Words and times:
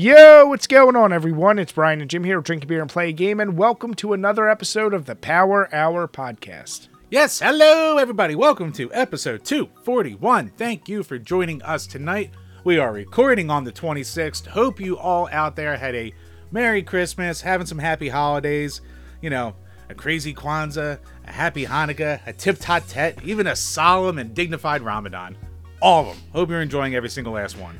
Yo, 0.00 0.46
what's 0.46 0.68
going 0.68 0.94
on, 0.94 1.12
everyone? 1.12 1.58
It's 1.58 1.72
Brian 1.72 2.00
and 2.00 2.08
Jim 2.08 2.22
here, 2.22 2.40
drink 2.40 2.62
a 2.62 2.68
beer 2.68 2.80
and 2.80 2.88
play 2.88 3.08
a 3.08 3.12
game, 3.12 3.40
and 3.40 3.58
welcome 3.58 3.94
to 3.94 4.12
another 4.12 4.48
episode 4.48 4.94
of 4.94 5.06
the 5.06 5.16
Power 5.16 5.68
Hour 5.74 6.06
podcast. 6.06 6.86
Yes, 7.10 7.40
hello 7.40 7.98
everybody. 7.98 8.36
Welcome 8.36 8.70
to 8.74 8.94
episode 8.94 9.44
241. 9.44 10.50
Thank 10.50 10.88
you 10.88 11.02
for 11.02 11.18
joining 11.18 11.60
us 11.62 11.84
tonight. 11.84 12.30
We 12.62 12.78
are 12.78 12.92
recording 12.92 13.50
on 13.50 13.64
the 13.64 13.72
26th. 13.72 14.46
Hope 14.46 14.78
you 14.78 14.96
all 14.96 15.28
out 15.32 15.56
there 15.56 15.76
had 15.76 15.96
a 15.96 16.14
Merry 16.52 16.84
Christmas, 16.84 17.40
having 17.40 17.66
some 17.66 17.80
happy 17.80 18.08
holidays, 18.08 18.80
you 19.20 19.30
know, 19.30 19.56
a 19.88 19.96
crazy 19.96 20.32
Kwanzaa, 20.32 21.00
a 21.26 21.32
happy 21.32 21.66
Hanukkah, 21.66 22.24
a 22.24 22.32
tip 22.32 22.58
tot 22.60 22.86
tet, 22.86 23.18
even 23.24 23.48
a 23.48 23.56
solemn 23.56 24.18
and 24.18 24.32
dignified 24.32 24.82
Ramadan. 24.82 25.36
All 25.82 26.02
of 26.02 26.06
them. 26.06 26.24
Hope 26.32 26.50
you're 26.50 26.62
enjoying 26.62 26.94
every 26.94 27.10
single 27.10 27.32
last 27.32 27.58
one. 27.58 27.76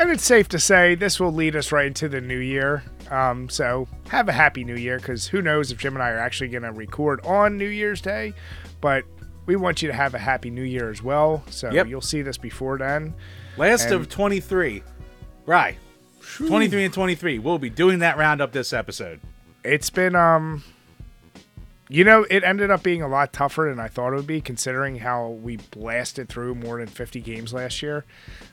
And 0.00 0.10
it's 0.10 0.24
safe 0.24 0.48
to 0.48 0.58
say 0.58 0.94
this 0.94 1.20
will 1.20 1.30
lead 1.32 1.54
us 1.54 1.72
right 1.72 1.86
into 1.86 2.08
the 2.08 2.20
new 2.22 2.38
year. 2.38 2.82
Um, 3.10 3.50
so 3.50 3.86
have 4.08 4.28
a 4.28 4.32
happy 4.32 4.64
new 4.64 4.74
year 4.76 4.96
because 4.96 5.26
who 5.26 5.42
knows 5.42 5.70
if 5.70 5.78
Jim 5.78 5.94
and 5.94 6.02
I 6.02 6.08
are 6.08 6.18
actually 6.18 6.48
going 6.48 6.62
to 6.62 6.72
record 6.72 7.20
on 7.26 7.58
New 7.58 7.68
Year's 7.68 8.00
Day. 8.00 8.32
But 8.80 9.04
we 9.44 9.56
want 9.56 9.82
you 9.82 9.88
to 9.88 9.94
have 9.94 10.14
a 10.14 10.18
happy 10.18 10.48
new 10.48 10.62
year 10.62 10.90
as 10.90 11.02
well. 11.02 11.44
So 11.50 11.70
Yep. 11.70 11.88
you'll 11.88 12.00
see 12.00 12.22
this 12.22 12.38
before 12.38 12.78
then. 12.78 13.12
Last 13.58 13.84
And- 13.86 13.94
of 13.94 14.08
23. 14.08 14.82
Right. 15.44 15.76
23 16.38 16.84
and 16.84 16.94
23. 16.94 17.38
We'll 17.38 17.58
be 17.58 17.68
doing 17.70 17.98
that 17.98 18.16
roundup 18.16 18.52
this 18.52 18.72
episode. 18.72 19.20
It's 19.64 19.90
been, 19.90 20.14
um, 20.14 20.64
you 21.90 22.04
know, 22.04 22.24
it 22.30 22.44
ended 22.44 22.70
up 22.70 22.84
being 22.84 23.02
a 23.02 23.08
lot 23.08 23.32
tougher 23.32 23.66
than 23.68 23.80
I 23.80 23.88
thought 23.88 24.12
it 24.12 24.16
would 24.16 24.26
be 24.26 24.40
considering 24.40 24.98
how 24.98 25.28
we 25.28 25.56
blasted 25.56 26.28
through 26.28 26.54
more 26.54 26.78
than 26.78 26.86
50 26.86 27.20
games 27.20 27.52
last 27.52 27.82
year. 27.82 28.04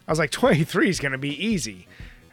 I 0.07 0.11
was 0.11 0.17
like, 0.17 0.31
23 0.31 0.89
is 0.89 0.99
going 0.99 1.11
to 1.11 1.19
be 1.19 1.29
easy. 1.45 1.88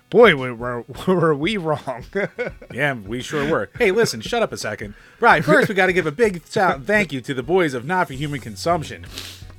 Boy, 0.08 0.34
were, 0.34 0.54
were, 0.54 0.84
were 1.06 1.34
we 1.34 1.58
wrong. 1.58 2.04
Yeah, 2.72 2.94
we 2.94 3.20
sure 3.20 3.48
were. 3.48 3.68
Hey, 3.78 3.90
listen, 3.90 4.20
shut 4.22 4.42
up 4.42 4.50
a 4.52 4.56
second. 4.56 4.94
Right, 5.20 5.44
first 5.44 5.68
we 5.68 5.74
got 5.74 5.86
to 5.86 5.92
give 5.92 6.06
a 6.06 6.12
big 6.12 6.42
shout 6.48 6.84
thank 6.84 7.12
you 7.12 7.20
to 7.20 7.34
the 7.34 7.42
boys 7.42 7.74
of 7.74 7.84
Not 7.84 8.06
for 8.08 8.14
Human 8.14 8.40
Consumption, 8.40 9.04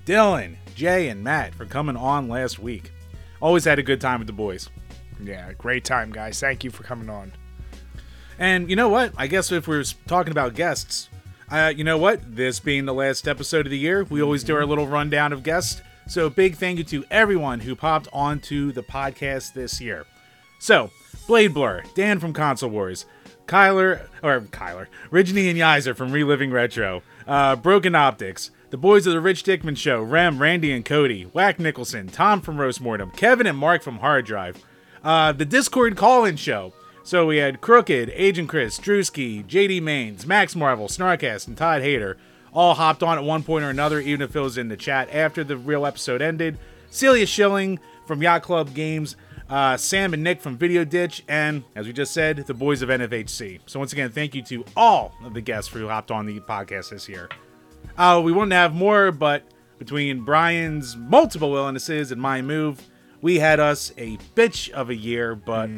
Dylan, 0.05 0.55
Jay, 0.73 1.09
and 1.09 1.23
Matt 1.23 1.53
for 1.53 1.65
coming 1.65 1.95
on 1.95 2.27
last 2.27 2.57
week. 2.57 2.91
Always 3.39 3.65
had 3.65 3.77
a 3.77 3.83
good 3.83 4.01
time 4.01 4.19
with 4.19 4.27
the 4.27 4.33
boys. 4.33 4.69
yeah, 5.23 5.53
great 5.53 5.85
time, 5.85 6.11
guys. 6.11 6.39
Thank 6.39 6.63
you 6.63 6.71
for 6.71 6.83
coming 6.83 7.09
on. 7.09 7.31
And 8.39 8.69
you 8.69 8.75
know 8.75 8.89
what? 8.89 9.13
I 9.15 9.27
guess 9.27 9.51
if 9.51 9.67
we're 9.67 9.83
talking 10.07 10.31
about 10.31 10.55
guests, 10.55 11.09
uh, 11.49 11.73
you 11.75 11.83
know 11.83 11.97
what? 11.97 12.35
This 12.35 12.59
being 12.59 12.85
the 12.85 12.93
last 12.93 13.27
episode 13.27 13.65
of 13.65 13.71
the 13.71 13.77
year, 13.77 14.03
we 14.03 14.21
always 14.21 14.43
do 14.43 14.55
our 14.55 14.65
little 14.65 14.87
rundown 14.87 15.33
of 15.33 15.43
guests. 15.43 15.81
So 16.07 16.29
big 16.29 16.55
thank 16.55 16.77
you 16.77 16.83
to 16.85 17.05
everyone 17.09 17.61
who 17.61 17.75
popped 17.75 18.07
onto 18.13 18.71
the 18.71 18.83
podcast 18.83 19.53
this 19.53 19.81
year. 19.81 20.05
So, 20.59 20.91
Blade 21.27 21.53
Blur, 21.53 21.83
Dan 21.95 22.19
from 22.19 22.33
Console 22.33 22.69
Wars, 22.69 23.05
Kyler, 23.47 24.07
or 24.23 24.41
Kyler, 24.41 24.87
Ridgeny 25.11 25.49
and 25.49 25.59
Yizer 25.59 25.95
from 25.95 26.11
Reliving 26.11 26.51
Retro, 26.51 27.03
uh, 27.27 27.55
Broken 27.55 27.95
Optics, 27.95 28.51
the 28.69 28.77
boys 28.77 29.05
of 29.07 29.13
the 29.13 29.21
Rich 29.21 29.43
Dickman 29.43 29.77
Show, 29.77 30.01
Rem, 30.01 30.39
Randy, 30.39 30.71
and 30.71 30.83
Cody, 30.83 31.23
Whack 31.23 31.59
Nicholson, 31.59 32.07
Tom 32.07 32.41
from 32.41 32.57
Roast 32.59 32.81
Mortem, 32.81 33.11
Kevin 33.11 33.47
and 33.47 33.57
Mark 33.57 33.83
from 33.83 33.99
Hard 33.99 34.25
Drive, 34.25 34.63
uh, 35.03 35.31
the 35.31 35.45
Discord 35.45 35.95
call-in 35.95 36.35
show. 36.35 36.73
So 37.05 37.27
we 37.27 37.37
had 37.37 37.61
Crooked, 37.61 38.11
Agent 38.15 38.49
Chris, 38.49 38.79
Drewski, 38.79 39.45
JD 39.45 39.79
Maines, 39.79 40.25
Max 40.25 40.55
Marvel, 40.55 40.87
Snarkast, 40.87 41.47
and 41.47 41.55
Todd 41.55 41.83
Hayter 41.83 42.17
all 42.51 42.73
hopped 42.73 43.03
on 43.03 43.15
at 43.19 43.23
one 43.23 43.43
point 43.43 43.63
or 43.63 43.69
another, 43.69 43.99
even 43.99 44.23
if 44.23 44.35
it 44.35 44.39
was 44.39 44.57
in 44.57 44.69
the 44.69 44.75
chat 44.75 45.07
after 45.13 45.43
the 45.43 45.55
real 45.55 45.85
episode 45.85 46.19
ended. 46.19 46.57
Celia 46.89 47.27
Schilling 47.27 47.79
from 48.07 48.23
Yacht 48.23 48.41
Club 48.41 48.73
Games, 48.73 49.15
uh, 49.51 49.77
Sam 49.77 50.15
and 50.15 50.23
Nick 50.23 50.41
from 50.41 50.57
Video 50.57 50.83
Ditch, 50.83 51.23
and 51.27 51.63
as 51.75 51.85
we 51.85 51.93
just 51.93 52.11
said, 52.11 52.37
the 52.37 52.55
boys 52.55 52.81
of 52.81 52.89
NFHC. 52.89 53.59
So 53.67 53.77
once 53.77 53.93
again, 53.93 54.09
thank 54.09 54.33
you 54.33 54.41
to 54.41 54.65
all 54.75 55.13
of 55.23 55.35
the 55.35 55.41
guests 55.41 55.71
who 55.71 55.87
hopped 55.87 56.09
on 56.09 56.25
the 56.25 56.39
podcast 56.39 56.89
this 56.89 57.07
year. 57.07 57.29
Uh, 57.99 58.19
we 58.25 58.31
wouldn't 58.31 58.53
have 58.53 58.73
more, 58.73 59.11
but 59.11 59.43
between 59.77 60.21
Brian's 60.21 60.95
multiple 60.95 61.55
illnesses 61.55 62.11
and 62.11 62.19
my 62.19 62.41
move, 62.41 62.81
we 63.21 63.39
had 63.39 63.59
us 63.59 63.91
a 63.97 64.17
bitch 64.35 64.69
of 64.71 64.89
a 64.89 64.95
year. 64.95 65.35
But 65.35 65.69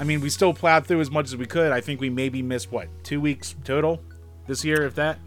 I 0.00 0.04
mean, 0.04 0.20
we 0.20 0.30
still 0.30 0.54
plowed 0.54 0.86
through 0.86 1.00
as 1.00 1.10
much 1.10 1.26
as 1.26 1.36
we 1.36 1.46
could. 1.46 1.72
I 1.72 1.80
think 1.80 2.00
we 2.00 2.10
maybe 2.10 2.42
missed 2.42 2.70
what 2.72 2.88
two 3.02 3.20
weeks 3.20 3.54
total 3.64 4.00
this 4.46 4.64
year, 4.64 4.82
if 4.84 4.94
that. 4.96 5.18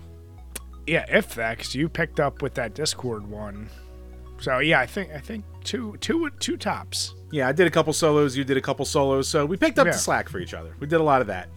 Yeah, 0.85 1.05
if 1.09 1.35
that, 1.35 1.57
because 1.57 1.75
you 1.75 1.89
picked 1.89 2.19
up 2.19 2.41
with 2.41 2.53
that 2.55 2.73
Discord 2.73 3.27
one. 3.29 3.69
So 4.39 4.59
yeah, 4.59 4.79
I 4.79 4.85
think 4.85 5.11
I 5.11 5.19
think 5.19 5.43
two 5.63 5.97
two 5.99 6.29
two 6.39 6.57
tops. 6.57 7.13
Yeah, 7.31 7.47
I 7.49 7.51
did 7.51 7.67
a 7.67 7.71
couple 7.71 7.91
solos. 7.91 8.37
You 8.37 8.43
did 8.45 8.55
a 8.55 8.61
couple 8.61 8.85
solos. 8.85 9.27
So 9.27 9.45
we 9.45 9.57
picked 9.57 9.79
up 9.79 9.85
Yeah. 9.87 9.91
the 9.93 9.97
slack 9.97 10.29
for 10.29 10.39
each 10.39 10.53
other. 10.53 10.73
We 10.79 10.87
did 10.87 11.01
a 11.01 11.03
lot 11.03 11.19
of 11.21 11.27
that. 11.27 11.49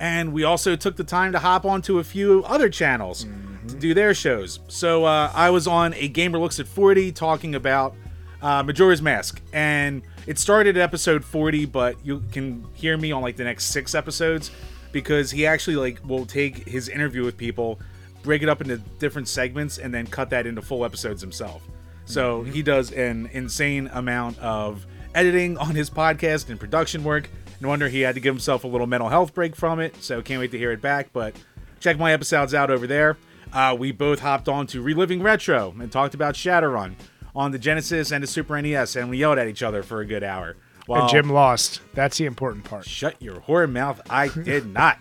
And 0.00 0.32
we 0.32 0.44
also 0.44 0.76
took 0.76 0.94
the 0.94 1.02
time 1.02 1.32
to 1.32 1.40
hop 1.40 1.64
onto 1.64 1.98
a 1.98 2.04
few 2.04 2.44
other 2.44 2.68
channels 2.68 3.26
to 3.66 3.74
do 3.74 3.94
their 3.94 4.14
shows. 4.14 4.60
So 4.68 5.04
uh, 5.04 5.32
I 5.34 5.50
was 5.50 5.66
on 5.66 5.92
A 5.94 6.06
Gamer 6.06 6.38
Looks 6.38 6.60
at 6.60 6.68
40 6.68 7.10
talking 7.10 7.56
about 7.56 7.96
uh, 8.42 8.62
Majora's 8.62 9.02
Mask. 9.02 9.40
And 9.52 10.02
it 10.26 10.38
started 10.38 10.76
at 10.76 10.82
episode 10.82 11.24
40, 11.24 11.66
but 11.66 11.96
you 12.04 12.22
can 12.32 12.66
hear 12.74 12.96
me 12.96 13.12
on 13.12 13.22
like 13.22 13.36
the 13.36 13.44
next 13.44 13.66
six 13.66 13.94
episodes 13.94 14.50
because 14.92 15.30
he 15.30 15.46
actually 15.46 15.76
like 15.76 16.00
will 16.06 16.26
take 16.26 16.66
his 16.68 16.88
interview 16.88 17.24
with 17.24 17.36
people, 17.36 17.80
break 18.22 18.42
it 18.42 18.48
up 18.48 18.60
into 18.60 18.78
different 18.98 19.28
segments, 19.28 19.78
and 19.78 19.92
then 19.92 20.06
cut 20.06 20.30
that 20.30 20.46
into 20.46 20.62
full 20.62 20.84
episodes 20.84 21.20
himself. 21.20 21.62
So 22.04 22.42
he 22.42 22.62
does 22.62 22.90
an 22.92 23.28
insane 23.32 23.90
amount 23.92 24.38
of 24.38 24.86
editing 25.14 25.58
on 25.58 25.74
his 25.74 25.90
podcast 25.90 26.48
and 26.48 26.58
production 26.58 27.04
work. 27.04 27.28
No 27.60 27.68
wonder 27.68 27.88
he 27.88 28.00
had 28.00 28.14
to 28.14 28.20
give 28.20 28.34
himself 28.34 28.64
a 28.64 28.68
little 28.68 28.86
mental 28.86 29.08
health 29.08 29.34
break 29.34 29.56
from 29.56 29.80
it. 29.80 29.96
So 30.02 30.22
can't 30.22 30.40
wait 30.40 30.52
to 30.52 30.58
hear 30.58 30.72
it 30.72 30.80
back. 30.80 31.12
But 31.12 31.36
check 31.80 31.98
my 31.98 32.12
episodes 32.12 32.54
out 32.54 32.70
over 32.70 32.86
there. 32.86 33.18
Uh, 33.52 33.74
we 33.78 33.92
both 33.92 34.20
hopped 34.20 34.48
on 34.48 34.66
to 34.68 34.82
Reliving 34.82 35.22
Retro 35.22 35.74
and 35.80 35.90
talked 35.90 36.14
about 36.14 36.34
Shadowrun 36.34 36.94
on 37.38 37.52
the 37.52 37.58
Genesis 37.58 38.10
and 38.10 38.22
the 38.22 38.26
Super 38.26 38.60
NES, 38.60 38.96
and 38.96 39.08
we 39.08 39.18
yelled 39.18 39.38
at 39.38 39.46
each 39.46 39.62
other 39.62 39.84
for 39.84 40.00
a 40.00 40.04
good 40.04 40.24
hour. 40.24 40.56
While 40.86 41.02
And 41.02 41.10
Jim 41.10 41.30
lost. 41.30 41.80
That's 41.94 42.18
the 42.18 42.26
important 42.26 42.64
part. 42.64 42.84
Shut 42.84 43.14
your 43.22 43.36
whore 43.36 43.70
mouth. 43.70 44.00
I 44.10 44.26
did 44.26 44.66
not. 44.66 44.98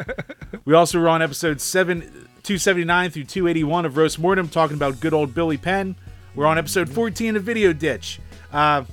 we 0.64 0.72
also 0.72 0.98
were 0.98 1.08
on 1.08 1.20
episode 1.20 1.60
7, 1.60 2.00
279 2.00 3.10
through 3.10 3.24
281 3.24 3.84
of 3.84 3.96
Roast 3.98 4.18
Mortem 4.18 4.48
talking 4.48 4.74
about 4.74 5.00
good 5.00 5.12
old 5.12 5.34
Billy 5.34 5.58
Penn. 5.58 5.96
We're 6.34 6.46
on 6.46 6.56
episode 6.56 6.88
14 6.88 7.36
of 7.36 7.42
Video 7.42 7.74
Ditch. 7.74 8.20
Uh, 8.52 8.84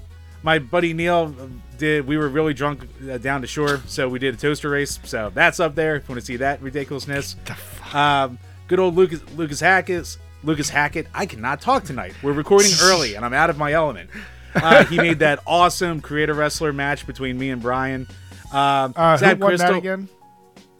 my 0.42 0.60
buddy 0.60 0.92
Neil 0.92 1.34
uh, 1.40 1.46
did, 1.78 2.06
we 2.06 2.18
were 2.18 2.28
really 2.28 2.54
drunk 2.54 2.86
uh, 3.10 3.18
down 3.18 3.40
to 3.42 3.48
shore, 3.48 3.82
so 3.88 4.10
we 4.10 4.20
did 4.20 4.34
a 4.34 4.38
toaster 4.38 4.70
race. 4.70 5.00
So 5.06 5.32
that's 5.34 5.62
up 5.62 5.76
there 5.76 5.96
if 5.96 6.04
you 6.04 6.14
want 6.16 6.20
to 6.20 6.26
see 6.26 6.38
that 6.38 6.62
ridiculousness. 6.62 7.38
Um, 7.94 8.40
good 8.68 8.80
old 8.80 8.96
Lucas, 8.96 9.22
Lucas 9.38 9.62
Hackett. 9.62 10.18
Lucas 10.44 10.70
Hackett. 10.70 11.08
I 11.14 11.26
cannot 11.26 11.62
talk 11.62 11.84
tonight. 11.84 12.14
We're 12.22 12.34
recording 12.34 12.72
early 12.82 13.16
and 13.16 13.24
I'm 13.26 13.34
out 13.34 13.50
of 13.50 13.58
my 13.58 13.74
element. 13.74 14.10
Uh, 14.56 14.86
he 14.86 14.98
made 14.98 15.20
that 15.20 15.40
awesome 15.48 16.02
creator 16.02 16.34
wrestler 16.34 16.74
match 16.74 17.08
between 17.08 17.38
me 17.38 17.50
and 17.50 17.62
Brian. 17.62 18.08
Um, 18.52 18.94
Uh, 18.96 19.18
who 19.18 19.26
won 19.28 19.40
Crystal- 19.40 19.70
that 19.72 19.78
again? 19.78 20.10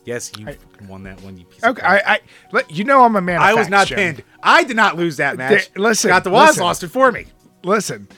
Yes, 0.06 0.32
you 0.38 0.46
fucking 0.46 0.88
won 0.90 1.04
that 1.04 1.22
one. 1.22 1.38
You 1.38 1.46
piece 1.46 1.64
of 1.64 1.78
Okay. 1.78 1.82
I, 1.86 2.16
I 2.16 2.20
let 2.52 2.70
you 2.70 2.84
know 2.84 3.06
I'm 3.06 3.16
a 3.16 3.22
man. 3.22 3.38
Of 3.38 3.44
I 3.44 3.54
was 3.54 3.70
not 3.70 3.88
pinned. 3.88 4.22
I 4.44 4.66
did 4.66 4.76
not 4.76 4.98
lose 4.98 5.16
that 5.18 5.38
match. 5.38 5.68
Th- 5.68 5.78
listen, 5.78 6.10
Scott 6.10 6.26
the 6.26 6.30
Waz 6.30 6.60
lost 6.60 6.84
it 6.84 6.90
for 6.90 7.10
me. 7.10 7.28
Listen, 7.64 8.10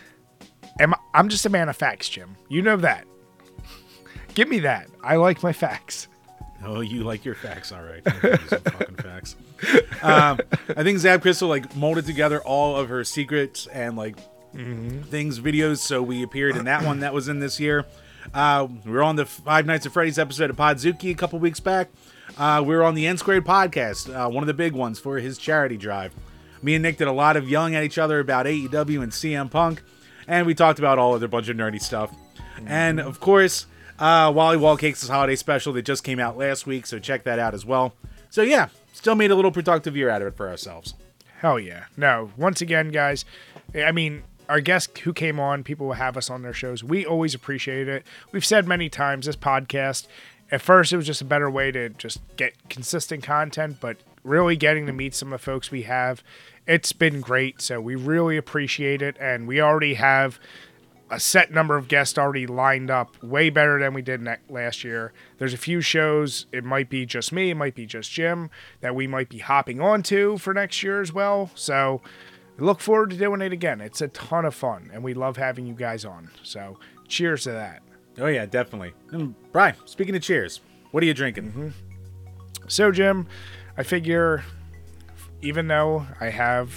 am 0.79 0.95
I, 0.95 0.97
I'm 1.13 1.29
just 1.29 1.45
a 1.45 1.49
man 1.49 1.69
of 1.69 1.77
facts, 1.77 2.09
Jim. 2.09 2.35
You 2.49 2.63
know 2.63 2.77
that. 2.77 3.05
Give 4.33 4.49
me 4.49 4.59
that. 4.61 4.87
I 5.03 5.17
like 5.17 5.43
my 5.43 5.53
facts. 5.53 6.07
Oh, 6.65 6.81
you 6.81 7.03
like 7.03 7.23
your 7.23 7.35
facts, 7.35 7.71
all 7.71 7.83
right? 7.83 8.01
I'll 8.07 8.19
give 8.19 8.41
you 8.41 8.47
some 8.47 8.61
fucking 8.61 8.95
facts. 8.95 9.35
Um, 10.03 10.39
I 10.69 10.83
think 10.83 10.99
Zab 10.99 11.21
Crystal 11.23 11.49
like 11.49 11.75
molded 11.75 12.05
together 12.05 12.39
all 12.41 12.75
of 12.75 12.89
her 12.89 13.03
secrets 13.03 13.65
and 13.67 13.95
like 13.97 14.17
things, 14.53 15.39
videos. 15.39 15.77
So 15.77 16.03
we 16.03 16.21
appeared 16.21 16.55
in 16.55 16.65
that 16.65 16.83
one 16.83 16.99
that 16.99 17.13
was 17.13 17.27
in 17.27 17.39
this 17.39 17.59
year. 17.59 17.85
Uh, 18.33 18.67
we 18.85 18.91
were 18.91 19.01
on 19.01 19.15
the 19.15 19.25
Five 19.25 19.65
Nights 19.65 19.85
at 19.85 19.93
Freddy's 19.93 20.19
episode 20.19 20.49
of 20.49 20.57
Podzuki 20.57 21.11
a 21.11 21.15
couple 21.15 21.39
weeks 21.39 21.59
back. 21.59 21.89
Uh, 22.37 22.61
we 22.65 22.75
were 22.75 22.83
on 22.83 22.93
the 22.95 23.07
N 23.07 23.17
Squared 23.17 23.45
podcast, 23.45 24.13
uh, 24.13 24.29
one 24.29 24.43
of 24.43 24.47
the 24.47 24.53
big 24.53 24.73
ones 24.73 24.99
for 24.99 25.17
his 25.17 25.37
charity 25.37 25.77
drive. 25.77 26.13
Me 26.61 26.75
and 26.75 26.83
Nick 26.83 26.97
did 26.97 27.07
a 27.07 27.11
lot 27.11 27.37
of 27.37 27.49
yelling 27.49 27.75
at 27.75 27.83
each 27.83 27.97
other 27.97 28.19
about 28.19 28.45
AEW 28.45 29.01
and 29.03 29.11
CM 29.11 29.49
Punk, 29.49 29.81
and 30.27 30.45
we 30.45 30.53
talked 30.53 30.79
about 30.79 30.97
all 30.99 31.13
other 31.13 31.27
bunch 31.27 31.49
of 31.49 31.57
nerdy 31.57 31.81
stuff. 31.81 32.13
And 32.65 32.99
of 32.99 33.19
course, 33.19 33.67
uh, 33.99 34.31
Wally 34.35 34.57
Wall 34.57 34.77
Cakes' 34.77 35.07
holiday 35.07 35.35
special 35.35 35.73
that 35.73 35.83
just 35.83 36.03
came 36.03 36.19
out 36.19 36.37
last 36.37 36.65
week, 36.65 36.85
so 36.85 36.99
check 36.99 37.23
that 37.23 37.39
out 37.39 37.53
as 37.53 37.65
well. 37.65 37.93
So 38.29 38.41
yeah, 38.41 38.69
still 38.95 39.15
made 39.15 39.29
a 39.29 39.35
little 39.35 39.51
productive 39.51 39.95
year 39.95 40.09
out 40.09 40.21
of 40.21 40.29
it 40.29 40.37
for 40.37 40.47
ourselves. 40.47 40.93
Hell 41.39 41.59
yeah. 41.59 41.85
No, 41.97 42.31
once 42.37 42.61
again, 42.61 42.89
guys, 42.89 43.25
I 43.75 43.91
mean, 43.91 44.23
our 44.47 44.61
guests 44.61 44.99
who 45.01 45.13
came 45.13 45.39
on, 45.39 45.63
people 45.63 45.87
will 45.87 45.93
have 45.93 46.17
us 46.17 46.29
on 46.29 46.41
their 46.41 46.53
shows. 46.53 46.83
We 46.83 47.05
always 47.05 47.33
appreciate 47.33 47.87
it. 47.87 48.05
We've 48.31 48.45
said 48.45 48.67
many 48.67 48.89
times 48.89 49.25
this 49.25 49.35
podcast, 49.35 50.07
at 50.51 50.61
first, 50.61 50.93
it 50.93 50.97
was 50.97 51.05
just 51.05 51.21
a 51.21 51.25
better 51.25 51.49
way 51.49 51.71
to 51.71 51.89
just 51.89 52.21
get 52.37 52.53
consistent 52.69 53.23
content, 53.23 53.77
but 53.79 53.97
really 54.23 54.55
getting 54.55 54.85
to 54.85 54.93
meet 54.93 55.13
some 55.13 55.33
of 55.33 55.39
the 55.41 55.43
folks 55.43 55.71
we 55.71 55.83
have, 55.83 56.23
it's 56.67 56.93
been 56.93 57.21
great. 57.21 57.61
So 57.61 57.81
we 57.81 57.95
really 57.95 58.37
appreciate 58.37 59.01
it. 59.01 59.17
And 59.19 59.47
we 59.47 59.59
already 59.59 59.95
have 59.95 60.39
a 61.09 61.19
set 61.19 61.51
number 61.51 61.77
of 61.77 61.87
guests 61.87 62.17
already 62.17 62.47
lined 62.47 62.89
up, 62.89 63.21
way 63.21 63.49
better 63.49 63.79
than 63.79 63.93
we 63.93 64.01
did 64.01 64.27
last 64.49 64.83
year. 64.83 65.13
There's 65.37 65.53
a 65.53 65.57
few 65.57 65.81
shows, 65.81 66.47
it 66.51 66.63
might 66.63 66.89
be 66.89 67.05
just 67.05 67.31
me, 67.31 67.51
it 67.51 67.55
might 67.55 67.75
be 67.75 67.85
just 67.85 68.11
Jim, 68.11 68.49
that 68.81 68.95
we 68.95 69.05
might 69.07 69.29
be 69.29 69.39
hopping 69.39 69.79
onto 69.79 70.37
for 70.37 70.53
next 70.53 70.81
year 70.81 71.01
as 71.01 71.13
well. 71.13 71.51
So 71.53 72.01
look 72.57 72.79
forward 72.79 73.11
to 73.11 73.17
doing 73.17 73.41
it 73.41 73.53
again. 73.53 73.81
It's 73.81 74.01
a 74.01 74.07
ton 74.09 74.45
of 74.45 74.55
fun, 74.55 74.89
and 74.93 75.03
we 75.03 75.13
love 75.13 75.37
having 75.37 75.67
you 75.67 75.75
guys 75.75 76.05
on. 76.05 76.31
So 76.43 76.79
cheers 77.07 77.43
to 77.43 77.51
that. 77.51 77.83
Oh 78.17 78.27
yeah, 78.27 78.45
definitely. 78.45 78.93
And 79.11 79.35
Brian, 79.51 79.75
speaking 79.85 80.15
of 80.15 80.21
cheers, 80.21 80.61
what 80.91 81.03
are 81.03 81.05
you 81.05 81.13
drinking? 81.13 81.51
Mm-hmm. 81.51 81.67
So, 82.67 82.91
Jim, 82.91 83.27
I 83.77 83.83
figure 83.83 84.43
even 85.41 85.67
though 85.67 86.07
I 86.19 86.29
have 86.29 86.73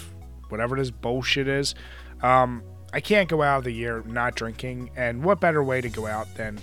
whatever 0.48 0.76
this 0.76 0.90
bullshit 0.90 1.48
is, 1.48 1.74
um, 2.22 2.62
I 2.92 3.00
can't 3.00 3.28
go 3.28 3.42
out 3.42 3.58
of 3.58 3.64
the 3.64 3.72
year 3.72 4.02
not 4.06 4.34
drinking. 4.34 4.90
And 4.96 5.22
what 5.22 5.40
better 5.40 5.62
way 5.62 5.80
to 5.80 5.88
go 5.88 6.06
out 6.06 6.34
than 6.36 6.58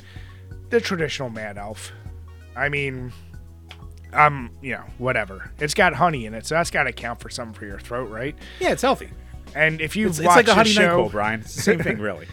the 0.69 0.81
traditional 0.81 1.29
Mad 1.29 1.57
Elf? 1.57 1.91
I 2.55 2.69
mean, 2.69 3.11
um, 4.13 4.49
you 4.61 4.71
know, 4.73 4.83
whatever. 4.97 5.51
It's 5.59 5.73
got 5.73 5.93
honey 5.93 6.25
in 6.25 6.33
it, 6.33 6.45
so 6.45 6.55
that's 6.55 6.71
got 6.71 6.83
to 6.83 6.91
count 6.93 7.19
for 7.19 7.29
something 7.29 7.53
for 7.53 7.65
your 7.65 7.79
throat, 7.79 8.09
right? 8.09 8.35
Yeah, 8.59 8.71
it's 8.71 8.81
healthy. 8.81 9.09
And 9.53 9.81
if 9.81 9.95
you've 9.95 10.11
It's, 10.11 10.19
it's 10.19 10.27
watched 10.27 10.37
like 10.37 10.47
a 10.47 10.55
honey 10.55 10.69
this 10.69 10.77
night 10.77 10.83
show, 10.85 10.95
cold, 10.95 11.11
Brian. 11.11 11.43
Same 11.45 11.79
thing, 11.79 11.97
really. 11.99 12.27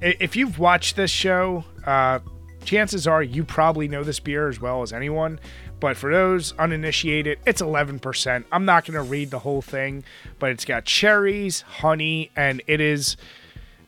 if 0.00 0.36
you've 0.36 0.58
watched 0.58 0.96
this 0.96 1.10
show, 1.10 1.64
uh, 1.86 2.20
chances 2.64 3.06
are 3.06 3.22
you 3.22 3.44
probably 3.44 3.88
know 3.88 4.02
this 4.04 4.20
beer 4.20 4.48
as 4.48 4.60
well 4.60 4.82
as 4.82 4.92
anyone. 4.92 5.40
But 5.80 5.96
for 5.96 6.12
those 6.12 6.52
uninitiated, 6.58 7.38
it's 7.46 7.62
11%. 7.62 8.44
I'm 8.52 8.64
not 8.66 8.84
going 8.84 9.02
to 9.02 9.02
read 9.02 9.30
the 9.30 9.38
whole 9.38 9.62
thing, 9.62 10.04
but 10.38 10.50
it's 10.50 10.66
got 10.66 10.84
cherries, 10.84 11.62
honey, 11.62 12.30
and 12.36 12.62
it 12.66 12.80
is. 12.80 13.16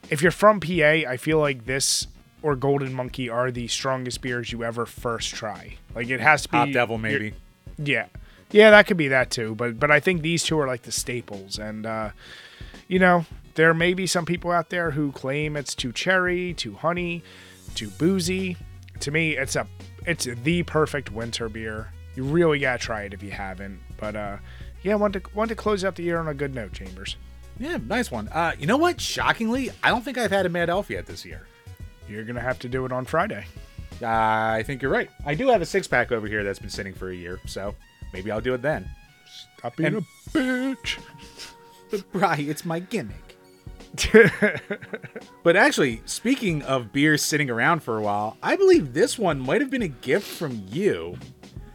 If 0.09 0.23
you're 0.23 0.31
from 0.31 0.59
PA, 0.59 0.71
I 1.09 1.17
feel 1.19 1.39
like 1.39 1.67
this 1.67 2.07
or 2.43 2.57
Golden 2.57 2.93
Monkey 2.93 3.29
are 3.29 3.51
the 3.51 3.69
strongest 3.69 4.21
beers 4.21 4.53
you 4.53 4.65
ever 4.65 4.85
first 4.85 5.35
try. 5.35 5.77
Like 5.95 6.09
it 6.09 6.21
has 6.21 6.43
to 6.43 6.49
be. 6.49 6.57
Hop 6.57 6.73
Devil, 6.73 6.99
maybe. 6.99 7.35
yeah, 7.79 8.07
yeah, 8.51 8.71
that 8.71 8.87
could 8.87 8.97
be 8.97 9.09
that 9.09 9.31
too. 9.31 9.55
But 9.55 9.79
but 9.79 9.91
I 9.91 10.01
think 10.01 10.23
these 10.23 10.43
two 10.45 10.59
are 10.59 10.67
like 10.67 10.83
the 10.83 10.93
staples, 10.93 11.59
and 11.59 11.87
uh, 11.87 12.11
you 12.89 12.99
know 12.99 13.27
there 13.55 13.75
may 13.75 13.95
be 13.95 14.07
some 14.07 14.25
people 14.25 14.51
out 14.51 14.71
there 14.71 14.93
who 14.93 15.13
claim 15.13 15.57
it's 15.57 15.75
too 15.75 15.93
cherry, 15.93 16.55
too 16.55 16.75
honey, 16.75 17.23
too 17.75 17.89
boozy. 17.91 18.57
To 19.01 19.11
me, 19.11 19.37
it's 19.37 19.57
a 19.57 19.67
it's 20.07 20.25
the 20.45 20.63
perfect 20.65 21.11
winter 21.11 21.49
beer. 21.49 21.93
You 22.15 22.25
really 22.25 22.59
gotta 22.59 22.79
try 22.79 23.03
it 23.03 23.15
if 23.15 23.23
you 23.23 23.31
haven't. 23.31 23.81
But 23.99 24.17
uh, 24.17 24.37
yeah, 24.83 24.95
want 24.97 25.15
to 25.15 25.23
want 25.35 25.49
to 25.51 25.55
close 25.55 25.85
out 25.85 25.95
the 25.97 26.03
year 26.03 26.19
on 26.19 26.29
a 26.29 26.35
good 26.35 26.55
note, 26.55 26.73
Chambers. 26.73 27.17
Yeah, 27.59 27.79
nice 27.87 28.11
one. 28.11 28.29
Uh, 28.29 28.53
you 28.59 28.67
know 28.67 28.77
what? 28.77 29.01
Shockingly, 29.01 29.71
I 29.83 29.89
don't 29.91 30.03
think 30.05 30.19
I've 30.19 30.31
had 30.31 30.47
a 30.47 30.49
Mad 30.49 30.71
Elf 30.71 30.91
yet 30.91 31.07
this 31.07 31.25
year. 31.25 31.47
You're 32.09 32.25
gonna 32.25 32.41
have 32.41 32.59
to 32.61 32.69
do 32.69 32.85
it 32.85 32.93
on 32.93 33.05
Friday. 33.05 33.47
Uh, 34.01 34.07
I 34.09 34.63
think 34.67 34.83
you're 34.83 34.91
right. 34.91 35.11
I 35.25 35.35
do 35.35 35.49
have 35.49 35.63
a 35.63 35.67
six 35.67 35.87
pack 35.87 36.11
over 36.13 36.27
here 36.27 36.43
that's 36.43 36.59
been 36.59 36.71
sitting 36.71 36.93
for 36.95 37.11
a 37.11 37.15
year, 37.15 37.39
so 37.47 37.75
maybe 38.13 38.31
I'll 38.33 38.41
do 38.41 38.55
it 38.55 38.63
then. 38.63 38.89
Stop 39.59 39.77
being 39.77 39.95
And- 39.97 40.07
a 40.35 40.39
bitch. 40.39 40.99
But 41.91 42.11
Brian, 42.11 42.49
it's 42.49 42.65
my 42.65 42.81
gimmick. 42.81 43.32
But 45.43 45.57
actually, 45.57 46.03
speaking 46.07 46.63
of 46.63 46.93
beers 46.93 47.23
sitting 47.23 47.51
around 47.51 47.83
for 47.83 47.99
a 47.99 48.03
while, 48.03 48.37
I 48.43 48.55
believe 48.57 48.93
this 48.95 49.19
one 49.19 49.41
might 49.41 49.61
have 49.61 49.71
been 49.71 49.83
a 49.83 49.89
gift 49.89 50.27
from 50.27 50.63
you. 50.71 51.17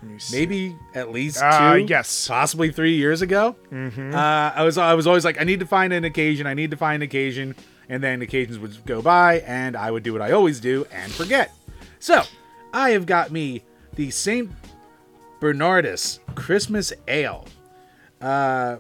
Let 0.02 0.12
me 0.12 0.20
see. 0.20 0.38
Maybe 0.40 0.76
at 0.96 1.12
least 1.12 1.40
two, 1.40 1.46
Uh, 1.46 1.74
yes. 1.76 2.28
possibly 2.28 2.72
three 2.72 2.96
years 2.96 3.22
ago. 3.22 3.56
Mm-hmm. 3.72 4.14
Uh, 4.16 4.52
I 4.56 4.64
was 4.64 4.78
I 4.78 4.94
was 4.94 5.06
always 5.06 5.26
like, 5.26 5.40
I 5.42 5.44
need 5.44 5.60
to 5.60 5.66
find 5.66 5.92
an 5.92 6.06
occasion. 6.06 6.48
I 6.48 6.54
need 6.54 6.72
to 6.72 6.78
find 6.78 7.04
an 7.04 7.08
occasion, 7.08 7.56
and 7.90 8.02
then 8.02 8.22
occasions 8.22 8.58
would 8.60 8.86
go 8.86 9.02
by, 9.02 9.40
and 9.42 9.76
I 9.76 9.92
would 9.92 10.04
do 10.04 10.14
what 10.14 10.22
I 10.22 10.32
always 10.32 10.60
do 10.62 10.86
and 10.92 11.12
forget. 11.12 11.52
So 12.00 12.24
I 12.74 12.92
have 12.92 13.06
got 13.06 13.32
me 13.32 13.64
the 13.96 14.12
Saint 14.12 14.50
Bernardus 15.42 16.20
Christmas 16.36 16.94
Ale. 17.08 17.46
Uh, 18.22 18.78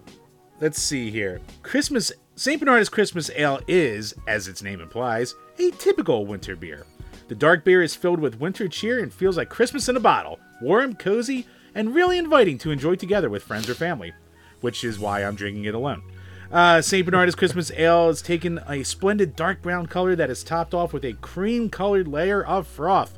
let's 0.62 0.81
see 0.81 1.12
here. 1.12 1.42
Christmas 1.62 2.12
St. 2.39 2.60
Bernard's 2.60 2.88
Christmas 2.88 3.31
Ale 3.36 3.62
is, 3.68 4.13
as 4.28 4.48
its 4.48 4.62
name 4.62 4.80
implies, 4.80 5.34
a 5.57 5.72
typical 5.72 6.28
winter 6.28 6.56
beer. 6.56 6.86
The 7.30 7.34
dark 7.34 7.66
beer 7.66 7.81
is 7.81 7.95
filled 7.95 8.19
with 8.19 8.39
winter 8.39 8.68
cheer 8.68 9.01
and 9.01 9.12
feels 9.12 9.38
like 9.38 9.50
Christmas 9.50 9.89
in 9.89 9.98
a 9.98 10.00
bottle, 10.00 10.39
warm, 10.62 10.94
cozy, 10.94 11.48
and 11.74 11.95
really 11.95 12.19
inviting 12.19 12.60
to 12.60 12.69
enjoy 12.69 12.94
together 12.94 13.28
with 13.28 13.42
friends 13.42 13.68
or 13.68 13.74
family, 13.74 14.13
which 14.62 14.84
is 14.84 15.00
why 15.00 15.24
I'm 15.24 15.34
drinking 15.34 15.66
it 15.66 15.74
alone. 15.74 16.04
Uh, 16.51 16.80
St. 16.80 17.04
Bernard's 17.04 17.34
Christmas 17.34 17.72
Ale 17.72 18.06
has 18.06 18.22
taken 18.22 18.60
a 18.69 18.84
splendid 18.84 19.36
dark 19.36 19.63
brown 19.63 19.88
color 19.88 20.16
that 20.16 20.30
is 20.30 20.44
topped 20.44 20.75
off 20.75 20.94
with 20.94 21.06
a 21.06 21.13
cream 21.13 21.72
colored 21.72 22.07
layer 22.07 22.45
of 22.45 22.68
froth. 22.68 23.18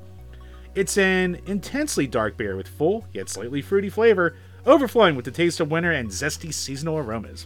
It's 0.76 0.98
an 0.98 1.42
intensely 1.46 2.08
dark 2.08 2.38
beer 2.38 2.56
with 2.56 2.70
full, 2.70 3.06
yet 3.12 3.28
slightly 3.28 3.62
fruity 3.62 3.90
flavor, 3.90 4.38
overflowing 4.66 5.18
with 5.18 5.26
the 5.26 5.32
taste 5.32 5.60
of 5.60 5.70
winter 5.70 5.92
and 5.92 6.10
zesty 6.10 6.54
seasonal 6.54 6.98
aromas. 6.98 7.46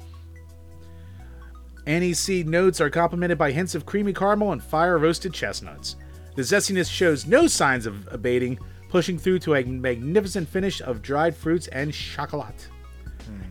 Anise 1.86 2.46
notes 2.46 2.80
are 2.80 2.90
complemented 2.90 3.38
by 3.38 3.52
hints 3.52 3.76
of 3.76 3.86
creamy 3.86 4.14
caramel 4.14 4.52
and 4.52 4.64
fire 4.64 4.98
roasted 4.98 5.34
chestnuts. 5.34 5.98
The 6.36 6.42
zestiness 6.42 6.90
shows 6.90 7.28
no 7.28 7.48
signs 7.48 7.86
of 7.86 8.08
abating, 8.12 8.58
pushing 8.90 9.18
through 9.18 9.40
to 9.40 9.56
a 9.56 9.64
magnificent 9.64 10.48
finish 10.48 10.82
of 10.82 11.02
dried 11.02 11.36
fruits 11.36 11.68
and 11.68 11.94
chocolate. 11.94 12.68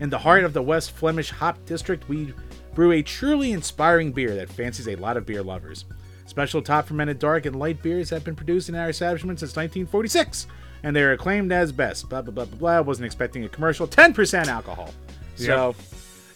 In 0.01 0.11
the 0.11 0.19
heart 0.19 0.45
of 0.45 0.53
the 0.53 0.63
West 0.63 0.93
Flemish 0.93 1.31
hop 1.31 1.65
district, 1.65 2.09
we 2.09 2.35
brew 2.75 2.93
a 2.93 3.03
truly 3.03 3.53
inspiring 3.53 4.13
beer 4.13 4.35
that 4.35 4.49
fancies 4.49 4.89
a 4.89 4.97
lot 4.97 5.17
of 5.17 5.27
beer 5.27 5.43
lovers. 5.43 5.85
Special 6.27 6.63
top 6.63 6.87
fermented 6.87 7.19
dark 7.19 7.47
and 7.47 7.57
light 7.57 7.83
beers 7.83 8.11
have 8.11 8.25
been 8.25 8.35
produced 8.35 8.69
in 8.69 8.75
our 8.75 8.89
establishment 8.89 9.41
since 9.41 9.51
1946, 9.57 10.47
and 10.83 10.95
they 10.97 11.03
are 11.03 11.13
acclaimed 11.13 11.53
as 11.53 11.73
best. 11.73 12.09
Blah 12.09 12.23
blah 12.23 12.33
blah 12.33 12.45
blah 12.47 12.59
blah. 12.59 12.81
Wasn't 12.81 13.05
expecting 13.05 13.45
a 13.45 13.49
commercial. 13.49 13.87
10% 13.87 14.47
alcohol. 14.47 14.91
So, 15.37 15.75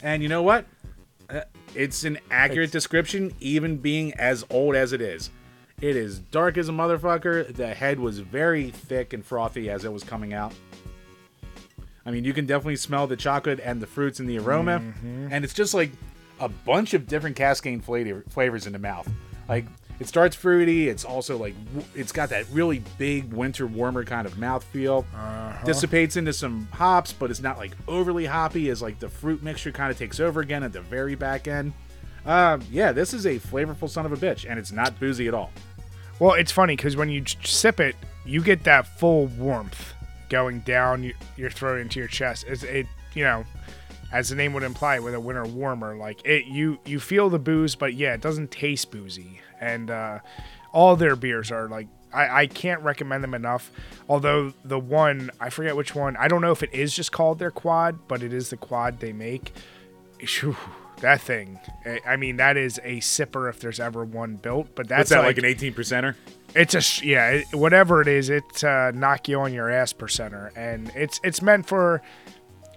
and 0.02 0.22
you 0.22 0.28
know 0.28 0.42
what? 0.42 0.66
Uh, 1.30 1.40
It's 1.76 2.04
an 2.04 2.18
accurate 2.30 2.72
description, 2.72 3.34
even 3.40 3.76
being 3.76 4.14
as 4.14 4.44
old 4.50 4.74
as 4.74 4.92
it 4.92 5.00
is. 5.00 5.30
It 5.80 5.94
is 5.94 6.18
dark 6.18 6.56
as 6.56 6.70
a 6.70 6.72
motherfucker. 6.72 7.54
The 7.54 7.74
head 7.74 8.00
was 8.00 8.20
very 8.20 8.70
thick 8.70 9.12
and 9.12 9.24
frothy 9.24 9.68
as 9.68 9.84
it 9.84 9.92
was 9.92 10.02
coming 10.02 10.32
out. 10.32 10.54
I 12.06 12.10
mean, 12.10 12.24
you 12.24 12.32
can 12.32 12.46
definitely 12.46 12.76
smell 12.76 13.06
the 13.06 13.16
chocolate 13.16 13.60
and 13.62 13.82
the 13.82 13.86
fruits 13.86 14.20
and 14.20 14.28
the 14.28 14.38
aroma, 14.38 14.80
mm-hmm. 14.80 15.28
and 15.30 15.44
it's 15.44 15.52
just 15.52 15.74
like 15.74 15.90
a 16.40 16.48
bunch 16.48 16.94
of 16.94 17.06
different 17.06 17.36
cascade 17.36 17.84
flavor, 17.84 18.24
flavors 18.30 18.66
in 18.66 18.72
the 18.72 18.78
mouth. 18.78 19.10
Like 19.48 19.66
it 19.98 20.08
starts 20.08 20.36
fruity. 20.36 20.88
It's 20.88 21.04
also 21.04 21.36
like 21.38 21.54
it's 21.94 22.12
got 22.12 22.28
that 22.30 22.46
really 22.50 22.82
big 22.98 23.32
winter 23.32 23.66
warmer 23.66 24.04
kind 24.04 24.26
of 24.26 24.38
mouth 24.38 24.64
feel. 24.64 25.06
Dissipates 25.64 26.16
into 26.16 26.32
some 26.32 26.68
hops, 26.72 27.12
but 27.12 27.30
it's 27.30 27.40
not 27.40 27.58
like 27.58 27.72
overly 27.88 28.26
hoppy. 28.26 28.68
As 28.70 28.82
like 28.82 28.98
the 28.98 29.08
fruit 29.08 29.42
mixture 29.42 29.72
kind 29.72 29.90
of 29.90 29.98
takes 29.98 30.20
over 30.20 30.40
again 30.40 30.62
at 30.62 30.72
the 30.72 30.80
very 30.82 31.14
back 31.14 31.48
end. 31.48 31.72
Um, 32.26 32.62
yeah, 32.70 32.92
this 32.92 33.14
is 33.14 33.24
a 33.24 33.38
flavorful 33.38 33.88
son 33.88 34.04
of 34.04 34.12
a 34.12 34.16
bitch, 34.16 34.48
and 34.48 34.58
it's 34.58 34.72
not 34.72 34.98
boozy 34.98 35.28
at 35.28 35.34
all. 35.34 35.50
Well, 36.18 36.34
it's 36.34 36.52
funny 36.52 36.76
because 36.76 36.96
when 36.96 37.08
you 37.08 37.24
sip 37.44 37.78
it, 37.78 37.94
you 38.24 38.42
get 38.42 38.64
that 38.64 38.86
full 38.98 39.26
warmth 39.26 39.94
going 40.28 40.60
down 40.60 41.12
your 41.36 41.50
throat 41.50 41.80
into 41.80 42.00
your 42.00 42.08
chest. 42.08 42.44
It's 42.48 42.64
it, 42.64 42.86
you 43.14 43.22
know, 43.24 43.44
as 44.12 44.28
the 44.28 44.34
name 44.34 44.52
would 44.54 44.62
imply, 44.62 44.98
with 44.98 45.14
a 45.14 45.20
winter 45.20 45.44
warmer, 45.44 45.96
like 45.96 46.24
it, 46.24 46.46
you 46.46 46.78
you 46.84 47.00
feel 47.00 47.30
the 47.30 47.38
booze, 47.38 47.74
but 47.74 47.94
yeah, 47.94 48.14
it 48.14 48.20
doesn't 48.20 48.50
taste 48.50 48.90
boozy. 48.90 49.40
And 49.60 49.90
uh, 49.90 50.18
all 50.72 50.96
their 50.96 51.16
beers 51.16 51.50
are 51.50 51.68
like 51.68 51.88
I, 52.12 52.42
I 52.42 52.46
can't 52.46 52.80
recommend 52.82 53.22
them 53.24 53.34
enough. 53.34 53.70
Although 54.08 54.52
the 54.64 54.78
one 54.78 55.30
I 55.40 55.50
forget 55.50 55.76
which 55.76 55.94
one, 55.94 56.16
I 56.16 56.28
don't 56.28 56.40
know 56.40 56.52
if 56.52 56.62
it 56.62 56.72
is 56.72 56.94
just 56.94 57.12
called 57.12 57.38
their 57.38 57.50
quad, 57.50 58.06
but 58.08 58.22
it 58.22 58.32
is 58.32 58.50
the 58.50 58.56
quad 58.56 59.00
they 59.00 59.12
make. 59.12 59.52
Phew, 60.18 60.56
that 61.00 61.20
thing, 61.20 61.60
I- 61.84 62.00
I 62.06 62.16
mean, 62.16 62.36
that 62.36 62.56
is 62.56 62.78
a 62.82 62.98
sipper 63.00 63.50
if 63.50 63.60
there's 63.60 63.80
ever 63.80 64.04
one 64.04 64.36
built. 64.36 64.68
But 64.74 64.88
that's 64.88 65.10
What's 65.10 65.10
that 65.10 65.24
like, 65.26 65.36
an 65.38 65.44
eighteen 65.44 65.74
percenter? 65.74 66.14
it's 66.54 66.74
a 66.74 66.80
sh- 66.80 67.02
yeah, 67.02 67.28
it, 67.30 67.46
whatever 67.54 68.00
it 68.00 68.08
is, 68.08 68.30
it's 68.30 68.64
uh, 68.64 68.92
knock 68.94 69.28
you 69.28 69.38
on 69.40 69.52
your 69.52 69.68
ass 69.70 69.92
percenter, 69.92 70.50
and 70.56 70.90
it's 70.94 71.20
it's 71.22 71.42
meant 71.42 71.66
for 71.66 72.00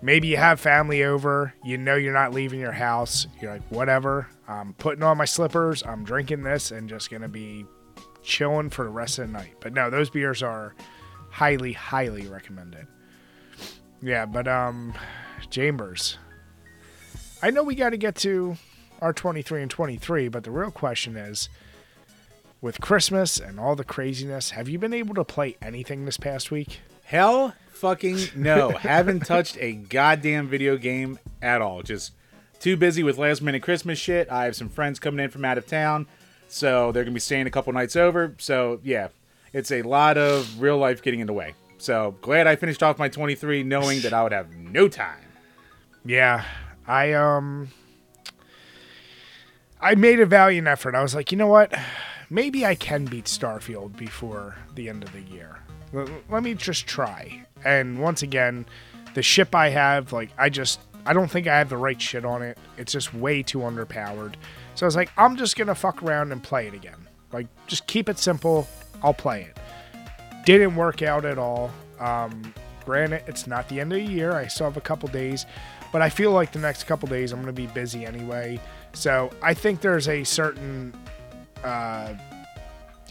maybe 0.01 0.27
you 0.27 0.38
have 0.38 0.60
family 0.60 1.03
over, 1.03 1.53
you 1.63 1.77
know 1.77 1.96
you're 1.96 2.13
not 2.13 2.34
leaving 2.34 2.60
your 2.60 2.72
house, 2.72 3.27
you're 3.41 3.53
like 3.53 3.68
whatever, 3.70 4.27
I'm 4.48 4.74
putting 4.74 5.03
on 5.03 5.18
my 5.18 5.25
slippers, 5.25 5.84
I'm 5.84 6.03
drinking 6.03 6.44
this, 6.44 6.72
and 6.72 6.89
just 6.89 7.10
gonna 7.10 7.29
be 7.29 7.65
chilling 8.24 8.70
for 8.70 8.84
the 8.84 8.91
rest 8.91 9.20
of 9.20 9.27
the 9.27 9.34
night. 9.34 9.56
But 9.60 9.74
no, 9.74 9.89
those 9.89 10.10
beers 10.10 10.44
are 10.44 10.75
highly 11.29 11.74
highly 11.74 12.27
recommended. 12.27 12.88
Yeah, 14.01 14.25
but 14.25 14.48
um, 14.48 14.94
Chambers, 15.50 16.18
I 17.41 17.51
know 17.51 17.63
we 17.63 17.75
got 17.75 17.89
to 17.89 17.98
get 17.98 18.15
to 18.18 18.58
our 19.01 19.13
23 19.13 19.62
and 19.62 19.72
23, 19.72 20.29
but 20.29 20.44
the 20.44 20.51
real 20.51 20.72
question 20.72 21.15
is 21.15 21.50
with 22.62 22.82
Christmas 22.82 23.39
and 23.39 23.60
all 23.60 23.75
the 23.75 23.84
craziness, 23.84 24.51
have 24.51 24.68
you 24.68 24.77
been 24.77 24.94
able 24.94 25.15
to 25.15 25.24
play 25.24 25.58
anything 25.62 26.06
this 26.06 26.18
past 26.18 26.51
week? 26.51 26.79
Hell 27.03 27.53
fucking 27.79 28.19
no. 28.36 28.69
Haven't 28.71 29.25
touched 29.25 29.57
a 29.59 29.74
goddamn 29.74 30.48
video 30.48 30.77
game 30.77 31.17
at 31.41 31.62
all. 31.62 31.81
Just 31.81 32.13
too 32.59 32.75
busy 32.75 33.03
with 33.03 33.17
last 33.17 33.41
minute 33.41 33.63
Christmas 33.63 33.98
shit. 33.98 34.29
I 34.29 34.45
have 34.45 34.55
some 34.55 34.69
friends 34.69 35.00
coming 35.00 35.24
in 35.24 35.29
from 35.31 35.45
out 35.45 35.57
of 35.57 35.65
town. 35.65 36.07
so 36.48 36.91
they're 36.91 37.03
gonna 37.03 37.13
be 37.13 37.19
staying 37.19 37.48
a 37.48 37.51
couple 37.51 37.71
nights 37.74 37.95
over. 37.95 38.36
So 38.38 38.79
yeah, 38.83 39.09
it's 39.53 39.71
a 39.71 39.81
lot 39.81 40.17
of 40.17 40.62
real 40.62 40.77
life 40.77 41.01
getting 41.01 41.19
in 41.21 41.27
the 41.27 41.33
way. 41.33 41.53
So 41.77 42.15
glad 42.21 42.48
I 42.48 42.57
finished 42.57 42.83
off 42.83 43.00
my 43.00 43.07
23, 43.07 43.63
knowing 43.63 44.01
that 44.01 44.12
I 44.13 44.24
would 44.24 44.33
have 44.33 44.51
no 44.51 44.89
time. 44.89 45.24
Yeah, 46.05 46.43
I 46.86 47.13
um, 47.13 47.69
I 49.79 49.95
made 49.95 50.19
a 50.19 50.25
valiant 50.25 50.67
effort. 50.67 50.95
I 50.95 51.01
was 51.01 51.15
like, 51.15 51.31
you 51.31 51.38
know 51.38 51.48
what? 51.48 51.74
Maybe 52.29 52.65
I 52.65 52.75
can 52.75 53.05
beat 53.05 53.25
Starfield 53.25 53.95
before 53.98 54.55
the 54.75 54.89
end 54.89 55.03
of 55.03 55.12
the 55.13 55.21
year. 55.21 55.59
Let 56.29 56.43
me 56.43 56.53
just 56.53 56.86
try. 56.86 57.45
And 57.66 58.00
once 58.00 58.24
again, 58.24 58.66
the 59.13 59.22
ship 59.22 59.56
I 59.56 59.70
have, 59.70 60.13
like, 60.13 60.30
I 60.38 60.50
just, 60.50 60.80
I 61.06 61.13
don't 61.13 61.30
think 61.30 61.48
I 61.48 61.58
have 61.58 61.70
the 61.70 61.78
right 61.78 62.01
shit 62.01 62.25
on 62.25 62.42
it. 62.42 62.58
It's 62.78 62.92
just 62.92 63.13
way 63.13 63.44
too 63.44 63.60
underpowered. 63.60 64.36
So 64.75 64.86
I 64.86 64.88
was 64.88 64.96
like, 64.96 65.12
I'm 65.18 65.36
just 65.36 65.58
gonna 65.58 65.75
fuck 65.75 66.04
around 66.04 66.32
and 66.32 66.42
play 66.42 66.68
it 66.68 66.74
again. 66.74 67.08
Like, 67.32 67.48
just 67.68 67.86
keep 67.88 68.10
it 68.10 68.18
simple. 68.18 68.68
I'll 69.04 69.13
play 69.13 69.44
it. 69.44 69.58
Didn't 70.46 70.75
work 70.75 71.01
out 71.01 71.25
at 71.25 71.38
all. 71.38 71.72
Um, 72.00 72.54
granted, 72.86 73.24
it's 73.28 73.46
not 73.46 73.68
the 73.70 73.80
end 73.80 73.94
of 73.94 74.00
the 74.00 74.06
year. 74.06 74.34
I 74.34 74.48
still 74.48 74.68
have 74.68 74.78
a 74.78 74.82
couple 74.82 75.10
days, 75.10 75.46
but 75.92 76.01
I 76.01 76.10
feel 76.10 76.32
like 76.32 76.51
the 76.51 76.60
next 76.60 76.86
couple 76.86 77.08
days 77.08 77.32
I'm 77.32 77.46
to 77.46 77.51
be 77.51 77.68
busy 77.68 78.06
anyway. 78.06 78.60
So 78.94 79.30
I 79.42 79.54
think 79.54 79.82
there's 79.82 80.08
a 80.08 80.24
certain, 80.24 80.94
uh, 81.63 82.13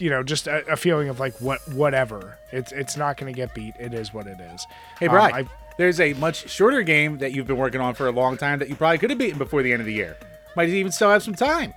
you 0.01 0.09
know, 0.09 0.23
just 0.23 0.47
a, 0.47 0.65
a 0.71 0.75
feeling 0.77 1.09
of 1.09 1.19
like 1.19 1.33
what 1.41 1.59
whatever. 1.73 2.37
It's 2.51 2.71
it's 2.71 2.95
not 2.97 3.17
going 3.17 3.31
to 3.33 3.35
get 3.35 3.53
beat. 3.53 3.75
It 3.79 3.93
is 3.93 4.13
what 4.13 4.27
it 4.27 4.39
is. 4.39 4.65
Hey, 4.99 5.07
Um, 5.07 5.13
Brian, 5.13 5.33
I- 5.47 5.49
there's 5.77 5.99
a 6.01 6.13
much 6.15 6.49
shorter 6.49 6.81
game 6.81 7.19
that 7.19 7.31
you've 7.31 7.47
been 7.47 7.57
working 7.57 7.79
on 7.79 7.93
for 7.93 8.07
a 8.07 8.11
long 8.11 8.35
time 8.37 8.59
that 8.59 8.67
you 8.69 8.75
probably 8.75 8.97
could 8.97 9.09
have 9.11 9.19
beaten 9.19 9.37
before 9.37 9.63
the 9.63 9.71
end 9.71 9.79
of 9.79 9.85
the 9.85 9.93
year. 9.93 10.17
Might 10.55 10.67
even 10.69 10.91
still 10.91 11.09
have 11.09 11.23
some 11.23 11.35
time. 11.35 11.73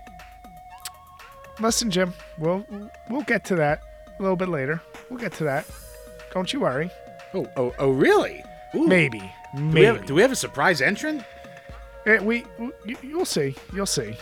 listen, 1.60 1.90
Jim. 1.90 2.12
We'll 2.38 2.66
we'll 3.08 3.22
get 3.22 3.44
to 3.46 3.54
that 3.56 3.80
a 4.18 4.22
little 4.22 4.36
bit 4.36 4.48
later. 4.48 4.80
We'll 5.10 5.20
get 5.20 5.32
to 5.34 5.44
that. 5.44 5.66
Don't 6.32 6.52
you 6.52 6.60
worry. 6.60 6.90
Oh, 7.34 7.46
oh, 7.56 7.74
oh, 7.78 7.90
really? 7.90 8.42
Ooh. 8.74 8.86
Maybe, 8.86 9.18
Do 9.20 9.26
we, 9.56 9.60
maybe. 9.62 9.86
have, 9.86 10.06
do 10.06 10.14
we 10.14 10.22
have 10.22 10.32
a 10.32 10.36
surprise 10.36 10.80
entrant? 10.80 11.22
Eh, 12.06 12.18
we, 12.20 12.44
you, 12.86 12.96
you'll 13.02 13.24
see. 13.24 13.54
You'll 13.74 13.86
see. 13.86 14.16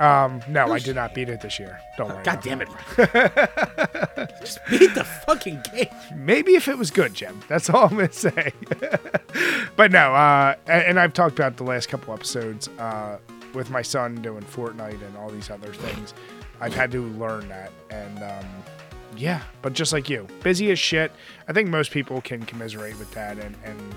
Um, 0.00 0.42
no, 0.48 0.72
I 0.72 0.80
did 0.80 0.96
not 0.96 1.14
beat 1.14 1.28
it 1.28 1.40
this 1.40 1.58
year. 1.60 1.78
Don't 1.96 2.08
worry. 2.08 2.24
God 2.24 2.42
damn 2.42 2.60
it, 2.60 2.68
Brian. 2.68 4.28
Just 4.40 4.58
beat 4.68 4.92
the 4.94 5.04
fucking 5.04 5.62
game. 5.72 5.86
Maybe 6.16 6.56
if 6.56 6.66
it 6.66 6.76
was 6.76 6.90
good, 6.90 7.14
Jim. 7.14 7.40
That's 7.48 7.70
all 7.70 7.84
I'm 7.84 7.90
gonna 7.96 8.12
say. 8.12 8.52
but 9.76 9.92
no, 9.92 10.12
uh, 10.14 10.56
and, 10.66 10.82
and 10.82 11.00
I've 11.00 11.12
talked 11.12 11.38
about 11.38 11.56
the 11.56 11.64
last 11.64 11.88
couple 11.88 12.12
episodes 12.12 12.68
uh, 12.78 13.18
with 13.54 13.70
my 13.70 13.82
son 13.82 14.16
doing 14.20 14.42
Fortnite 14.42 15.00
and 15.06 15.16
all 15.16 15.30
these 15.30 15.48
other 15.48 15.72
things. 15.72 16.12
I've 16.60 16.74
had 16.74 16.90
to 16.92 17.02
learn 17.02 17.48
that, 17.48 17.70
and 17.90 18.18
um, 18.18 18.46
yeah. 19.16 19.42
But 19.62 19.74
just 19.74 19.92
like 19.92 20.10
you, 20.10 20.26
busy 20.42 20.72
as 20.72 20.78
shit. 20.78 21.12
I 21.46 21.52
think 21.52 21.68
most 21.68 21.92
people 21.92 22.20
can 22.20 22.44
commiserate 22.44 22.98
with 22.98 23.12
that, 23.12 23.38
and 23.38 23.54
and 23.64 23.94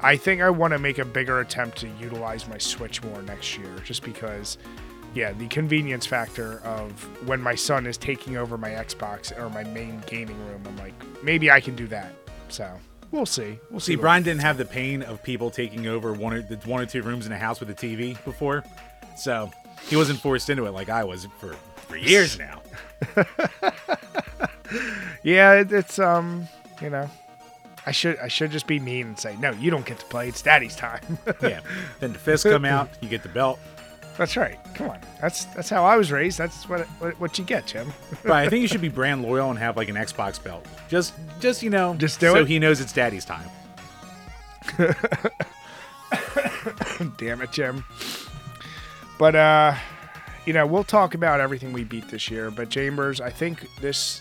I 0.00 0.16
think 0.16 0.40
I 0.40 0.50
want 0.50 0.72
to 0.72 0.78
make 0.78 0.98
a 0.98 1.04
bigger 1.04 1.38
attempt 1.38 1.78
to 1.78 1.88
utilize 2.00 2.48
my 2.48 2.58
Switch 2.58 3.00
more 3.04 3.22
next 3.22 3.56
year, 3.56 3.70
just 3.84 4.02
because. 4.02 4.58
Yeah, 5.14 5.32
the 5.32 5.48
convenience 5.48 6.06
factor 6.06 6.60
of 6.60 6.92
when 7.26 7.40
my 7.40 7.54
son 7.54 7.86
is 7.86 7.96
taking 7.96 8.36
over 8.36 8.56
my 8.56 8.70
Xbox 8.70 9.36
or 9.36 9.50
my 9.50 9.64
main 9.64 10.02
gaming 10.06 10.38
room, 10.46 10.62
I'm 10.66 10.76
like, 10.76 10.94
maybe 11.22 11.50
I 11.50 11.60
can 11.60 11.74
do 11.74 11.86
that. 11.88 12.12
So 12.48 12.70
we'll 13.10 13.26
see. 13.26 13.58
We'll 13.70 13.80
see. 13.80 13.92
See, 13.92 13.96
Brian 13.96 14.22
didn't 14.22 14.42
have 14.42 14.56
the 14.56 14.64
pain 14.64 15.02
of 15.02 15.22
people 15.22 15.50
taking 15.50 15.86
over 15.86 16.12
one 16.12 16.32
or 16.32 16.42
the 16.42 16.56
one 16.58 16.80
or 16.80 16.86
two 16.86 17.02
rooms 17.02 17.26
in 17.26 17.32
a 17.32 17.38
house 17.38 17.58
with 17.60 17.70
a 17.70 17.74
TV 17.74 18.22
before, 18.24 18.64
so 19.16 19.50
he 19.88 19.96
wasn't 19.96 20.20
forced 20.20 20.48
into 20.48 20.66
it 20.66 20.70
like 20.70 20.88
I 20.88 21.04
was 21.04 21.26
for 21.38 21.54
for 21.88 21.96
years 21.96 22.38
now. 22.38 22.62
Yeah, 25.22 25.54
it, 25.60 25.72
it's 25.72 25.98
um, 25.98 26.48
you 26.80 26.90
know, 26.90 27.08
I 27.86 27.92
should 27.92 28.18
I 28.18 28.28
should 28.28 28.50
just 28.50 28.66
be 28.66 28.78
mean 28.78 29.08
and 29.08 29.18
say, 29.18 29.36
no, 29.36 29.50
you 29.52 29.70
don't 29.70 29.84
get 29.84 29.98
to 29.98 30.06
play. 30.06 30.28
It's 30.28 30.42
Daddy's 30.42 30.76
time. 30.76 31.18
yeah. 31.42 31.60
Then 31.98 32.12
the 32.12 32.18
fists 32.18 32.44
come 32.44 32.64
out, 32.64 32.90
you 33.00 33.08
get 33.08 33.22
the 33.22 33.28
belt. 33.28 33.58
That's 34.20 34.36
right. 34.36 34.58
Come 34.74 34.90
on. 34.90 34.98
That's 35.18 35.46
that's 35.46 35.70
how 35.70 35.82
I 35.82 35.96
was 35.96 36.12
raised. 36.12 36.36
That's 36.36 36.68
what 36.68 36.82
what, 37.00 37.18
what 37.18 37.38
you 37.38 37.44
get, 37.44 37.66
Jim. 37.66 37.90
But 38.22 38.32
I 38.32 38.50
think 38.50 38.60
you 38.60 38.68
should 38.68 38.82
be 38.82 38.90
brand 38.90 39.22
loyal 39.22 39.48
and 39.48 39.58
have 39.58 39.78
like 39.78 39.88
an 39.88 39.96
Xbox 39.96 40.44
belt. 40.44 40.66
Just, 40.90 41.14
just 41.40 41.62
you 41.62 41.70
know, 41.70 41.94
Just 41.94 42.20
do 42.20 42.32
so 42.32 42.40
it? 42.40 42.46
he 42.46 42.58
knows 42.58 42.82
it's 42.82 42.92
Daddy's 42.92 43.24
time. 43.24 43.48
Damn 47.16 47.40
it, 47.40 47.50
Jim. 47.50 47.82
But 49.18 49.36
uh, 49.36 49.74
you 50.44 50.52
know, 50.52 50.66
we'll 50.66 50.84
talk 50.84 51.14
about 51.14 51.40
everything 51.40 51.72
we 51.72 51.84
beat 51.84 52.08
this 52.08 52.30
year. 52.30 52.50
But 52.50 52.68
Chambers, 52.68 53.22
I 53.22 53.30
think 53.30 53.66
this 53.80 54.20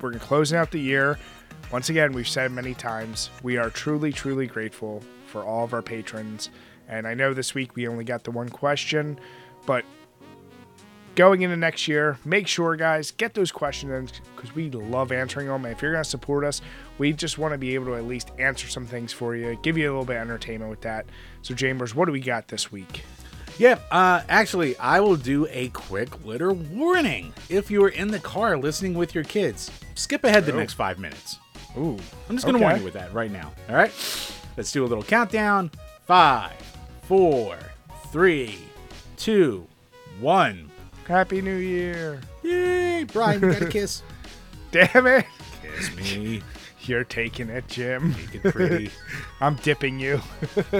we're 0.00 0.14
closing 0.14 0.58
out 0.58 0.72
the 0.72 0.80
year. 0.80 1.16
Once 1.70 1.90
again, 1.90 2.12
we've 2.12 2.26
said 2.26 2.50
many 2.50 2.74
times, 2.74 3.30
we 3.44 3.56
are 3.56 3.70
truly, 3.70 4.12
truly 4.12 4.48
grateful 4.48 5.00
for 5.28 5.44
all 5.44 5.62
of 5.62 5.72
our 5.72 5.82
patrons. 5.82 6.50
And 6.88 7.06
I 7.06 7.14
know 7.14 7.34
this 7.34 7.54
week 7.54 7.74
we 7.74 7.86
only 7.88 8.04
got 8.04 8.24
the 8.24 8.30
one 8.30 8.48
question, 8.48 9.18
but 9.66 9.84
going 11.14 11.42
into 11.42 11.56
next 11.56 11.88
year, 11.88 12.18
make 12.24 12.46
sure, 12.46 12.76
guys, 12.76 13.10
get 13.10 13.34
those 13.34 13.50
questions 13.50 13.92
in 13.92 14.26
because 14.36 14.54
we 14.54 14.70
love 14.70 15.10
answering 15.12 15.46
them. 15.48 15.64
And 15.64 15.74
if 15.74 15.82
you're 15.82 15.92
going 15.92 16.04
to 16.04 16.08
support 16.08 16.44
us, 16.44 16.60
we 16.98 17.12
just 17.12 17.38
want 17.38 17.52
to 17.52 17.58
be 17.58 17.74
able 17.74 17.86
to 17.86 17.94
at 17.94 18.04
least 18.04 18.30
answer 18.38 18.68
some 18.68 18.86
things 18.86 19.12
for 19.12 19.34
you, 19.34 19.58
give 19.62 19.76
you 19.78 19.86
a 19.86 19.90
little 19.90 20.04
bit 20.04 20.16
of 20.16 20.22
entertainment 20.22 20.70
with 20.70 20.82
that. 20.82 21.06
So, 21.42 21.54
Chambers, 21.54 21.94
what 21.94 22.04
do 22.06 22.12
we 22.12 22.20
got 22.20 22.48
this 22.48 22.70
week? 22.70 23.02
Yeah, 23.58 23.78
uh, 23.90 24.20
actually, 24.28 24.76
I 24.76 25.00
will 25.00 25.16
do 25.16 25.46
a 25.50 25.68
quick 25.70 26.26
litter 26.26 26.52
warning. 26.52 27.32
If 27.48 27.70
you 27.70 27.82
are 27.84 27.88
in 27.88 28.08
the 28.08 28.20
car 28.20 28.58
listening 28.58 28.92
with 28.92 29.14
your 29.14 29.24
kids, 29.24 29.70
skip 29.94 30.24
ahead 30.24 30.44
the 30.44 30.52
next 30.52 30.74
five 30.74 30.98
minutes. 30.98 31.38
Ooh, 31.78 31.96
I'm 32.28 32.36
just 32.36 32.44
going 32.44 32.58
to 32.58 32.58
Okay. 32.58 32.64
warn 32.64 32.76
you 32.78 32.84
with 32.84 32.92
that 32.94 33.14
right 33.14 33.30
now. 33.30 33.52
All 33.70 33.76
right? 33.76 33.90
Let's 34.58 34.70
do 34.72 34.84
a 34.84 34.86
little 34.86 35.02
countdown. 35.04 35.70
Five, 36.06 36.52
four, 37.06 37.56
three, 38.10 38.58
two, 39.16 39.66
one. 40.20 40.70
Happy 41.06 41.40
New 41.40 41.56
Year! 41.56 42.20
Yay! 42.42 43.04
Brian, 43.04 43.40
you 43.40 43.52
got 43.52 43.62
a 43.62 43.68
kiss. 43.68 44.02
Damn 44.72 45.06
it! 45.06 45.24
kiss 45.62 45.94
me. 45.96 46.42
You're 46.80 47.04
taking 47.04 47.48
it, 47.48 47.66
Jim. 47.68 48.10
Make 48.10 48.44
it 48.44 48.52
pretty. 48.52 48.90
I'm 49.40 49.56
dipping 49.56 49.98
you. 49.98 50.20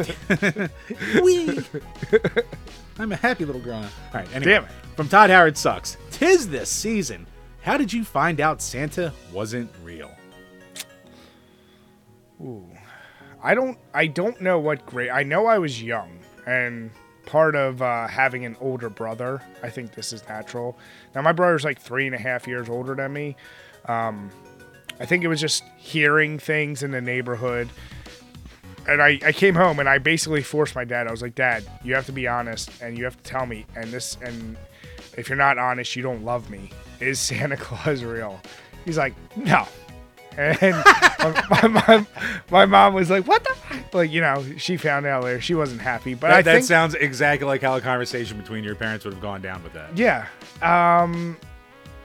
Wee. 1.22 1.60
I'm 2.98 3.12
a 3.12 3.16
happy 3.16 3.44
little 3.44 3.60
girl. 3.60 3.76
All 3.76 3.90
right, 4.14 4.28
anyway. 4.34 4.52
Damn 4.52 4.64
it. 4.64 4.70
From 4.96 5.08
Todd 5.08 5.30
Howard 5.30 5.56
Sucks. 5.56 5.96
Tis 6.10 6.48
this 6.48 6.70
season. 6.70 7.26
How 7.62 7.76
did 7.76 7.92
you 7.92 8.04
find 8.04 8.40
out 8.40 8.62
Santa 8.62 9.12
wasn't 9.32 9.70
real? 9.82 10.10
I 13.42 13.54
don't 13.54 13.78
I 13.94 14.06
don't 14.06 14.40
know 14.40 14.58
what 14.58 14.84
grade. 14.86 15.10
I 15.10 15.22
know 15.22 15.46
I 15.46 15.58
was 15.58 15.82
young 15.82 16.18
and 16.46 16.90
part 17.26 17.56
of 17.56 17.82
uh, 17.82 18.06
having 18.06 18.44
an 18.44 18.56
older 18.60 18.88
brother. 18.88 19.42
I 19.62 19.70
think 19.70 19.94
this 19.94 20.12
is 20.12 20.26
natural. 20.28 20.78
Now 21.14 21.22
my 21.22 21.32
brother's 21.32 21.64
like 21.64 21.80
three 21.80 22.06
and 22.06 22.14
a 22.14 22.18
half 22.18 22.46
years 22.46 22.68
older 22.68 22.94
than 22.94 23.12
me. 23.12 23.36
Um, 23.86 24.30
I 24.98 25.06
think 25.06 25.24
it 25.24 25.28
was 25.28 25.40
just 25.40 25.64
hearing 25.76 26.38
things 26.38 26.82
in 26.82 26.90
the 26.90 27.00
neighborhood. 27.00 27.68
And 28.88 29.02
I, 29.02 29.18
I 29.24 29.32
came 29.32 29.54
home 29.54 29.80
and 29.80 29.88
I 29.88 29.98
basically 29.98 30.42
forced 30.42 30.74
my 30.76 30.84
dad. 30.84 31.08
I 31.08 31.10
was 31.10 31.20
like, 31.20 31.34
Dad, 31.34 31.64
you 31.82 31.94
have 31.94 32.06
to 32.06 32.12
be 32.12 32.28
honest 32.28 32.70
and 32.80 32.96
you 32.96 33.04
have 33.04 33.16
to 33.16 33.22
tell 33.24 33.44
me. 33.44 33.66
And 33.74 33.90
this 33.90 34.16
and 34.22 34.56
if 35.16 35.28
you're 35.28 35.36
not 35.36 35.58
honest, 35.58 35.96
you 35.96 36.02
don't 36.02 36.24
love 36.24 36.48
me. 36.50 36.70
Is 37.00 37.18
Santa 37.18 37.56
Claus 37.58 38.04
real? 38.04 38.40
He's 38.84 38.96
like, 38.96 39.14
No. 39.36 39.66
And 40.36 40.76
my, 41.50 41.66
my, 41.68 42.06
my 42.50 42.66
mom 42.66 42.94
was 42.94 43.08
like, 43.10 43.26
"What 43.26 43.42
the?" 43.44 43.54
Fuck? 43.54 43.94
Like, 43.94 44.10
you 44.10 44.20
know, 44.20 44.44
she 44.58 44.76
found 44.76 45.06
out 45.06 45.24
later. 45.24 45.40
She 45.40 45.54
wasn't 45.54 45.80
happy, 45.80 46.14
but 46.14 46.28
That, 46.28 46.36
I 46.36 46.42
that 46.42 46.52
think, 46.56 46.64
sounds 46.66 46.94
exactly 46.94 47.46
like 47.46 47.62
how 47.62 47.76
a 47.76 47.80
conversation 47.80 48.36
between 48.38 48.62
your 48.64 48.74
parents 48.74 49.04
would 49.04 49.14
have 49.14 49.22
gone 49.22 49.40
down 49.40 49.62
with 49.62 49.72
that. 49.72 49.96
yeah. 49.96 50.26
Um, 50.62 51.36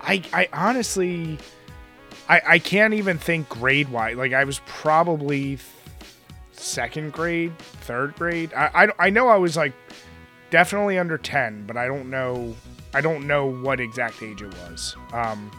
I, 0.02 0.24
I 0.34 0.48
honestly, 0.54 1.38
I, 2.30 2.42
I 2.48 2.60
can't 2.60 2.94
even 2.94 3.18
think 3.18 3.50
grade 3.50 3.90
wise. 3.90 4.16
Like, 4.16 4.34
I 4.34 4.44
was 4.46 4.62
probably 4.66 5.58
second 6.54 7.12
grade, 7.14 7.58
third 7.60 8.16
grade. 8.16 8.54
I, 8.54 8.86
I, 8.86 9.08
I 9.08 9.10
know 9.10 9.28
I 9.28 9.38
was 9.38 9.58
like 9.58 9.74
definitely 10.50 10.98
under 10.98 11.18
ten, 11.18 11.66
but 11.68 11.78
I 11.78 11.88
don't 11.88 12.10
know. 12.10 12.56
I 12.94 13.02
don't 13.02 13.26
know 13.28 13.46
what 13.46 13.80
exact 13.80 14.22
age 14.22 14.42
it 14.42 14.54
was. 14.54 14.96
Um, 15.14 15.50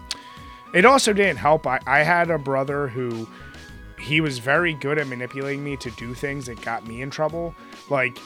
it 0.75 0.85
also 0.85 1.13
didn't 1.13 1.39
help. 1.39 1.67
I, 1.67 1.81
I 1.87 2.01
had 2.01 2.31
a 2.31 2.39
brother 2.39 2.89
who 2.89 3.29
he 3.99 4.21
was 4.21 4.39
very 4.39 4.75
good 4.75 4.99
at 4.99 5.07
manipulating 5.07 5.63
me 5.63 5.77
to 5.79 5.91
do 5.93 6.15
things 6.15 6.47
that 6.47 6.61
got 6.63 6.87
me 6.87 7.03
in 7.03 7.11
trouble. 7.11 7.55
Like 7.91 8.19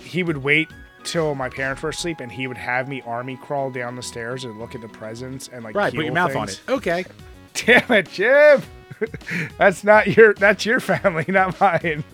he 0.00 0.22
would 0.22 0.38
wait 0.38 0.68
till 1.04 1.34
my 1.34 1.48
parents 1.48 1.82
were 1.82 1.90
asleep 1.90 2.20
and 2.20 2.30
he 2.30 2.46
would 2.46 2.56
have 2.56 2.88
me 2.88 3.02
army 3.02 3.36
crawl 3.36 3.70
down 3.70 3.96
the 3.96 4.02
stairs 4.02 4.44
and 4.44 4.58
look 4.58 4.74
at 4.74 4.80
the 4.80 4.88
presents 4.88 5.48
and 5.48 5.64
like 5.64 5.74
Right, 5.74 5.94
put 5.94 6.04
your 6.04 6.14
mouth 6.14 6.36
on 6.36 6.48
it. 6.48 6.60
Okay. 6.68 7.04
Damn 7.54 7.90
it, 7.92 8.10
Jim. 8.10 8.62
that's 9.58 9.84
not 9.84 10.06
your 10.16 10.34
that's 10.34 10.64
your 10.64 10.80
family, 10.80 11.24
not 11.28 11.60
mine. 11.60 12.04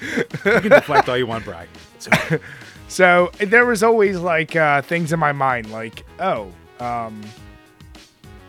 You 0.00 0.24
can 0.42 0.70
deflect 0.70 1.08
all 1.08 1.16
you 1.18 1.26
want, 1.26 1.44
Brian. 1.44 1.68
So, 1.98 2.10
So 2.92 3.30
there 3.38 3.64
was 3.64 3.82
always 3.82 4.18
like 4.18 4.54
uh, 4.54 4.82
things 4.82 5.14
in 5.14 5.18
my 5.18 5.32
mind, 5.32 5.70
like, 5.70 6.04
oh, 6.20 6.52
um, 6.78 7.22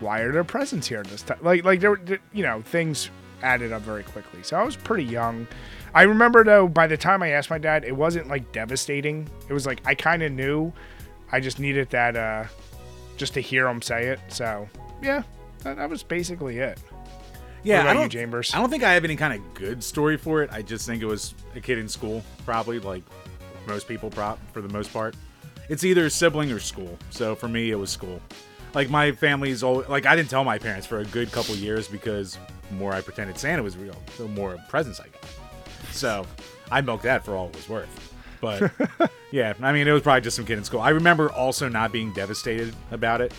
why 0.04 0.20
are 0.20 0.32
there 0.32 0.44
presents 0.44 0.88
here 0.88 1.04
this 1.04 1.22
time? 1.24 1.40
Like, 1.42 1.64
like 1.64 1.80
there, 1.80 1.92
were- 1.92 2.20
you 2.34 2.44
know, 2.44 2.62
things 2.62 3.10
added 3.42 3.72
up 3.72 3.82
very 3.82 4.04
quickly. 4.04 4.44
So 4.44 4.58
I 4.58 4.64
was 4.64 4.76
pretty 4.76 5.04
young. 5.06 5.48
I 5.94 6.04
remember 6.04 6.44
though, 6.44 6.68
by 6.68 6.88
the 6.88 6.98
time 6.98 7.22
I 7.24 7.30
asked 7.30 7.50
my 7.50 7.58
dad, 7.58 7.84
it 7.84 7.96
wasn't 7.96 8.28
like 8.28 8.52
devastating. 8.52 9.28
It 9.50 9.54
was 9.54 9.66
like 9.66 9.82
I 9.86 9.96
kind 9.96 10.24
of 10.24 10.32
knew. 10.32 10.72
I 11.32 11.40
just 11.40 11.60
needed 11.60 11.90
that, 11.90 12.16
uh, 12.16 12.46
just 13.18 13.34
to 13.36 13.42
hear 13.42 13.68
him 13.68 13.82
say 13.82 14.08
it. 14.08 14.20
So 14.28 14.68
yeah, 15.02 15.24
that, 15.64 15.78
that 15.78 15.90
was 15.90 16.04
basically 16.04 16.60
it. 16.60 16.80
Yeah, 17.64 17.90
I 17.90 17.94
don't, 17.94 18.10
Chambers? 18.10 18.54
I 18.54 18.58
don't 18.58 18.70
think 18.70 18.84
I 18.84 18.94
have 18.94 19.06
any 19.06 19.16
kind 19.16 19.34
of 19.40 19.54
good 19.54 19.82
story 19.84 20.18
for 20.18 20.44
it. 20.44 20.50
I 20.52 20.62
just 20.62 20.86
think 20.86 21.02
it 21.02 21.06
was 21.06 21.34
a 21.56 21.62
kid 21.62 21.78
in 21.78 21.88
school, 21.88 22.22
probably 22.46 22.80
like 22.80 23.04
most 23.68 23.88
people, 23.88 24.10
prop 24.10 24.38
for 24.52 24.62
the 24.62 24.68
most 24.68 24.92
part. 24.92 25.16
It's 25.70 25.86
either 25.86 26.08
a 26.08 26.10
sibling 26.10 26.52
or 26.52 26.60
school. 26.60 26.98
So 27.10 27.36
for 27.36 27.48
me, 27.48 27.72
it 27.72 27.76
was 27.76 27.90
school. 27.90 28.20
Like 28.74 28.90
my 28.90 29.12
family's 29.12 29.64
always 29.64 29.88
like 29.88 30.06
I 30.06 30.16
didn't 30.16 30.30
tell 30.30 30.44
my 30.44 30.58
parents 30.58 30.88
for 30.88 31.00
a 31.00 31.06
good 31.06 31.32
couple 31.32 31.56
years 31.56 31.88
because 31.88 32.38
the 32.70 32.76
more 32.76 32.94
I 32.94 33.02
pretended 33.02 33.38
Santa 33.38 33.62
was 33.62 33.78
real, 33.78 33.96
the 34.18 34.28
more 34.28 34.58
presents 34.70 35.00
I 35.00 35.06
got. 35.06 35.26
So 35.92 36.26
I 36.72 36.82
milked 36.82 37.04
that 37.04 37.24
for 37.24 37.36
all 37.36 37.48
it 37.50 37.56
was 37.56 37.70
worth. 37.70 38.14
But 38.42 38.72
yeah, 39.32 39.54
I 39.62 39.72
mean, 39.72 39.88
it 39.88 39.92
was 39.92 40.02
probably 40.02 40.22
just 40.22 40.36
some 40.36 40.46
kid 40.46 40.58
in 40.58 40.64
school. 40.64 40.82
I 40.82 40.90
remember 40.90 41.32
also 41.32 41.70
not 41.70 41.92
being 41.92 42.12
devastated 42.14 42.76
about 42.92 43.22
it. 43.22 43.34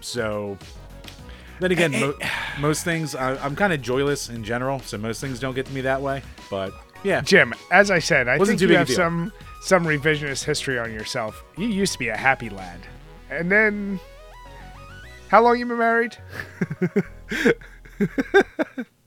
So 0.00 0.56
then 1.60 1.72
again, 1.72 1.92
mo- 1.92 2.14
eh, 2.20 2.26
eh. 2.26 2.60
most 2.60 2.84
things 2.84 3.14
I, 3.14 3.36
I'm 3.44 3.56
kind 3.56 3.72
of 3.72 3.82
joyless 3.82 4.28
in 4.28 4.44
general, 4.44 4.80
so 4.80 4.96
most 4.98 5.20
things 5.20 5.38
don't 5.38 5.54
get 5.54 5.66
to 5.66 5.72
me 5.72 5.80
that 5.82 6.00
way. 6.00 6.22
But 6.50 6.72
yeah, 7.02 7.20
Jim, 7.20 7.54
as 7.70 7.90
I 7.90 7.98
said, 7.98 8.28
I 8.28 8.38
Wasn't 8.38 8.58
think 8.58 8.70
you 8.70 8.76
have 8.76 8.90
some 8.90 9.32
some 9.62 9.84
revisionist 9.84 10.44
history 10.44 10.78
on 10.78 10.92
yourself. 10.92 11.44
You 11.56 11.68
used 11.68 11.92
to 11.92 11.98
be 11.98 12.08
a 12.08 12.16
happy 12.16 12.48
lad, 12.48 12.80
and 13.30 13.50
then 13.50 14.00
how 15.28 15.42
long 15.42 15.58
you 15.58 15.66
been 15.66 15.78
married? 15.78 16.16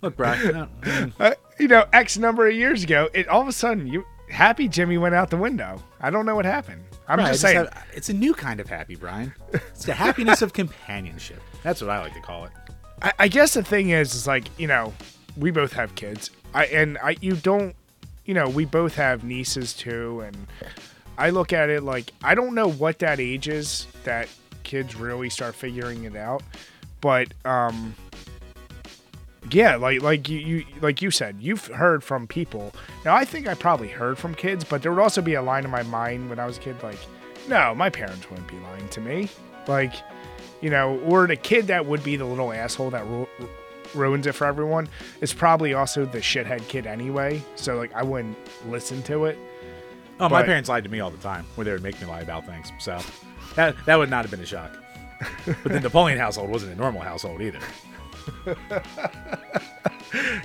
look, 0.01 0.15
mm, 0.17 1.11
Uh, 1.19 1.33
you 1.59 1.67
know, 1.67 1.85
X 1.93 2.17
number 2.17 2.47
of 2.47 2.55
years 2.55 2.83
ago, 2.83 3.09
it 3.13 3.27
all 3.27 3.41
of 3.41 3.47
a 3.47 3.51
sudden 3.51 3.87
you 3.87 4.05
happy 4.29 4.67
Jimmy 4.67 4.97
went 4.97 5.15
out 5.15 5.29
the 5.29 5.37
window. 5.37 5.81
I 5.99 6.09
don't 6.09 6.25
know 6.25 6.35
what 6.35 6.45
happened. 6.45 6.83
I'm 7.07 7.19
I 7.19 7.23
just 7.23 7.31
just 7.33 7.41
saying. 7.41 7.57
have- 7.65 7.85
it's 7.93 8.09
a 8.09 8.13
new 8.13 8.33
kind 8.33 8.59
of 8.59 8.69
happy, 8.69 8.95
Brian. 8.95 9.33
It's 9.53 9.85
the 9.85 9.93
happiness 9.93 10.41
of 10.41 10.53
companionship. 10.53 11.41
That's 11.63 11.81
what 11.81 11.89
I 11.89 11.99
like 11.99 12.13
to 12.13 12.21
call 12.21 12.45
it. 12.45 12.51
I, 13.01 13.13
I 13.19 13.27
guess 13.27 13.53
the 13.53 13.63
thing 13.63 13.89
is, 13.89 14.13
is 14.15 14.27
like 14.27 14.45
you 14.57 14.67
know, 14.67 14.93
we 15.37 15.51
both 15.51 15.73
have 15.73 15.95
kids. 15.95 16.31
I 16.53 16.65
and 16.65 16.97
I 16.99 17.17
you 17.21 17.35
don't, 17.35 17.75
you 18.25 18.33
know, 18.33 18.47
we 18.49 18.65
both 18.65 18.95
have 18.95 19.23
nieces 19.23 19.73
too, 19.73 20.21
and 20.21 20.35
I 21.17 21.29
look 21.29 21.53
at 21.53 21.69
it 21.69 21.83
like 21.83 22.11
I 22.23 22.35
don't 22.35 22.55
know 22.55 22.69
what 22.69 22.99
that 22.99 23.19
age 23.19 23.47
is 23.47 23.87
that 24.03 24.27
kids 24.63 24.95
really 24.95 25.29
start 25.29 25.55
figuring 25.55 26.03
it 26.05 26.15
out, 26.15 26.43
but 27.01 27.33
um, 27.45 27.95
yeah, 29.51 29.75
like 29.75 30.01
like 30.01 30.29
you, 30.29 30.39
you 30.39 30.65
like 30.81 31.01
you 31.01 31.11
said, 31.11 31.37
you've 31.39 31.67
heard 31.67 32.03
from 32.03 32.27
people. 32.27 32.73
Now 33.05 33.15
I 33.15 33.25
think 33.25 33.47
I 33.47 33.53
probably 33.53 33.87
heard 33.89 34.17
from 34.17 34.35
kids, 34.35 34.63
but 34.63 34.81
there 34.81 34.91
would 34.91 35.01
also 35.01 35.21
be 35.21 35.33
a 35.33 35.41
line 35.41 35.65
in 35.65 35.71
my 35.71 35.83
mind 35.83 36.29
when 36.29 36.39
I 36.39 36.45
was 36.45 36.57
a 36.57 36.61
kid, 36.61 36.81
like, 36.83 36.99
no, 37.47 37.73
my 37.75 37.89
parents 37.89 38.29
wouldn't 38.29 38.47
be 38.47 38.57
lying 38.59 38.87
to 38.89 39.01
me, 39.01 39.29
like 39.67 39.93
you 40.61 40.69
know, 40.69 40.99
or 40.99 41.27
the 41.27 41.35
kid 41.35 41.67
that 41.67 41.85
would 41.85 42.03
be 42.03 42.15
the 42.15 42.25
little 42.25 42.53
asshole 42.53 42.91
that 42.91 43.05
ru- 43.07 43.27
ru- 43.39 43.49
ruins 43.95 44.27
it 44.27 44.33
for 44.33 44.45
everyone 44.45 44.87
is 45.19 45.33
probably 45.33 45.73
also 45.73 46.05
the 46.05 46.19
shithead 46.19 46.67
kid 46.67 46.85
anyway. 46.85 47.41
So 47.55 47.77
like, 47.77 47.93
I 47.93 48.03
wouldn't 48.03 48.37
listen 48.69 49.01
to 49.03 49.25
it. 49.25 49.37
Oh, 50.19 50.29
my 50.29 50.43
parents 50.43 50.69
lied 50.69 50.83
to 50.83 50.89
me 50.89 50.99
all 50.99 51.09
the 51.09 51.17
time, 51.17 51.45
where 51.55 51.65
they 51.65 51.71
would 51.71 51.81
make 51.81 51.99
me 51.99 52.05
lie 52.05 52.21
about 52.21 52.45
things. 52.45 52.71
So 52.79 52.99
that 53.55 53.75
that 53.85 53.97
would 53.97 54.09
not 54.09 54.23
have 54.23 54.31
been 54.31 54.41
a 54.41 54.45
shock. 54.45 54.71
But 55.45 55.71
the 55.71 55.79
Napoleon 55.79 56.17
household 56.17 56.49
wasn't 56.49 56.73
a 56.73 56.75
normal 56.75 57.01
household 57.01 57.41
either. 57.41 57.59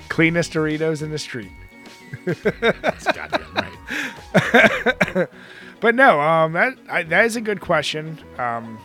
Cleanest 0.08 0.52
Doritos 0.52 1.02
in 1.02 1.10
the 1.10 1.18
street. 1.18 1.50
That's 2.24 3.06
goddamn 3.12 3.54
right. 3.54 5.28
But 5.80 5.94
no, 5.94 6.20
um, 6.20 6.52
that 6.52 6.74
I, 6.88 7.02
that 7.04 7.26
is 7.26 7.36
a 7.36 7.40
good 7.40 7.60
question. 7.60 8.18
Um, 8.38 8.78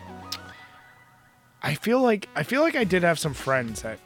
I 1.64 1.76
feel 1.76 2.02
like 2.02 2.28
I 2.36 2.44
feel 2.44 2.62
like 2.62 2.76
I 2.76 2.84
did 2.84 3.04
have 3.04 3.18
some 3.18 3.34
friends 3.34 3.82
that 3.84 4.00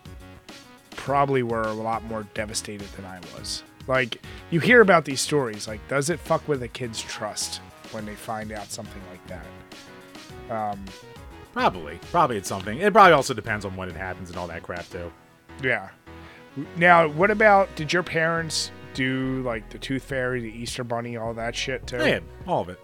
probably 0.92 1.44
were 1.44 1.64
a 1.64 1.74
lot 1.74 2.04
more 2.04 2.28
devastated 2.34 2.88
than 2.96 3.06
I 3.06 3.20
was. 3.36 3.64
Like 3.88 4.22
you 4.52 4.60
hear 4.60 4.82
about 4.82 5.06
these 5.06 5.22
stories, 5.22 5.68
like 5.68 5.86
does 5.88 6.10
it 6.10 6.20
fuck 6.20 6.48
with 6.48 6.62
a 6.64 6.68
kid's 6.68 7.02
trust 7.02 7.60
when 7.92 8.06
they 8.06 8.16
find 8.16 8.52
out 8.52 8.70
something 8.72 9.02
like 9.10 9.26
that? 9.28 9.46
Probably, 10.48 12.00
probably 12.12 12.38
it's 12.38 12.50
something. 12.50 12.80
It 12.80 12.92
probably 12.92 13.14
also 13.14 13.34
depends 13.34 13.64
on 13.66 13.76
when 13.76 13.90
it 13.90 13.96
happens 13.96 14.30
and 14.30 14.38
all 14.38 14.48
that 14.48 14.64
crap 14.64 14.90
too. 14.90 15.12
Yeah. 15.64 15.90
Now, 16.78 17.08
what 17.08 17.32
about 17.32 17.74
did 17.76 17.92
your 17.94 18.04
parents 18.04 18.72
do 18.94 19.42
like 19.44 19.70
the 19.70 19.78
Tooth 19.78 20.04
Fairy, 20.04 20.42
the 20.42 20.52
Easter 20.52 20.84
Bunny, 20.84 21.16
all 21.18 21.34
that 21.34 21.56
shit 21.56 21.86
too? 21.88 21.98
Yeah, 21.98 22.20
all 22.48 22.62
of 22.62 22.70
it. 22.70 22.80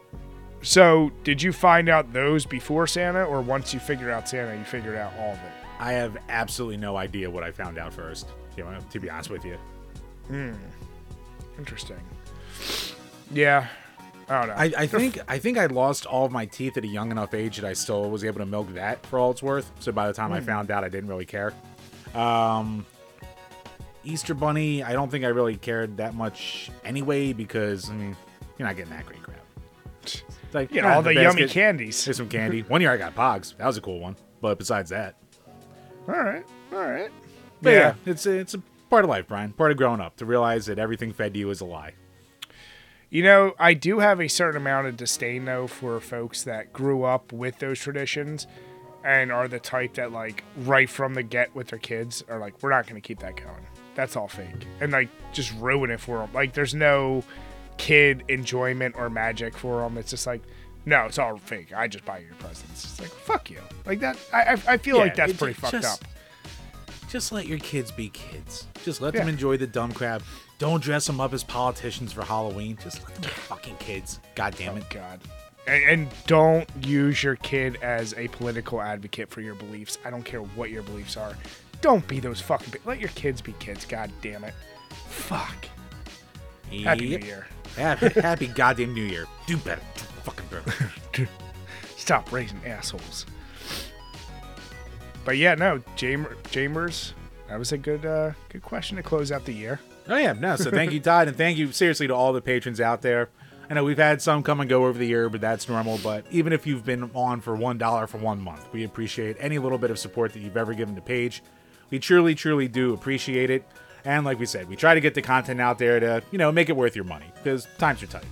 So, 0.62 1.12
did 1.24 1.42
you 1.42 1.52
find 1.52 1.90
out 1.90 2.14
those 2.14 2.46
before 2.46 2.86
Santa, 2.86 3.24
or 3.24 3.42
once 3.42 3.74
you 3.74 3.80
figured 3.80 4.10
out 4.12 4.30
Santa, 4.30 4.56
you 4.56 4.64
figured 4.64 4.96
out 4.96 5.12
all 5.18 5.32
of 5.32 5.38
it? 5.40 5.52
I 5.80 5.94
have 5.94 6.16
absolutely 6.30 6.78
no 6.78 6.96
idea 6.96 7.30
what 7.30 7.44
I 7.44 7.52
found 7.52 7.78
out 7.80 7.94
first. 7.94 8.28
You 8.56 8.64
know, 8.66 8.78
to 8.92 9.00
be 9.00 9.10
honest 9.10 9.30
with 9.30 9.44
you, 9.44 9.58
Hmm. 10.28 10.54
Interesting. 11.58 12.00
Yeah, 13.32 13.68
I 14.32 14.40
don't 14.40 14.48
know. 14.48 14.54
I, 14.56 14.84
I 14.84 14.88
think 14.88 15.20
I 15.28 15.40
think 15.40 15.58
I 15.58 15.66
lost 15.66 16.06
all 16.06 16.26
of 16.26 16.32
my 16.32 16.46
teeth 16.46 16.78
at 16.78 16.86
a 16.86 16.88
young 16.88 17.12
enough 17.12 17.34
age 17.34 17.58
that 17.58 17.68
I 17.68 17.74
still 17.74 18.10
was 18.10 18.24
able 18.24 18.40
to 18.40 18.46
milk 18.46 18.74
that 18.76 19.06
for 19.06 19.20
all 19.20 19.32
it's 19.32 19.44
worth. 19.44 19.70
So 19.82 19.92
by 19.92 20.08
the 20.08 20.14
time 20.14 20.32
I 20.32 20.40
found 20.40 20.72
out, 20.72 20.86
I 20.86 20.90
didn't 20.90 21.10
really 21.10 21.26
care. 21.26 21.54
Um, 22.16 22.86
Easter 24.06 24.34
Bunny, 24.34 24.84
I 24.84 24.94
don't 24.94 25.12
think 25.12 25.26
I 25.26 25.28
really 25.28 25.58
cared 25.58 25.98
that 25.98 26.16
much 26.16 26.72
anyway 26.86 27.34
because 27.34 27.90
I 27.90 27.94
mean, 27.94 28.16
you're 28.58 28.68
not 28.68 28.78
getting 28.78 28.94
that 28.94 29.06
great 29.06 29.22
crap. 29.22 29.38
It's 30.02 30.24
like 30.54 30.72
you 30.72 30.82
know, 30.82 30.90
all 30.90 31.02
the 31.02 31.14
yummy 31.14 31.48
candies. 31.50 32.04
Here's 32.04 32.16
some 32.16 32.30
candy. 32.30 32.62
One 32.68 32.80
year 32.80 32.92
I 32.92 32.98
got 32.98 33.14
Pogs. 33.14 33.58
That 33.58 33.68
was 33.68 33.76
a 33.76 33.82
cool 33.82 34.00
one. 34.00 34.16
But 34.40 34.58
besides 34.58 34.90
that, 34.92 35.18
All 36.08 36.16
right, 36.16 36.44
all 36.74 36.80
right. 36.80 37.12
but 37.62 37.70
yeah, 37.72 37.94
it's 38.08 38.26
it's 38.26 38.56
a 38.56 38.64
part 38.90 39.04
of 39.04 39.10
life, 39.10 39.28
Brian. 39.28 39.52
Part 39.52 39.72
of 39.72 39.78
growing 39.78 40.00
up 40.02 40.16
to 40.18 40.26
realize 40.26 40.66
that 40.66 40.80
everything 40.80 41.12
fed 41.14 41.34
to 41.34 41.40
you 41.40 41.50
is 41.52 41.62
a 41.62 41.66
lie. 41.66 41.94
You 43.12 43.24
know, 43.24 43.54
I 43.60 43.74
do 43.74 44.00
have 44.00 44.22
a 44.22 44.30
certain 44.30 44.56
amount 44.56 44.88
of 44.88 44.96
disdain 44.96 45.44
though 45.44 45.68
for 45.68 46.00
folks 46.00 46.44
that 46.44 46.72
grew 46.72 47.04
up 47.04 47.34
with 47.34 47.60
those 47.60 47.78
traditions 47.78 48.48
and 49.04 49.34
are 49.34 49.50
the 49.50 49.60
type 49.60 49.96
that 49.96 50.14
like 50.14 50.46
right 50.60 50.90
from 50.90 51.14
the 51.14 51.22
get 51.22 51.54
with 51.54 51.68
their 51.68 51.80
kids 51.80 52.24
are 52.30 52.40
like, 52.40 52.54
we're 52.64 52.70
not 52.70 52.88
going 52.88 53.00
to 53.00 53.06
keep 53.06 53.20
that 53.20 53.36
going. 53.36 53.68
That's 53.96 54.16
all 54.16 54.30
fake, 54.30 54.66
and 54.80 54.94
like 54.94 55.10
just 55.34 55.54
ruin 55.60 55.92
it 55.92 56.00
for 56.00 56.20
them. 56.20 56.30
Like, 56.34 56.54
there's 56.54 56.74
no 56.74 57.26
kid 57.78 58.24
enjoyment 58.30 58.96
or 58.98 59.10
magic 59.10 59.58
for 59.58 59.82
them. 59.82 59.98
It's 59.98 60.12
just 60.12 60.26
like, 60.26 60.42
no, 60.86 61.04
it's 61.06 61.20
all 61.20 61.38
fake. 61.38 61.74
I 61.76 61.90
just 61.90 62.06
buy 62.06 62.20
you 62.20 62.28
your 62.28 62.36
presents. 62.36 62.86
It's 62.86 63.02
like, 63.02 63.10
fuck 63.10 63.50
you. 63.50 63.60
Like 63.86 64.00
that. 64.00 64.18
I 64.32 64.44
I, 64.44 64.58
I 64.68 64.78
feel 64.78 64.98
like 64.98 65.16
that's 65.16 65.34
pretty 65.34 65.52
it 65.52 65.58
fucked 65.58 65.84
up. 65.84 66.00
Just 67.12 67.34
let 67.34 67.46
your 67.46 67.60
kids 67.60 67.92
be 67.92 68.08
kids. 68.08 68.68
Just 68.86 69.02
let 69.02 69.14
them 69.14 69.28
enjoy 69.28 69.58
the 69.58 69.68
dumb 69.68 69.92
crap. 69.92 70.22
Don't 70.60 70.82
dress 70.82 71.06
them 71.08 71.20
up 71.20 71.34
as 71.34 71.44
politicians 71.44 72.14
for 72.14 72.24
Halloween. 72.24 72.78
Just 72.82 73.04
let 73.04 73.14
them 73.16 73.24
be 73.24 73.28
fucking 73.28 73.76
kids. 73.80 74.22
God 74.36 74.56
damn 74.58 74.78
it. 74.78 74.84
Oh, 74.90 74.94
God. 74.94 75.20
And, 75.68 75.84
and 75.84 76.08
don't 76.26 76.70
use 76.86 77.22
your 77.22 77.36
kid 77.36 77.78
as 77.82 78.14
a 78.14 78.30
political 78.30 78.82
advocate 78.82 79.30
for 79.30 79.42
your 79.42 79.56
beliefs. 79.56 79.98
I 80.06 80.10
don't 80.10 80.24
care 80.24 80.40
what 80.42 80.70
your 80.70 80.84
beliefs 80.84 81.18
are. 81.18 81.36
Don't 81.82 82.08
be 82.08 82.22
those 82.22 82.40
fucking. 82.40 82.76
Let 82.86 83.02
your 83.02 83.10
kids 83.10 83.42
be 83.42 83.52
kids. 83.60 83.84
God 83.84 84.10
damn 84.22 84.46
it. 84.46 84.54
Fuck. 85.10 85.68
Happy 86.72 87.10
New 87.10 87.18
Year. 87.18 87.46
Happy, 87.76 88.08
happy 88.22 88.48
goddamn 88.48 88.94
New 88.94 89.04
Year. 89.04 89.26
Do 89.48 89.58
better. 89.58 89.82
Do 89.96 90.04
fucking 90.24 90.46
better. 90.50 91.30
Stop 91.98 92.32
raising 92.32 92.66
assholes. 92.66 93.26
But 95.26 95.38
yeah, 95.38 95.56
no, 95.56 95.80
Jamer, 95.98 96.36
Jamers. 96.44 97.14
That 97.48 97.60
was 97.60 97.72
a 97.72 97.78
good, 97.78 98.06
uh, 98.06 98.32
good 98.50 98.62
question 98.62 98.98
to 98.98 99.04
close 99.04 99.32
out 99.32 99.46
the 99.46 99.54
year. 99.54 99.80
Oh 100.08 100.18
yeah, 100.18 100.34
no. 100.34 100.56
So 100.56 100.72
thank 100.72 100.92
you, 100.94 101.00
Todd, 101.02 101.28
and 101.28 101.38
thank 101.38 101.58
you 101.58 101.72
seriously 101.72 102.08
to 102.08 102.16
all 102.16 102.34
the 102.34 102.42
patrons 102.42 102.82
out 102.82 103.02
there. 103.02 103.30
I 103.70 103.74
know 103.74 103.84
we've 103.86 103.98
had 103.98 104.22
some 104.22 104.44
come 104.44 104.60
and 104.60 104.70
go 104.70 104.86
over 104.86 104.98
the 104.98 105.06
year, 105.08 105.30
but 105.30 105.40
that's 105.40 105.70
normal. 105.70 105.98
But 106.04 106.26
even 106.32 106.52
if 106.54 106.66
you've 106.68 106.84
been 106.86 107.10
on 107.14 107.40
for 107.40 107.56
one 107.56 107.78
dollar 107.78 108.08
for 108.08 108.18
one 108.18 108.42
month, 108.42 108.68
we 108.74 108.84
appreciate 108.84 109.38
any 109.40 109.60
little 109.60 109.78
bit 109.78 109.92
of 109.92 110.00
support 110.00 110.34
that 110.34 110.40
you've 110.40 110.58
ever 110.58 110.74
given 110.74 110.96
the 110.96 111.02
page. 111.02 111.42
We 111.90 112.00
truly, 112.00 112.36
truly 112.36 112.68
do 112.68 112.94
appreciate 112.94 113.50
it. 113.50 113.66
And 114.04 114.26
like 114.26 114.40
we 114.40 114.46
said, 114.46 114.68
we 114.68 114.76
try 114.76 114.94
to 114.96 115.00
get 115.00 115.14
the 115.14 115.22
content 115.22 115.62
out 115.62 115.78
there 115.78 116.00
to 116.00 116.24
you 116.32 116.38
know 116.38 116.52
make 116.52 116.70
it 116.70 116.76
worth 116.76 116.96
your 116.96 117.06
money 117.06 117.28
because 117.36 117.68
times 117.78 118.02
are 118.02 118.08
tight. 118.08 118.26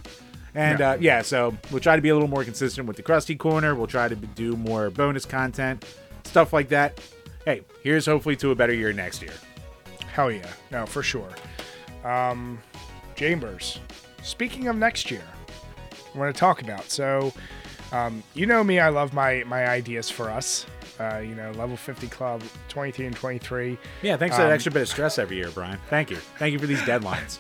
And 0.56 0.80
Yeah. 0.80 0.91
uh, 0.91 0.97
yeah, 0.99 1.21
so 1.21 1.56
we'll 1.71 1.80
try 1.80 1.95
to 1.95 2.02
be 2.02 2.10
a 2.10 2.13
little 2.13 2.28
more 2.28 2.43
consistent 2.43 2.88
with 2.88 2.97
the 2.97 3.04
Krusty 3.04 3.38
Corner. 3.38 3.75
We'll 3.75 3.86
try 3.88 4.08
to 4.08 4.15
do 4.15 4.58
more 4.58 4.89
bonus 4.89 5.23
content, 5.25 5.86
stuff 6.29 6.53
like 6.53 6.69
that. 6.69 7.01
Hey, 7.45 7.61
here's 7.83 8.05
hopefully 8.05 8.35
to 8.37 8.51
a 8.51 8.55
better 8.55 8.73
year 8.73 8.93
next 8.93 9.21
year. 9.21 9.33
Hell 10.13 10.31
yeah. 10.31 10.47
No, 10.71 10.85
for 10.85 11.03
sure. 11.03 11.29
Um, 12.03 12.59
Chambers, 13.15 13.79
speaking 14.23 14.67
of 14.67 14.77
next 14.77 15.11
year, 15.11 15.23
I 16.13 16.17
want 16.17 16.33
to 16.33 16.39
talk 16.39 16.61
about. 16.61 16.89
So, 16.89 17.33
um, 17.91 18.23
you 18.33 18.45
know 18.45 18.63
me, 18.63 18.79
I 18.79 18.89
love 18.89 19.13
my, 19.13 19.43
my 19.45 19.67
ideas 19.67 20.09
for 20.09 20.29
us. 20.29 20.65
Uh, 20.99 21.19
you 21.19 21.33
know, 21.33 21.51
level 21.51 21.77
50 21.77 22.07
club, 22.07 22.43
23 22.67 23.05
and 23.07 23.15
23. 23.15 23.77
Yeah, 24.01 24.17
thanks 24.17 24.35
for 24.35 24.41
Um, 24.41 24.49
that 24.49 24.53
extra 24.53 24.71
bit 24.71 24.81
of 24.81 24.89
stress 24.89 25.17
every 25.17 25.37
year, 25.37 25.49
Brian. 25.49 25.79
Thank 25.89 26.09
you. 26.11 26.17
Thank 26.37 26.51
you 26.53 26.59
for 26.59 26.67
these 26.67 26.81
deadlines. 26.81 27.39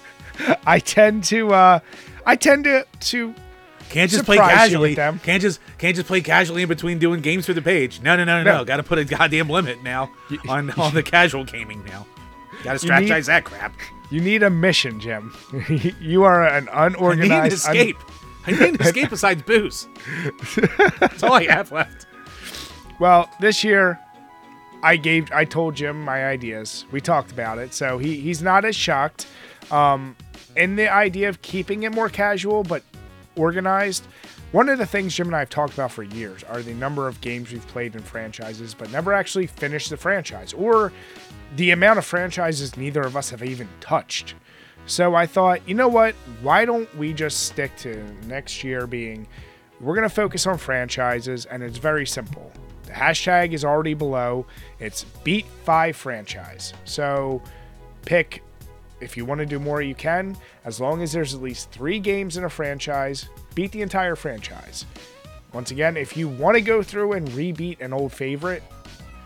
I 0.65 0.79
tend 0.79 1.25
to, 1.25 1.53
uh, 1.53 1.79
I 2.25 2.35
tend 2.37 2.63
to, 2.63 2.85
to 3.01 3.35
Can't 3.89 4.09
just 4.11 4.25
play 4.25 4.37
casually. 4.37 4.95
Can't 4.95 5.41
just 5.41 5.59
can't 5.77 5.95
just 5.95 6.07
play 6.07 6.21
casually 6.21 6.61
in 6.63 6.69
between 6.69 6.99
doing 6.99 7.21
games 7.21 7.45
for 7.45 7.53
the 7.53 7.61
page. 7.61 8.01
No, 8.01 8.15
no, 8.15 8.23
no, 8.23 8.43
no, 8.43 8.43
no. 8.43 8.57
No. 8.59 8.65
Got 8.65 8.77
to 8.77 8.83
put 8.83 8.99
a 8.99 9.05
goddamn 9.05 9.49
limit 9.49 9.83
now 9.83 10.11
on 10.47 10.69
on 10.71 10.93
the 10.93 11.03
casual 11.03 11.43
gaming 11.43 11.83
now. 11.85 12.05
Got 12.63 12.79
to 12.79 12.85
You 12.87 12.93
need- 12.99 13.09
strategize 13.09 13.25
that 13.27 13.45
crap. 13.45 13.73
you 14.11 14.21
need 14.21 14.43
a 14.43 14.49
mission, 14.49 14.99
Jim. 14.99 15.35
you 16.01 16.23
are 16.23 16.45
an 16.47 16.67
unorganized. 16.71 16.87
I 16.87 16.93
need 16.93 16.95
an 16.95 16.95
unorganized. 16.95 17.67
un- 17.67 17.75
escape. 17.75 17.97
I 18.47 18.51
need 18.51 18.61
an 18.79 18.81
escape 18.87 19.09
besides 19.09 19.41
booze. 19.43 19.87
That's 20.99 21.23
all 21.23 21.33
I 21.33 21.43
have 21.45 21.71
left. 21.71 22.05
Well, 22.99 23.29
this 23.39 23.63
year, 23.63 23.97
I 24.83 24.97
gave, 24.97 25.31
I 25.31 25.45
told 25.45 25.75
Jim 25.75 26.01
my 26.03 26.25
ideas. 26.25 26.85
We 26.91 26.99
talked 27.01 27.31
about 27.31 27.57
it, 27.59 27.73
so 27.73 27.97
he 27.97 28.19
he's 28.19 28.41
not 28.41 28.65
as 28.65 28.75
shocked. 28.75 29.25
Um, 29.71 30.15
in 30.55 30.75
the 30.75 30.91
idea 30.91 31.29
of 31.29 31.41
keeping 31.41 31.83
it 31.83 31.91
more 31.93 32.09
casual 32.09 32.63
but 32.63 32.83
organized. 33.39 34.07
One 34.51 34.67
of 34.67 34.77
the 34.77 34.85
things 34.85 35.15
Jim 35.15 35.27
and 35.27 35.35
I 35.35 35.39
have 35.39 35.49
talked 35.49 35.73
about 35.73 35.91
for 35.91 36.03
years 36.03 36.43
are 36.43 36.61
the 36.61 36.73
number 36.73 37.07
of 37.07 37.21
games 37.21 37.51
we've 37.51 37.67
played 37.67 37.95
in 37.95 38.01
franchises, 38.01 38.73
but 38.73 38.91
never 38.91 39.13
actually 39.13 39.47
finished 39.47 39.89
the 39.89 39.97
franchise, 39.97 40.53
or 40.53 40.91
the 41.55 41.71
amount 41.71 41.99
of 41.99 42.05
franchises 42.05 42.75
neither 42.75 43.01
of 43.01 43.15
us 43.15 43.29
have 43.29 43.43
even 43.43 43.67
touched. 43.79 44.35
So 44.85 45.13
I 45.13 45.27
thought, 45.27 45.67
you 45.67 45.75
know 45.75 45.87
what? 45.87 46.15
Why 46.41 46.65
don't 46.65 46.93
we 46.95 47.13
just 47.13 47.45
stick 47.45 47.75
to 47.77 48.03
next 48.25 48.63
year 48.63 48.87
being 48.87 49.27
we're 49.79 49.95
going 49.95 50.07
to 50.07 50.13
focus 50.13 50.45
on 50.45 50.57
franchises, 50.57 51.45
and 51.45 51.63
it's 51.63 51.77
very 51.77 52.05
simple. 52.05 52.51
The 52.83 52.91
hashtag 52.91 53.53
is 53.53 53.63
already 53.63 53.93
below. 53.93 54.45
It's 54.79 55.03
beat 55.23 55.45
five 55.63 55.95
franchise. 55.95 56.73
So 56.85 57.41
pick 58.03 58.43
if 59.01 59.15
you 59.17 59.25
want 59.25 59.39
to 59.39 59.45
do 59.45 59.59
more, 59.59 59.81
you 59.81 59.95
can, 59.95 60.37
as 60.65 60.79
long 60.79 61.01
as 61.01 61.11
there's 61.11 61.33
at 61.33 61.41
least 61.41 61.71
three 61.71 61.99
games 61.99 62.37
in 62.37 62.43
a 62.43 62.49
franchise, 62.49 63.29
beat 63.55 63.71
the 63.71 63.81
entire 63.81 64.15
franchise. 64.15 64.85
Once 65.53 65.71
again, 65.71 65.97
if 65.97 66.15
you 66.15 66.27
want 66.27 66.55
to 66.55 66.61
go 66.61 66.83
through 66.83 67.13
and 67.13 67.27
rebeat 67.29 67.81
an 67.81 67.93
old 67.93 68.13
favorite, 68.13 68.63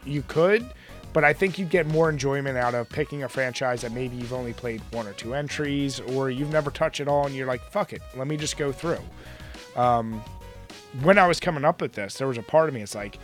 you 0.06 0.24
could, 0.28 0.66
but 1.12 1.24
I 1.24 1.34
think 1.34 1.60
you'd 1.60 1.70
get 1.70 1.86
more 1.88 2.10
enjoyment 2.10 2.58
out 2.58 2.74
of 2.74 2.90
picking 2.90 3.24
a 3.24 3.30
franchise 3.30 3.82
that 3.82 3.92
maybe 3.92 4.16
you've 4.16 4.34
only 4.34 4.54
played 4.54 4.82
one 4.92 5.06
or 5.06 5.14
two 5.14 5.34
entries, 5.34 6.00
or 6.00 6.30
you've 6.30 6.52
never 6.52 6.72
touched 6.72 7.00
it 7.00 7.08
all, 7.08 7.26
and 7.26 7.36
you're 7.36 7.48
like, 7.48 7.62
fuck 7.72 7.94
it, 7.94 8.02
let 8.16 8.28
me 8.28 8.38
just 8.38 8.58
go 8.58 8.72
through. 8.72 9.00
Um, 9.76 10.24
when 11.02 11.18
I 11.18 11.28
was 11.28 11.40
coming 11.40 11.66
up 11.66 11.82
with 11.82 11.94
this, 11.94 12.16
there 12.18 12.28
was 12.28 12.38
a 12.38 12.44
part 12.44 12.70
of 12.70 12.76
me, 12.76 12.82
it's 12.82 12.96
like, 12.96 13.20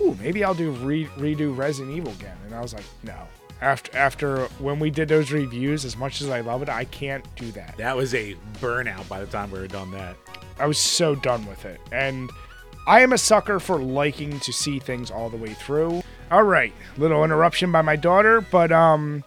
ooh, 0.00 0.16
maybe 0.20 0.44
I'll 0.44 0.54
do 0.54 0.70
re- 0.70 1.06
redo 1.18 1.56
Resident 1.56 1.96
Evil 1.96 2.12
again, 2.12 2.36
and 2.46 2.54
I 2.54 2.60
was 2.60 2.72
like, 2.74 2.84
no. 3.02 3.16
After 3.64 3.96
after 3.96 4.44
when 4.58 4.78
we 4.78 4.90
did 4.90 5.08
those 5.08 5.32
reviews, 5.32 5.86
as 5.86 5.96
much 5.96 6.20
as 6.20 6.28
I 6.28 6.42
love 6.42 6.60
it, 6.60 6.68
I 6.68 6.84
can't 6.84 7.24
do 7.34 7.50
that. 7.52 7.78
That 7.78 7.96
was 7.96 8.14
a 8.14 8.36
burnout 8.60 9.08
by 9.08 9.20
the 9.20 9.26
time 9.26 9.50
we 9.50 9.58
were 9.58 9.66
done 9.66 9.90
that. 9.92 10.16
I 10.58 10.66
was 10.66 10.78
so 10.78 11.14
done 11.14 11.46
with 11.46 11.64
it. 11.64 11.80
And 11.90 12.30
I 12.86 13.00
am 13.00 13.14
a 13.14 13.18
sucker 13.18 13.58
for 13.58 13.78
liking 13.78 14.38
to 14.40 14.52
see 14.52 14.78
things 14.78 15.10
all 15.10 15.30
the 15.30 15.38
way 15.38 15.54
through. 15.54 16.02
All 16.30 16.42
right, 16.42 16.74
little 16.98 17.24
interruption 17.24 17.72
by 17.72 17.80
my 17.80 17.96
daughter, 17.96 18.42
but 18.42 18.70
um 18.70 19.24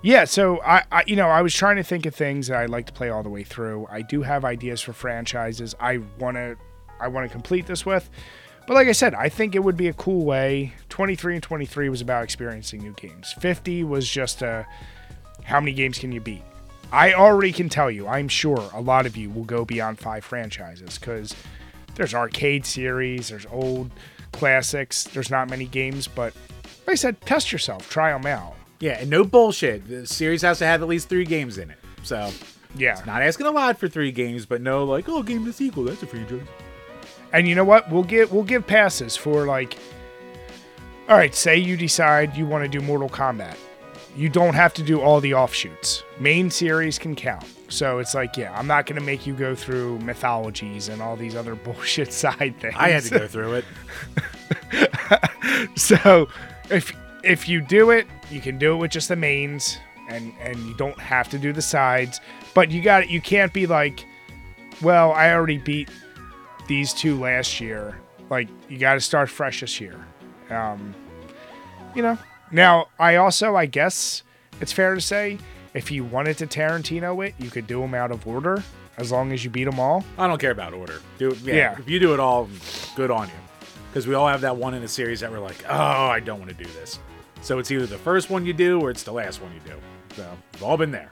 yeah, 0.00 0.24
so 0.26 0.62
I, 0.62 0.84
I 0.92 1.02
you 1.08 1.16
know, 1.16 1.26
I 1.26 1.42
was 1.42 1.52
trying 1.52 1.74
to 1.76 1.82
think 1.82 2.06
of 2.06 2.14
things 2.14 2.46
that 2.46 2.58
I'd 2.58 2.70
like 2.70 2.86
to 2.86 2.92
play 2.92 3.10
all 3.10 3.24
the 3.24 3.28
way 3.28 3.42
through. 3.42 3.88
I 3.90 4.02
do 4.02 4.22
have 4.22 4.44
ideas 4.44 4.80
for 4.80 4.92
franchises 4.92 5.74
I 5.80 5.98
want 6.20 6.36
to 6.36 6.56
I 7.00 7.08
want 7.08 7.26
to 7.26 7.32
complete 7.32 7.66
this 7.66 7.84
with. 7.84 8.08
But 8.66 8.74
like 8.74 8.88
I 8.88 8.92
said, 8.92 9.14
I 9.14 9.28
think 9.28 9.54
it 9.54 9.60
would 9.60 9.76
be 9.76 9.88
a 9.88 9.92
cool 9.92 10.24
way. 10.24 10.72
23 10.88 11.34
and 11.34 11.42
23 11.42 11.88
was 11.88 12.00
about 12.00 12.24
experiencing 12.24 12.82
new 12.82 12.92
games. 12.94 13.32
50 13.40 13.84
was 13.84 14.08
just 14.08 14.42
a 14.42 14.66
how 15.44 15.60
many 15.60 15.72
games 15.72 15.98
can 15.98 16.10
you 16.10 16.20
beat? 16.20 16.42
I 16.92 17.12
already 17.14 17.52
can 17.52 17.68
tell 17.68 17.90
you, 17.90 18.08
I'm 18.08 18.26
sure 18.28 18.68
a 18.72 18.80
lot 18.80 19.06
of 19.06 19.16
you 19.16 19.30
will 19.30 19.44
go 19.44 19.64
beyond 19.64 19.98
five 19.98 20.24
franchises 20.24 20.98
because 20.98 21.34
there's 21.94 22.14
arcade 22.14 22.66
series, 22.66 23.28
there's 23.28 23.46
old 23.46 23.90
classics, 24.32 25.04
there's 25.04 25.30
not 25.30 25.48
many 25.48 25.66
games, 25.66 26.08
but 26.08 26.34
like 26.86 26.92
I 26.92 26.94
said, 26.96 27.20
test 27.22 27.52
yourself, 27.52 27.88
try 27.88 28.12
them 28.12 28.26
out. 28.26 28.54
Yeah, 28.80 28.98
and 29.00 29.10
no 29.10 29.24
bullshit. 29.24 29.88
The 29.88 30.06
series 30.06 30.42
has 30.42 30.58
to 30.58 30.66
have 30.66 30.82
at 30.82 30.88
least 30.88 31.08
three 31.08 31.24
games 31.24 31.58
in 31.58 31.70
it. 31.70 31.78
So, 32.02 32.30
Yeah. 32.76 33.00
not 33.06 33.22
asking 33.22 33.46
a 33.46 33.50
lot 33.50 33.78
for 33.78 33.88
three 33.88 34.12
games, 34.12 34.44
but 34.46 34.60
no, 34.60 34.84
like, 34.84 35.08
oh, 35.08 35.22
game 35.22 35.44
the 35.44 35.52
sequel. 35.52 35.84
That's 35.84 36.02
a 36.02 36.06
franchise. 36.06 36.40
And 37.36 37.46
you 37.46 37.54
know 37.54 37.64
what? 37.64 37.90
We'll 37.90 38.02
give 38.02 38.32
we'll 38.32 38.44
give 38.44 38.66
passes 38.66 39.14
for 39.14 39.44
like 39.44 39.76
All 41.06 41.18
right, 41.18 41.34
say 41.34 41.58
you 41.58 41.76
decide 41.76 42.34
you 42.34 42.46
want 42.46 42.64
to 42.64 42.68
do 42.68 42.82
Mortal 42.82 43.10
Kombat. 43.10 43.58
You 44.16 44.30
don't 44.30 44.54
have 44.54 44.72
to 44.72 44.82
do 44.82 45.02
all 45.02 45.20
the 45.20 45.34
offshoots. 45.34 46.02
Main 46.18 46.50
series 46.50 46.98
can 46.98 47.14
count. 47.14 47.44
So 47.68 47.98
it's 47.98 48.14
like, 48.14 48.38
yeah, 48.38 48.58
I'm 48.58 48.66
not 48.66 48.86
going 48.86 48.98
to 48.98 49.04
make 49.04 49.26
you 49.26 49.34
go 49.34 49.54
through 49.54 49.98
mythologies 49.98 50.88
and 50.88 51.02
all 51.02 51.14
these 51.14 51.36
other 51.36 51.54
bullshit 51.66 52.10
side 52.10 52.54
things. 52.58 52.74
I 52.78 52.88
had 52.88 53.02
to 53.02 53.18
go 53.18 53.28
through 53.28 53.62
it. 54.72 55.74
so 55.78 56.28
if 56.70 56.96
if 57.22 57.50
you 57.50 57.60
do 57.60 57.90
it, 57.90 58.06
you 58.30 58.40
can 58.40 58.56
do 58.56 58.72
it 58.72 58.76
with 58.76 58.92
just 58.92 59.08
the 59.08 59.16
mains 59.16 59.76
and 60.08 60.32
and 60.40 60.58
you 60.60 60.72
don't 60.72 60.98
have 60.98 61.28
to 61.28 61.38
do 61.38 61.52
the 61.52 61.60
sides, 61.60 62.18
but 62.54 62.70
you 62.70 62.80
got 62.80 63.02
it. 63.02 63.10
you 63.10 63.20
can't 63.20 63.52
be 63.52 63.66
like, 63.66 64.06
well, 64.80 65.12
I 65.12 65.34
already 65.34 65.58
beat 65.58 65.90
these 66.66 66.92
two 66.92 67.18
last 67.18 67.60
year. 67.60 67.98
Like 68.30 68.48
you 68.68 68.78
got 68.78 68.94
to 68.94 69.00
start 69.00 69.28
fresh 69.28 69.60
this 69.60 69.80
year. 69.80 70.04
Um 70.50 70.94
you 71.94 72.02
know. 72.02 72.18
Now, 72.50 72.86
I 72.98 73.16
also 73.16 73.56
I 73.56 73.66
guess 73.66 74.22
it's 74.60 74.72
fair 74.72 74.94
to 74.94 75.00
say 75.00 75.38
if 75.74 75.90
you 75.90 76.04
wanted 76.04 76.38
to 76.38 76.46
Tarantino 76.46 77.26
it, 77.26 77.34
you 77.38 77.50
could 77.50 77.66
do 77.66 77.80
them 77.80 77.94
out 77.94 78.10
of 78.10 78.26
order 78.26 78.62
as 78.96 79.12
long 79.12 79.32
as 79.32 79.44
you 79.44 79.50
beat 79.50 79.64
them 79.64 79.78
all. 79.78 80.04
I 80.16 80.26
don't 80.26 80.38
care 80.40 80.50
about 80.50 80.72
order. 80.72 81.00
Do. 81.18 81.36
Yeah, 81.42 81.54
Yeah. 81.54 81.78
If 81.78 81.88
you 81.88 82.00
do 82.00 82.14
it 82.14 82.20
all, 82.20 82.48
good 82.94 83.10
on 83.10 83.28
you. 83.28 83.34
Because 83.90 84.06
we 84.06 84.14
all 84.14 84.28
have 84.28 84.42
that 84.42 84.56
one 84.56 84.74
in 84.74 84.82
a 84.82 84.88
series 84.88 85.20
that 85.20 85.30
we're 85.30 85.38
like, 85.38 85.64
oh, 85.68 85.74
I 86.06 86.20
don't 86.20 86.38
want 86.38 86.50
to 86.50 86.56
do 86.56 86.68
this. 86.72 86.98
So 87.42 87.58
it's 87.58 87.70
either 87.70 87.86
the 87.86 87.98
first 87.98 88.30
one 88.30 88.44
you 88.44 88.52
do 88.52 88.80
or 88.80 88.90
it's 88.90 89.02
the 89.02 89.12
last 89.12 89.40
one 89.40 89.52
you 89.52 89.60
do. 89.60 89.76
So 90.14 90.26
we've 90.54 90.62
all 90.62 90.76
been 90.76 90.90
there. 90.90 91.10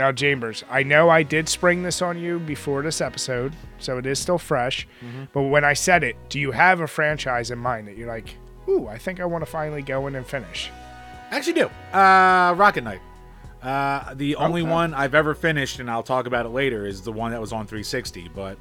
Now, 0.00 0.12
Chambers, 0.12 0.64
I 0.70 0.82
know 0.82 1.10
I 1.10 1.22
did 1.22 1.46
spring 1.46 1.82
this 1.82 2.00
on 2.00 2.18
you 2.18 2.38
before 2.38 2.80
this 2.80 3.02
episode, 3.02 3.52
so 3.78 3.98
it 3.98 4.06
is 4.06 4.18
still 4.18 4.38
fresh. 4.38 4.88
But 5.34 5.42
when 5.42 5.62
I 5.62 5.74
said 5.74 6.02
it, 6.02 6.16
do 6.30 6.40
you 6.40 6.52
have 6.52 6.80
a 6.80 6.86
franchise 6.86 7.50
in 7.50 7.58
mind 7.58 7.86
that 7.86 7.98
you're 7.98 8.08
like, 8.08 8.34
ooh, 8.66 8.86
I 8.88 8.96
think 8.96 9.20
I 9.20 9.26
want 9.26 9.44
to 9.44 9.50
finally 9.50 9.82
go 9.82 10.06
in 10.06 10.14
and 10.16 10.26
finish? 10.26 10.70
I 11.30 11.36
actually 11.36 11.52
do. 11.52 11.66
Uh, 11.92 12.54
Rocket 12.56 12.82
Knight. 12.82 13.00
Uh, 13.62 14.14
the 14.14 14.36
only 14.36 14.62
Okay. 14.62 14.70
one 14.70 14.94
I've 14.94 15.14
ever 15.14 15.34
finished, 15.34 15.80
and 15.80 15.90
I'll 15.90 16.02
talk 16.02 16.26
about 16.26 16.46
it 16.46 16.48
later, 16.48 16.86
is 16.86 17.02
the 17.02 17.12
one 17.12 17.32
that 17.32 17.40
was 17.42 17.52
on 17.52 17.66
360. 17.66 18.30
But 18.34 18.56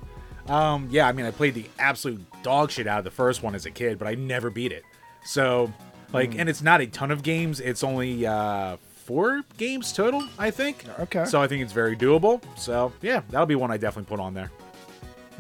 um, 0.50 0.90
yeah, 0.92 1.08
I 1.08 1.14
mean, 1.14 1.26
I 1.26 1.32
played 1.32 1.54
the 1.54 1.68
absolute 1.80 2.22
dog 2.44 2.70
shit 2.70 2.86
out 2.86 2.98
of 3.00 3.06
the 3.06 3.12
first 3.12 3.44
one 3.44 3.56
as 3.56 3.66
a 3.66 3.72
kid, 3.72 3.98
but 3.98 4.10
I 4.10 4.16
never 4.16 4.50
beat 4.50 4.74
it. 4.74 4.84
So, 5.24 5.72
like, 6.12 6.38
and 6.38 6.50
it's 6.50 6.62
not 6.62 6.82
a 6.82 6.88
ton 6.88 7.12
of 7.12 7.24
games. 7.24 7.62
It's 7.62 7.82
only 7.82 8.28
uh, 8.28 8.76
four 9.10 9.42
games 9.58 9.92
total, 9.92 10.24
I 10.38 10.52
think. 10.52 10.86
Okay. 11.00 11.26
So 11.26 11.42
I 11.42 11.48
think 11.48 11.64
it's 11.64 11.74
very 11.74 11.96
doable. 11.96 12.42
So 12.56 12.94
yeah, 13.02 13.22
that'll 13.32 13.48
be 13.48 13.56
one 13.56 13.72
I 13.72 13.78
definitely 13.78 14.08
put 14.08 14.20
on 14.22 14.36
there. 14.36 14.52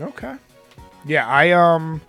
Okay. 0.01 0.35
Yeah, 1.05 1.27
I 1.27 1.51
um 1.51 2.01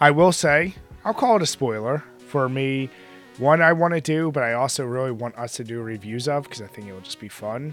I 0.00 0.10
will 0.10 0.32
say, 0.32 0.74
I'll 1.06 1.14
call 1.14 1.36
it 1.36 1.42
a 1.42 1.46
spoiler 1.46 2.04
for 2.26 2.48
me. 2.48 2.90
One 3.38 3.62
I 3.62 3.72
want 3.72 3.94
to 3.94 4.00
do, 4.02 4.30
but 4.30 4.42
I 4.42 4.52
also 4.52 4.84
really 4.84 5.12
want 5.12 5.34
us 5.38 5.54
to 5.54 5.64
do 5.64 5.80
reviews 5.80 6.28
of 6.28 6.42
because 6.44 6.60
I 6.60 6.66
think 6.66 6.88
it 6.88 6.92
will 6.92 7.00
just 7.00 7.20
be 7.20 7.28
fun. 7.28 7.72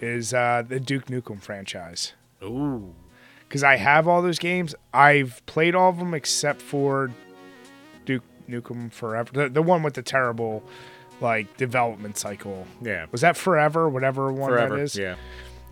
Is 0.00 0.34
uh, 0.34 0.64
the 0.66 0.80
Duke 0.80 1.06
Nukem 1.06 1.40
franchise? 1.40 2.14
Ooh. 2.42 2.92
because 3.48 3.62
I 3.62 3.76
have 3.76 4.08
all 4.08 4.20
those 4.20 4.38
games. 4.40 4.74
I've 4.92 5.44
played 5.46 5.74
all 5.76 5.90
of 5.90 5.98
them 5.98 6.12
except 6.12 6.60
for 6.60 7.10
Duke 8.04 8.24
Nukem 8.48 8.90
Forever, 8.92 9.30
the, 9.32 9.48
the 9.48 9.62
one 9.62 9.82
with 9.82 9.94
the 9.94 10.02
terrible 10.02 10.64
like 11.20 11.56
development 11.56 12.16
cycle. 12.18 12.66
Yeah. 12.82 13.06
Was 13.12 13.20
that 13.22 13.36
Forever? 13.36 13.88
Whatever 13.88 14.32
one 14.32 14.50
Forever. 14.50 14.76
that 14.76 14.82
is. 14.82 14.96
Yeah. 14.96 15.16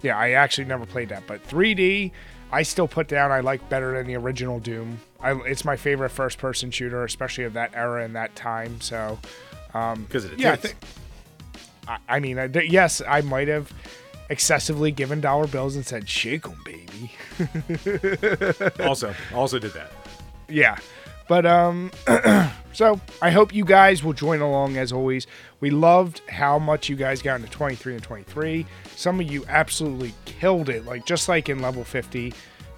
Yeah, 0.03 0.17
I 0.19 0.31
actually 0.31 0.65
never 0.65 0.85
played 0.85 1.11
that, 1.11 1.23
but 1.29 1.47
3D, 1.47 2.11
I 2.51 2.63
still 2.65 2.89
put 2.89 3.07
down. 3.07 3.31
I 3.31 3.39
like 3.41 3.69
better 3.69 3.97
than 3.97 4.07
the 4.09 4.17
original 4.17 4.59
Doom. 4.59 4.99
I, 5.21 5.33
it's 5.43 5.65
my 5.65 5.77
favorite 5.77 6.11
first-person 6.11 6.73
shooter, 6.73 7.05
especially 7.05 7.45
of 7.45 7.53
that 7.53 7.71
era 7.75 8.05
and 8.05 8.17
that 8.17 8.35
time. 8.35 8.81
So, 8.81 9.19
um, 9.75 10.03
Because 10.05 10.25
it 10.25 10.39
yeah, 10.41 10.57
I, 11.87 11.93
I, 11.93 11.99
I 12.17 12.21
mean, 12.21 12.39
I, 12.39 12.49
th- 12.49 12.69
yes, 12.71 13.01
I 13.07 13.21
might 13.21 13.47
have 13.47 13.73
excessively 14.29 14.91
given 14.91 15.21
dollar 15.21 15.47
bills 15.47 15.77
and 15.77 15.87
said 15.87 16.09
"shake 16.09 16.47
'em, 16.49 16.57
baby." 16.65 17.13
also, 18.81 19.15
also 19.35 19.59
did 19.61 19.73
that. 19.75 19.93
yeah 20.49 20.77
but 21.29 21.47
um 21.47 21.91
so 22.73 23.01
i 23.21 23.31
hope 23.31 23.55
you 23.55 23.65
guys 23.65 24.03
will 24.03 24.13
join 24.13 24.41
along 24.41 24.77
as 24.77 24.93
always 24.93 25.27
we 25.61 25.71
loved 25.71 26.21
how 26.29 26.59
much 26.59 26.89
you 26.89 26.97
guys 26.97 27.23
got 27.23 27.41
into 27.41 27.51
23 27.51 27.95
and 27.95 28.03
23 28.03 28.67
some 28.97 29.21
of 29.21 29.31
you 29.31 29.45
absolutely 29.49 30.15
killed 30.25 30.69
it 30.69 30.85
like 30.85 31.05
just 31.07 31.29
like 31.29 31.49
in 31.49 31.61
level 31.61 31.85
50 31.85 32.33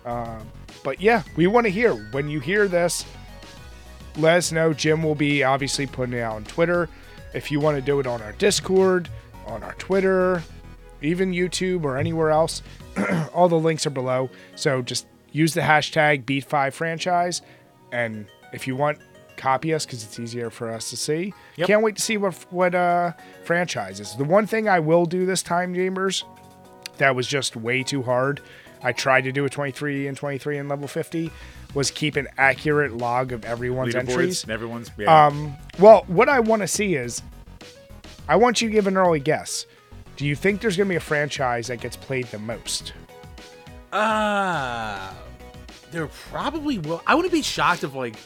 um, 0.05 0.47
but 0.83 1.01
yeah 1.01 1.23
we 1.37 1.47
want 1.47 1.65
to 1.65 1.71
hear 1.71 1.95
when 2.13 2.29
you 2.29 2.41
hear 2.41 2.69
this 2.69 3.05
let 4.17 4.37
us 4.37 4.53
know. 4.53 4.73
Jim 4.73 5.03
will 5.03 5.15
be 5.15 5.43
obviously 5.43 5.87
putting 5.87 6.15
it 6.15 6.21
out 6.21 6.37
on 6.37 6.45
Twitter. 6.45 6.89
If 7.35 7.51
you 7.51 7.61
want 7.61 7.77
to 7.77 7.83
do 7.83 7.99
it 8.01 8.07
on 8.07 8.23
our 8.23 8.33
Discord, 8.33 9.09
on 9.47 9.63
our 9.63 9.75
Twitter, 9.75 10.43
even 11.03 11.33
YouTube 11.33 11.85
or 11.85 11.97
anywhere 11.97 12.31
else, 12.31 12.63
all 13.35 13.49
the 13.49 13.59
links 13.59 13.87
are 13.87 13.91
below. 13.91 14.31
So 14.55 14.83
just 14.83 15.07
use 15.33 15.55
the 15.55 15.63
hashtag 15.63 16.25
Beat5Franchise. 16.25 17.41
And 17.95 18.27
if 18.53 18.67
you 18.67 18.75
want, 18.75 18.99
copy 19.37 19.73
us 19.73 19.87
because 19.87 20.03
it's 20.03 20.19
easier 20.19 20.51
for 20.51 20.71
us 20.71 20.91
to 20.91 20.97
see. 20.97 21.33
Yep. 21.57 21.67
Can't 21.69 21.83
wait 21.83 21.97
to 21.97 22.03
see 22.03 22.17
what 22.17 22.35
what 22.51 22.75
uh, 22.75 23.13
franchises. 23.45 24.17
The 24.17 24.25
one 24.25 24.47
thing 24.47 24.69
I 24.69 24.81
will 24.81 25.07
do 25.07 25.25
this 25.25 25.43
time, 25.43 25.73
Gamers, 25.73 26.25
that 26.99 27.15
was 27.15 27.27
just 27.27 27.55
way 27.57 27.83
too 27.85 28.03
hard. 28.03 28.41
I 28.83 28.93
tried 28.93 29.23
to 29.23 29.33
do 29.33 29.45
a 29.45 29.49
23 29.49 30.09
and 30.09 30.17
23 30.17 30.59
and 30.59 30.69
level 30.69 30.87
50 30.87 31.31
was 31.73 31.91
keep 31.91 32.17
an 32.17 32.29
accurate 32.37 32.93
log 32.93 33.33
of 33.33 33.45
everyone's 33.45 33.95
entries. 33.95 34.43
and 34.43 34.53
everyone's. 34.53 34.91
Yeah. 34.99 35.27
Um, 35.27 35.55
well, 35.79 36.05
what 36.09 36.29
I 36.29 36.41
want 36.41 36.63
to 36.63 36.69
see 36.69 36.97
is 36.97 37.23
I 38.29 38.37
want 38.37 38.61
you 38.61 38.69
to 38.69 38.73
give 38.73 38.87
an 38.87 38.97
early 38.97 39.21
guess. 39.21 39.67
Do 40.17 40.27
you 40.27 40.37
think 40.37 40.61
there's 40.61 40.77
going 40.77 40.89
to 40.89 40.93
be 40.93 40.97
a 40.97 41.01
franchise 41.01 41.69
that 41.69 41.81
gets 41.81 41.97
played 41.97 42.27
the 42.27 42.39
most? 42.39 42.93
Uh, 43.93 45.13
there 45.95 46.07
probably 46.31 46.79
will. 46.79 47.03
I 47.07 47.15
wouldn't 47.15 47.33
be 47.33 47.43
shocked 47.43 47.85
if 47.85 47.95
like 47.95 48.17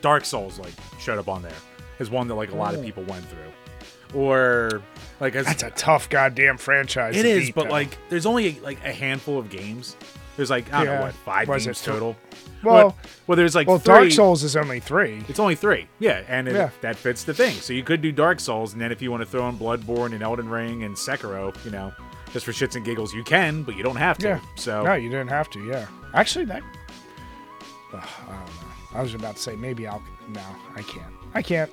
Dark 0.00 0.24
Souls 0.24 0.58
like 0.58 0.72
showed 0.98 1.18
up 1.18 1.28
on 1.28 1.42
there 1.42 1.52
as 2.00 2.10
one 2.10 2.28
that 2.28 2.34
like 2.34 2.52
a 2.52 2.56
lot 2.56 2.74
of 2.74 2.80
oh. 2.80 2.82
people 2.82 3.02
went 3.04 3.24
through, 3.26 4.20
or 4.20 4.82
like 5.20 5.34
as 5.34 5.46
That's 5.46 5.62
a 5.62 5.70
tough 5.70 6.08
goddamn 6.08 6.58
franchise. 6.58 7.16
It 7.16 7.26
is, 7.26 7.46
beat, 7.46 7.54
but 7.54 7.64
though. 7.64 7.70
like 7.70 7.96
there's 8.08 8.26
only 8.26 8.60
like 8.60 8.84
a 8.84 8.92
handful 8.92 9.38
of 9.38 9.50
games. 9.50 9.96
There's 10.36 10.50
like 10.50 10.72
I 10.72 10.78
don't 10.78 10.86
Yeah. 10.86 10.98
know 10.98 11.04
what 11.06 11.14
five 11.14 11.48
Was 11.48 11.64
games 11.64 11.82
total. 11.82 12.16
Well- 12.62 12.90
But- 12.90 13.10
well, 13.26 13.36
there's 13.36 13.54
like 13.54 13.68
well, 13.68 13.78
three. 13.78 13.94
Dark 13.94 14.10
Souls 14.10 14.42
is 14.42 14.56
only 14.56 14.80
three. 14.80 15.22
It's 15.28 15.38
only 15.38 15.54
three, 15.54 15.86
yeah, 15.98 16.22
and 16.28 16.48
it, 16.48 16.54
Yeah. 16.54 16.70
that 16.80 16.96
fits 16.96 17.24
the 17.24 17.32
thing. 17.32 17.54
So 17.54 17.72
you 17.72 17.82
could 17.82 18.02
do 18.02 18.12
Dark 18.12 18.40
Souls, 18.40 18.72
and 18.72 18.82
then 18.82 18.92
if 18.92 19.00
you 19.00 19.10
want 19.10 19.22
to 19.22 19.26
throw 19.26 19.48
in 19.48 19.58
Bloodborne 19.58 20.12
and 20.12 20.22
Elden 20.22 20.48
Ring 20.48 20.82
and 20.82 20.94
Sekiro, 20.94 21.54
you 21.64 21.70
know, 21.70 21.92
just 22.32 22.44
for 22.44 22.52
shits 22.52 22.74
and 22.74 22.84
giggles, 22.84 23.14
you 23.14 23.22
can, 23.22 23.62
but 23.62 23.76
you 23.76 23.82
don't 23.82 23.96
have 23.96 24.18
to. 24.18 24.26
Yeah. 24.26 24.40
So 24.56 24.82
No, 24.82 24.94
you 24.94 25.08
didn't 25.08 25.28
have 25.28 25.48
to. 25.50 25.64
Yeah. 25.64 25.86
Actually, 26.12 26.44
that. 26.46 26.62
I 27.96 28.26
don't 28.28 28.46
know. 28.46 28.98
I 28.98 29.02
was 29.02 29.14
about 29.14 29.36
to 29.36 29.42
say 29.42 29.56
maybe 29.56 29.86
I'll. 29.86 30.02
No, 30.28 30.42
I 30.74 30.82
can't. 30.82 31.12
I 31.34 31.42
can't. 31.42 31.70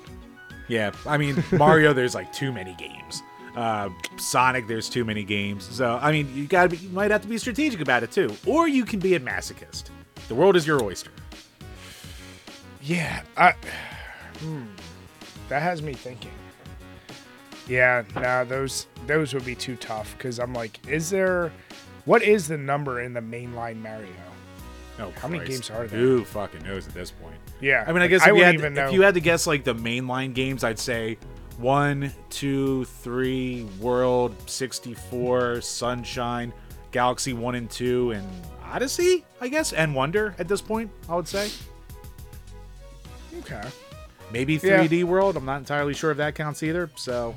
Yeah, 0.68 0.92
I 1.06 1.16
mean 1.18 1.42
Mario. 1.52 1.92
there's 1.92 2.14
like 2.14 2.32
too 2.32 2.52
many 2.52 2.74
games. 2.74 3.22
Uh, 3.56 3.90
Sonic, 4.16 4.66
there's 4.66 4.88
too 4.88 5.04
many 5.04 5.24
games. 5.24 5.64
So 5.64 5.98
I 6.00 6.12
mean, 6.12 6.34
you 6.34 6.46
gotta 6.46 6.70
be, 6.70 6.78
you 6.78 6.88
might 6.90 7.10
have 7.10 7.22
to 7.22 7.28
be 7.28 7.38
strategic 7.38 7.80
about 7.80 8.02
it 8.02 8.10
too, 8.10 8.34
or 8.46 8.68
you 8.68 8.84
can 8.84 8.98
be 8.98 9.14
a 9.14 9.20
masochist. 9.20 9.84
The 10.28 10.34
world 10.34 10.56
is 10.56 10.66
your 10.66 10.82
oyster. 10.82 11.10
Yeah, 12.80 13.22
I, 13.36 13.52
hmm, 14.40 14.64
that 15.48 15.62
has 15.62 15.82
me 15.82 15.92
thinking. 15.92 16.32
Yeah, 17.68 18.02
nah, 18.14 18.44
those 18.44 18.86
those 19.06 19.34
would 19.34 19.44
be 19.44 19.54
too 19.54 19.76
tough 19.76 20.14
because 20.16 20.40
I'm 20.40 20.52
like, 20.52 20.80
is 20.88 21.10
there, 21.10 21.52
what 22.06 22.22
is 22.22 22.48
the 22.48 22.58
number 22.58 23.00
in 23.00 23.12
the 23.12 23.20
mainline 23.20 23.76
Mario? 23.76 24.08
Oh, 25.02 25.12
How 25.20 25.28
many 25.28 25.44
Christ. 25.44 25.50
games 25.50 25.70
are 25.70 25.86
there? 25.86 25.98
Who 25.98 26.24
fucking 26.24 26.62
knows 26.62 26.86
at 26.86 26.94
this 26.94 27.10
point? 27.10 27.36
Yeah, 27.60 27.84
I 27.86 27.88
mean, 27.92 27.98
I 27.98 28.00
like, 28.02 28.10
guess 28.10 28.22
if, 28.22 28.26
you 28.28 28.34
wouldn't 28.34 28.46
had, 28.46 28.54
even 28.54 28.74
know. 28.74 28.86
if 28.86 28.92
you 28.92 29.02
had 29.02 29.14
to 29.14 29.20
guess 29.20 29.46
like 29.46 29.64
the 29.64 29.74
mainline 29.74 30.34
games, 30.34 30.64
I'd 30.64 30.78
say 30.78 31.18
one, 31.58 32.12
two, 32.30 32.84
three, 32.84 33.64
World, 33.80 34.34
64, 34.48 35.60
Sunshine, 35.60 36.52
Galaxy 36.90 37.32
1 37.32 37.54
and 37.54 37.70
2, 37.70 38.12
and 38.12 38.28
Odyssey, 38.64 39.24
I 39.40 39.48
guess, 39.48 39.72
and 39.72 39.94
Wonder 39.94 40.34
at 40.38 40.48
this 40.48 40.60
point, 40.60 40.90
I 41.08 41.14
would 41.16 41.28
say. 41.28 41.50
okay, 43.40 43.62
Maybe 44.32 44.58
3D 44.58 45.04
World. 45.04 45.36
I'm 45.36 45.44
not 45.44 45.58
entirely 45.58 45.94
sure 45.94 46.10
if 46.10 46.16
that 46.16 46.34
counts 46.34 46.62
either. 46.62 46.90
So, 46.96 47.34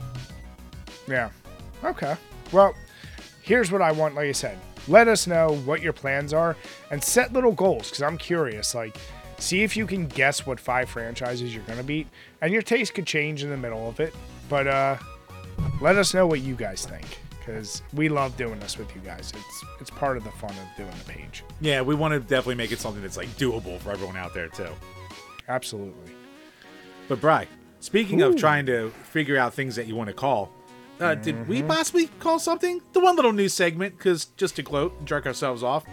yeah, 1.08 1.30
okay. 1.84 2.16
Well, 2.52 2.74
here's 3.42 3.72
what 3.72 3.82
I 3.82 3.92
want. 3.92 4.16
Like 4.16 4.28
I 4.28 4.32
said, 4.32 4.58
let 4.88 5.08
us 5.08 5.28
know 5.28 5.56
what 5.66 5.82
your 5.82 5.94
plans 5.94 6.34
are 6.34 6.56
and 6.92 7.04
set 7.04 7.34
little 7.34 7.52
goals 7.52 7.90
because 7.90 8.02
I'm 8.02 8.18
curious. 8.18 8.76
Like, 8.76 8.98
see 9.38 9.64
if 9.64 9.76
you 9.76 9.86
can 9.86 10.08
guess 10.08 10.46
what 10.46 10.60
five 10.60 10.90
franchises 10.90 11.54
you're 11.54 11.64
gonna 11.64 11.84
beat, 11.84 12.08
and 12.42 12.54
your 12.54 12.62
taste 12.62 12.94
could 12.94 13.06
change 13.06 13.44
in 13.44 13.50
the 13.50 13.58
middle 13.58 13.88
of 13.90 14.00
it. 14.00 14.14
But 14.50 14.68
uh, 14.68 14.98
let 15.82 15.96
us 15.96 16.14
know 16.14 16.28
what 16.28 16.42
you 16.42 16.56
guys 16.56 16.86
think 16.86 17.06
because 17.40 17.82
we 17.94 18.10
love 18.10 18.36
doing 18.38 18.60
this 18.60 18.78
with 18.78 18.94
you 18.96 19.02
guys. 19.02 19.32
It's 19.36 19.64
it's 19.82 19.90
part 19.90 20.18
of 20.18 20.24
the 20.24 20.32
fun 20.32 20.52
of 20.52 20.78
doing 20.78 20.92
the 21.06 21.14
page. 21.14 21.44
yeah, 21.62 21.82
we 21.82 21.96
want 21.96 22.14
to 22.14 22.20
definitely 22.20 22.56
make 22.56 22.72
it 22.72 22.80
something 22.80 23.02
that's 23.02 23.18
like 23.18 23.30
doable 23.38 23.80
for 23.80 23.92
everyone 23.92 24.18
out 24.18 24.34
there, 24.34 24.48
too. 24.48 24.70
Absolutely. 25.48 26.12
But, 27.08 27.22
Bry, 27.22 27.48
speaking 27.82 28.24
of 28.24 28.36
trying 28.36 28.66
to 28.66 28.90
figure 29.04 29.38
out 29.38 29.54
things 29.54 29.76
that 29.76 29.86
you 29.86 29.96
want 29.96 30.08
to 30.08 30.14
call, 30.14 30.52
uh, 31.00 31.16
did 31.16 31.48
we 31.48 31.60
Mm-hmm. 31.60 31.68
possibly 31.68 32.08
call 32.20 32.40
something? 32.40 32.82
The 32.94 33.00
one 33.00 33.16
little 33.16 33.34
news 33.34 33.54
segment, 33.54 33.98
because 33.98 34.26
just 34.38 34.56
to 34.58 34.64
gloat, 34.64 35.06
jerk 35.06 35.26
ourselves 35.26 35.64
off. 35.64 35.86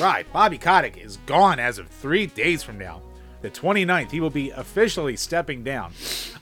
Right, 0.00 0.30
Bobby 0.32 0.58
Kotick 0.58 0.96
is 0.96 1.16
gone 1.26 1.58
as 1.58 1.78
of 1.78 1.88
three 1.88 2.26
days 2.26 2.62
from 2.62 2.78
now. 2.78 3.02
The 3.42 3.50
29th, 3.50 4.10
he 4.10 4.20
will 4.20 4.30
be 4.30 4.50
officially 4.50 5.16
stepping 5.16 5.62
down. 5.64 5.92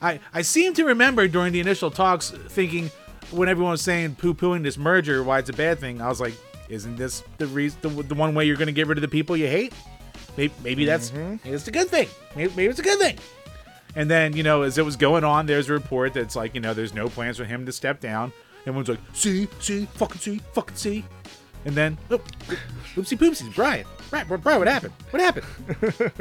I, 0.00 0.20
I 0.32 0.42
seem 0.42 0.72
to 0.74 0.84
remember 0.84 1.26
during 1.28 1.52
the 1.52 1.60
initial 1.60 1.90
talks 1.90 2.30
thinking, 2.30 2.90
when 3.30 3.48
everyone 3.48 3.72
was 3.72 3.82
saying 3.82 4.14
poo 4.16 4.34
pooing 4.34 4.62
this 4.62 4.78
merger, 4.78 5.22
why 5.22 5.38
it's 5.38 5.50
a 5.50 5.54
bad 5.54 5.78
thing, 5.78 6.00
I 6.00 6.08
was 6.08 6.20
like, 6.20 6.34
isn't 6.68 6.96
this 6.96 7.22
the 7.38 7.46
reason, 7.46 7.78
the, 7.82 7.88
the 7.88 8.14
one 8.14 8.34
way 8.34 8.44
you're 8.46 8.56
going 8.56 8.66
to 8.66 8.72
get 8.72 8.86
rid 8.86 8.98
of 8.98 9.02
the 9.02 9.08
people 9.08 9.36
you 9.36 9.46
hate? 9.48 9.72
Maybe, 10.36 10.52
maybe 10.62 10.84
that's 10.84 11.12
maybe 11.12 11.40
it's 11.44 11.66
a 11.68 11.70
good 11.70 11.88
thing. 11.88 12.08
Maybe, 12.34 12.52
maybe 12.56 12.70
it's 12.70 12.78
a 12.78 12.82
good 12.82 12.98
thing. 12.98 13.18
And 13.96 14.10
then, 14.10 14.36
you 14.36 14.42
know, 14.42 14.62
as 14.62 14.76
it 14.76 14.84
was 14.84 14.94
going 14.94 15.24
on, 15.24 15.46
there's 15.46 15.70
a 15.70 15.72
report 15.72 16.12
that's 16.12 16.36
like, 16.36 16.54
you 16.54 16.60
know, 16.60 16.74
there's 16.74 16.92
no 16.92 17.08
plans 17.08 17.38
for 17.38 17.44
him 17.44 17.64
to 17.64 17.72
step 17.72 17.98
down. 17.98 18.30
Everyone's 18.60 18.90
like, 18.90 19.00
see, 19.14 19.48
see, 19.58 19.86
fucking 19.86 20.18
see, 20.18 20.40
fucking 20.52 20.76
see. 20.76 21.04
And 21.64 21.74
then, 21.74 21.96
oh, 22.10 22.18
oopsie 22.94 23.18
poopsies, 23.18 23.54
Brian. 23.54 23.86
Brian, 24.10 24.26
Brian, 24.26 24.58
what 24.58 24.68
happened? 24.68 24.92
What 25.10 25.22
happened? 25.22 26.12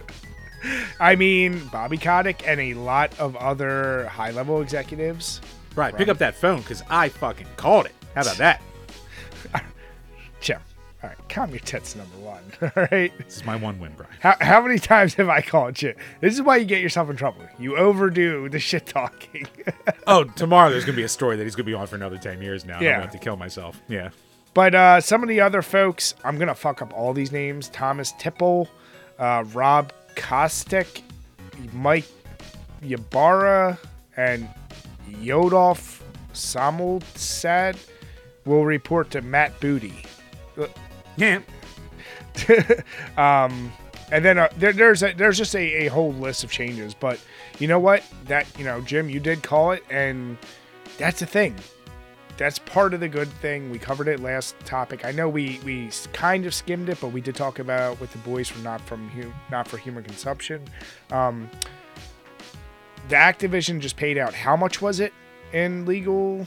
I 1.02 1.16
mean, 1.16 1.68
Bobby 1.68 1.98
Kotick 1.98 2.48
and 2.48 2.60
a 2.60 2.74
lot 2.76 3.18
of 3.20 3.36
other 3.36 4.08
high 4.08 4.32
level 4.32 4.62
executives. 4.62 5.42
Right, 5.76 5.96
pick 5.96 6.08
up 6.08 6.18
that 6.20 6.36
phone 6.36 6.62
because 6.62 6.82
I 6.90 7.10
fucking 7.10 7.48
called 7.58 7.88
it. 7.88 7.94
How 8.16 8.22
about 8.22 8.38
that? 8.38 8.62
Jim, 10.40 10.62
all 11.06 11.10
right, 11.12 11.30
calm 11.30 11.52
your 11.52 11.60
tits, 11.60 11.96
number 11.96 12.18
one. 12.18 12.41
All 12.62 12.88
right. 12.91 13.12
This 13.20 13.38
is 13.38 13.46
my 13.46 13.56
one 13.56 13.80
win, 13.80 13.91
Brian. 13.96 14.12
How, 14.22 14.36
how 14.41 14.62
many 14.62 14.80
times 14.80 15.13
have 15.15 15.30
I 15.30 15.41
called 15.41 15.80
you? 15.82 15.94
This 16.20 16.34
is 16.34 16.41
why 16.41 16.58
you 16.58 16.65
get 16.65 16.82
yourself 16.82 17.12
in 17.12 17.15
trouble. 17.15 17.41
You 17.60 17.78
overdo 17.78 18.50
the 18.50 18.60
shit 18.60 18.88
talking. 18.88 19.48
Oh, 20.08 20.24
tomorrow 20.24 20.70
there's 20.70 20.84
going 20.86 20.96
to 20.96 21.00
be 21.00 21.04
a 21.06 21.10
story 21.10 21.36
that 21.38 21.44
he's 21.44 21.56
going 21.56 21.65
to 21.65 21.70
be 21.72 21.74
on 21.76 21.86
for 21.88 21.96
another 21.96 22.18
10 22.18 22.41
years 22.41 22.63
now. 22.65 22.78
I'm 22.78 22.84
Yeah. 22.84 22.89
going 22.91 23.00
to 23.02 23.06
have 23.08 23.12
to 23.13 23.18
kill 23.20 23.36
myself. 23.38 23.80
Yeah. 23.88 24.10
but 24.54 24.74
uh, 24.76 25.02
some 25.02 25.22
of 25.24 25.30
the 25.30 25.41
other 25.41 25.62
folks, 25.63 26.13
I'm 26.24 26.36
going 26.38 26.48
to 26.48 26.56
fuck 26.56 26.82
up 26.82 26.91
all 26.94 27.12
these 27.13 27.32
names 27.32 27.70
Thomas 27.70 28.13
Tippl, 28.13 28.68
uh, 29.20 29.44
Rob 29.54 29.91
Kostich, 30.15 31.02
Mike 31.74 32.06
Ybarra, 32.84 33.78
and 34.18 34.48
Yodolf 35.10 36.02
Samolsad 36.34 37.78
will 38.46 38.65
report 38.65 39.10
to 39.12 39.22
Matt 39.22 39.60
Booty. 39.60 40.04
Yeah. 41.17 41.41
And 44.12 44.23
then 44.23 44.38
uh, 44.38 44.49
there, 44.58 44.71
there's 44.71 45.04
a, 45.04 45.13
there's 45.13 45.38
just 45.38 45.56
a, 45.56 45.86
a 45.86 45.88
whole 45.88 46.13
list 46.13 46.43
of 46.43 46.51
changes. 46.51 46.93
But 46.93 47.19
you 47.60 47.67
know 47.67 47.80
what? 47.80 48.04
That 48.25 48.47
you 48.58 48.63
know, 48.65 48.82
Jim, 48.82 49.10
you 49.10 49.19
did 49.19 49.41
call 49.43 49.71
it, 49.71 49.84
and 49.89 50.38
that's 50.97 51.19
the 51.19 51.25
thing. 51.25 51.56
That's 52.38 52.60
part 52.60 52.93
of 52.93 52.99
the 52.99 53.08
good 53.08 53.30
thing. 53.30 53.71
We 53.71 53.80
covered 53.80 54.08
it 54.08 54.19
last 54.19 54.60
topic. 54.60 55.06
I 55.06 55.12
know 55.12 55.28
we 55.30 55.60
we 55.63 55.89
kind 56.13 56.45
of 56.45 56.54
skimmed 56.54 56.89
it, 56.89 56.99
but 57.01 57.10
we 57.10 57.21
did 57.21 57.36
talk 57.36 57.60
about 57.60 57.99
with 57.99 58.12
the 58.12 58.17
boys 58.19 58.47
from 58.47 58.62
not 58.63 58.82
from 58.82 59.10
hu- 59.10 59.34
not 59.49 59.67
for 59.67 59.78
human 59.78 60.04
consumption. 60.04 60.62
Um, 61.12 61.49
the 63.08 63.15
Activision 63.15 63.80
just 63.80 63.95
paid 63.95 64.17
out. 64.17 64.34
How 64.34 64.56
much 64.56 64.82
was 64.82 64.99
it 64.99 65.13
in 65.54 65.86
legal? 65.86 66.45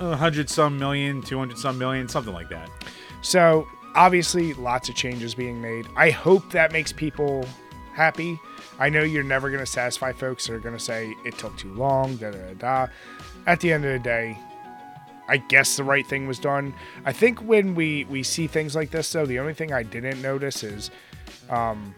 A 0.00 0.16
hundred 0.16 0.48
some 0.48 0.78
million, 0.78 1.22
200 1.22 1.58
some 1.58 1.78
million, 1.78 2.08
something 2.08 2.32
like 2.32 2.48
that. 2.48 2.70
So 3.20 3.68
obviously, 3.94 4.54
lots 4.54 4.88
of 4.88 4.94
changes 4.94 5.34
being 5.34 5.60
made. 5.60 5.86
I 5.96 6.10
hope 6.10 6.50
that 6.52 6.72
makes 6.72 6.92
people 6.92 7.44
happy. 7.94 8.38
I 8.78 8.88
know 8.88 9.02
you're 9.02 9.22
never 9.22 9.50
going 9.50 9.60
to 9.60 9.70
satisfy 9.70 10.12
folks 10.12 10.46
that 10.46 10.54
are 10.54 10.60
going 10.60 10.76
to 10.76 10.82
say 10.82 11.14
it 11.24 11.38
took 11.38 11.56
too 11.56 11.72
long. 11.74 12.16
Da 12.16 12.30
da 12.30 12.54
da. 12.54 12.86
At 13.46 13.60
the 13.60 13.72
end 13.72 13.84
of 13.84 13.92
the 13.92 13.98
day, 13.98 14.38
I 15.28 15.36
guess 15.36 15.76
the 15.76 15.84
right 15.84 16.06
thing 16.06 16.26
was 16.26 16.38
done. 16.38 16.74
I 17.04 17.12
think 17.12 17.40
when 17.40 17.74
we 17.74 18.04
we 18.04 18.22
see 18.22 18.46
things 18.46 18.74
like 18.74 18.90
this, 18.90 19.10
though, 19.12 19.26
the 19.26 19.38
only 19.38 19.54
thing 19.54 19.72
I 19.72 19.82
didn't 19.82 20.20
notice 20.20 20.62
is, 20.62 20.90
um, 21.50 21.94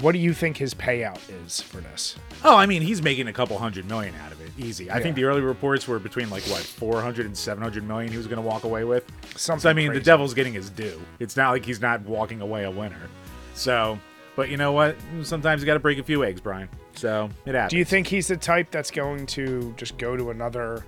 what 0.00 0.12
do 0.12 0.18
you 0.18 0.32
think 0.34 0.56
his 0.56 0.74
payout 0.74 1.20
is 1.44 1.60
for 1.60 1.78
this? 1.78 2.16
Oh, 2.42 2.56
I 2.56 2.66
mean, 2.66 2.82
he's 2.82 3.00
making 3.02 3.28
a 3.28 3.32
couple 3.32 3.58
hundred 3.58 3.86
million 3.86 4.14
out 4.16 4.32
of 4.32 4.40
it. 4.40 4.50
Easy. 4.58 4.90
I 4.90 5.00
think 5.00 5.16
the 5.16 5.24
early 5.24 5.40
reports 5.40 5.86
were 5.86 5.98
between 5.98 6.30
like 6.30 6.42
what, 6.44 6.60
400 6.60 7.26
and 7.26 7.36
700 7.36 7.84
million 7.84 8.10
he 8.10 8.18
was 8.18 8.26
going 8.26 8.42
to 8.42 8.48
walk 8.48 8.64
away 8.64 8.84
with. 8.84 9.04
Something. 9.36 9.60
So 9.60 9.70
I 9.70 9.72
mean, 9.72 9.88
crazy. 9.88 10.00
the 10.00 10.04
devil's 10.04 10.34
getting 10.34 10.54
his 10.54 10.70
due. 10.70 11.00
It's 11.20 11.36
not 11.36 11.50
like 11.50 11.64
he's 11.64 11.80
not 11.80 12.00
walking 12.02 12.40
away 12.40 12.64
a 12.64 12.70
winner. 12.70 13.08
So, 13.54 13.98
But 14.36 14.48
you 14.48 14.56
know 14.56 14.72
what? 14.72 14.96
Sometimes 15.22 15.62
you 15.62 15.66
got 15.66 15.74
to 15.74 15.80
break 15.80 15.98
a 15.98 16.02
few 16.02 16.24
eggs, 16.24 16.40
Brian. 16.40 16.68
So 16.94 17.28
it 17.46 17.54
happens. 17.54 17.70
Do 17.70 17.78
you 17.78 17.84
think 17.84 18.06
he's 18.06 18.28
the 18.28 18.36
type 18.36 18.70
that's 18.70 18.90
going 18.90 19.26
to 19.26 19.74
just 19.76 19.96
go 19.98 20.16
to 20.16 20.30
another 20.30 20.84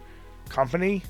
company? 0.49 1.03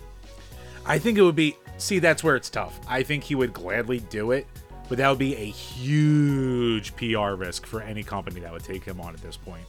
I 0.84 0.98
think 0.98 1.18
it 1.18 1.22
would 1.22 1.36
be. 1.36 1.56
See, 1.78 1.98
that's 1.98 2.22
where 2.24 2.36
it's 2.36 2.48
tough. 2.48 2.78
I 2.88 3.02
think 3.02 3.24
he 3.24 3.34
would 3.34 3.52
gladly 3.52 4.00
do 4.00 4.32
it, 4.32 4.46
but 4.88 4.98
that 4.98 5.08
would 5.08 5.18
be 5.18 5.34
a 5.36 5.44
huge 5.44 6.94
PR 6.96 7.34
risk 7.34 7.66
for 7.66 7.80
any 7.82 8.02
company 8.02 8.40
that 8.40 8.52
would 8.52 8.64
take 8.64 8.84
him 8.84 9.00
on 9.00 9.14
at 9.14 9.20
this 9.22 9.36
point. 9.36 9.64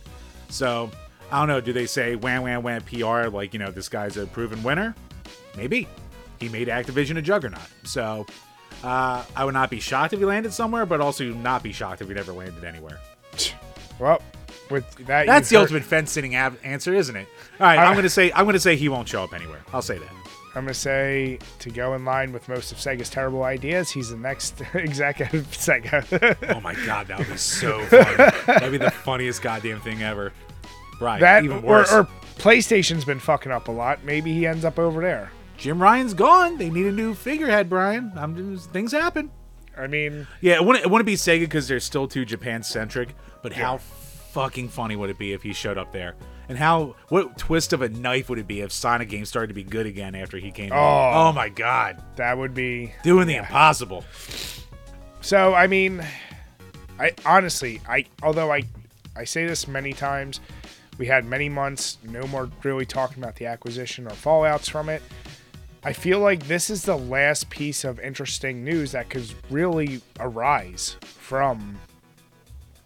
So 0.49 0.89
I 1.32 1.39
don't 1.39 1.47
know. 1.47 1.62
Do 1.62 1.73
they 1.73 1.86
say 1.86 2.15
wham 2.15 2.43
wham 2.43 2.63
wham 2.63 2.82
PR 2.84 3.27
like 3.30 3.53
you 3.53 3.60
know 3.60 3.71
this 3.71 3.89
guy's 3.89 4.17
a 4.17 4.25
proven 4.27 4.62
winner? 4.63 4.95
Maybe. 5.56 5.88
He 6.39 6.49
made 6.49 6.67
Activision 6.67 7.17
a 7.17 7.21
juggernaut. 7.21 7.60
So 7.84 8.25
uh, 8.84 9.23
I 9.36 9.43
would 9.43 9.56
not 9.56 9.69
be 9.71 9.80
shocked 9.80 10.13
if 10.13 10.19
he 10.19 10.25
landed 10.25 10.53
somewhere, 10.53 10.86
but 10.86 11.01
also 11.01 11.25
not 11.34 11.63
be 11.63 11.71
shocked 11.73 12.01
if 12.01 12.08
he 12.08 12.13
never 12.13 12.32
landed 12.34 12.63
anywhere. 12.63 12.99
Well, 13.99 14.21
with 14.69 14.86
that, 15.08 15.25
That's 15.25 15.49
the 15.49 15.56
heard- 15.56 15.62
ultimate 15.63 15.84
fence 15.84 16.12
sitting 16.12 16.36
ab- 16.36 16.60
answer, 16.63 16.93
isn't 16.93 17.15
it? 17.15 17.27
All 17.60 17.65
right, 17.65 17.80
I'm 17.80 17.95
gonna 17.95 18.10
say 18.12 18.32
I'm 18.32 18.45
gonna 18.45 18.60
say 18.60 18.75
he 18.75 18.89
won't 18.89 19.08
show 19.08 19.23
up 19.23 19.34
anywhere. 19.34 19.62
I'll 19.73 19.82
say 19.82 19.97
that. 19.97 20.08
I'm 20.58 20.63
gonna 20.63 20.74
say 20.74 21.39
to 21.60 21.70
go 21.70 21.93
in 21.93 22.04
line 22.04 22.32
with 22.34 22.50
most 22.50 22.72
of 22.72 22.78
Sega's 22.80 23.10
terrible 23.10 23.43
ideas, 23.43 23.91
he's 23.91 24.10
the 24.10 24.17
next 24.17 24.62
executive 24.74 25.41
of 25.41 25.52
Sega. 25.52 26.36
Oh 26.56 26.60
my 26.62 26.74
god, 26.86 27.08
that 27.08 27.20
would 27.20 27.28
be 27.30 27.38
so 27.38 27.84
funny. 27.86 28.15
That'd 28.46 28.72
be 28.72 28.78
the 28.78 28.91
funniest 28.91 29.41
goddamn 29.41 29.80
thing 29.82 30.02
ever. 30.02 30.34
Right. 31.00 31.20
that 31.22 31.43
even 31.43 31.62
worse. 31.62 31.91
or 31.93 32.08
PlayStation's 32.38 33.06
been 33.06 33.20
fucking 33.20 33.52
up 33.52 33.67
a 33.67 33.72
lot. 33.72 34.04
Maybe 34.04 34.34
he 34.34 34.48
ends 34.48 34.65
up 34.65 34.80
over 34.80 35.02
there. 35.02 35.32
Jim 35.58 35.82
Ryan's 35.82 36.13
gone. 36.13 36.58
They 36.58 36.70
need 36.70 36.86
a 36.86 36.91
new 36.91 37.13
figurehead, 37.13 37.70
Brian. 37.70 38.12
I'm 38.15 38.36
just, 38.56 38.72
things 38.72 38.91
happen. 38.91 39.32
I 39.78 39.88
mean, 39.88 40.28
Yeah, 40.41 40.56
it 40.56 40.65
wouldn't, 40.65 40.86
it 40.86 40.89
wouldn't 40.89 41.06
be 41.06 41.15
Sega 41.15 41.41
because 41.41 41.67
they're 41.67 41.80
still 41.80 42.08
too 42.08 42.26
Japan 42.26 42.63
centric. 42.63 43.10
But 43.43 43.54
how 43.54 43.78
fucking 43.78 44.70
funny 44.70 44.96
would 44.96 45.10
it 45.10 45.17
be 45.20 45.34
if 45.34 45.43
he 45.43 45.54
showed 45.54 45.78
up 45.78 45.91
there? 45.91 46.15
And 46.50 46.58
how 46.58 46.96
what 47.10 47.38
twist 47.38 47.74
of 47.74 47.82
a 47.82 47.90
knife 47.90 48.30
would 48.30 48.40
it 48.40 48.48
be 48.48 48.62
if 48.62 48.72
Sonic 48.72 49.10
games 49.10 49.30
started 49.30 49.48
to 49.48 49.54
be 49.54 49.64
good 49.64 49.86
again 49.86 50.16
after 50.16 50.38
he 50.38 50.52
came? 50.52 50.72
Oh. 50.72 51.12
oh 51.14 51.34
my 51.34 51.50
god, 51.50 52.02
that 52.16 52.38
would 52.38 52.54
be 52.54 52.94
doing 53.04 53.28
the 53.28 53.36
impossible. 53.36 54.06
So 55.22 55.54
I 55.54 55.68
mean, 55.68 56.06
I 57.00 57.14
honestly, 57.26 57.82
I 57.88 58.06
although 58.24 58.52
I, 58.52 58.64
I 59.16 59.26
say 59.26 59.46
this 59.46 59.68
many 59.68 59.92
times, 59.92 60.40
we 60.98 61.06
had 61.06 61.26
many 61.26 61.50
months, 61.50 61.98
no 62.04 62.26
more 62.28 62.50
really 62.64 62.86
talking 62.86 63.22
about 63.22 63.36
the 63.36 63.46
acquisition 63.46 64.08
or 64.08 64.12
fallouts 64.12 64.70
from 64.70 64.90
it. 64.90 65.04
I 65.84 65.94
feel 65.94 66.20
like 66.20 66.48
this 66.48 66.70
is 66.70 66.84
the 66.84 66.98
last 66.98 67.50
piece 67.50 67.84
of 67.84 68.00
interesting 68.00 68.64
news 68.64 68.92
that 68.94 69.10
could 69.10 69.34
really 69.50 70.02
arise 70.20 70.98
from 71.02 71.78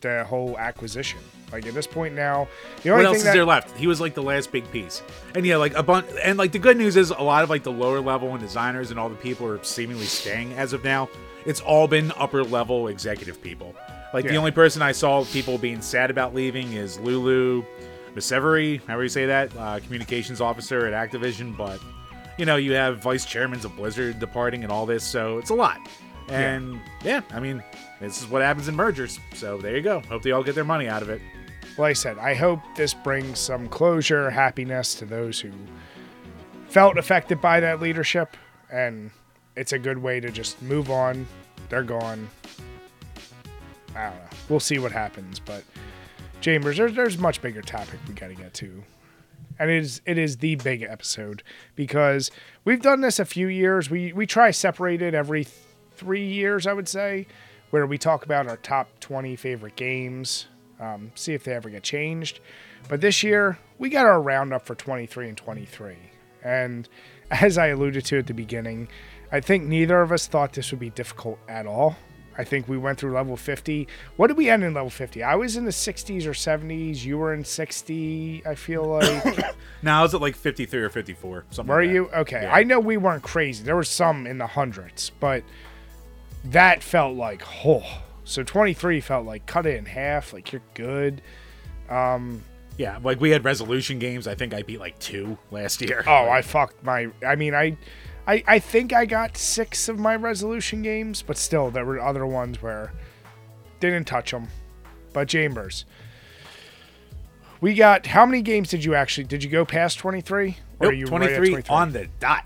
the 0.01 0.23
whole 0.25 0.57
acquisition. 0.57 1.19
Like 1.51 1.65
at 1.67 1.73
this 1.73 1.87
point 1.87 2.15
now, 2.15 2.47
the 2.83 2.91
only 2.91 3.03
What 3.03 3.09
else 3.09 3.17
is 3.17 3.23
that 3.23 3.33
there 3.33 3.45
left? 3.45 3.75
He 3.77 3.87
was 3.87 3.99
like 3.99 4.13
the 4.13 4.23
last 4.23 4.51
big 4.51 4.69
piece, 4.71 5.01
and 5.35 5.45
yeah, 5.45 5.57
like 5.57 5.73
a 5.75 5.83
bunch. 5.83 6.07
And 6.23 6.37
like 6.37 6.51
the 6.51 6.59
good 6.59 6.77
news 6.77 6.95
is, 6.95 7.09
a 7.09 7.21
lot 7.21 7.43
of 7.43 7.49
like 7.49 7.63
the 7.63 7.71
lower 7.71 7.99
level 7.99 8.31
and 8.31 8.39
designers 8.39 8.91
and 8.91 8.99
all 8.99 9.09
the 9.09 9.15
people 9.15 9.47
are 9.47 9.61
seemingly 9.63 10.05
staying 10.05 10.53
as 10.53 10.73
of 10.73 10.83
now. 10.83 11.09
It's 11.45 11.61
all 11.61 11.87
been 11.87 12.11
upper 12.17 12.43
level 12.43 12.87
executive 12.87 13.41
people. 13.41 13.75
Like 14.13 14.25
the 14.27 14.35
only 14.35 14.51
person 14.51 14.81
I 14.81 14.91
saw 14.91 15.23
people 15.25 15.57
being 15.57 15.81
sad 15.81 16.11
about 16.11 16.33
leaving 16.35 16.73
is 16.73 16.99
Lulu 16.99 17.63
Miseveri, 18.15 18.81
however 18.85 19.03
you 19.03 19.09
say 19.09 19.25
that, 19.25 19.55
uh, 19.57 19.79
communications 19.79 20.41
officer 20.41 20.85
at 20.85 21.11
Activision. 21.11 21.55
But 21.55 21.79
you 22.37 22.45
know, 22.45 22.57
you 22.57 22.73
have 22.73 22.99
vice 22.99 23.25
chairmans 23.25 23.65
of 23.65 23.75
Blizzard 23.75 24.19
departing 24.19 24.63
and 24.63 24.71
all 24.71 24.85
this, 24.85 25.03
so 25.03 25.37
it's 25.37 25.49
a 25.49 25.55
lot. 25.55 25.79
And 26.29 26.79
yeah, 27.03 27.21
I 27.31 27.39
mean, 27.39 27.61
this 27.99 28.21
is 28.21 28.27
what 28.29 28.41
happens 28.41 28.67
in 28.69 28.75
mergers. 28.75 29.19
So 29.33 29.57
there 29.57 29.75
you 29.75 29.81
go. 29.81 29.99
Hope 30.01 30.23
they 30.23 30.31
all 30.31 30.43
get 30.43 30.55
their 30.55 30.63
money 30.63 30.87
out 30.87 31.01
of 31.01 31.09
it. 31.09 31.21
I 31.83 31.93
said, 31.93 32.17
I 32.17 32.33
hope 32.33 32.59
this 32.75 32.93
brings 32.93 33.39
some 33.39 33.67
closure, 33.69 34.29
happiness 34.29 34.95
to 34.95 35.05
those 35.05 35.39
who 35.39 35.51
felt 36.67 36.97
affected 36.97 37.41
by 37.41 37.59
that 37.59 37.81
leadership, 37.81 38.35
and 38.71 39.11
it's 39.55 39.73
a 39.73 39.79
good 39.79 39.97
way 39.97 40.19
to 40.19 40.31
just 40.31 40.61
move 40.61 40.89
on. 40.89 41.27
They're 41.69 41.83
gone. 41.83 42.29
I 43.95 44.05
don't 44.05 44.15
know. 44.15 44.29
We'll 44.49 44.59
see 44.59 44.79
what 44.79 44.91
happens, 44.91 45.39
but 45.39 45.63
Chambers, 46.41 46.77
there's 46.77 46.93
there's 46.95 47.17
much 47.17 47.41
bigger 47.41 47.61
topic 47.61 47.99
we 48.07 48.13
got 48.15 48.29
to 48.29 48.35
get 48.35 48.53
to, 48.55 48.83
and 49.59 49.69
it 49.69 49.77
is 49.77 50.01
it 50.05 50.17
is 50.17 50.37
the 50.37 50.55
big 50.55 50.81
episode 50.81 51.43
because 51.75 52.31
we've 52.65 52.81
done 52.81 53.01
this 53.01 53.19
a 53.19 53.25
few 53.25 53.47
years. 53.47 53.89
We 53.89 54.11
we 54.11 54.25
try 54.25 54.49
separate 54.51 55.01
it 55.01 55.13
every 55.13 55.43
th- 55.43 55.55
three 55.95 56.25
years, 56.25 56.65
I 56.65 56.73
would 56.73 56.87
say, 56.89 57.27
where 57.69 57.85
we 57.85 57.97
talk 57.99 58.25
about 58.25 58.47
our 58.47 58.57
top 58.57 58.87
twenty 58.99 59.35
favorite 59.35 59.75
games, 59.75 60.47
um, 60.81 61.11
see 61.15 61.33
if 61.33 61.45
they 61.45 61.53
ever 61.53 61.69
get 61.69 61.83
changed. 61.83 62.41
But 62.89 62.99
this 62.99 63.23
year 63.23 63.59
we 63.77 63.89
got 63.89 64.05
our 64.05 64.21
roundup 64.21 64.65
for 64.65 64.75
twenty 64.75 65.05
three 65.05 65.29
and 65.29 65.37
twenty 65.37 65.65
three, 65.65 65.97
and 66.43 66.89
as 67.31 67.57
I 67.57 67.67
alluded 67.67 68.03
to 68.05 68.17
at 68.17 68.27
the 68.27 68.33
beginning, 68.33 68.89
I 69.31 69.39
think 69.39 69.63
neither 69.63 70.01
of 70.01 70.11
us 70.11 70.27
thought 70.27 70.51
this 70.53 70.71
would 70.71 70.79
be 70.79 70.89
difficult 70.89 71.39
at 71.47 71.65
all. 71.65 71.95
I 72.37 72.43
think 72.45 72.67
we 72.67 72.77
went 72.77 72.97
through 72.97 73.11
level 73.11 73.35
50. 73.35 73.87
What 74.15 74.27
did 74.27 74.37
we 74.37 74.49
end 74.49 74.63
in 74.63 74.73
level 74.73 74.89
50? 74.89 75.21
I 75.21 75.35
was 75.35 75.57
in 75.57 75.65
the 75.65 75.71
60s 75.71 76.25
or 76.25 76.31
70s. 76.31 77.03
You 77.03 77.17
were 77.17 77.33
in 77.33 77.43
60, 77.43 78.43
I 78.47 78.55
feel 78.55 78.85
like. 78.85 79.55
Now 79.81 79.99
I 79.99 80.03
was 80.03 80.15
at 80.15 80.21
like 80.21 80.35
53 80.37 80.79
or 80.81 80.89
54. 80.89 81.45
Something 81.49 81.69
Were 81.75 81.81
like 81.81 81.89
that. 81.89 81.93
you? 81.93 82.09
Okay. 82.09 82.41
Yeah. 82.43 82.55
I 82.55 82.63
know 82.63 82.79
we 82.79 82.95
weren't 82.95 83.21
crazy. 83.21 83.63
There 83.63 83.75
were 83.75 83.83
some 83.83 84.25
in 84.25 84.37
the 84.37 84.47
hundreds, 84.47 85.11
but 85.19 85.43
that 86.45 86.81
felt 86.81 87.15
like, 87.17 87.43
oh. 87.65 87.83
So 88.23 88.43
23 88.43 89.01
felt 89.01 89.25
like 89.25 89.45
cut 89.45 89.65
it 89.65 89.77
in 89.77 89.85
half. 89.85 90.33
Like 90.33 90.51
you're 90.51 90.61
good. 90.73 91.21
Um, 91.89 92.43
Yeah, 92.77 92.99
like 93.03 93.19
we 93.19 93.31
had 93.31 93.43
resolution 93.43 93.99
games. 93.99 94.27
I 94.27 94.35
think 94.35 94.53
I 94.53 94.61
beat 94.61 94.79
like 94.79 94.97
two 94.99 95.37
last 95.51 95.81
year. 95.81 96.03
Oh, 96.07 96.29
I 96.29 96.41
fucked 96.41 96.83
my. 96.83 97.07
I 97.25 97.35
mean, 97.35 97.53
I, 97.53 97.77
I, 98.27 98.43
I 98.47 98.59
think 98.59 98.93
I 98.93 99.05
got 99.05 99.37
six 99.37 99.89
of 99.89 99.99
my 99.99 100.15
resolution 100.15 100.81
games, 100.81 101.21
but 101.21 101.37
still, 101.37 101.71
there 101.71 101.85
were 101.85 101.99
other 101.99 102.25
ones 102.25 102.61
where 102.61 102.93
didn't 103.79 104.05
touch 104.05 104.31
them. 104.31 104.47
But 105.13 105.27
Chambers, 105.27 105.85
we 107.59 107.73
got 107.73 108.05
how 108.05 108.25
many 108.25 108.41
games 108.41 108.69
did 108.69 108.83
you 108.85 108.95
actually? 108.95 109.25
Did 109.25 109.43
you 109.43 109.49
go 109.49 109.65
past 109.65 109.99
twenty 109.99 110.21
three? 110.21 110.57
Nope, 110.79 110.93
23 111.05 111.63
on 111.69 111.91
the 111.91 112.07
dot. 112.19 112.45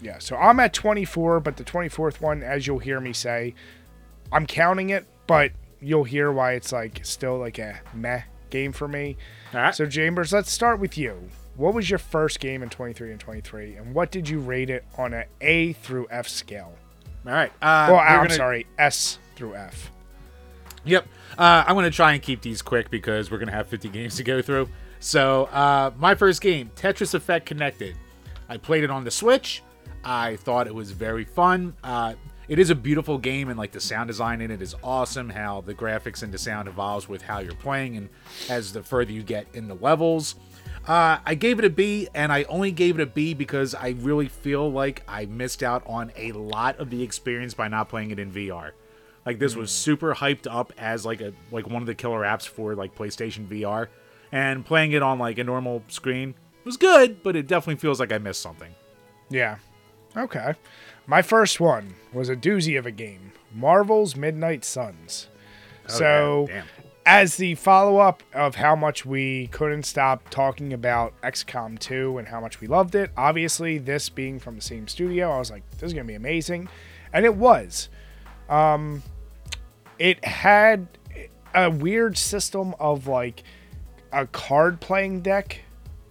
Yeah, 0.00 0.18
so 0.18 0.36
I'm 0.36 0.60
at 0.60 0.72
24, 0.72 1.40
but 1.40 1.56
the 1.56 1.64
24th 1.64 2.20
one, 2.20 2.42
as 2.44 2.66
you'll 2.66 2.78
hear 2.80 3.00
me 3.00 3.12
say, 3.12 3.54
I'm 4.32 4.46
counting 4.46 4.90
it, 4.90 5.04
but 5.26 5.52
you'll 5.80 6.04
hear 6.04 6.32
why 6.32 6.52
it's 6.52 6.72
like 6.72 7.00
still 7.04 7.38
like 7.38 7.58
a 7.58 7.80
meh 7.94 8.22
game 8.50 8.72
for 8.72 8.88
me. 8.88 9.16
Right. 9.52 9.74
So, 9.74 9.86
Chambers, 9.86 10.32
let's 10.32 10.50
start 10.50 10.80
with 10.80 10.96
you. 10.98 11.28
What 11.56 11.74
was 11.74 11.90
your 11.90 11.98
first 11.98 12.40
game 12.40 12.62
in 12.62 12.70
23 12.70 13.10
and 13.10 13.20
23, 13.20 13.74
and 13.76 13.94
what 13.94 14.10
did 14.10 14.28
you 14.28 14.40
rate 14.40 14.70
it 14.70 14.84
on 14.96 15.12
a 15.12 15.24
A 15.42 15.74
through 15.74 16.06
F 16.10 16.26
scale? 16.26 16.72
All 17.26 17.32
right. 17.32 17.52
Uh, 17.60 17.88
Well, 17.90 17.98
I'm 17.98 18.22
gonna- 18.22 18.30
sorry, 18.30 18.66
S 18.78 19.18
through 19.36 19.54
F. 19.54 19.90
Yep. 20.84 21.06
Uh, 21.38 21.64
I'm 21.66 21.74
going 21.74 21.84
to 21.84 21.94
try 21.94 22.12
and 22.12 22.20
keep 22.22 22.42
these 22.42 22.60
quick 22.62 22.90
because 22.90 23.30
we're 23.30 23.38
going 23.38 23.48
to 23.48 23.54
have 23.54 23.68
50 23.68 23.88
games 23.88 24.16
to 24.16 24.24
go 24.24 24.42
through. 24.42 24.68
So, 24.98 25.44
uh, 25.44 25.92
my 25.96 26.14
first 26.16 26.40
game, 26.40 26.70
Tetris 26.74 27.14
Effect 27.14 27.46
Connected. 27.46 27.96
I 28.48 28.56
played 28.56 28.82
it 28.82 28.90
on 28.90 29.04
the 29.04 29.10
Switch. 29.10 29.62
I 30.04 30.36
thought 30.36 30.66
it 30.66 30.74
was 30.74 30.90
very 30.90 31.24
fun. 31.24 31.74
Uh, 31.84 32.14
it 32.48 32.58
is 32.58 32.70
a 32.70 32.74
beautiful 32.74 33.18
game, 33.18 33.48
and 33.48 33.58
like 33.58 33.72
the 33.72 33.80
sound 33.80 34.08
design 34.08 34.40
in 34.40 34.50
it 34.50 34.60
is 34.62 34.74
awesome. 34.82 35.30
How 35.30 35.60
the 35.60 35.74
graphics 35.74 36.22
and 36.22 36.32
the 36.32 36.38
sound 36.38 36.68
evolves 36.68 37.08
with 37.08 37.22
how 37.22 37.38
you're 37.38 37.54
playing, 37.54 37.96
and 37.96 38.08
as 38.48 38.72
the 38.72 38.82
further 38.82 39.12
you 39.12 39.22
get 39.22 39.46
in 39.54 39.68
the 39.68 39.74
levels. 39.74 40.34
Uh, 40.86 41.18
I 41.24 41.36
gave 41.36 41.60
it 41.60 41.64
a 41.64 41.70
B, 41.70 42.08
and 42.12 42.32
I 42.32 42.42
only 42.44 42.72
gave 42.72 42.98
it 42.98 43.02
a 43.02 43.06
B 43.06 43.34
because 43.34 43.74
I 43.74 43.90
really 44.00 44.28
feel 44.28 44.70
like 44.70 45.04
I 45.06 45.26
missed 45.26 45.62
out 45.62 45.84
on 45.86 46.10
a 46.16 46.32
lot 46.32 46.78
of 46.78 46.90
the 46.90 47.02
experience 47.02 47.54
by 47.54 47.68
not 47.68 47.88
playing 47.88 48.10
it 48.10 48.18
in 48.18 48.32
VR. 48.32 48.72
Like 49.24 49.38
this 49.38 49.54
was 49.54 49.70
super 49.70 50.14
hyped 50.14 50.52
up 50.52 50.72
as 50.76 51.06
like 51.06 51.20
a 51.20 51.32
like 51.52 51.68
one 51.68 51.82
of 51.82 51.86
the 51.86 51.94
killer 51.94 52.22
apps 52.22 52.48
for 52.48 52.74
like 52.74 52.96
PlayStation 52.96 53.46
VR, 53.46 53.88
and 54.32 54.64
playing 54.64 54.92
it 54.92 55.02
on 55.02 55.18
like 55.18 55.38
a 55.38 55.44
normal 55.44 55.84
screen 55.88 56.34
was 56.64 56.76
good, 56.76 57.22
but 57.22 57.36
it 57.36 57.46
definitely 57.46 57.80
feels 57.80 58.00
like 58.00 58.12
I 58.12 58.18
missed 58.18 58.40
something. 58.40 58.74
Yeah. 59.30 59.58
Okay. 60.16 60.54
My 61.06 61.22
first 61.22 61.60
one 61.60 61.94
was 62.12 62.28
a 62.28 62.36
doozy 62.36 62.78
of 62.78 62.86
a 62.86 62.90
game 62.90 63.32
Marvel's 63.54 64.16
Midnight 64.16 64.64
Suns. 64.64 65.28
so, 65.86 66.46
yeah, 66.48 66.62
as 67.04 67.36
the 67.36 67.54
follow 67.56 67.98
up 67.98 68.22
of 68.32 68.54
how 68.54 68.76
much 68.76 69.04
we 69.04 69.48
couldn't 69.48 69.82
stop 69.84 70.28
talking 70.30 70.72
about 70.72 71.20
XCOM 71.22 71.78
2 71.78 72.18
and 72.18 72.28
how 72.28 72.40
much 72.40 72.60
we 72.60 72.68
loved 72.68 72.94
it, 72.94 73.10
obviously, 73.16 73.78
this 73.78 74.08
being 74.08 74.38
from 74.38 74.56
the 74.56 74.62
same 74.62 74.86
studio, 74.86 75.30
I 75.30 75.38
was 75.38 75.50
like, 75.50 75.68
this 75.72 75.82
is 75.82 75.92
going 75.92 76.06
to 76.06 76.10
be 76.10 76.14
amazing. 76.14 76.68
And 77.12 77.24
it 77.24 77.34
was. 77.34 77.88
Um, 78.48 79.02
it 79.98 80.24
had 80.24 80.86
a 81.54 81.70
weird 81.70 82.16
system 82.16 82.74
of 82.78 83.06
like 83.06 83.42
a 84.12 84.26
card 84.26 84.80
playing 84.80 85.22
deck, 85.22 85.60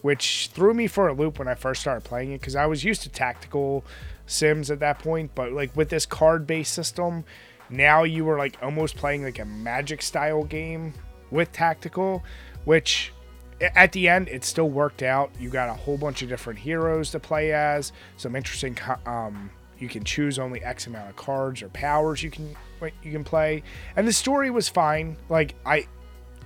which 0.02 0.50
threw 0.54 0.74
me 0.74 0.88
for 0.88 1.08
a 1.08 1.14
loop 1.14 1.39
when 1.39 1.48
I 1.48 1.56
first 1.56 1.82
started 1.82 2.04
playing 2.04 2.34
it 2.34 2.42
because 2.42 2.56
I 2.56 2.66
was 2.66 2.84
used 2.84 3.04
to 3.04 3.10
tactical 3.10 3.86
sims 4.32 4.71
at 4.71 4.79
that 4.79 4.99
point. 4.99 5.32
But 5.36 5.51
like 5.51 5.75
with 5.75 5.89
this 5.89 6.05
card 6.05 6.47
based 6.47 6.73
system, 6.73 7.23
now 7.69 8.03
you 8.03 8.25
were 8.25 8.38
like 8.38 8.57
almost 8.61 8.95
playing 8.95 9.23
like 9.23 9.39
a 9.39 9.45
magic 9.45 10.01
style 10.01 10.43
game 10.43 10.93
with 11.29 11.51
tactical, 11.51 12.23
which 12.65 13.13
at 13.61 13.91
the 13.91 14.09
end 14.09 14.27
it 14.27 14.43
still 14.43 14.69
worked 14.69 15.03
out. 15.03 15.32
You 15.39 15.49
got 15.49 15.69
a 15.69 15.73
whole 15.73 15.97
bunch 15.97 16.21
of 16.21 16.29
different 16.29 16.59
heroes 16.59 17.11
to 17.11 17.19
play 17.19 17.53
as, 17.53 17.91
some 18.17 18.36
interesting. 18.36 18.77
Um, 19.05 19.49
you 19.77 19.88
can 19.88 20.03
choose 20.03 20.38
only 20.38 20.63
X 20.63 20.88
amount 20.88 21.09
of 21.09 21.15
cards 21.15 21.63
or 21.63 21.69
powers 21.69 22.21
you 22.21 22.29
can 22.29 22.55
you 23.03 23.11
can 23.11 23.23
play, 23.23 23.63
and 23.95 24.07
the 24.07 24.13
story 24.13 24.49
was 24.49 24.67
fine. 24.67 25.17
Like 25.29 25.55
I, 25.65 25.88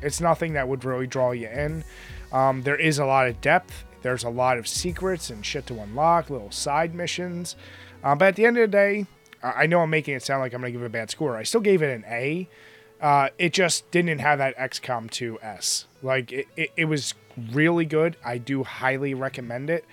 it's 0.02 0.20
nothing 0.20 0.54
that 0.54 0.68
would 0.68 0.84
really 0.84 1.08
draw 1.08 1.32
you 1.32 1.48
in. 1.48 1.84
Um, 2.32 2.62
there 2.64 2.76
is 2.76 3.00
a 3.00 3.06
lot 3.06 3.28
of 3.28 3.40
depth. 3.42 3.85
There's 4.06 4.24
a 4.24 4.30
lot 4.30 4.60
of 4.60 4.68
secrets 4.68 5.32
and 5.32 5.44
shit 5.44 5.66
to 5.66 5.80
unlock, 5.80 6.30
little 6.30 6.52
side 6.52 6.94
missions. 6.94 7.56
Um, 8.04 8.20
but 8.20 8.28
at 8.28 8.36
the 8.36 8.46
end 8.46 8.56
of 8.56 8.62
the 8.62 8.68
day, 8.68 9.08
I 9.42 9.64
I 9.64 9.66
know 9.66 9.80
I'm 9.80 9.90
making 9.90 10.14
it 10.14 10.22
sound 10.22 10.42
like 10.42 10.54
I'm 10.54 10.62
going 10.62 10.72
to 10.72 10.78
give 10.78 10.84
it 10.84 10.86
a 10.86 10.90
bad 10.90 11.10
score. 11.10 11.36
I 11.36 11.42
still 11.42 11.60
gave 11.60 11.82
it 11.82 11.92
an 11.92 12.06
A. 12.08 12.48
Uh, 13.02 13.30
it 13.40 13.52
just 13.52 13.90
didn't 13.90 14.20
have 14.20 14.38
that 14.38 14.56
XCOM 14.58 15.10
2 15.10 15.40
S. 15.42 15.88
Like, 16.04 16.32
it, 16.32 16.48
it, 16.56 16.70
it 16.78 16.86
was 16.86 17.16
really 17.52 17.84
good. 17.86 18.16
I 18.24 18.38
do 18.38 18.64
highly 18.64 19.16
recommend 19.16 19.72
it. 19.72 19.86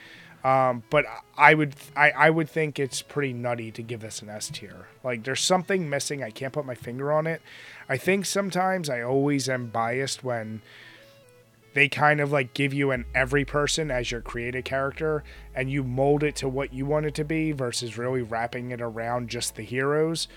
Um, 0.44 0.82
but 0.90 1.06
I 1.38 1.54
would 1.54 1.74
I, 1.96 2.10
I 2.10 2.28
would 2.28 2.50
think 2.50 2.78
it's 2.78 3.00
pretty 3.00 3.32
nutty 3.32 3.70
to 3.70 3.82
give 3.82 4.00
this 4.00 4.20
an 4.20 4.28
S 4.28 4.50
tier. 4.50 4.88
Like 5.02 5.22
there's 5.22 5.40
something 5.40 5.88
missing. 5.88 6.22
I 6.22 6.30
can't 6.30 6.52
put 6.52 6.66
my 6.66 6.74
finger 6.74 7.12
on 7.12 7.26
it. 7.26 7.40
I 7.88 7.96
think 7.96 8.26
sometimes 8.26 8.90
I 8.90 9.00
always 9.00 9.48
am 9.48 9.68
biased 9.68 10.22
when 10.22 10.60
they 11.74 11.88
kind 11.88 12.20
of 12.20 12.32
like 12.32 12.54
give 12.54 12.74
you 12.74 12.90
an 12.90 13.04
every 13.14 13.44
person 13.44 13.90
as 13.90 14.10
your 14.10 14.20
created 14.20 14.64
character 14.64 15.24
and 15.54 15.70
you 15.70 15.82
mold 15.82 16.22
it 16.22 16.36
to 16.36 16.48
what 16.48 16.72
you 16.72 16.84
want 16.86 17.06
it 17.06 17.14
to 17.14 17.24
be 17.24 17.52
versus 17.52 17.96
really 17.96 18.22
wrapping 18.22 18.70
it 18.70 18.80
around 18.80 19.28
just 19.28 19.56
the 19.56 19.62
heroes. 19.62 20.28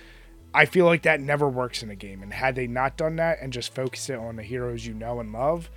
I 0.54 0.66
feel 0.66 0.86
like 0.86 1.02
that 1.02 1.20
never 1.20 1.50
works 1.50 1.84
in 1.84 1.90
a 1.90 1.96
game. 1.96 2.24
And 2.24 2.32
had 2.32 2.56
they 2.56 2.68
not 2.68 2.96
done 2.96 3.18
that 3.18 3.40
and 3.42 3.52
just 3.52 3.76
focused 3.76 4.10
it 4.10 4.18
on 4.18 4.38
the 4.38 4.44
heroes 4.44 4.86
you 4.86 4.94
know 4.94 5.20
and 5.20 5.34
love, 5.34 5.70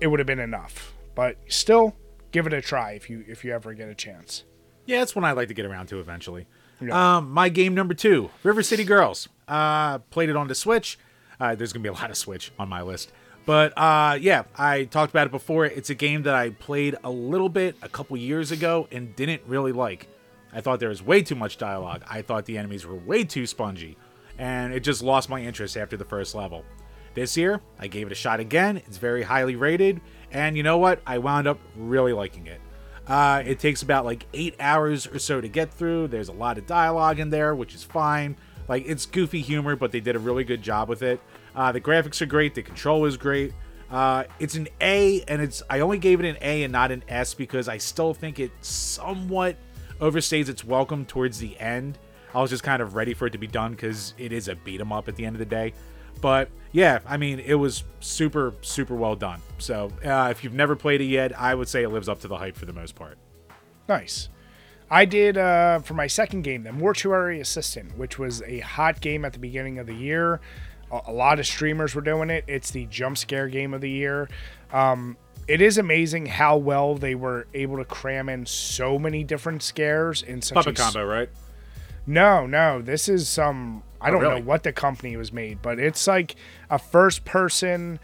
it 0.00 0.06
would 0.06 0.20
have 0.20 0.26
been 0.26 0.38
enough. 0.38 0.94
But 1.16 1.36
still, 1.48 1.96
give 2.30 2.46
it 2.46 2.52
a 2.52 2.60
try 2.60 2.92
if 2.92 3.10
you 3.10 3.24
if 3.26 3.44
you 3.44 3.52
ever 3.52 3.74
get 3.74 3.88
a 3.88 3.94
chance. 3.94 4.44
Yeah, 4.86 5.02
it's 5.02 5.14
one 5.14 5.24
I'd 5.24 5.32
like 5.32 5.48
to 5.48 5.54
get 5.54 5.66
around 5.66 5.86
to 5.86 5.98
eventually. 5.98 6.46
Yeah. 6.80 7.16
Um, 7.16 7.30
my 7.30 7.48
game 7.48 7.74
number 7.74 7.94
two, 7.94 8.30
River 8.42 8.62
City 8.62 8.84
Girls. 8.84 9.28
Uh, 9.48 9.98
played 9.98 10.28
it 10.28 10.36
on 10.36 10.48
the 10.48 10.54
Switch. 10.54 10.98
Uh, 11.40 11.54
there's 11.54 11.72
gonna 11.72 11.82
be 11.82 11.88
a 11.88 11.92
lot 11.92 12.10
of 12.10 12.16
Switch 12.16 12.52
on 12.58 12.68
my 12.68 12.82
list, 12.82 13.12
but 13.46 13.76
uh, 13.76 14.18
yeah, 14.20 14.44
I 14.56 14.84
talked 14.84 15.10
about 15.10 15.26
it 15.26 15.30
before. 15.30 15.66
It's 15.66 15.90
a 15.90 15.94
game 15.94 16.22
that 16.22 16.34
I 16.34 16.50
played 16.50 16.96
a 17.04 17.10
little 17.10 17.48
bit 17.48 17.76
a 17.82 17.88
couple 17.88 18.16
years 18.16 18.50
ago 18.50 18.88
and 18.90 19.14
didn't 19.16 19.42
really 19.46 19.72
like. 19.72 20.08
I 20.52 20.60
thought 20.60 20.80
there 20.80 20.88
was 20.88 21.02
way 21.02 21.22
too 21.22 21.34
much 21.34 21.58
dialogue. 21.58 22.04
I 22.08 22.22
thought 22.22 22.46
the 22.46 22.56
enemies 22.56 22.86
were 22.86 22.94
way 22.94 23.24
too 23.24 23.46
spongy, 23.46 23.96
and 24.38 24.72
it 24.72 24.80
just 24.80 25.02
lost 25.02 25.28
my 25.28 25.42
interest 25.42 25.76
after 25.76 25.96
the 25.96 26.04
first 26.04 26.34
level. 26.34 26.64
This 27.14 27.36
year, 27.36 27.60
I 27.78 27.86
gave 27.86 28.06
it 28.06 28.12
a 28.12 28.16
shot 28.16 28.40
again. 28.40 28.78
It's 28.78 28.96
very 28.96 29.22
highly 29.22 29.56
rated, 29.56 30.00
and 30.30 30.56
you 30.56 30.62
know 30.62 30.78
what? 30.78 31.00
I 31.06 31.18
wound 31.18 31.46
up 31.46 31.58
really 31.76 32.12
liking 32.12 32.46
it. 32.46 32.60
Uh, 33.06 33.42
it 33.44 33.58
takes 33.58 33.82
about 33.82 34.04
like 34.04 34.26
eight 34.32 34.54
hours 34.58 35.06
or 35.06 35.18
so 35.18 35.40
to 35.40 35.48
get 35.48 35.72
through. 35.72 36.08
There's 36.08 36.28
a 36.28 36.32
lot 36.32 36.56
of 36.56 36.66
dialogue 36.66 37.18
in 37.18 37.30
there, 37.30 37.54
which 37.54 37.74
is 37.74 37.82
fine. 37.84 38.36
Like 38.68 38.84
it's 38.86 39.06
goofy 39.06 39.42
humor, 39.42 39.76
but 39.76 39.92
they 39.92 40.00
did 40.00 40.16
a 40.16 40.18
really 40.18 40.44
good 40.44 40.62
job 40.62 40.88
with 40.88 41.02
it. 41.02 41.20
Uh, 41.54 41.72
the 41.72 41.80
graphics 41.80 42.20
are 42.20 42.26
great. 42.26 42.54
The 42.54 42.62
control 42.62 43.04
is 43.04 43.16
great. 43.16 43.52
Uh, 43.90 44.24
it's 44.40 44.54
an 44.56 44.68
A, 44.80 45.22
and 45.28 45.40
it's 45.40 45.62
I 45.70 45.80
only 45.80 45.98
gave 45.98 46.20
it 46.20 46.26
an 46.26 46.36
A 46.40 46.64
and 46.64 46.72
not 46.72 46.90
an 46.90 47.04
S 47.08 47.34
because 47.34 47.68
I 47.68 47.78
still 47.78 48.12
think 48.14 48.40
it 48.40 48.50
somewhat 48.60 49.56
overstays 50.00 50.48
its 50.48 50.64
welcome 50.64 51.04
towards 51.04 51.38
the 51.38 51.58
end. 51.60 51.98
I 52.34 52.40
was 52.40 52.50
just 52.50 52.64
kind 52.64 52.82
of 52.82 52.96
ready 52.96 53.14
for 53.14 53.26
it 53.26 53.30
to 53.30 53.38
be 53.38 53.46
done 53.46 53.72
because 53.72 54.14
it 54.18 54.32
is 54.32 54.48
a 54.48 54.56
beat 54.56 54.80
'em 54.80 54.92
up 54.92 55.08
at 55.08 55.14
the 55.14 55.24
end 55.24 55.36
of 55.36 55.38
the 55.38 55.46
day. 55.46 55.72
But 56.20 56.48
yeah, 56.72 56.98
I 57.06 57.16
mean, 57.16 57.38
it 57.38 57.54
was 57.54 57.84
super, 58.00 58.54
super 58.60 58.96
well 58.96 59.14
done. 59.14 59.40
So 59.58 59.92
uh, 60.04 60.28
if 60.30 60.42
you've 60.42 60.54
never 60.54 60.74
played 60.74 61.00
it 61.00 61.06
yet, 61.06 61.38
I 61.38 61.54
would 61.54 61.68
say 61.68 61.84
it 61.84 61.90
lives 61.90 62.08
up 62.08 62.20
to 62.20 62.28
the 62.28 62.38
hype 62.38 62.56
for 62.56 62.66
the 62.66 62.72
most 62.72 62.96
part. 62.96 63.18
Nice. 63.88 64.28
I 64.90 65.04
did 65.04 65.38
uh, 65.38 65.80
for 65.80 65.94
my 65.94 66.06
second 66.06 66.42
game, 66.42 66.62
the 66.62 66.72
Mortuary 66.72 67.40
Assistant, 67.40 67.96
which 67.96 68.18
was 68.18 68.42
a 68.42 68.60
hot 68.60 69.00
game 69.00 69.24
at 69.24 69.32
the 69.32 69.38
beginning 69.38 69.78
of 69.78 69.86
the 69.86 69.94
year. 69.94 70.40
A, 70.90 71.12
lot 71.12 71.38
of 71.40 71.46
streamers 71.46 71.94
were 71.94 72.00
doing 72.02 72.30
it. 72.30 72.44
It's 72.46 72.70
the 72.70 72.86
jump 72.86 73.18
scare 73.18 73.48
game 73.48 73.74
of 73.74 73.80
the 73.80 73.90
year. 73.90 74.28
Um, 74.72 75.16
it 75.46 75.60
is 75.60 75.76
amazing 75.78 76.26
how 76.26 76.56
well 76.56 76.94
they 76.94 77.14
were 77.14 77.46
able 77.54 77.76
to 77.78 77.84
cram 77.84 78.28
in 78.28 78.46
so 78.46 78.98
many 78.98 79.24
different 79.24 79.62
scares 79.62 80.22
in 80.22 80.40
such 80.40 80.54
Puppet 80.54 80.78
a 80.78 80.82
combo, 80.82 81.04
right? 81.04 81.28
No, 82.06 82.46
no, 82.46 82.82
this 82.82 83.08
is 83.08 83.28
some. 83.28 83.82
I 84.00 84.08
Oh, 84.08 84.12
don't 84.12 84.22
really? 84.22 84.40
know 84.40 84.46
what 84.46 84.62
the 84.62 84.72
company 84.72 85.16
was 85.16 85.32
made, 85.32 85.62
but 85.62 85.78
it's 85.78 86.06
like 86.06 86.36
a 86.70 86.78
first 86.78 87.24
person, 87.24 87.98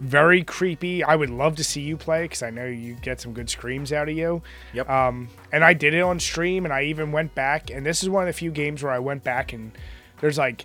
very 0.00 0.42
creepy. 0.42 1.04
I 1.04 1.14
would 1.14 1.28
love 1.30 1.56
to 1.56 1.64
see 1.64 1.82
you 1.82 1.96
play 1.98 2.22
because 2.22 2.42
I 2.42 2.50
know 2.50 2.64
you 2.66 2.94
get 2.94 3.20
some 3.20 3.32
good 3.34 3.50
screams 3.50 3.92
out 3.92 4.08
of 4.08 4.16
you. 4.16 4.42
Yep. 4.72 4.88
Um, 4.88 5.28
and 5.52 5.62
I 5.62 5.74
did 5.74 5.92
it 5.94 6.00
on 6.00 6.18
stream, 6.18 6.64
and 6.64 6.72
I 6.72 6.84
even 6.84 7.12
went 7.12 7.34
back. 7.34 7.70
And 7.70 7.84
this 7.84 8.02
is 8.02 8.08
one 8.08 8.22
of 8.22 8.26
the 8.26 8.32
few 8.32 8.50
games 8.50 8.82
where 8.82 8.92
I 8.92 8.98
went 8.98 9.22
back 9.22 9.52
and 9.52 9.72
there's 10.20 10.38
like 10.38 10.64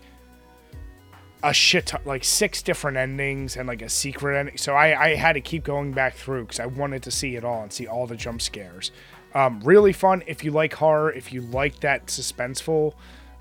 a 1.43 1.53
shit 1.53 1.87
ton, 1.87 2.01
like 2.05 2.23
six 2.23 2.61
different 2.61 2.97
endings 2.97 3.55
and 3.55 3.67
like 3.67 3.81
a 3.81 3.89
secret 3.89 4.37
ending. 4.37 4.57
So 4.57 4.73
I, 4.73 5.09
I 5.09 5.15
had 5.15 5.33
to 5.33 5.41
keep 5.41 5.63
going 5.63 5.91
back 5.91 6.15
through 6.15 6.43
because 6.43 6.59
I 6.59 6.65
wanted 6.65 7.03
to 7.03 7.11
see 7.11 7.35
it 7.35 7.43
all 7.43 7.63
and 7.63 7.71
see 7.71 7.87
all 7.87 8.07
the 8.07 8.15
jump 8.15 8.41
scares. 8.41 8.91
Um, 9.33 9.59
really 9.63 9.93
fun 9.93 10.23
if 10.25 10.43
you 10.43 10.51
like 10.51 10.73
horror, 10.73 11.11
if 11.11 11.31
you 11.31 11.41
like 11.41 11.79
that 11.81 12.07
suspenseful. 12.07 12.93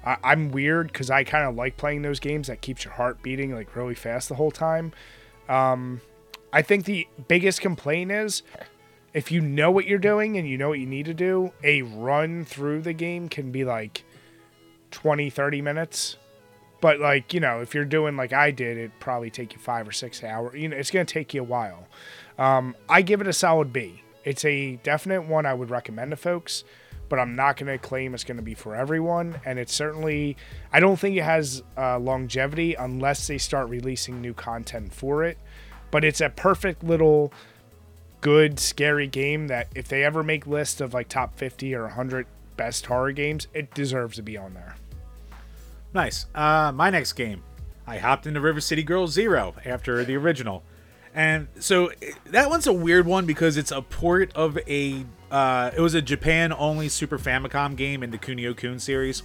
I, 0.05 0.16
I'm 0.22 0.51
weird 0.51 0.88
because 0.88 1.11
I 1.11 1.24
kind 1.24 1.49
of 1.49 1.55
like 1.55 1.76
playing 1.76 2.03
those 2.03 2.20
games 2.20 2.49
that 2.49 2.61
keeps 2.61 2.84
your 2.84 2.92
heart 2.92 3.22
beating 3.22 3.55
like 3.55 3.74
really 3.74 3.94
fast 3.94 4.28
the 4.28 4.34
whole 4.34 4.51
time. 4.51 4.92
Um, 5.49 6.01
I 6.53 6.62
think 6.62 6.84
the 6.84 7.07
biggest 7.28 7.61
complaint 7.61 8.11
is 8.11 8.42
if 9.14 9.30
you 9.32 9.40
know 9.40 9.70
what 9.70 9.86
you're 9.86 9.99
doing 9.99 10.36
and 10.36 10.47
you 10.47 10.59
know 10.59 10.68
what 10.68 10.78
you 10.78 10.86
need 10.86 11.07
to 11.07 11.14
do, 11.14 11.53
a 11.64 11.82
run 11.82 12.44
through 12.44 12.82
the 12.82 12.92
game 12.92 13.30
can 13.30 13.51
be 13.51 13.64
like 13.64 14.05
20, 14.90 15.30
30 15.30 15.62
minutes. 15.62 16.18
But 16.81 17.01
like, 17.01 17.33
you 17.33 17.41
know, 17.41 17.61
if 17.61 17.74
you're 17.74 17.85
doing 17.85 18.16
like 18.16 18.33
I 18.33 18.51
did, 18.51 18.77
it 18.77 18.93
probably 19.01 19.31
take 19.31 19.53
you 19.53 19.59
five 19.59 19.89
or 19.89 19.93
six 19.93 20.22
hours. 20.22 20.59
You 20.59 20.68
know, 20.68 20.77
it's 20.77 20.91
gonna 20.91 21.05
take 21.05 21.35
you 21.35 21.41
a 21.41 21.45
while. 21.45 21.87
Um, 22.39 22.77
I 22.89 23.03
give 23.03 23.20
it 23.20 23.27
a 23.27 23.33
solid 23.33 23.72
B. 23.72 24.03
It's 24.24 24.45
a 24.45 24.77
definite 24.77 25.22
one 25.22 25.47
I 25.47 25.55
would 25.55 25.70
recommend 25.70 26.11
to 26.11 26.16
folks, 26.16 26.64
but 27.09 27.18
I'm 27.18 27.35
not 27.35 27.57
gonna 27.57 27.79
claim 27.79 28.12
it's 28.12 28.24
gonna 28.24 28.43
be 28.43 28.55
for 28.55 28.74
everyone. 28.74 29.41
And 29.45 29.59
it's 29.59 29.74
certainly, 29.74 30.37
I 30.72 30.81
don't 30.81 30.99
think 30.99 31.16
it 31.16 31.22
has 31.22 31.62
uh, 31.79 31.99
longevity 31.99 32.74
unless 32.74 33.27
they 33.27 33.39
start 33.39 33.68
releasing 33.68 34.20
new 34.20 34.35
content 34.35 34.93
for 34.93 35.24
it. 35.24 35.39
But 35.91 36.05
it's 36.05 36.20
a 36.20 36.29
perfect 36.29 36.85
little 36.85 37.33
good 38.20 38.59
scary 38.59 39.07
game 39.07 39.47
that 39.47 39.68
if 39.74 39.89
they 39.89 40.03
ever 40.05 40.22
make 40.22 40.47
lists 40.47 40.81
of 40.81 40.93
like 40.93 41.09
top 41.09 41.39
50 41.39 41.74
or 41.74 41.83
100 41.83 42.27
best 42.57 42.87
horror 42.87 43.12
games, 43.12 43.47
it 43.55 43.72
deserves 43.72 44.16
to 44.16 44.22
be 44.22 44.37
on 44.37 44.55
there. 44.55 44.77
Nice. 45.97 46.26
Uh, 46.34 46.72
my 46.74 46.90
next 46.90 47.14
game, 47.14 47.42
I 47.86 47.97
hopped 47.97 48.26
into 48.26 48.38
River 48.38 48.61
City 48.61 48.82
Girls 48.82 49.14
Zero 49.14 49.55
after 49.64 50.05
the 50.05 50.14
original, 50.14 50.62
and 51.14 51.49
so 51.59 51.90
that 52.26 52.51
one's 52.51 52.66
a 52.66 52.72
weird 52.74 53.07
one 53.07 53.24
because 53.24 53.57
it's 53.57 53.70
a 53.70 53.80
port 53.80 54.30
of 54.34 54.59
a. 54.68 55.07
Uh, 55.30 55.70
it 55.74 55.80
was 55.80 55.94
a 55.94 56.03
Japan 56.03 56.53
only 56.53 56.90
Super 56.90 57.18
Famicom 57.18 57.76
game 57.76 58.03
in 58.03 58.11
the 58.11 58.18
Kunio 58.18 58.55
Kun 58.55 58.78
series, 58.78 59.22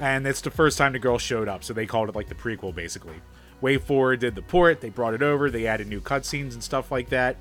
and 0.00 0.26
it's 0.26 0.42
the 0.42 0.50
first 0.50 0.76
time 0.76 0.92
the 0.92 0.98
girls 0.98 1.22
showed 1.22 1.48
up, 1.48 1.64
so 1.64 1.72
they 1.72 1.86
called 1.86 2.10
it 2.10 2.14
like 2.14 2.28
the 2.28 2.34
prequel 2.34 2.74
basically. 2.74 3.16
WayForward 3.62 4.18
did 4.18 4.34
the 4.34 4.42
port, 4.42 4.82
they 4.82 4.90
brought 4.90 5.14
it 5.14 5.22
over, 5.22 5.50
they 5.50 5.66
added 5.66 5.86
new 5.86 6.02
cutscenes 6.02 6.52
and 6.52 6.62
stuff 6.62 6.92
like 6.92 7.08
that. 7.08 7.38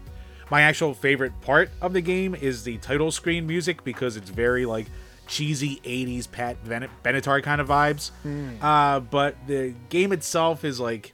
My 0.50 0.62
actual 0.62 0.94
favorite 0.94 1.34
part 1.42 1.72
of 1.82 1.92
the 1.92 2.00
game 2.00 2.36
is 2.36 2.64
the 2.64 2.78
title 2.78 3.12
screen 3.12 3.46
music 3.46 3.84
because 3.84 4.16
it's 4.16 4.30
very 4.30 4.66
like 4.66 4.86
cheesy 5.32 5.78
80s 5.84 6.30
Pat 6.30 6.58
Ven- 6.64 6.90
Benatar 7.04 7.42
kind 7.42 7.60
of 7.62 7.68
vibes. 7.70 8.12
Uh, 8.62 9.00
but 9.00 9.36
the 9.48 9.74
game 9.90 10.12
itself 10.12 10.64
is 10.64 10.80
like 10.80 11.14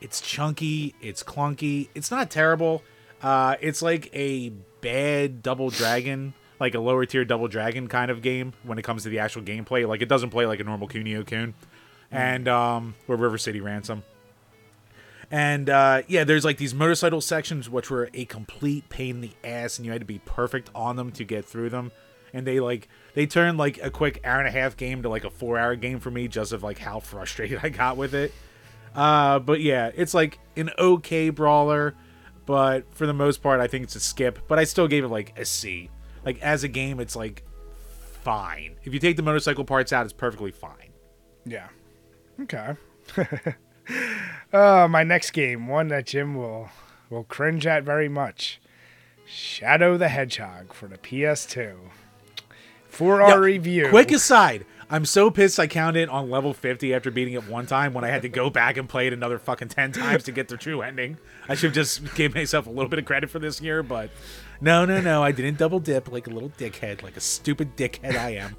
it's 0.00 0.20
chunky, 0.22 0.94
it's 1.02 1.22
clunky, 1.22 1.88
it's 1.94 2.10
not 2.10 2.30
terrible. 2.30 2.82
Uh, 3.22 3.56
it's 3.60 3.82
like 3.82 4.08
a 4.14 4.48
bad 4.80 5.42
Double 5.42 5.68
Dragon, 5.68 6.32
like 6.58 6.74
a 6.74 6.80
lower 6.80 7.04
tier 7.04 7.24
Double 7.26 7.48
Dragon 7.48 7.86
kind 7.88 8.10
of 8.10 8.22
game 8.22 8.54
when 8.62 8.78
it 8.78 8.82
comes 8.82 9.02
to 9.02 9.08
the 9.10 9.18
actual 9.18 9.42
gameplay. 9.42 9.86
Like 9.86 10.00
it 10.00 10.08
doesn't 10.08 10.30
play 10.30 10.46
like 10.46 10.60
a 10.60 10.64
normal 10.64 10.88
Kunio 10.88 11.26
Kun, 11.26 11.52
and 12.10 12.48
um, 12.48 12.94
or 13.08 13.16
River 13.16 13.36
City 13.36 13.60
Ransom. 13.60 14.04
And 15.30 15.68
uh, 15.70 16.02
yeah, 16.08 16.24
there's 16.24 16.44
like 16.44 16.56
these 16.56 16.74
motorcycle 16.74 17.20
sections 17.20 17.68
which 17.70 17.90
were 17.90 18.08
a 18.14 18.24
complete 18.24 18.88
pain 18.88 19.16
in 19.16 19.20
the 19.20 19.32
ass, 19.44 19.78
and 19.78 19.86
you 19.86 19.92
had 19.92 20.00
to 20.00 20.06
be 20.06 20.20
perfect 20.24 20.70
on 20.74 20.96
them 20.96 21.12
to 21.12 21.24
get 21.24 21.44
through 21.44 21.70
them. 21.70 21.92
And 22.32 22.46
they 22.46 22.60
like 22.60 22.88
they 23.14 23.26
turned 23.26 23.58
like 23.58 23.82
a 23.82 23.90
quick 23.90 24.20
hour 24.24 24.38
and 24.38 24.48
a 24.48 24.50
half 24.50 24.76
game 24.76 25.02
to 25.02 25.08
like 25.08 25.24
a 25.24 25.30
four 25.30 25.58
hour 25.58 25.74
game 25.76 26.00
for 26.00 26.10
me, 26.10 26.28
just 26.28 26.52
of 26.52 26.62
like 26.62 26.78
how 26.78 27.00
frustrated 27.00 27.60
I 27.62 27.68
got 27.68 27.96
with 27.96 28.14
it. 28.14 28.32
Uh, 28.94 29.38
but 29.38 29.60
yeah, 29.60 29.90
it's 29.94 30.14
like 30.14 30.38
an 30.56 30.70
okay 30.78 31.30
brawler, 31.30 31.94
but 32.46 32.92
for 32.94 33.06
the 33.06 33.12
most 33.12 33.42
part, 33.42 33.60
I 33.60 33.66
think 33.66 33.84
it's 33.84 33.96
a 33.96 34.00
skip. 34.00 34.40
But 34.48 34.58
I 34.58 34.64
still 34.64 34.88
gave 34.88 35.04
it 35.04 35.08
like 35.08 35.38
a 35.38 35.44
C. 35.44 35.90
Like 36.24 36.40
as 36.40 36.64
a 36.64 36.68
game, 36.68 37.00
it's 37.00 37.16
like 37.16 37.44
fine. 38.22 38.76
If 38.84 38.92
you 38.92 39.00
take 39.00 39.16
the 39.16 39.22
motorcycle 39.22 39.64
parts 39.64 39.92
out, 39.92 40.04
it's 40.04 40.12
perfectly 40.12 40.50
fine. 40.50 40.92
Yeah. 41.44 41.68
Okay. 42.40 42.74
uh, 44.52 44.88
my 44.88 45.02
next 45.04 45.30
game, 45.32 45.66
one 45.66 45.88
that 45.88 46.06
Jim 46.06 46.34
will 46.34 46.68
will 47.08 47.24
cringe 47.24 47.66
at 47.66 47.84
very 47.84 48.08
much. 48.08 48.60
Shadow 49.26 49.96
the 49.96 50.08
Hedgehog 50.08 50.72
for 50.72 50.88
the 50.88 50.98
PS2. 50.98 51.76
For 52.90 53.22
our 53.22 53.40
review. 53.40 53.88
Quick 53.88 54.10
aside, 54.12 54.66
I'm 54.90 55.04
so 55.04 55.30
pissed 55.30 55.60
I 55.60 55.66
counted 55.68 56.08
on 56.08 56.28
level 56.28 56.52
50 56.52 56.92
after 56.92 57.10
beating 57.10 57.34
it 57.34 57.48
one 57.48 57.66
time 57.66 57.94
when 57.94 58.04
I 58.04 58.08
had 58.08 58.22
to 58.22 58.28
go 58.28 58.50
back 58.50 58.76
and 58.76 58.88
play 58.88 59.06
it 59.06 59.12
another 59.12 59.38
fucking 59.38 59.68
10 59.68 59.92
times 59.92 60.24
to 60.24 60.32
get 60.32 60.48
the 60.48 60.56
true 60.56 60.82
ending. 60.82 61.16
I 61.48 61.54
should 61.54 61.68
have 61.68 61.74
just 61.74 62.14
gave 62.16 62.34
myself 62.34 62.66
a 62.66 62.70
little 62.70 62.88
bit 62.88 62.98
of 62.98 63.04
credit 63.04 63.30
for 63.30 63.38
this 63.38 63.60
year, 63.60 63.82
but 63.84 64.10
no, 64.60 64.84
no, 64.84 65.00
no. 65.00 65.22
I 65.22 65.30
didn't 65.32 65.58
double 65.58 65.78
dip 65.78 66.10
like 66.10 66.26
a 66.26 66.30
little 66.30 66.50
dickhead, 66.50 67.02
like 67.02 67.16
a 67.16 67.20
stupid 67.20 67.76
dickhead 67.76 68.16
I 68.16 68.30
am. 68.30 68.56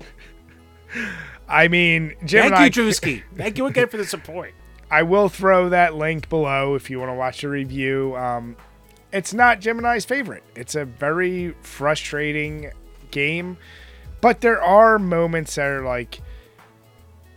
I 1.48 1.68
mean, 1.68 2.16
Jim 2.26 2.46
and 2.46 2.56
I, 2.56 2.58
Thank 2.60 2.76
you, 2.78 2.84
Drewski. 2.84 3.24
Thank 3.36 3.58
you 3.58 3.66
again 3.66 3.90
for 3.90 3.98
the 3.98 4.06
support. 4.06 4.54
I 4.90 5.04
will 5.04 5.30
throw 5.30 5.70
that 5.70 5.96
link 5.96 6.30
below 6.30 6.76
if 6.76 6.90
you 6.90 7.00
want 7.00 7.10
to 7.10 7.16
watch 7.16 7.42
the 7.42 7.50
review. 7.50 8.16
Um, 8.16 8.56
it's 9.12 9.34
not 9.34 9.60
Gemini's 9.60 10.06
favorite. 10.06 10.44
It's 10.56 10.76
a 10.76 10.86
very 10.86 11.56
frustrating 11.62 12.72
game, 13.10 13.58
but 14.22 14.42
there 14.42 14.62
are 14.62 14.98
moments 15.00 15.56
that 15.56 15.68
are 15.68 15.84
like 15.84 16.22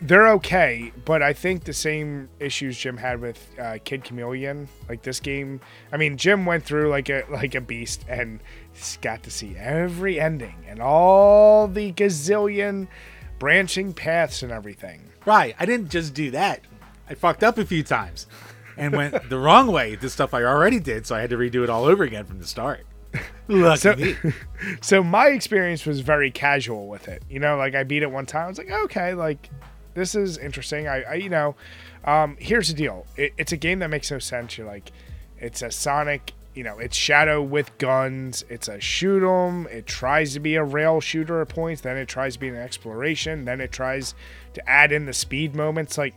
they're 0.01 0.29
okay. 0.29 0.93
But 1.05 1.23
I 1.23 1.33
think 1.33 1.65
the 1.65 1.73
same 1.73 2.29
issues 2.39 2.79
Jim 2.79 2.97
had 2.97 3.21
with 3.21 3.49
uh, 3.59 3.79
Kid 3.85 4.05
Chameleon, 4.05 4.69
like 4.89 5.03
this 5.03 5.19
game. 5.19 5.61
I 5.93 5.97
mean, 5.97 6.17
Jim 6.17 6.45
went 6.47 6.65
through 6.65 6.91
like 6.91 7.09
a 7.09 7.25
like 7.31 7.55
a 7.55 7.61
beast 7.61 8.05
and 8.09 8.41
got 9.01 9.23
to 9.23 9.31
see 9.31 9.57
every 9.57 10.21
ending 10.21 10.65
and 10.69 10.81
all 10.81 11.69
the 11.69 11.93
gazillion 11.93 12.89
branching 13.39 13.93
paths 13.93 14.43
and 14.43 14.53
everything. 14.53 15.11
Right. 15.25 15.55
I 15.59 15.67
didn't 15.67 15.91
just 15.91 16.15
do 16.15 16.31
that. 16.33 16.61
I 17.09 17.15
fucked 17.15 17.43
up 17.43 17.59
a 17.59 17.65
few 17.65 17.83
times 17.83 18.27
and 18.77 18.95
went 18.95 19.29
the 19.29 19.39
wrong 19.39 19.69
way 19.69 19.97
to 19.97 20.11
stuff 20.11 20.35
I 20.35 20.43
already 20.43 20.81
did, 20.81 21.07
so 21.07 21.15
I 21.15 21.21
had 21.21 21.31
to 21.31 21.37
redo 21.37 21.63
it 21.63 21.71
all 21.71 21.85
over 21.85 22.03
again 22.03 22.25
from 22.25 22.39
the 22.39 22.47
start. 22.47 22.87
Lucky 23.49 23.81
So- 23.81 23.97
me. 23.97 24.17
So 24.81 25.03
my 25.05 25.29
experience 25.29 25.85
was 25.85 26.01
very 26.01 26.31
casual 26.31 26.89
with 26.89 27.07
it. 27.09 27.23
You 27.29 27.39
know, 27.39 27.57
like 27.57 27.75
I 27.75 27.83
beat 27.85 28.03
it 28.03 28.11
one 28.11 28.25
time. 28.27 28.47
I 28.47 28.49
was 28.49 28.59
like, 28.59 28.71
okay, 28.71 29.13
like 29.15 29.51
this 29.95 30.15
is 30.15 30.39
interesting. 30.39 30.89
I, 30.89 31.03
I 31.03 31.15
you 31.15 31.29
know, 31.29 31.55
um, 32.05 32.37
here's 32.41 32.69
the 32.69 32.75
deal. 32.75 33.07
It, 33.17 33.35
it's 33.37 33.53
a 33.53 33.57
game 33.59 33.79
that 33.81 33.91
makes 33.91 34.11
no 34.11 34.19
sense. 34.19 34.57
You're 34.57 34.67
like, 34.67 34.91
it's 35.39 35.61
a 35.63 35.71
Sonic. 35.71 36.33
You 36.55 36.63
know, 36.65 36.79
it's 36.79 36.97
Shadow 36.97 37.43
with 37.43 37.77
guns. 37.79 38.45
It's 38.49 38.69
a 38.69 38.79
shoot 38.81 39.23
'em. 39.29 39.67
It 39.71 39.87
tries 39.87 40.33
to 40.35 40.41
be 40.41 40.55
a 40.55 40.63
rail 40.65 41.01
shooter 41.01 41.41
at 41.43 41.49
points. 41.49 41.81
Then 41.83 41.97
it 41.97 42.07
tries 42.09 42.35
to 42.35 42.41
be 42.41 42.49
an 42.49 42.57
exploration. 42.57 43.45
Then 43.45 43.61
it 43.61 43.73
tries 43.73 44.15
to 44.55 44.69
add 44.69 44.93
in 44.93 45.05
the 45.07 45.13
speed 45.13 45.55
moments. 45.57 45.99
Like, 45.99 46.15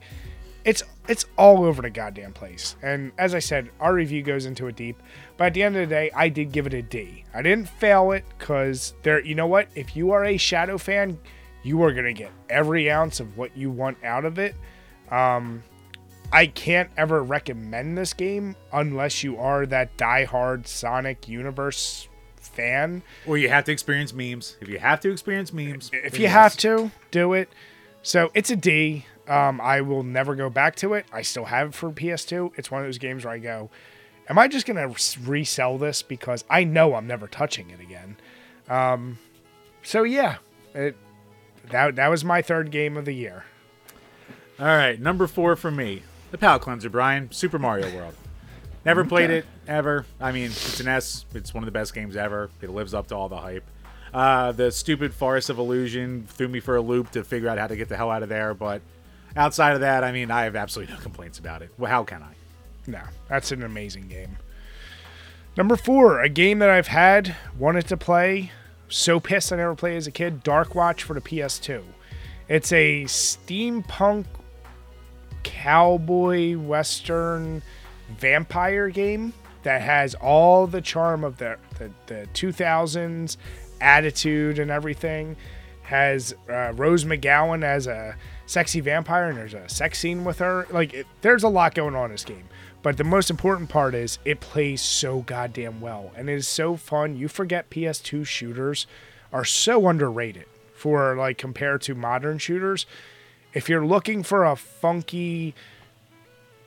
it's 0.66 0.84
it's 1.08 1.26
all 1.38 1.64
over 1.64 1.82
the 1.82 1.90
goddamn 1.90 2.34
place. 2.34 2.76
And 2.82 3.12
as 3.18 3.34
I 3.34 3.40
said, 3.40 3.70
our 3.80 3.94
review 3.94 4.22
goes 4.24 4.46
into 4.46 4.68
it 4.68 4.76
deep. 4.76 5.02
But 5.38 5.46
at 5.48 5.54
the 5.54 5.64
end 5.64 5.76
of 5.78 5.88
the 5.88 5.96
day, 5.96 6.12
I 6.16 6.30
did 6.30 6.52
give 6.52 6.68
it 6.68 6.74
a 6.74 6.82
D. 6.82 7.24
I 7.34 7.42
didn't 7.42 7.70
fail 7.70 8.12
it 8.12 8.26
because 8.38 8.94
there. 9.04 9.24
You 9.24 9.36
know 9.36 9.48
what? 9.48 9.70
If 9.76 9.96
you 9.96 10.12
are 10.12 10.26
a 10.26 10.38
Shadow 10.38 10.78
fan, 10.78 11.18
you 11.64 11.82
are 11.84 11.94
gonna 11.94 12.14
get 12.14 12.32
every 12.50 12.92
ounce 12.92 13.20
of 13.20 13.38
what 13.38 13.56
you 13.56 13.72
want 13.72 14.04
out 14.04 14.26
of 14.26 14.40
it. 14.40 14.56
Um, 15.10 15.64
I 16.32 16.48
can't 16.48 16.90
ever 16.98 17.24
recommend 17.24 17.98
this 17.98 18.14
game 18.14 18.56
unless 18.74 19.24
you 19.24 19.38
are 19.38 19.66
that 19.68 19.98
diehard 19.98 20.68
Sonic 20.68 21.28
universe 21.28 22.10
fan. 22.36 23.02
Or 23.26 23.38
you 23.38 23.50
have 23.50 23.64
to 23.66 23.72
experience 23.72 24.14
memes. 24.14 24.58
If 24.60 24.68
you 24.68 24.80
have 24.80 25.00
to 25.02 25.12
experience 25.12 25.54
memes, 25.54 25.90
If 25.94 26.20
you 26.20 26.28
have 26.28 26.58
to, 26.58 26.92
do 27.12 27.34
it. 27.34 27.50
So 28.02 28.32
it's 28.34 28.50
a 28.50 28.56
D. 28.56 29.06
Um, 29.28 29.60
I 29.60 29.82
will 29.82 30.04
never 30.04 30.36
go 30.36 30.50
back 30.50 30.76
to 30.78 30.94
it. 30.94 31.06
I 31.12 31.22
still 31.22 31.46
have 31.46 31.70
it 31.70 31.74
for 31.74 31.92
PS2. 31.92 32.52
It's 32.56 32.72
one 32.72 32.82
of 32.82 32.88
those 32.88 32.98
games 32.98 33.26
where 33.26 33.34
I 33.34 33.40
go, 33.40 33.70
am 34.30 34.40
I 34.40 34.48
just 34.48 34.66
gonna 34.66 34.94
resell 35.24 35.78
this 35.78 36.02
because 36.02 36.46
I 36.50 36.64
know 36.64 36.96
I'm 36.96 37.08
never 37.08 37.28
touching 37.28 37.70
it 37.70 37.80
again. 37.80 38.18
Um, 38.70 39.20
so 39.84 40.04
yeah, 40.04 40.38
it 40.74 40.96
that 41.70 41.96
that 41.96 42.08
was 42.08 42.24
my 42.24 42.42
third 42.42 42.72
game 42.72 42.98
of 42.98 43.06
the 43.06 43.14
year. 43.14 43.46
All 44.60 44.66
right, 44.66 45.00
number 45.00 45.28
four 45.28 45.56
for 45.56 45.72
me, 45.72 46.04
the 46.32 46.38
palate 46.38 46.62
cleanser, 46.62 46.90
Brian, 46.90 47.32
Super 47.32 47.60
Mario 47.60 47.94
World. 47.96 48.16
Never 48.86 49.04
played 49.04 49.30
it 49.30 49.46
ever. 49.68 50.06
I 50.20 50.32
mean, 50.32 50.46
it's 50.46 50.80
an 50.80 50.88
S. 50.88 51.26
It's 51.34 51.54
one 51.54 51.62
of 51.62 51.66
the 51.66 51.72
best 51.72 51.94
games 51.94 52.16
ever. 52.16 52.50
It 52.62 52.70
lives 52.70 52.94
up 52.94 53.08
to 53.08 53.16
all 53.16 53.28
the 53.28 53.38
hype. 53.38 53.66
Uh, 54.14 54.54
the 54.54 54.72
stupid 54.72 55.14
Forest 55.14 55.50
of 55.50 55.60
Illusion 55.60 56.26
threw 56.30 56.48
me 56.48 56.62
for 56.62 56.78
a 56.78 56.82
loop 56.82 57.12
to 57.12 57.24
figure 57.26 57.50
out 57.50 57.58
how 57.58 57.68
to 57.68 57.76
get 57.76 57.90
the 57.90 57.98
hell 57.98 58.10
out 58.10 58.24
of 58.24 58.30
there. 58.30 58.54
But 58.54 58.82
outside 59.38 59.74
of 59.74 59.82
that, 59.82 60.04
I 60.04 60.12
mean, 60.12 60.32
I 60.32 60.44
have 60.44 60.56
absolutely 60.56 60.96
no 60.96 61.00
complaints 61.00 61.40
about 61.40 61.62
it. 61.62 61.70
Well, 61.78 61.90
how 61.90 62.04
can 62.04 62.24
I? 62.24 62.34
No, 62.88 63.02
that's 63.30 63.52
an 63.52 63.64
amazing 63.64 64.08
game. 64.08 64.38
Number 65.56 65.76
four, 65.76 66.22
a 66.22 66.30
game 66.30 66.60
that 66.60 66.70
I've 66.70 66.88
had, 66.88 67.36
wanted 67.58 67.88
to 67.88 67.98
play, 67.98 68.52
so 68.90 69.20
pissed 69.20 69.52
I 69.52 69.58
never 69.58 69.76
played 69.76 69.98
as 69.98 70.08
a 70.08 70.12
kid, 70.12 70.44
Darkwatch 70.44 71.02
for 71.02 71.14
the 71.14 71.22
PS2. 71.22 71.84
It's 72.48 72.72
a 72.72 73.04
steampunk 73.06 74.26
cowboy 75.44 76.58
western 76.58 77.62
vampire 78.18 78.90
game 78.90 79.34
that 79.64 79.82
has 79.82 80.16
all 80.16 80.68
the 80.68 80.82
charm 80.82 81.24
of 81.24 81.38
the, 81.38 81.58
the, 81.78 81.92
the 82.06 82.28
2000s 82.34 83.38
attitude 83.82 84.60
and 84.60 84.72
everything. 84.72 85.36
Has 85.82 86.36
uh, 86.50 86.74
Rose 86.76 87.06
McGowan 87.06 87.64
as 87.64 87.88
a 87.88 88.16
sexy 88.48 88.80
vampire, 88.80 89.30
and 89.30 89.38
there's 89.38 89.54
a 89.54 89.70
sex 89.70 90.00
scene 90.00 90.24
with 90.24 90.40
her. 90.40 90.66
Like, 90.72 90.94
it, 90.94 91.08
there's 91.22 91.44
a 91.44 91.50
lot 91.50 91.76
going 91.76 91.96
on 91.96 92.06
in 92.06 92.12
this 92.12 92.26
game. 92.26 92.50
But 92.82 92.98
the 92.98 93.04
most 93.04 93.30
important 93.30 93.70
part 93.70 93.94
is 93.94 94.18
it 94.26 94.40
plays 94.40 94.82
so 94.82 95.20
goddamn 95.20 95.82
well, 95.82 96.12
and 96.16 96.30
it 96.30 96.34
is 96.34 96.48
so 96.48 96.76
fun. 96.76 97.16
You 97.16 97.28
forget 97.28 97.70
PS2 97.70 98.26
shooters 98.26 98.88
are 99.32 99.46
so 99.46 99.88
underrated 99.88 100.46
for 100.74 101.16
like 101.16 101.38
compared 101.38 101.82
to 101.84 101.96
modern 101.96 102.38
shooters. 102.38 102.86
If 103.54 103.68
you're 103.68 103.86
looking 103.86 104.24
for 104.24 104.46
a 104.46 104.56
funky 104.56 105.54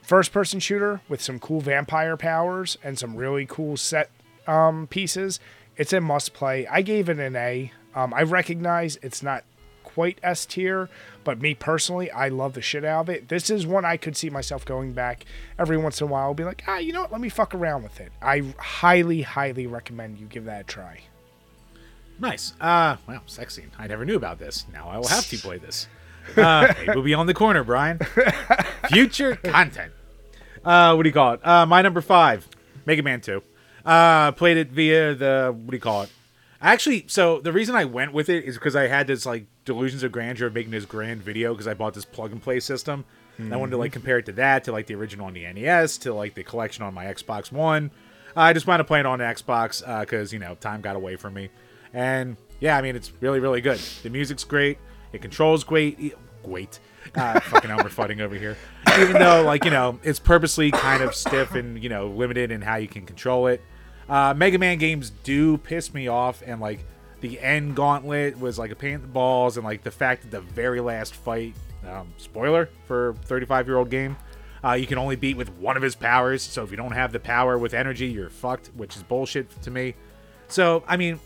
first 0.03 0.33
person 0.33 0.59
shooter 0.61 1.01
with 1.09 1.23
some 1.23 1.39
cool 1.39 1.61
vampire 1.61 2.17
powers 2.17 2.77
and 2.83 2.99
some 2.99 3.15
really 3.15 3.47
cool 3.47 3.77
set 3.77 4.11
um, 4.47 4.89
pieces, 4.89 5.39
it's 5.77 5.93
a 5.93 6.01
must 6.01 6.35
play. 6.35 6.67
I 6.67 6.83
gave 6.83 7.09
it 7.09 7.19
an 7.19 7.37
A. 7.37 7.73
Um, 7.95 8.13
I 8.13 8.23
recognize 8.23 8.99
it's 9.03 9.23
not 9.23 9.45
quite 9.95 10.19
S 10.23 10.47
tier, 10.47 10.89
but 11.25 11.41
me 11.41 11.55
personally, 11.55 12.11
I 12.11 12.29
love 12.29 12.55
the 12.55 12.63
shit 12.63 12.85
out 12.85 13.03
of 13.03 13.09
it. 13.11 13.29
This 13.29 13.51
is 13.51 13.67
one 13.67 13.85
I 13.85 13.97
could 13.97 14.17
see 14.17 14.31
myself 14.31 14.65
going 14.65 14.93
back 14.93 15.25
every 15.59 15.77
once 15.77 16.01
in 16.01 16.07
a 16.07 16.11
while. 16.11 16.35
Be 16.35 16.45
like, 16.45 16.63
ah, 16.67 16.79
you 16.79 16.93
know 16.93 17.03
what? 17.03 17.13
Let 17.13 17.21
me 17.21 17.29
fuck 17.29 17.55
around 17.55 17.83
with 17.83 18.01
it. 18.01 18.13
I 18.23 18.55
highly, 18.59 19.23
highly 19.23 19.67
recommend 19.67 20.19
you 20.19 20.27
give 20.27 20.45
that 20.45 20.61
a 20.63 20.65
try. 20.65 21.01
Nice. 22.19 22.53
Uh, 22.61 22.97
well, 23.07 23.23
sex 23.27 23.55
scene. 23.55 23.71
I 23.79 23.87
never 23.87 24.05
knew 24.05 24.17
about 24.17 24.39
this. 24.39 24.67
Now 24.73 24.89
I 24.89 24.99
will 24.99 25.09
have 25.09 25.27
to 25.29 25.39
play 25.39 25.59
this. 25.59 25.89
Uh, 26.37 26.73
it 26.87 26.95
will 26.95 27.03
be 27.03 27.15
on 27.15 27.27
the 27.27 27.35
corner, 27.35 27.65
Brian. 27.65 27.99
Future 28.89 29.37
content. 29.37 29.93
Uh, 30.65 30.95
what 30.95 31.03
do 31.03 31.09
you 31.09 31.13
call 31.15 31.35
it? 31.35 31.47
Uh, 31.47 31.65
my 31.67 31.83
number 31.83 32.01
five, 32.01 32.47
Mega 32.85 33.03
Man 33.03 33.21
2. 33.21 33.43
Uh, 33.85 34.33
played 34.33 34.59
it 34.59 34.69
via 34.69 35.15
the, 35.15 35.55
what 35.57 35.71
do 35.71 35.77
you 35.77 35.81
call 35.81 36.03
it? 36.03 36.11
Actually, 36.61 37.07
so 37.09 37.41
the 37.41 37.53
reason 37.53 37.75
I 37.75 37.87
went 37.87 38.13
with 38.13 38.29
it 38.29 38.45
is 38.45 38.57
because 38.57 38.77
I 38.77 38.87
had 38.87 39.07
this, 39.07 39.25
like, 39.25 39.47
delusions 39.65 40.03
of 40.03 40.13
grandeur 40.13 40.47
of 40.47 40.55
making 40.55 40.73
this 40.73 40.85
grand 40.85 41.23
video 41.23 41.53
because 41.53 41.67
I 41.67 41.75
bought 41.75 41.95
this 41.95 42.05
plug 42.05 42.33
and 42.33 42.43
play 42.43 42.61
system. 42.61 43.05
And 43.39 43.55
I 43.55 43.57
wanted 43.57 43.71
to, 43.71 43.79
like, 43.79 43.93
compare 43.93 44.19
it 44.19 44.27
to 44.27 44.33
that, 44.33 44.65
to, 44.65 44.73
like, 44.73 44.87
the 44.87 44.95
original 44.95 45.25
on 45.25 45.33
the 45.33 45.51
NES, 45.51 45.97
to, 45.99 46.13
like, 46.13 46.35
the 46.35 46.43
collection 46.43 46.85
on 46.85 46.93
my 46.93 47.07
Xbox 47.07 47.51
One. 47.51 47.91
I 48.37 48.53
just 48.53 48.67
wanted 48.67 48.79
to 48.79 48.85
play 48.85 49.01
it 49.01 49.07
on 49.07 49.21
Xbox 49.21 49.81
because, 50.01 50.31
you 50.31 50.39
know, 50.39 50.57
time 50.57 50.83
got 50.83 50.95
away 50.95 51.17
from 51.17 51.33
me. 51.33 51.49
And 51.95 52.37
yeah, 52.61 52.77
I 52.77 52.83
mean, 52.83 52.97
it's 52.97 53.13
really, 53.21 53.41
really 53.41 53.61
good. 53.61 53.81
The 54.03 54.11
music's 54.11 54.45
great. 54.45 54.79
It 55.13 55.23
controls 55.23 55.65
great. 55.65 56.15
Great. 56.45 56.79
Uh, 57.15 57.41
fucking 57.41 57.71
Elmer 57.71 57.89
fudding 57.89 58.21
over 58.21 58.35
here. 58.35 58.57
Even 58.99 59.15
though, 59.15 59.43
like, 59.43 59.65
you 59.65 59.71
know, 59.71 59.99
it's 60.03 60.19
purposely 60.19 60.71
kind 60.71 61.03
of 61.03 61.15
stiff 61.15 61.55
and, 61.55 61.83
you 61.83 61.89
know, 61.89 62.09
limited 62.09 62.51
in 62.51 62.61
how 62.61 62.77
you 62.77 62.89
can 62.89 63.07
control 63.07 63.47
it. 63.47 63.63
Uh, 64.09 64.35
Mega 64.37 64.59
Man 64.59 64.79
games 64.79 65.11
do 65.25 65.57
piss 65.59 65.95
me 65.95 66.09
off. 66.09 66.43
And, 66.45 66.61
like, 66.61 66.85
the 67.21 67.41
end 67.41 67.77
gauntlet 67.77 68.39
was, 68.39 68.59
like, 68.59 68.71
a 68.71 68.77
pain 68.77 68.95
in 68.95 69.03
the 69.03 69.09
balls. 69.09 69.57
And, 69.57 69.65
like, 69.65 69.83
the 69.83 69.91
fact 69.91 70.23
that 70.23 70.31
the 70.31 70.41
very 70.41 70.81
last 70.81 71.15
fight, 71.15 71.55
um, 71.89 72.13
spoiler 72.19 72.69
for 72.87 73.15
35 73.25 73.67
year 73.67 73.77
old 73.77 73.91
game, 73.91 74.17
uh, 74.65 74.73
you 74.73 74.87
can 74.87 74.99
only 74.99 75.17
beat 75.17 75.37
with 75.37 75.51
one 75.55 75.77
of 75.77 75.83
his 75.83 75.95
powers. 75.95 76.43
So 76.43 76.63
if 76.63 76.71
you 76.71 76.77
don't 76.77 76.93
have 76.93 77.13
the 77.13 77.21
power 77.21 77.57
with 77.57 77.75
energy, 77.75 78.07
you're 78.07 78.31
fucked, 78.31 78.69
which 78.75 78.97
is 78.97 79.03
bullshit 79.03 79.51
to 79.63 79.71
me. 79.71 79.95
So, 80.49 80.85
I 80.87 80.97
mean, 80.97 81.19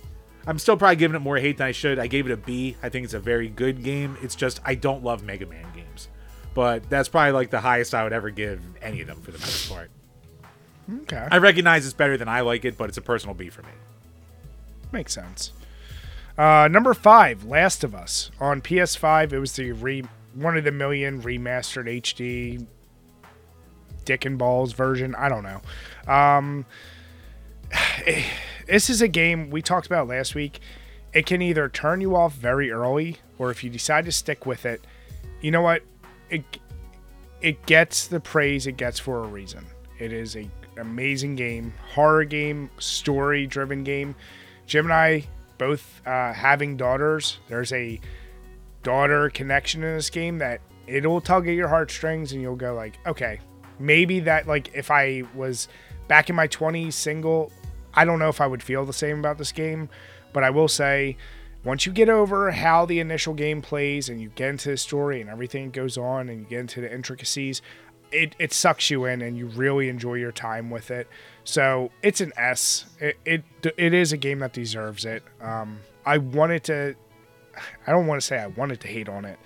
I'm 0.47 0.59
still 0.59 0.77
probably 0.77 0.97
giving 0.97 1.17
it 1.17 1.21
more 1.21 1.39
hate 1.39 1.59
than 1.59 1.67
I 1.67 1.73
should. 1.73 1.99
I 1.99 2.07
gave 2.07 2.27
it 2.27 2.33
a 2.33 2.37
B. 2.37 2.77
I 2.83 2.89
think 2.89 3.05
it's 3.05 3.15
a 3.15 3.21
very 3.21 3.49
good 3.49 3.83
game. 3.83 4.17
It's 4.23 4.35
just 4.35 4.61
I 4.65 4.75
don't 4.75 5.03
love 5.03 5.25
Mega 5.25 5.47
Man 5.47 5.67
games. 5.75 6.09
But 6.53 6.89
that's 6.89 7.09
probably 7.09 7.33
like 7.33 7.51
the 7.51 7.61
highest 7.61 7.95
I 7.95 8.05
would 8.05 8.13
ever 8.13 8.31
give 8.31 8.63
any 8.81 9.01
of 9.01 9.07
them 9.07 9.21
for 9.23 9.33
the 9.33 9.39
most 9.39 9.69
part. 9.69 9.91
Okay. 11.03 11.29
I 11.31 11.39
recognize 11.39 11.85
it's 11.87 11.95
better 11.95 12.17
than 12.17 12.29
I 12.29 12.43
like 12.43 12.65
it, 12.65 12.77
but 12.77 12.89
it's 12.89 12.99
a 12.99 13.03
personal 13.03 13.35
B 13.35 13.49
for 13.49 13.63
me. 13.63 13.71
Makes 14.93 15.15
sense. 15.15 15.53
Uh, 16.37 16.69
number 16.69 16.95
five, 16.95 17.45
Last 17.45 17.85
of 17.85 17.95
Us 17.95 18.31
on 18.41 18.61
PS5. 18.61 19.33
It 19.33 19.39
was 19.39 19.53
the 19.53 19.73
re 19.73 20.05
one 20.35 20.57
of 20.57 20.65
the 20.65 20.73
million 20.73 21.23
remastered 21.23 21.87
HD 21.87 22.67
Dick 24.05 24.25
and 24.25 24.37
Balls 24.37 24.73
version. 24.73 25.15
I 25.15 25.29
don't 25.29 25.45
know. 25.45 26.13
Um, 26.13 26.67
this 28.67 28.91
is 28.91 29.03
a 29.03 29.09
game 29.09 29.51
we 29.51 29.63
talked 29.63 29.87
about 29.87 30.09
last 30.09 30.35
week. 30.35 30.61
It 31.13 31.27
can 31.27 31.41
either 31.41 31.69
turn 31.69 32.01
you 32.01 32.17
off 32.17 32.35
very 32.35 32.73
early, 32.73 33.19
or 33.39 33.51
if 33.51 33.63
you 33.63 33.71
decide 33.71 34.05
to 34.07 34.13
stick 34.13 34.47
with 34.47 34.67
it, 34.67 34.85
you 35.41 35.51
know 35.51 35.63
what? 35.63 35.83
It 36.31 36.43
it 37.41 37.65
gets 37.67 38.07
the 38.07 38.21
praise 38.21 38.67
it 38.67 38.77
gets 38.77 38.99
for 38.99 39.23
a 39.23 39.27
reason. 39.27 39.67
It 39.99 40.13
is 40.13 40.35
a 40.35 40.49
amazing 40.79 41.37
game, 41.37 41.73
horror 41.93 42.25
game, 42.25 42.71
story 42.79 43.47
driven 43.47 43.85
game. 43.85 44.17
Jim 44.67 44.87
and 44.87 44.93
I 44.93 45.25
both 45.59 46.03
uh, 46.07 46.33
having 46.33 46.77
daughters. 46.77 47.39
There's 47.49 47.73
a 47.73 48.01
daughter 48.83 49.31
connection 49.31 49.83
in 49.83 49.97
this 49.97 50.11
game 50.11 50.39
that 50.39 50.61
it'll 50.87 51.21
tug 51.21 51.49
at 51.49 51.55
your 51.55 51.69
heartstrings, 51.69 52.33
and 52.33 52.43
you'll 52.43 52.57
go 52.57 52.75
like, 52.75 52.99
okay, 53.07 53.41
maybe 53.79 54.21
that 54.21 54.47
like 54.47 54.75
if 54.75 54.91
I 54.91 55.23
was 55.35 55.69
back 56.09 56.31
in 56.31 56.37
my 56.37 56.49
20s 56.49 56.93
single, 56.93 57.53
I 57.95 58.05
don't 58.05 58.19
know 58.19 58.29
if 58.29 58.41
I 58.41 58.47
would 58.47 58.63
feel 58.63 58.85
the 58.85 58.93
same 58.93 59.19
about 59.19 59.39
this 59.39 59.53
game, 59.53 59.89
but 60.33 60.45
I 60.45 60.51
will 60.51 60.69
say 60.69 61.17
once 61.65 61.87
you 61.87 61.93
get 61.93 62.09
over 62.09 62.51
how 62.51 62.85
the 62.85 63.01
initial 63.01 63.33
game 63.33 63.63
plays 63.63 64.09
and 64.09 64.21
you 64.21 64.29
get 64.31 64.51
into 64.51 64.71
the 64.71 64.77
story 64.77 65.21
and 65.21 65.31
everything 65.31 65.71
goes 65.71 65.97
on 65.97 66.29
and 66.29 66.41
you 66.41 66.47
get 66.47 66.61
into 66.61 66.81
the 66.83 66.93
intricacies, 66.93 67.63
it, 68.13 68.37
it 68.39 68.53
sucks 68.53 68.91
you 68.91 69.07
in 69.07 69.23
and 69.23 69.39
you 69.39 69.47
really 69.47 69.89
enjoy 69.89 70.15
your 70.15 70.33
time 70.33 70.71
with 70.71 70.91
it. 70.91 71.09
So 71.45 71.91
it's 72.03 72.21
an 72.21 72.33
S. 72.37 72.87
It 72.99 73.19
it, 73.25 73.45
it 73.77 73.95
is 73.95 74.13
a 74.13 74.17
game 74.17 74.41
that 74.41 74.53
deserves 74.53 75.05
it. 75.05 75.23
Um, 75.41 75.79
I 76.05 76.19
wanted 76.19 76.65
to. 76.65 76.95
I 77.87 77.93
don't 77.93 78.07
want 78.07 78.21
to 78.21 78.27
say 78.27 78.39
I 78.39 78.49
wanted 78.49 78.81
to 78.81 78.89
hate 78.89 79.09
on 79.09 79.25
it, 79.25 79.39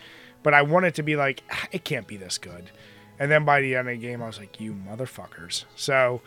but 0.42 0.55
I 0.55 0.62
wanted 0.62 0.94
to 0.94 1.03
be 1.03 1.16
like 1.16 1.42
"Ah, 1.51 1.66
it 1.72 1.84
can't 1.84 2.07
be 2.07 2.16
this 2.16 2.38
good. 2.38 2.70
And 3.18 3.30
then 3.30 3.44
by 3.44 3.61
the 3.61 3.74
end 3.74 3.88
of 3.88 3.94
the 3.94 4.01
game, 4.01 4.22
I 4.22 4.26
was 4.26 4.38
like, 4.38 4.61
you 4.61 4.72
motherfuckers. 4.72 5.64
So 5.74 6.20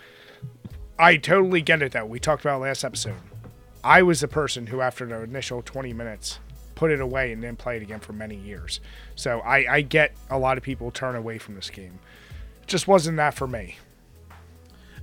I 0.99 1.17
totally 1.17 1.61
get 1.61 1.81
it 1.81 1.93
though. 1.93 2.05
We 2.05 2.19
talked 2.19 2.43
about 2.43 2.61
last 2.61 2.83
episode. 2.83 3.15
I 3.83 4.03
was 4.03 4.19
the 4.19 4.27
person 4.27 4.67
who, 4.67 4.81
after 4.81 5.05
the 5.05 5.23
initial 5.23 5.61
20 5.61 5.93
minutes, 5.93 6.39
put 6.75 6.91
it 6.91 6.99
away 6.99 7.31
and 7.31 7.41
didn't 7.41 7.57
play 7.57 7.77
it 7.77 7.81
again 7.81 7.99
for 7.99 8.13
many 8.13 8.35
years. 8.35 8.79
So 9.15 9.39
I, 9.39 9.75
I 9.75 9.81
get 9.81 10.13
a 10.29 10.37
lot 10.37 10.57
of 10.57 10.63
people 10.63 10.91
turn 10.91 11.15
away 11.15 11.37
from 11.37 11.55
this 11.55 11.69
game. 11.69 11.99
It 12.61 12.67
just 12.67 12.87
wasn't 12.87 13.17
that 13.17 13.33
for 13.33 13.47
me. 13.47 13.77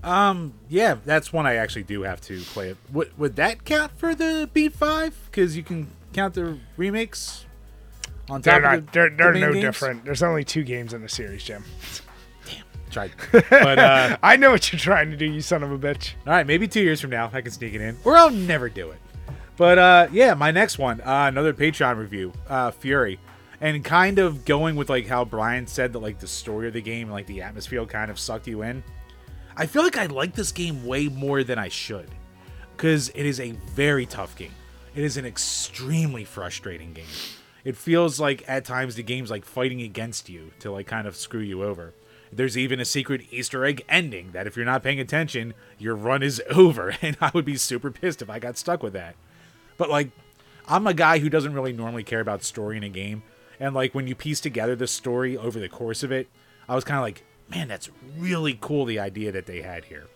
Um, 0.02 0.54
yeah, 0.68 0.96
that's 1.04 1.32
one 1.32 1.46
I 1.46 1.56
actually 1.56 1.82
do 1.84 2.02
have 2.02 2.20
to 2.22 2.40
play. 2.40 2.70
It. 2.70 2.76
Would 2.92 3.18
would 3.18 3.36
that 3.36 3.64
count 3.64 3.92
for 3.98 4.14
the 4.14 4.48
Beat 4.52 4.72
Five? 4.72 5.16
Because 5.26 5.56
you 5.56 5.62
can 5.62 5.88
count 6.12 6.34
the 6.34 6.58
remakes 6.76 7.46
on 8.30 8.40
top 8.40 8.44
They're 8.44 8.56
of 8.56 8.62
not. 8.62 8.86
the, 8.86 8.92
they're 8.92 9.10
they're 9.10 9.32
main 9.32 9.40
no 9.42 9.52
games? 9.52 9.62
different. 9.64 10.04
There's 10.04 10.22
only 10.22 10.44
two 10.44 10.62
games 10.62 10.94
in 10.94 11.02
the 11.02 11.08
series, 11.08 11.42
Jim. 11.42 11.64
Tried, 12.90 13.10
but 13.50 13.78
uh, 13.78 14.16
I 14.22 14.36
know 14.36 14.52
what 14.52 14.72
you're 14.72 14.80
trying 14.80 15.10
to 15.10 15.16
do, 15.18 15.26
you 15.26 15.42
son 15.42 15.62
of 15.62 15.70
a 15.70 15.78
bitch. 15.78 16.14
all 16.26 16.32
right, 16.32 16.46
maybe 16.46 16.66
two 16.66 16.80
years 16.80 17.02
from 17.02 17.10
now 17.10 17.28
I 17.34 17.42
can 17.42 17.50
sneak 17.50 17.74
it 17.74 17.82
in, 17.82 17.98
or 18.02 18.16
I'll 18.16 18.30
never 18.30 18.70
do 18.70 18.90
it. 18.92 18.98
But 19.58 19.78
uh, 19.78 20.08
yeah, 20.10 20.32
my 20.32 20.52
next 20.52 20.78
one, 20.78 21.02
uh, 21.02 21.26
another 21.28 21.52
Patreon 21.52 21.98
review, 21.98 22.32
uh, 22.48 22.70
Furi, 22.70 23.18
and 23.60 23.84
kind 23.84 24.18
of 24.18 24.46
going 24.46 24.74
with 24.74 24.88
like 24.88 25.06
how 25.06 25.26
Brian 25.26 25.66
said 25.66 25.92
that 25.92 25.98
like 25.98 26.18
the 26.18 26.26
story 26.26 26.66
of 26.66 26.72
the 26.72 26.80
game, 26.80 27.10
like 27.10 27.26
the 27.26 27.42
atmosphere, 27.42 27.84
kind 27.84 28.10
of 28.10 28.18
sucked 28.18 28.46
you 28.46 28.62
in. 28.62 28.82
I 29.60 29.66
feel 29.66 29.82
like 29.82 29.98
I 29.98 30.06
like 30.06 30.36
this 30.36 30.52
game 30.52 30.86
way 30.86 31.08
more 31.08 31.42
than 31.42 31.58
I 31.58 31.66
should, 31.66 32.08
because 32.76 33.08
it 33.08 33.26
is 33.26 33.40
a 33.40 33.50
very 33.74 34.06
tough 34.06 34.36
game. 34.36 34.54
It 34.94 35.02
is 35.02 35.16
an 35.16 35.26
extremely 35.26 36.24
frustrating 36.24 36.92
game. 36.92 37.04
It 37.64 37.76
feels 37.76 38.20
like 38.20 38.44
at 38.48 38.64
times 38.64 38.94
the 38.94 39.02
game's 39.02 39.32
like 39.32 39.44
fighting 39.44 39.82
against 39.82 40.28
you 40.28 40.52
to 40.60 40.70
like 40.70 40.86
kind 40.86 41.08
of 41.08 41.16
screw 41.16 41.40
you 41.40 41.64
over. 41.64 41.92
There's 42.32 42.56
even 42.56 42.78
a 42.78 42.84
secret 42.84 43.22
Easter 43.32 43.64
egg 43.64 43.82
ending 43.88 44.30
that 44.30 44.46
if 44.46 44.56
you're 44.56 44.64
not 44.64 44.84
paying 44.84 45.00
attention, 45.00 45.54
your 45.76 45.96
run 45.96 46.22
is 46.22 46.40
over, 46.50 46.94
and 47.02 47.16
I 47.20 47.32
would 47.34 47.44
be 47.44 47.56
super 47.56 47.90
pissed 47.90 48.22
if 48.22 48.30
I 48.30 48.38
got 48.38 48.58
stuck 48.58 48.80
with 48.80 48.92
that. 48.92 49.16
But 49.76 49.90
like, 49.90 50.10
I'm 50.68 50.86
a 50.86 50.94
guy 50.94 51.18
who 51.18 51.28
doesn't 51.28 51.54
really 51.54 51.72
normally 51.72 52.04
care 52.04 52.20
about 52.20 52.44
story 52.44 52.76
in 52.76 52.84
a 52.84 52.88
game, 52.88 53.24
and 53.58 53.74
like 53.74 53.92
when 53.92 54.06
you 54.06 54.14
piece 54.14 54.38
together 54.38 54.76
the 54.76 54.86
story 54.86 55.36
over 55.36 55.58
the 55.58 55.68
course 55.68 56.04
of 56.04 56.12
it, 56.12 56.28
I 56.68 56.76
was 56.76 56.84
kind 56.84 56.98
of 56.98 57.02
like, 57.02 57.24
man, 57.50 57.68
that's 57.68 57.90
really 58.16 58.58
cool 58.60 58.84
the 58.84 58.98
idea 58.98 59.32
that 59.32 59.46
they 59.46 59.62
had 59.62 59.86
here. 59.86 60.06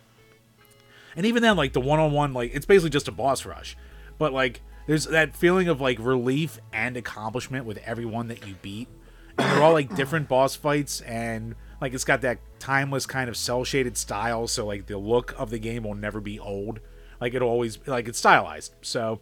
And 1.16 1.26
even 1.26 1.43
then, 1.43 1.57
like 1.57 1.72
the 1.72 1.80
one-on-one, 1.80 2.33
like 2.33 2.53
it's 2.55 2.66
basically 2.66 2.91
just 2.91 3.09
a 3.09 3.12
boss 3.12 3.45
rush, 3.45 3.76
but 4.18 4.33
like 4.33 4.62
there's 4.87 5.07
that 5.07 5.37
feeling 5.37 5.68
of 5.68 5.80
like 5.80 5.99
relief 6.01 6.59
and 6.72 6.97
accomplishment 6.97 7.66
with 7.66 7.78
everyone 7.78 8.28
that 8.28 8.47
you 8.47 8.55
beat, 8.62 8.89
and 9.39 9.51
they're 9.51 9.62
all 9.62 9.72
like 9.72 9.95
different 9.95 10.28
boss 10.28 10.57
fights, 10.57 11.01
and 11.03 11.55
like 11.80 11.93
it's 11.93 12.05
got 12.05 12.22
that 12.22 12.39
timeless 12.59 13.07
kind 13.07 13.28
of 13.28 13.37
cel-shaded 13.37 13.97
style, 13.97 14.47
so 14.47 14.66
like 14.66 14.87
the 14.87 14.97
look 14.97 15.35
of 15.39 15.51
the 15.51 15.59
game 15.59 15.83
will 15.83 15.95
never 15.95 16.20
be 16.20 16.39
old. 16.39 16.80
Like 17.20 17.35
it'll 17.35 17.49
always 17.49 17.78
like 17.87 18.09
it's 18.09 18.18
stylized. 18.18 18.74
So 18.83 19.20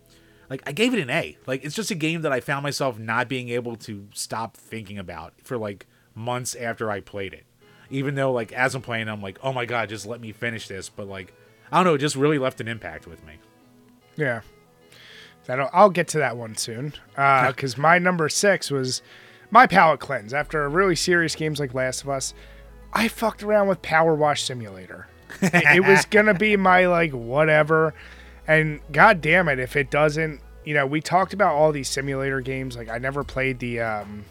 like 0.49 0.63
I 0.67 0.73
gave 0.73 0.95
it 0.95 1.01
an 1.01 1.11
A. 1.11 1.39
Like 1.47 1.65
it's 1.65 1.75
just 1.75 1.91
a 1.91 1.97
game 1.97 2.23
that 2.23 2.33
I 2.33 2.41
found 2.41 2.63
myself 2.63 2.99
not 2.99 3.29
being 3.29 3.49
able 3.49 3.77
to 3.77 4.07
stop 4.15 4.57
thinking 4.57 4.99
about 4.99 5.35
for 5.43 5.59
like 5.59 5.87
months 6.15 6.55
after 6.55 6.91
I 6.91 7.01
played 7.01 7.35
it. 7.35 7.45
Even 7.91 8.15
though 8.15 8.33
like 8.33 8.53
as 8.53 8.75
I'm 8.75 8.83
playing, 8.83 9.09
I'm 9.09 9.23
like, 9.23 9.39
oh 9.43 9.53
my 9.53 9.67
god, 9.67 9.89
just 9.89 10.07
let 10.07 10.21
me 10.21 10.33
finish 10.33 10.69
this. 10.69 10.89
But 10.89 11.09
like 11.09 11.33
I 11.73 11.79
don't 11.79 11.85
know, 11.85 11.95
it 11.95 11.99
just 11.99 12.17
really 12.17 12.39
left 12.39 12.61
an 12.61 12.69
impact 12.69 13.07
with 13.07 13.25
me. 13.25 13.35
Yeah. 14.17 14.43
That'll, 15.47 15.71
I'll 15.73 15.91
get 15.91 16.09
to 16.09 16.19
that 16.19 16.37
one 16.37 16.57
soon. 16.57 16.95
Because 17.15 17.77
my 17.79 17.99
number 17.99 18.29
six 18.29 18.71
was 18.71 19.03
my 19.51 19.67
palate 19.67 20.01
cleanse. 20.01 20.35
After 20.35 20.65
a 20.65 20.69
really 20.69 20.97
serious 20.97 21.35
games 21.35 21.59
like 21.59 21.75
Last 21.75 22.03
of 22.03 22.09
Us, 22.09 22.35
I 22.93 23.09
fucked 23.09 23.43
around 23.43 23.69
with 23.69 23.83
PowerWash 23.83 24.41
Simulator. 24.41 25.09
it, 25.41 25.77
it 25.77 25.85
was 25.85 26.05
going 26.11 26.27
to 26.27 26.35
be 26.35 26.57
my, 26.57 26.87
like, 26.87 27.13
whatever. 27.13 27.95
And 28.47 28.81
god 28.93 29.21
damn 29.21 29.49
it, 29.49 29.59
if 29.59 29.77
it 29.77 29.91
doesn't, 29.91 30.41
you 30.65 30.75
know, 30.75 30.87
we 30.87 31.01
talked 31.01 31.33
about 31.33 31.55
all 31.55 31.73
these 31.73 31.89
simulator 31.89 32.41
games. 32.41 32.77
Like, 32.77 32.89
I 32.89 32.99
never 32.99 33.25
played 33.25 33.59
the 33.59 33.81
um, 33.81 34.25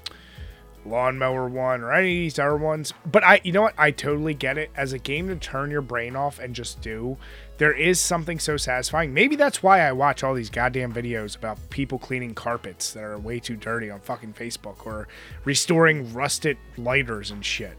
lawnmower 0.85 1.47
one 1.47 1.81
or 1.81 1.93
any 1.93 2.09
of 2.09 2.21
these 2.21 2.39
other 2.39 2.55
ones. 2.57 2.93
But 3.05 3.23
I, 3.23 3.41
you 3.43 3.51
know 3.51 3.63
what? 3.63 3.75
I 3.77 3.91
totally 3.91 4.33
get 4.33 4.57
it. 4.57 4.71
As 4.75 4.93
a 4.93 4.99
game 4.99 5.27
to 5.27 5.35
turn 5.35 5.71
your 5.71 5.81
brain 5.81 6.15
off 6.15 6.39
and 6.39 6.55
just 6.55 6.81
do, 6.81 7.17
there 7.57 7.73
is 7.73 7.99
something 7.99 8.39
so 8.39 8.57
satisfying. 8.57 9.13
Maybe 9.13 9.35
that's 9.35 9.61
why 9.61 9.81
I 9.81 9.91
watch 9.91 10.23
all 10.23 10.33
these 10.33 10.49
goddamn 10.49 10.93
videos 10.93 11.35
about 11.35 11.57
people 11.69 11.99
cleaning 11.99 12.33
carpets 12.33 12.93
that 12.93 13.03
are 13.03 13.17
way 13.17 13.39
too 13.39 13.55
dirty 13.55 13.89
on 13.89 13.99
fucking 13.99 14.33
Facebook 14.33 14.85
or 14.85 15.07
restoring 15.43 16.13
rusted 16.13 16.57
lighters 16.77 17.31
and 17.31 17.45
shit. 17.45 17.77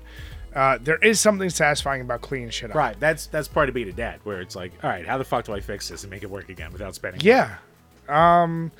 Uh, 0.54 0.78
there 0.82 0.98
is 0.98 1.20
something 1.20 1.48
satisfying 1.48 2.00
about 2.00 2.20
cleaning 2.20 2.50
shit 2.50 2.70
up. 2.70 2.76
Right. 2.76 2.98
That's 2.98 3.26
that's 3.26 3.46
part 3.46 3.68
of 3.68 3.74
being 3.74 3.88
a 3.88 3.92
dad, 3.92 4.18
where 4.24 4.40
it's 4.40 4.56
like, 4.56 4.72
all 4.82 4.90
right, 4.90 5.06
how 5.06 5.16
the 5.16 5.24
fuck 5.24 5.44
do 5.44 5.54
I 5.54 5.60
fix 5.60 5.88
this 5.88 6.02
and 6.02 6.10
make 6.10 6.24
it 6.24 6.30
work 6.30 6.48
again 6.48 6.72
without 6.72 6.94
spending? 6.94 7.20
Yeah. 7.22 7.58
Um 8.08 8.72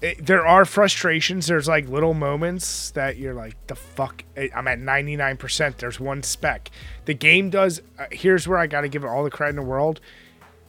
it, 0.00 0.24
there 0.24 0.46
are 0.46 0.64
frustrations. 0.64 1.46
There's 1.46 1.68
like 1.68 1.88
little 1.88 2.14
moments 2.14 2.90
that 2.92 3.18
you're 3.18 3.34
like, 3.34 3.54
the 3.66 3.74
fuck. 3.74 4.24
I'm 4.54 4.66
at 4.66 4.78
99%. 4.78 5.76
There's 5.76 6.00
one 6.00 6.22
spec. 6.22 6.70
The 7.04 7.14
game 7.14 7.50
does. 7.50 7.82
Uh, 7.98 8.06
here's 8.10 8.48
where 8.48 8.58
I 8.58 8.66
got 8.66 8.82
to 8.82 8.88
give 8.88 9.04
it 9.04 9.08
all 9.08 9.24
the 9.24 9.30
credit 9.30 9.50
in 9.50 9.56
the 9.56 9.62
world. 9.62 10.00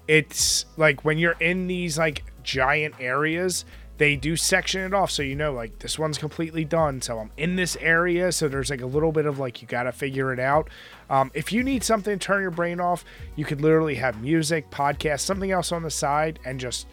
It's 0.08 0.66
like 0.76 1.06
when 1.06 1.18
you're 1.18 1.38
in 1.40 1.68
these 1.68 1.98
like 1.98 2.26
giant 2.44 2.96
areas, 3.00 3.64
they 3.98 4.16
do 4.16 4.36
section 4.36 4.82
it 4.82 4.96
off 4.96 5.12
so 5.12 5.22
you 5.22 5.36
know 5.36 5.54
like 5.54 5.78
this 5.80 5.98
one's 5.98 6.18
completely 6.18 6.66
done. 6.66 7.02
So 7.02 7.20
I'm 7.20 7.32
in 7.38 7.56
this 7.56 7.78
area. 7.80 8.32
So 8.34 8.50
there's 8.50 8.70
like 8.70 8.82
a 8.82 8.86
little 8.86 9.14
bit 9.14 9.26
of 9.26 9.40
like 9.40 9.62
you 9.62 9.68
got 9.68 9.84
to 9.84 9.94
figure 9.94 10.34
it 10.34 10.40
out. 10.40 10.70
Um, 11.10 11.32
if 11.34 11.54
you 11.54 11.64
need 11.64 11.84
something 11.84 12.18
to 12.18 12.26
turn 12.26 12.42
your 12.42 12.52
brain 12.52 12.82
off, 12.82 13.06
you 13.38 13.46
could 13.46 13.62
literally 13.62 13.96
have 13.96 14.22
music, 14.22 14.70
podcast, 14.72 15.22
something 15.22 15.52
else 15.52 15.72
on 15.72 15.84
the 15.84 15.92
side, 15.92 16.40
and 16.44 16.60
just 16.60 16.88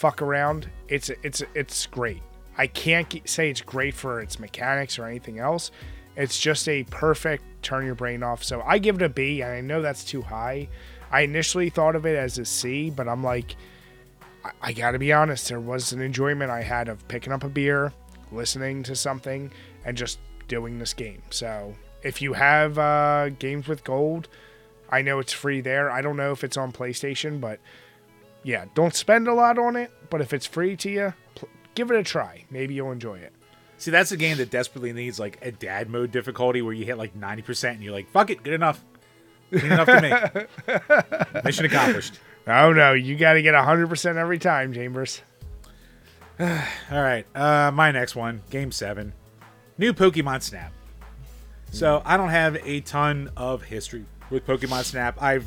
fuck 0.00 0.22
around. 0.22 0.70
It's 0.88 1.10
it's 1.22 1.42
it's 1.54 1.86
great. 1.86 2.22
I 2.56 2.66
can't 2.66 3.28
say 3.28 3.50
it's 3.50 3.60
great 3.60 3.94
for 3.94 4.20
its 4.20 4.38
mechanics 4.38 4.98
or 4.98 5.04
anything 5.04 5.38
else. 5.38 5.70
It's 6.16 6.40
just 6.40 6.68
a 6.68 6.84
perfect 6.84 7.44
turn 7.62 7.84
your 7.84 7.94
brain 7.94 8.22
off. 8.22 8.42
So 8.42 8.62
I 8.62 8.78
give 8.78 8.96
it 8.96 9.02
a 9.02 9.10
B, 9.10 9.42
and 9.42 9.52
I 9.52 9.60
know 9.60 9.82
that's 9.82 10.02
too 10.02 10.22
high. 10.22 10.68
I 11.10 11.20
initially 11.20 11.68
thought 11.68 11.96
of 11.96 12.06
it 12.06 12.16
as 12.16 12.38
a 12.38 12.46
C, 12.46 12.88
but 12.88 13.08
I'm 13.08 13.22
like, 13.22 13.56
I, 14.42 14.50
I 14.62 14.72
got 14.72 14.92
to 14.92 14.98
be 14.98 15.12
honest. 15.12 15.48
There 15.48 15.60
was 15.60 15.92
an 15.92 16.00
enjoyment 16.00 16.50
I 16.50 16.62
had 16.62 16.88
of 16.88 17.06
picking 17.08 17.32
up 17.32 17.44
a 17.44 17.48
beer, 17.50 17.92
listening 18.32 18.82
to 18.84 18.96
something, 18.96 19.52
and 19.84 19.98
just 19.98 20.18
doing 20.48 20.78
this 20.78 20.94
game. 20.94 21.22
So 21.28 21.74
if 22.02 22.22
you 22.22 22.32
have 22.32 22.78
uh, 22.78 23.28
games 23.38 23.68
with 23.68 23.84
gold, 23.84 24.28
I 24.88 25.02
know 25.02 25.18
it's 25.18 25.32
free 25.32 25.60
there. 25.60 25.90
I 25.90 26.00
don't 26.00 26.16
know 26.16 26.32
if 26.32 26.42
it's 26.42 26.56
on 26.56 26.72
PlayStation, 26.72 27.38
but 27.38 27.60
yeah, 28.42 28.64
don't 28.74 28.94
spend 28.94 29.28
a 29.28 29.34
lot 29.34 29.58
on 29.58 29.76
it, 29.76 29.90
but 30.10 30.20
if 30.20 30.32
it's 30.32 30.46
free 30.46 30.76
to 30.76 30.90
you, 30.90 31.14
pl- 31.34 31.48
give 31.74 31.90
it 31.90 31.96
a 31.98 32.02
try. 32.02 32.44
Maybe 32.50 32.74
you'll 32.74 32.92
enjoy 32.92 33.18
it. 33.18 33.32
See, 33.78 33.90
that's 33.90 34.12
a 34.12 34.16
game 34.16 34.36
that 34.38 34.50
desperately 34.50 34.92
needs 34.92 35.18
like 35.18 35.38
a 35.42 35.50
dad 35.52 35.88
mode 35.88 36.10
difficulty 36.12 36.60
where 36.62 36.72
you 36.74 36.84
hit 36.84 36.98
like 36.98 37.14
ninety 37.16 37.42
percent 37.42 37.76
and 37.76 37.84
you're 37.84 37.94
like, 37.94 38.10
fuck 38.10 38.30
it, 38.30 38.42
good 38.42 38.52
enough. 38.54 38.84
Good 39.50 39.64
enough 39.64 39.86
to 39.86 40.46
me. 41.34 41.40
Mission 41.44 41.64
accomplished. 41.64 42.18
Oh 42.46 42.72
no, 42.72 42.92
you 42.92 43.16
got 43.16 43.32
to 43.34 43.42
get 43.42 43.54
100% 43.54 44.16
every 44.16 44.38
time, 44.38 44.72
Chambers. 44.72 45.22
All 46.40 46.46
right. 46.90 47.26
Uh 47.34 47.70
my 47.72 47.90
next 47.90 48.14
one, 48.16 48.42
game 48.50 48.70
seven. 48.72 49.12
new 49.78 49.92
Pokemon 49.92 50.42
Snap. 50.42 50.72
So 51.72 52.02
I 52.04 52.16
don't 52.16 52.30
have 52.30 52.56
a 52.64 52.80
ton 52.80 53.30
of 53.36 53.62
history 53.62 54.04
with 54.30 54.46
Pokemon 54.46 54.84
Snap. 54.84 55.20
I've 55.22 55.46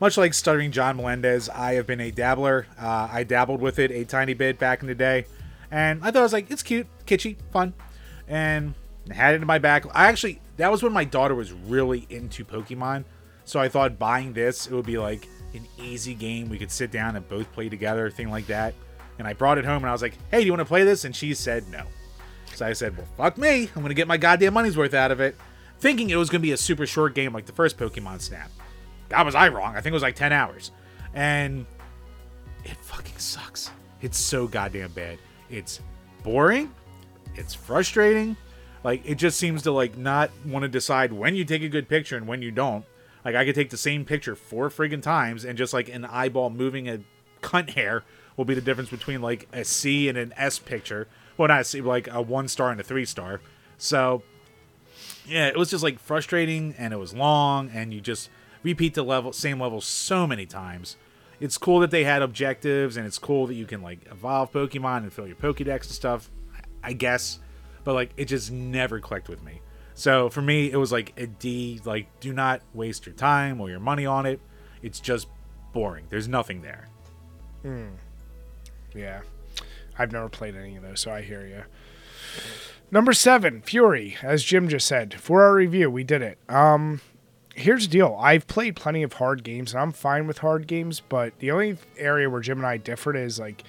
much 0.00 0.16
like 0.16 0.34
stuttering 0.34 0.70
John 0.70 0.96
Melendez, 0.96 1.48
I 1.48 1.74
have 1.74 1.86
been 1.86 2.00
a 2.00 2.10
dabbler. 2.10 2.66
Uh, 2.80 3.08
I 3.10 3.24
dabbled 3.24 3.60
with 3.60 3.78
it 3.78 3.90
a 3.90 4.04
tiny 4.04 4.34
bit 4.34 4.58
back 4.58 4.82
in 4.82 4.88
the 4.88 4.94
day, 4.94 5.26
and 5.70 6.00
I 6.02 6.10
thought 6.10 6.20
it 6.20 6.22
was 6.22 6.32
like 6.32 6.50
it's 6.50 6.62
cute, 6.62 6.86
kitschy, 7.06 7.36
fun, 7.52 7.74
and 8.28 8.74
had 9.10 9.34
it 9.34 9.40
in 9.40 9.46
my 9.46 9.58
back. 9.58 9.84
I 9.94 10.08
actually 10.08 10.40
that 10.56 10.70
was 10.70 10.82
when 10.82 10.92
my 10.92 11.04
daughter 11.04 11.34
was 11.34 11.52
really 11.52 12.06
into 12.10 12.44
Pokemon, 12.44 13.04
so 13.44 13.58
I 13.58 13.68
thought 13.68 13.98
buying 13.98 14.32
this 14.32 14.66
it 14.66 14.72
would 14.72 14.86
be 14.86 14.98
like 14.98 15.26
an 15.54 15.66
easy 15.82 16.14
game 16.14 16.48
we 16.48 16.58
could 16.58 16.70
sit 16.70 16.90
down 16.90 17.16
and 17.16 17.28
both 17.28 17.50
play 17.52 17.68
together, 17.68 18.10
thing 18.10 18.30
like 18.30 18.46
that. 18.46 18.74
And 19.18 19.26
I 19.26 19.32
brought 19.32 19.58
it 19.58 19.64
home 19.64 19.78
and 19.78 19.86
I 19.86 19.92
was 19.92 20.02
like, 20.02 20.14
"Hey, 20.30 20.40
do 20.40 20.46
you 20.46 20.52
want 20.52 20.60
to 20.60 20.64
play 20.66 20.84
this?" 20.84 21.04
And 21.04 21.14
she 21.14 21.34
said 21.34 21.68
no. 21.70 21.82
So 22.54 22.64
I 22.66 22.72
said, 22.72 22.96
"Well, 22.96 23.06
fuck 23.16 23.36
me. 23.36 23.68
I'm 23.74 23.82
gonna 23.82 23.94
get 23.94 24.06
my 24.06 24.16
goddamn 24.16 24.54
money's 24.54 24.76
worth 24.76 24.94
out 24.94 25.10
of 25.10 25.20
it." 25.20 25.36
Thinking 25.80 26.10
it 26.10 26.16
was 26.16 26.30
gonna 26.30 26.42
be 26.42 26.52
a 26.52 26.56
super 26.56 26.86
short 26.86 27.14
game 27.14 27.32
like 27.32 27.46
the 27.46 27.52
first 27.52 27.78
Pokemon 27.78 28.20
Snap. 28.20 28.50
That 29.08 29.24
was 29.24 29.34
I 29.34 29.48
wrong. 29.48 29.76
I 29.76 29.80
think 29.80 29.92
it 29.92 29.94
was 29.94 30.02
like 30.02 30.16
10 30.16 30.32
hours. 30.32 30.70
And 31.14 31.66
it 32.64 32.76
fucking 32.82 33.18
sucks. 33.18 33.70
It's 34.02 34.18
so 34.18 34.46
goddamn 34.46 34.92
bad. 34.92 35.18
It's 35.50 35.80
boring. 36.22 36.72
It's 37.34 37.54
frustrating. 37.54 38.36
Like 38.84 39.02
it 39.04 39.16
just 39.16 39.38
seems 39.38 39.62
to 39.62 39.72
like 39.72 39.96
not 39.96 40.30
want 40.44 40.62
to 40.62 40.68
decide 40.68 41.12
when 41.12 41.34
you 41.34 41.44
take 41.44 41.62
a 41.62 41.68
good 41.68 41.88
picture 41.88 42.16
and 42.16 42.26
when 42.26 42.42
you 42.42 42.50
don't. 42.50 42.84
Like 43.24 43.34
I 43.34 43.44
could 43.44 43.54
take 43.54 43.70
the 43.70 43.76
same 43.76 44.04
picture 44.04 44.36
four 44.36 44.68
friggin' 44.68 45.02
times 45.02 45.44
and 45.44 45.58
just 45.58 45.72
like 45.72 45.88
an 45.88 46.04
eyeball 46.04 46.50
moving 46.50 46.88
a 46.88 47.00
cunt 47.42 47.70
hair 47.70 48.04
will 48.36 48.44
be 48.44 48.54
the 48.54 48.60
difference 48.60 48.90
between 48.90 49.20
like 49.20 49.48
a 49.52 49.64
C 49.64 50.08
and 50.08 50.16
an 50.16 50.32
S 50.36 50.58
picture. 50.58 51.08
Well, 51.36 51.48
not 51.48 51.60
a 51.60 51.64
C, 51.64 51.80
like 51.80 52.08
a 52.08 52.22
one 52.22 52.48
star 52.48 52.70
and 52.70 52.80
a 52.80 52.84
three 52.84 53.04
star. 53.04 53.40
So 53.78 54.22
yeah, 55.26 55.48
it 55.48 55.56
was 55.56 55.70
just 55.70 55.82
like 55.82 55.98
frustrating 55.98 56.74
and 56.78 56.92
it 56.92 56.98
was 56.98 57.14
long 57.14 57.70
and 57.70 57.92
you 57.92 58.00
just 58.00 58.30
repeat 58.62 58.94
the 58.94 59.02
level 59.02 59.32
same 59.32 59.60
level 59.60 59.80
so 59.80 60.26
many 60.26 60.46
times. 60.46 60.96
It's 61.40 61.56
cool 61.56 61.80
that 61.80 61.90
they 61.90 62.04
had 62.04 62.22
objectives 62.22 62.96
and 62.96 63.06
it's 63.06 63.18
cool 63.18 63.46
that 63.46 63.54
you 63.54 63.66
can 63.66 63.82
like 63.82 64.00
evolve 64.10 64.52
Pokemon 64.52 64.98
and 64.98 65.12
fill 65.12 65.26
your 65.26 65.36
Pokédex 65.36 65.82
and 65.82 65.92
stuff. 65.92 66.30
I 66.82 66.92
guess, 66.92 67.38
but 67.84 67.94
like 67.94 68.10
it 68.16 68.26
just 68.26 68.50
never 68.50 69.00
clicked 69.00 69.28
with 69.28 69.42
me. 69.42 69.60
So 69.94 70.28
for 70.28 70.40
me, 70.42 70.70
it 70.70 70.76
was 70.76 70.92
like 70.92 71.12
a 71.16 71.26
D. 71.26 71.80
Like, 71.84 72.06
do 72.20 72.32
not 72.32 72.62
waste 72.72 73.04
your 73.04 73.16
time 73.16 73.60
or 73.60 73.68
your 73.68 73.80
money 73.80 74.06
on 74.06 74.26
it. 74.26 74.40
It's 74.80 75.00
just 75.00 75.26
boring. 75.72 76.04
There's 76.08 76.28
nothing 76.28 76.62
there. 76.62 76.86
Hmm. 77.62 77.88
Yeah. 78.94 79.22
I've 79.98 80.12
never 80.12 80.28
played 80.28 80.54
any 80.54 80.76
of 80.76 80.84
those, 80.84 81.00
so 81.00 81.10
I 81.10 81.22
hear 81.22 81.44
you. 81.44 81.64
Number 82.92 83.12
seven, 83.12 83.60
Furi. 83.60 84.22
As 84.22 84.44
Jim 84.44 84.68
just 84.68 84.86
said, 84.86 85.14
for 85.14 85.42
our 85.42 85.54
review, 85.54 85.90
we 85.90 86.04
did 86.04 86.22
it. 86.22 86.38
Um, 86.48 87.00
here's 87.58 87.86
the 87.86 87.92
deal. 87.92 88.16
I've 88.20 88.46
played 88.46 88.76
plenty 88.76 89.02
of 89.02 89.14
hard 89.14 89.42
games, 89.44 89.72
and 89.72 89.80
I'm 89.82 89.92
fine 89.92 90.26
with 90.26 90.38
hard 90.38 90.66
games. 90.66 91.00
But 91.00 91.38
the 91.38 91.50
only 91.50 91.76
area 91.96 92.30
where 92.30 92.40
Jim 92.40 92.58
and 92.58 92.66
I 92.66 92.76
differed 92.76 93.16
is 93.16 93.38
like, 93.38 93.64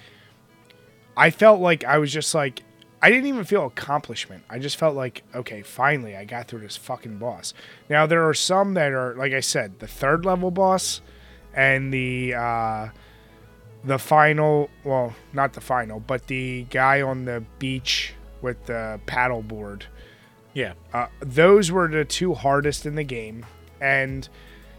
I 1.18 1.30
felt 1.32 1.60
like 1.60 1.84
I 1.84 1.98
was 1.98 2.14
just 2.14 2.34
like, 2.34 2.64
I 3.02 3.10
didn't 3.10 3.28
even 3.28 3.44
feel 3.46 3.66
accomplishment. 3.66 4.44
I 4.50 4.60
just 4.60 4.78
felt 4.78 4.96
like, 4.96 5.24
okay, 5.34 5.62
finally, 5.62 6.16
I 6.16 6.26
got 6.26 6.48
through 6.48 6.60
this 6.62 6.76
fucking 6.78 7.18
boss. 7.18 7.54
Now 7.90 8.06
there 8.06 8.28
are 8.28 8.34
some 8.34 8.74
that 8.76 8.92
are, 8.92 9.16
like 9.16 9.34
I 9.34 9.40
said, 9.40 9.80
the 9.80 9.88
third 9.88 10.26
level 10.26 10.52
boss, 10.52 11.02
and 11.54 11.94
the. 11.94 12.34
uh 12.36 12.90
the 13.82 13.98
final 13.98 14.70
well 14.84 15.16
not 15.32 15.54
the 15.54 15.62
final 15.62 16.02
but 16.02 16.28
the 16.28 16.64
guy 16.70 17.02
on 17.02 17.24
the 17.24 17.42
beach 17.60 18.14
with 18.42 18.66
the 18.66 19.00
paddle 19.06 19.42
board 19.42 19.86
Yeah. 20.54 20.74
uh, 20.94 21.08
those 21.22 21.72
were 21.72 21.88
the 21.88 22.04
two 22.04 22.34
hardest 22.34 22.86
in 22.86 22.96
the 22.96 23.06
game 23.06 23.46
and 23.82 24.28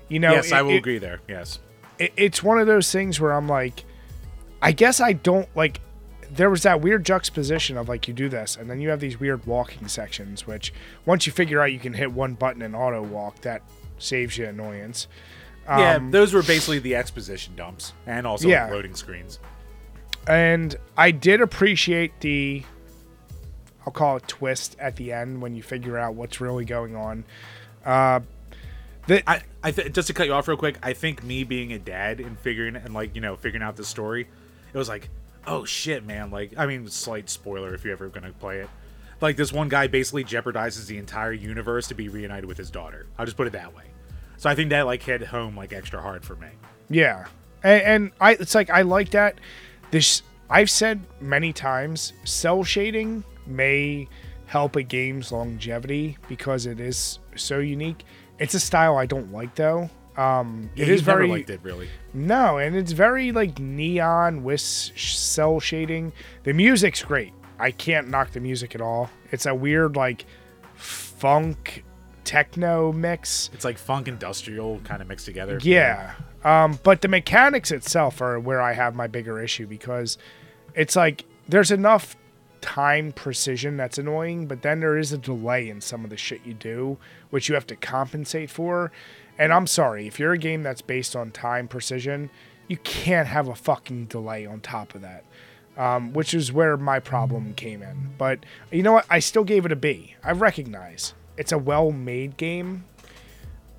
you 0.08 0.18
know 0.18 0.32
yes, 0.32 0.48
it- 0.48 0.54
I 0.54 0.62
will 0.62 0.72
it- 0.72 0.78
agree 0.78 0.98
there. 0.98 1.20
Yes. 1.28 1.58
it, 1.98 2.12
it's 2.16 2.42
one 2.42 2.58
of 2.58 2.66
those 2.66 2.90
things 2.90 3.20
where 3.20 3.32
i'm 3.32 3.48
like 3.48 3.84
i 4.62 4.72
guess 4.72 5.00
i 5.00 5.12
don't 5.12 5.48
like 5.56 5.80
there 6.32 6.48
was 6.50 6.62
that 6.62 6.80
weird 6.80 7.04
juxtaposition 7.04 7.76
of 7.76 7.88
like 7.88 8.06
you 8.08 8.14
do 8.14 8.28
this 8.28 8.56
and 8.56 8.70
then 8.70 8.80
you 8.80 8.88
have 8.88 9.00
these 9.00 9.18
weird 9.18 9.44
walking 9.46 9.88
sections 9.88 10.46
which 10.46 10.72
once 11.04 11.26
you 11.26 11.32
figure 11.32 11.60
out 11.60 11.72
you 11.72 11.78
can 11.78 11.92
hit 11.94 12.12
one 12.12 12.34
button 12.34 12.62
and 12.62 12.74
auto 12.76 13.02
walk 13.02 13.40
that 13.42 13.62
saves 13.98 14.38
you 14.38 14.46
annoyance 14.46 15.08
yeah, 15.68 15.96
Um, 15.96 16.10
those 16.10 16.32
were 16.34 16.42
basically 16.42 16.80
the 16.80 16.96
exposition 16.96 17.54
dumps 17.54 17.92
and 18.06 18.26
also 18.26 18.48
Yeah. 18.48 18.64
like, 18.64 18.72
loading 18.72 18.94
screens. 18.96 19.38
and 20.26 20.74
I 20.96 21.10
did 21.12 21.40
appreciate 21.40 22.18
the 22.20 22.64
I'll 23.86 23.92
call 23.92 24.16
it 24.16 24.26
twist 24.28 24.76
at 24.80 24.96
the 24.96 25.12
end 25.12 25.40
when 25.42 25.54
you 25.54 25.62
figure 25.62 25.96
out 25.96 26.14
what's 26.14 26.40
really 26.40 26.64
going 26.64 26.94
on. 26.96 27.24
Uh, 27.84 28.20
I, 29.26 29.42
I 29.62 29.70
th- 29.72 29.92
just 29.92 30.08
to 30.08 30.14
cut 30.14 30.26
you 30.26 30.32
off 30.32 30.48
real 30.48 30.56
quick, 30.56 30.78
I 30.82 30.92
think 30.92 31.24
me 31.24 31.44
being 31.44 31.72
a 31.72 31.78
dad 31.78 32.20
and 32.20 32.38
figuring 32.38 32.76
and 32.76 32.94
like 32.94 33.14
you 33.14 33.20
know 33.20 33.36
figuring 33.36 33.62
out 33.62 33.76
the 33.76 33.84
story, 33.84 34.28
it 34.72 34.78
was 34.78 34.88
like, 34.88 35.08
oh 35.46 35.64
shit, 35.64 36.04
man! 36.04 36.30
Like, 36.30 36.52
I 36.56 36.66
mean, 36.66 36.86
slight 36.88 37.28
spoiler 37.30 37.74
if 37.74 37.84
you're 37.84 37.92
ever 37.92 38.08
gonna 38.08 38.32
play 38.32 38.60
it. 38.60 38.70
Like 39.20 39.36
this 39.36 39.52
one 39.52 39.68
guy 39.68 39.86
basically 39.86 40.24
jeopardizes 40.24 40.86
the 40.86 40.96
entire 40.98 41.32
universe 41.32 41.88
to 41.88 41.94
be 41.94 42.08
reunited 42.08 42.46
with 42.46 42.56
his 42.56 42.70
daughter. 42.70 43.06
I'll 43.18 43.26
just 43.26 43.36
put 43.36 43.46
it 43.46 43.52
that 43.52 43.74
way. 43.74 43.84
So 44.36 44.48
I 44.48 44.54
think 44.54 44.70
that 44.70 44.86
like 44.86 45.02
hit 45.02 45.22
home 45.22 45.56
like 45.56 45.72
extra 45.72 46.00
hard 46.00 46.24
for 46.24 46.36
me. 46.36 46.48
yeah, 46.88 47.26
and, 47.62 47.82
and 47.82 48.12
I 48.20 48.32
it's 48.32 48.54
like 48.54 48.70
I 48.70 48.82
like 48.82 49.10
that. 49.10 49.38
This 49.90 50.22
I've 50.48 50.70
said 50.70 51.00
many 51.20 51.52
times, 51.52 52.12
cel 52.24 52.64
shading 52.64 53.24
may 53.46 54.08
help 54.46 54.76
a 54.76 54.82
game's 54.82 55.30
longevity 55.30 56.16
because 56.28 56.66
it 56.66 56.80
is 56.80 57.18
so 57.36 57.58
unique. 57.58 58.04
It's 58.40 58.54
a 58.54 58.60
style 58.60 58.96
I 58.96 59.06
don't 59.06 59.30
like 59.30 59.54
though. 59.54 59.88
Um, 60.16 60.70
Yeah, 60.74 60.86
it 60.86 60.90
is 60.90 61.02
very 61.02 61.28
liked 61.28 61.50
it 61.50 61.60
really. 61.62 61.88
No, 62.12 62.58
and 62.58 62.74
it's 62.74 62.92
very 62.92 63.30
like 63.30 63.60
neon 63.60 64.42
with 64.42 64.60
cel 64.60 65.60
shading. 65.60 66.12
The 66.42 66.52
music's 66.52 67.04
great. 67.04 67.32
I 67.58 67.70
can't 67.70 68.08
knock 68.08 68.32
the 68.32 68.40
music 68.40 68.74
at 68.74 68.80
all. 68.80 69.10
It's 69.30 69.46
a 69.46 69.54
weird 69.54 69.94
like 69.94 70.24
funk 70.74 71.84
techno 72.24 72.92
mix. 72.92 73.50
It's 73.52 73.64
like 73.64 73.78
funk 73.78 74.08
industrial 74.08 74.80
kind 74.80 75.02
of 75.02 75.08
mixed 75.08 75.26
together. 75.26 75.58
Yeah. 75.62 76.14
Um, 76.42 76.78
but 76.82 77.02
the 77.02 77.08
mechanics 77.08 77.70
itself 77.70 78.22
are 78.22 78.40
where 78.40 78.60
I 78.60 78.72
have 78.72 78.94
my 78.94 79.06
bigger 79.06 79.40
issue 79.40 79.66
because 79.66 80.16
it's 80.74 80.96
like 80.96 81.24
there's 81.48 81.70
enough 81.70 82.16
time 82.60 83.12
precision 83.12 83.76
that's 83.76 83.98
annoying, 83.98 84.46
but 84.46 84.62
then 84.62 84.80
there 84.80 84.96
is 84.96 85.12
a 85.12 85.18
delay 85.18 85.68
in 85.68 85.80
some 85.80 86.04
of 86.04 86.10
the 86.10 86.16
shit 86.16 86.40
you 86.44 86.54
do, 86.54 86.98
which 87.30 87.48
you 87.48 87.54
have 87.54 87.66
to 87.68 87.76
compensate 87.76 88.50
for. 88.50 88.92
And 89.38 89.52
I'm 89.52 89.66
sorry, 89.66 90.06
if 90.06 90.18
you're 90.18 90.32
a 90.32 90.38
game 90.38 90.62
that's 90.62 90.82
based 90.82 91.16
on 91.16 91.30
time 91.30 91.66
precision, 91.66 92.30
you 92.68 92.76
can't 92.78 93.26
have 93.26 93.48
a 93.48 93.54
fucking 93.54 94.06
delay 94.06 94.46
on 94.46 94.60
top 94.60 94.94
of 94.94 95.00
that. 95.00 95.24
Um, 95.76 96.12
which 96.12 96.34
is 96.34 96.52
where 96.52 96.76
my 96.76 96.98
problem 97.00 97.54
came 97.54 97.82
in. 97.82 98.10
But 98.18 98.40
you 98.70 98.82
know 98.82 98.92
what? 98.92 99.06
I 99.08 99.20
still 99.20 99.44
gave 99.44 99.64
it 99.64 99.72
a 99.72 99.76
B. 99.76 100.14
I 100.22 100.32
recognize 100.32 101.14
it's 101.38 101.52
a 101.52 101.58
well 101.58 101.90
made 101.90 102.36
game. 102.36 102.84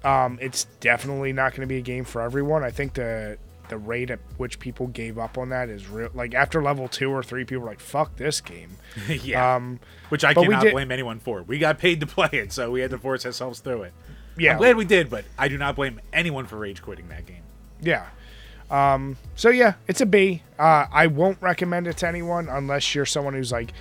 Um, 0.03 0.39
it's 0.41 0.65
definitely 0.79 1.31
not 1.31 1.51
going 1.51 1.61
to 1.61 1.67
be 1.67 1.77
a 1.77 1.81
game 1.81 2.05
for 2.05 2.21
everyone. 2.21 2.63
I 2.63 2.71
think 2.71 2.93
the 2.93 3.37
the 3.71 3.77
rate 3.79 4.11
at 4.11 4.19
which 4.37 4.59
people 4.59 4.85
gave 4.85 5.17
up 5.17 5.39
on 5.39 5.49
that 5.49 5.67
is 5.69 5.87
real. 5.89 6.09
Like 6.13 6.35
after 6.35 6.61
level 6.61 6.87
two 6.87 7.09
or 7.09 7.23
three, 7.23 7.43
people 7.43 7.63
were 7.63 7.69
like, 7.69 7.79
"Fuck 7.79 8.17
this 8.17 8.39
game." 8.39 8.77
yeah. 9.09 9.55
Um, 9.55 9.79
Which 10.09 10.23
I 10.23 10.35
cannot 10.35 10.61
did- 10.61 10.73
blame 10.73 10.91
anyone 10.91 11.19
for. 11.19 11.41
We 11.41 11.57
got 11.57 11.79
paid 11.79 11.99
to 12.01 12.07
play 12.07 12.29
it, 12.33 12.53
so 12.53 12.69
we 12.69 12.81
had 12.81 12.91
to 12.91 12.99
force 12.99 13.25
ourselves 13.25 13.59
through 13.61 13.81
it. 13.83 13.93
yeah, 14.37 14.51
I'm 14.51 14.57
glad 14.59 14.75
we 14.77 14.85
did, 14.85 15.09
but 15.09 15.25
I 15.39 15.47
do 15.47 15.57
not 15.57 15.75
blame 15.75 15.99
anyone 16.13 16.45
for 16.45 16.57
rage 16.57 16.81
quitting 16.83 17.09
that 17.09 17.25
game. 17.25 17.43
yeah. 17.81 18.05
Um, 18.69 19.17
so 19.35 19.49
yeah, 19.49 19.73
it's 19.87 19.99
a 19.99 20.05
B. 20.05 20.43
Uh, 20.57 20.85
I 20.91 21.07
won't 21.07 21.41
recommend 21.41 21.87
it 21.87 21.97
to 21.97 22.07
anyone 22.07 22.47
unless 22.47 22.95
you're 22.95 23.05
someone 23.05 23.33
who's 23.33 23.51
like, 23.51 23.73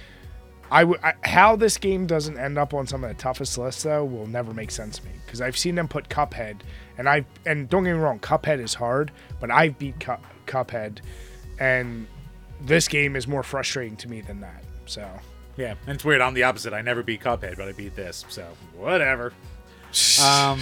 I 0.69 0.83
would. 0.83 0.99
How 1.23 1.55
this 1.55 1.79
game 1.79 2.07
doesn't 2.07 2.37
end 2.39 2.59
up 2.59 2.75
on 2.75 2.87
some 2.89 3.05
of 3.05 3.11
the 3.11 3.15
toughest 3.15 3.57
lists 3.59 3.85
though 3.85 4.05
will 4.05 4.27
never 4.27 4.53
make 4.53 4.71
sense 4.73 4.99
to 4.99 5.05
me 5.05 5.13
because 5.25 5.41
I've 5.41 5.57
seen 5.57 5.77
them 5.77 5.87
put 5.87 6.09
Cuphead, 6.09 6.61
and 7.01 7.09
I 7.09 7.25
and 7.47 7.67
don't 7.67 7.85
get 7.85 7.95
me 7.95 7.99
wrong, 7.99 8.19
Cuphead 8.21 8.61
is 8.61 8.75
hard, 8.75 9.11
but 9.41 9.51
I've 9.51 9.79
beat 9.79 9.99
Cup, 9.99 10.23
Cuphead, 10.47 10.99
and 11.59 12.07
this 12.61 12.89
game 12.89 13.17
is 13.17 13.27
more 13.27 13.43
frustrating 13.43 13.97
to 13.97 14.09
me 14.09 14.21
than 14.21 14.41
that. 14.43 14.63
So 14.85 15.09
Yeah, 15.57 15.77
and 15.87 15.95
it's 15.95 16.05
weird. 16.05 16.21
I'm 16.21 16.35
the 16.35 16.43
opposite. 16.43 16.75
I 16.75 16.83
never 16.83 17.03
beat 17.03 17.23
Cuphead, 17.23 17.57
but 17.57 17.67
I 17.67 17.73
beat 17.73 17.97
this, 17.97 18.27
so 18.29 18.47
whatever. 18.77 19.33
Um, 20.23 20.61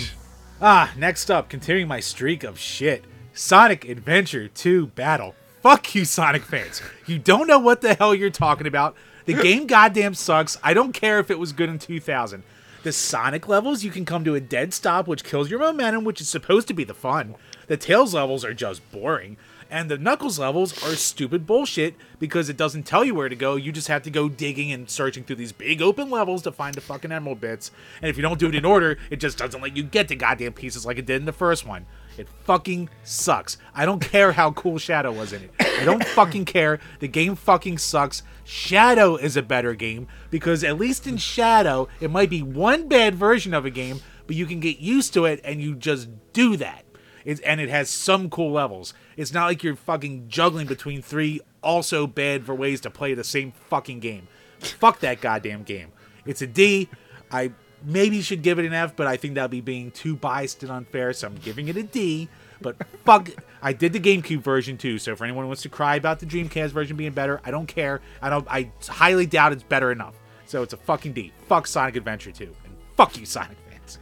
ah, 0.59 0.91
next 0.97 1.31
up, 1.31 1.51
continuing 1.51 1.87
my 1.87 2.01
streak 2.01 2.45
of 2.45 2.59
shit, 2.59 3.05
Sonic 3.35 3.87
Adventure 3.87 4.49
2 4.49 4.87
Battle. 4.87 5.35
Fuck 5.61 5.95
you, 5.95 6.07
Sonic 6.07 6.45
fans. 6.45 6.81
You 7.05 7.19
don't 7.19 7.47
know 7.47 7.59
what 7.59 7.83
the 7.83 7.93
hell 7.93 8.15
you're 8.15 8.31
talking 8.31 8.67
about. 8.67 8.97
The 9.27 9.35
game 9.35 9.67
goddamn 9.67 10.15
sucks. 10.15 10.57
I 10.63 10.73
don't 10.73 10.95
care 10.95 11.19
if 11.19 11.31
it 11.31 11.39
was 11.39 11.53
good 11.53 11.69
in 11.69 11.79
2000. 11.79 12.43
The 12.85 12.93
Sonic 12.93 13.49
levels, 13.49 13.83
you 13.83 13.91
can 13.91 14.05
come 14.05 14.25
to 14.25 14.37
a 14.37 14.41
dead 14.41 14.73
stop, 14.73 15.09
which 15.09 15.25
kills 15.25 15.51
your 15.51 15.59
momentum, 15.59 16.05
which 16.05 16.21
is 16.21 16.29
supposed 16.29 16.69
to 16.69 16.75
be 16.75 16.85
the 16.85 16.95
fun. 16.95 17.35
The 17.67 17.77
Tails 17.77 18.15
levels 18.15 18.45
are 18.45 18.55
just 18.55 18.89
boring. 18.93 19.37
And 19.71 19.91
the 19.91 19.99
Knuckles 19.99 20.39
levels 20.39 20.73
are 20.85 20.95
stupid 20.95 21.47
bullshit 21.47 21.95
because 22.19 22.49
it 22.49 22.57
doesn't 22.57 22.85
tell 22.85 23.05
you 23.05 23.15
where 23.15 23.29
to 23.29 23.37
go. 23.37 23.57
You 23.57 23.71
just 23.71 23.89
have 23.89 24.03
to 24.05 24.11
go 24.11 24.29
digging 24.29 24.73
and 24.73 24.89
searching 24.89 25.25
through 25.25 25.37
these 25.37 25.53
big 25.53 25.83
open 25.83 26.09
levels 26.09 26.43
to 26.43 26.53
find 26.53 26.75
the 26.75 26.81
fucking 26.81 27.13
emerald 27.13 27.41
bits. 27.41 27.71
And 28.01 28.09
if 28.09 28.17
you 28.17 28.23
don't 28.23 28.39
do 28.39 28.49
it 28.49 28.55
in 28.55 28.65
order, 28.65 28.97
it 29.11 29.17
just 29.17 29.37
doesn't 29.37 29.61
let 29.61 29.77
you 29.77 29.83
get 29.83 30.09
the 30.09 30.17
goddamn 30.17 30.55
pieces 30.55 30.87
like 30.87 30.97
it 30.97 31.05
did 31.05 31.17
in 31.17 31.27
the 31.27 31.33
first 31.33 31.67
one. 31.67 31.85
It 32.17 32.29
fucking 32.45 32.89
sucks. 33.05 33.59
I 33.75 33.85
don't 33.85 34.01
care 34.01 34.33
how 34.33 34.53
cool 34.53 34.79
Shadow 34.79 35.13
was 35.13 35.35
in 35.35 35.43
it. 35.43 35.68
I 35.79 35.85
don't 35.85 36.05
fucking 36.05 36.45
care. 36.45 36.81
The 36.99 37.09
game 37.09 37.37
fucking 37.37 37.79
sucks. 37.79 38.23
Shadow 38.45 39.17
is 39.17 39.37
a 39.37 39.43
better 39.43 39.75
game 39.75 40.09
because 40.31 40.65
at 40.65 40.79
least 40.79 41.07
in 41.07 41.17
Shadow, 41.19 41.89
it 42.01 42.11
might 42.11 42.31
be 42.31 42.43
one 42.43 42.89
bad 42.89 43.15
version 43.15 43.55
of 43.55 43.65
a 43.65 43.71
game, 43.71 44.01
but 44.27 44.37
you 44.37 44.47
can 44.47 44.59
get 44.59 44.79
used 44.79 45.15
to 45.15 45.25
it 45.25 45.41
and 45.45 45.63
you 45.63 45.75
just 45.75 46.09
do 46.33 46.57
that. 46.57 46.85
It's, 47.25 47.41
and 47.43 47.61
it 47.61 47.69
has 47.69 47.91
some 47.91 48.31
cool 48.31 48.53
levels. 48.53 48.95
It's 49.17 49.33
not 49.33 49.47
like 49.47 49.63
you're 49.63 49.77
fucking 49.77 50.29
juggling 50.29 50.67
between 50.67 51.03
three 51.03 51.41
also 51.63 52.07
bad 52.07 52.45
for 52.45 52.55
ways 52.55 52.81
to 52.83 52.91
play 52.91 53.15
the 53.15 53.25
same 53.25 53.53
fucking 53.53 54.01
game. 54.01 54.29
Fuck 54.59 55.01
that 55.01 55.21
goddamn 55.21 55.63
game. 55.63 55.93
It's 56.25 56.43
a 56.43 56.47
D. 56.47 56.89
I 57.31 57.53
maybe 57.85 58.23
should 58.23 58.43
give 58.43 58.59
it 58.59 58.65
an 58.65 58.73
F, 58.73 58.97
but 58.97 59.07
I 59.07 59.17
think 59.17 59.35
that'd 59.35 59.51
be 59.51 59.61
being 59.61 59.91
too 59.91 60.17
biased 60.17 60.63
and 60.63 60.73
unfair, 60.73 61.13
so 61.13 61.29
I'm 61.29 61.37
giving 61.37 61.69
it 61.69 61.77
a 61.77 61.83
D. 61.83 62.29
But 62.61 62.77
fuck, 63.05 63.31
I 63.63 63.73
did 63.73 63.93
the 63.93 64.01
GameCube 64.01 64.41
version 64.41 64.77
too. 64.77 64.99
So 64.99 65.13
if 65.13 65.23
anyone 65.23 65.47
wants 65.47 65.63
to 65.63 65.69
cry 65.69 65.97
about 65.97 66.19
the 66.21 66.27
Dreamcast 66.27 66.71
version 66.71 66.97
being 66.97 67.13
better, 67.13 67.41
I 67.45 67.51
don't 67.51 67.67
care. 67.67 68.01
I 68.21 68.31
don't. 68.31 68.47
I 68.51 68.71
highly 68.89 69.27
doubt 69.27 69.53
it's 69.53 69.63
better 69.63 69.93
enough. 69.93 70.15
So 70.47 70.63
it's 70.63 70.73
a 70.73 70.79
fucking 70.79 71.13
D. 71.13 71.33
Fuck 71.47 71.67
Sonic 71.67 71.97
Adventure 71.97 72.33
2, 72.33 72.45
and 72.45 72.77
fuck 72.97 73.19
you, 73.19 73.27
Sonic 73.27 73.59
fans. 73.69 73.99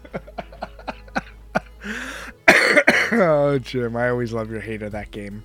oh, 3.13 3.59
Jim, 3.59 3.97
I 3.97 4.09
always 4.11 4.33
love 4.33 4.51
your 4.51 4.61
hate 4.61 4.83
of 4.83 4.93
that 4.93 5.11
game. 5.11 5.43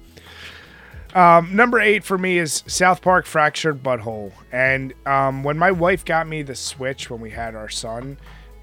Um, 1.13 1.55
number 1.55 1.79
eight 1.79 2.03
for 2.03 2.17
me 2.17 2.37
is 2.37 2.63
South 2.67 3.01
Park 3.01 3.25
Fractured 3.25 3.83
Butthole. 3.83 4.31
And 4.51 4.93
um, 5.05 5.43
when 5.43 5.57
my 5.57 5.71
wife 5.71 6.05
got 6.05 6.27
me 6.27 6.41
the 6.41 6.55
Switch 6.55 7.09
when 7.09 7.19
we 7.19 7.31
had 7.31 7.55
our 7.55 7.69
son, 7.69 8.17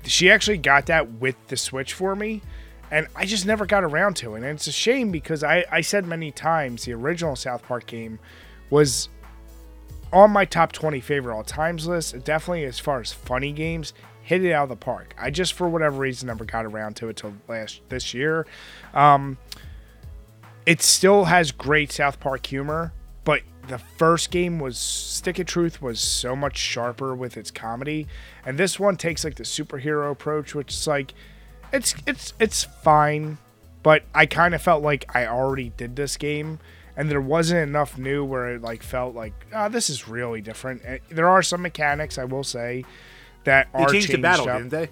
she 0.04 0.30
actually 0.30 0.58
got 0.58 0.86
that 0.86 1.12
with 1.12 1.36
the 1.48 1.56
Switch 1.56 1.92
for 1.92 2.16
me. 2.16 2.42
And 2.90 3.06
I 3.14 3.26
just 3.26 3.46
never 3.46 3.66
got 3.66 3.84
around 3.84 4.16
to 4.16 4.34
it. 4.34 4.38
And 4.38 4.46
it's 4.46 4.66
a 4.66 4.72
shame 4.72 5.10
because 5.10 5.44
I, 5.44 5.64
I 5.70 5.80
said 5.80 6.06
many 6.06 6.30
times 6.30 6.84
the 6.84 6.94
original 6.94 7.36
South 7.36 7.62
Park 7.62 7.86
game 7.86 8.18
was 8.70 9.08
on 10.12 10.30
my 10.30 10.44
top 10.44 10.72
20 10.72 11.00
favorite 11.00 11.34
all 11.34 11.44
times 11.44 11.86
list. 11.86 12.24
Definitely 12.24 12.64
as 12.64 12.78
far 12.78 13.00
as 13.00 13.12
funny 13.12 13.52
games, 13.52 13.92
hit 14.22 14.44
it 14.44 14.52
out 14.52 14.64
of 14.64 14.68
the 14.70 14.76
park. 14.76 15.14
I 15.18 15.30
just, 15.30 15.52
for 15.52 15.68
whatever 15.68 15.98
reason, 15.98 16.26
never 16.26 16.44
got 16.44 16.64
around 16.64 16.96
to 16.96 17.08
it 17.08 17.16
till 17.16 17.34
last 17.46 17.82
this 17.88 18.14
year. 18.14 18.46
Um, 18.94 19.38
it 20.66 20.82
still 20.82 21.24
has 21.24 21.50
great 21.50 21.92
South 21.92 22.20
Park 22.20 22.46
humor, 22.46 22.92
but 23.24 23.42
the 23.68 23.78
first 23.78 24.30
game 24.30 24.58
was 24.58 24.78
Stick 24.78 25.38
of 25.38 25.46
Truth 25.46 25.80
was 25.80 26.00
so 26.00 26.36
much 26.36 26.58
sharper 26.58 27.14
with 27.14 27.36
its 27.36 27.50
comedy, 27.50 28.06
and 28.44 28.58
this 28.58 28.78
one 28.78 28.96
takes 28.96 29.24
like 29.24 29.36
the 29.36 29.44
superhero 29.44 30.10
approach, 30.10 30.54
which 30.54 30.74
is 30.74 30.86
like, 30.86 31.14
it's 31.72 31.94
it's 32.06 32.32
it's 32.38 32.64
fine, 32.64 33.38
but 33.82 34.04
I 34.14 34.26
kind 34.26 34.54
of 34.54 34.62
felt 34.62 34.82
like 34.82 35.04
I 35.14 35.26
already 35.26 35.70
did 35.76 35.96
this 35.96 36.16
game, 36.16 36.58
and 36.96 37.10
there 37.10 37.20
wasn't 37.20 37.60
enough 37.68 37.98
new 37.98 38.24
where 38.24 38.54
it 38.54 38.62
like 38.62 38.82
felt 38.82 39.14
like, 39.14 39.32
oh, 39.54 39.68
this 39.68 39.90
is 39.90 40.08
really 40.08 40.40
different. 40.40 40.82
And 40.84 41.00
there 41.10 41.28
are 41.28 41.42
some 41.42 41.62
mechanics 41.62 42.18
I 42.18 42.24
will 42.24 42.44
say 42.44 42.84
that 43.44 43.68
They 43.72 43.78
are 43.78 43.88
changed 43.88 44.08
changed 44.08 44.18
the 44.18 44.22
battle, 44.22 44.48
up. 44.48 44.58
didn't 44.58 44.70
they? 44.70 44.88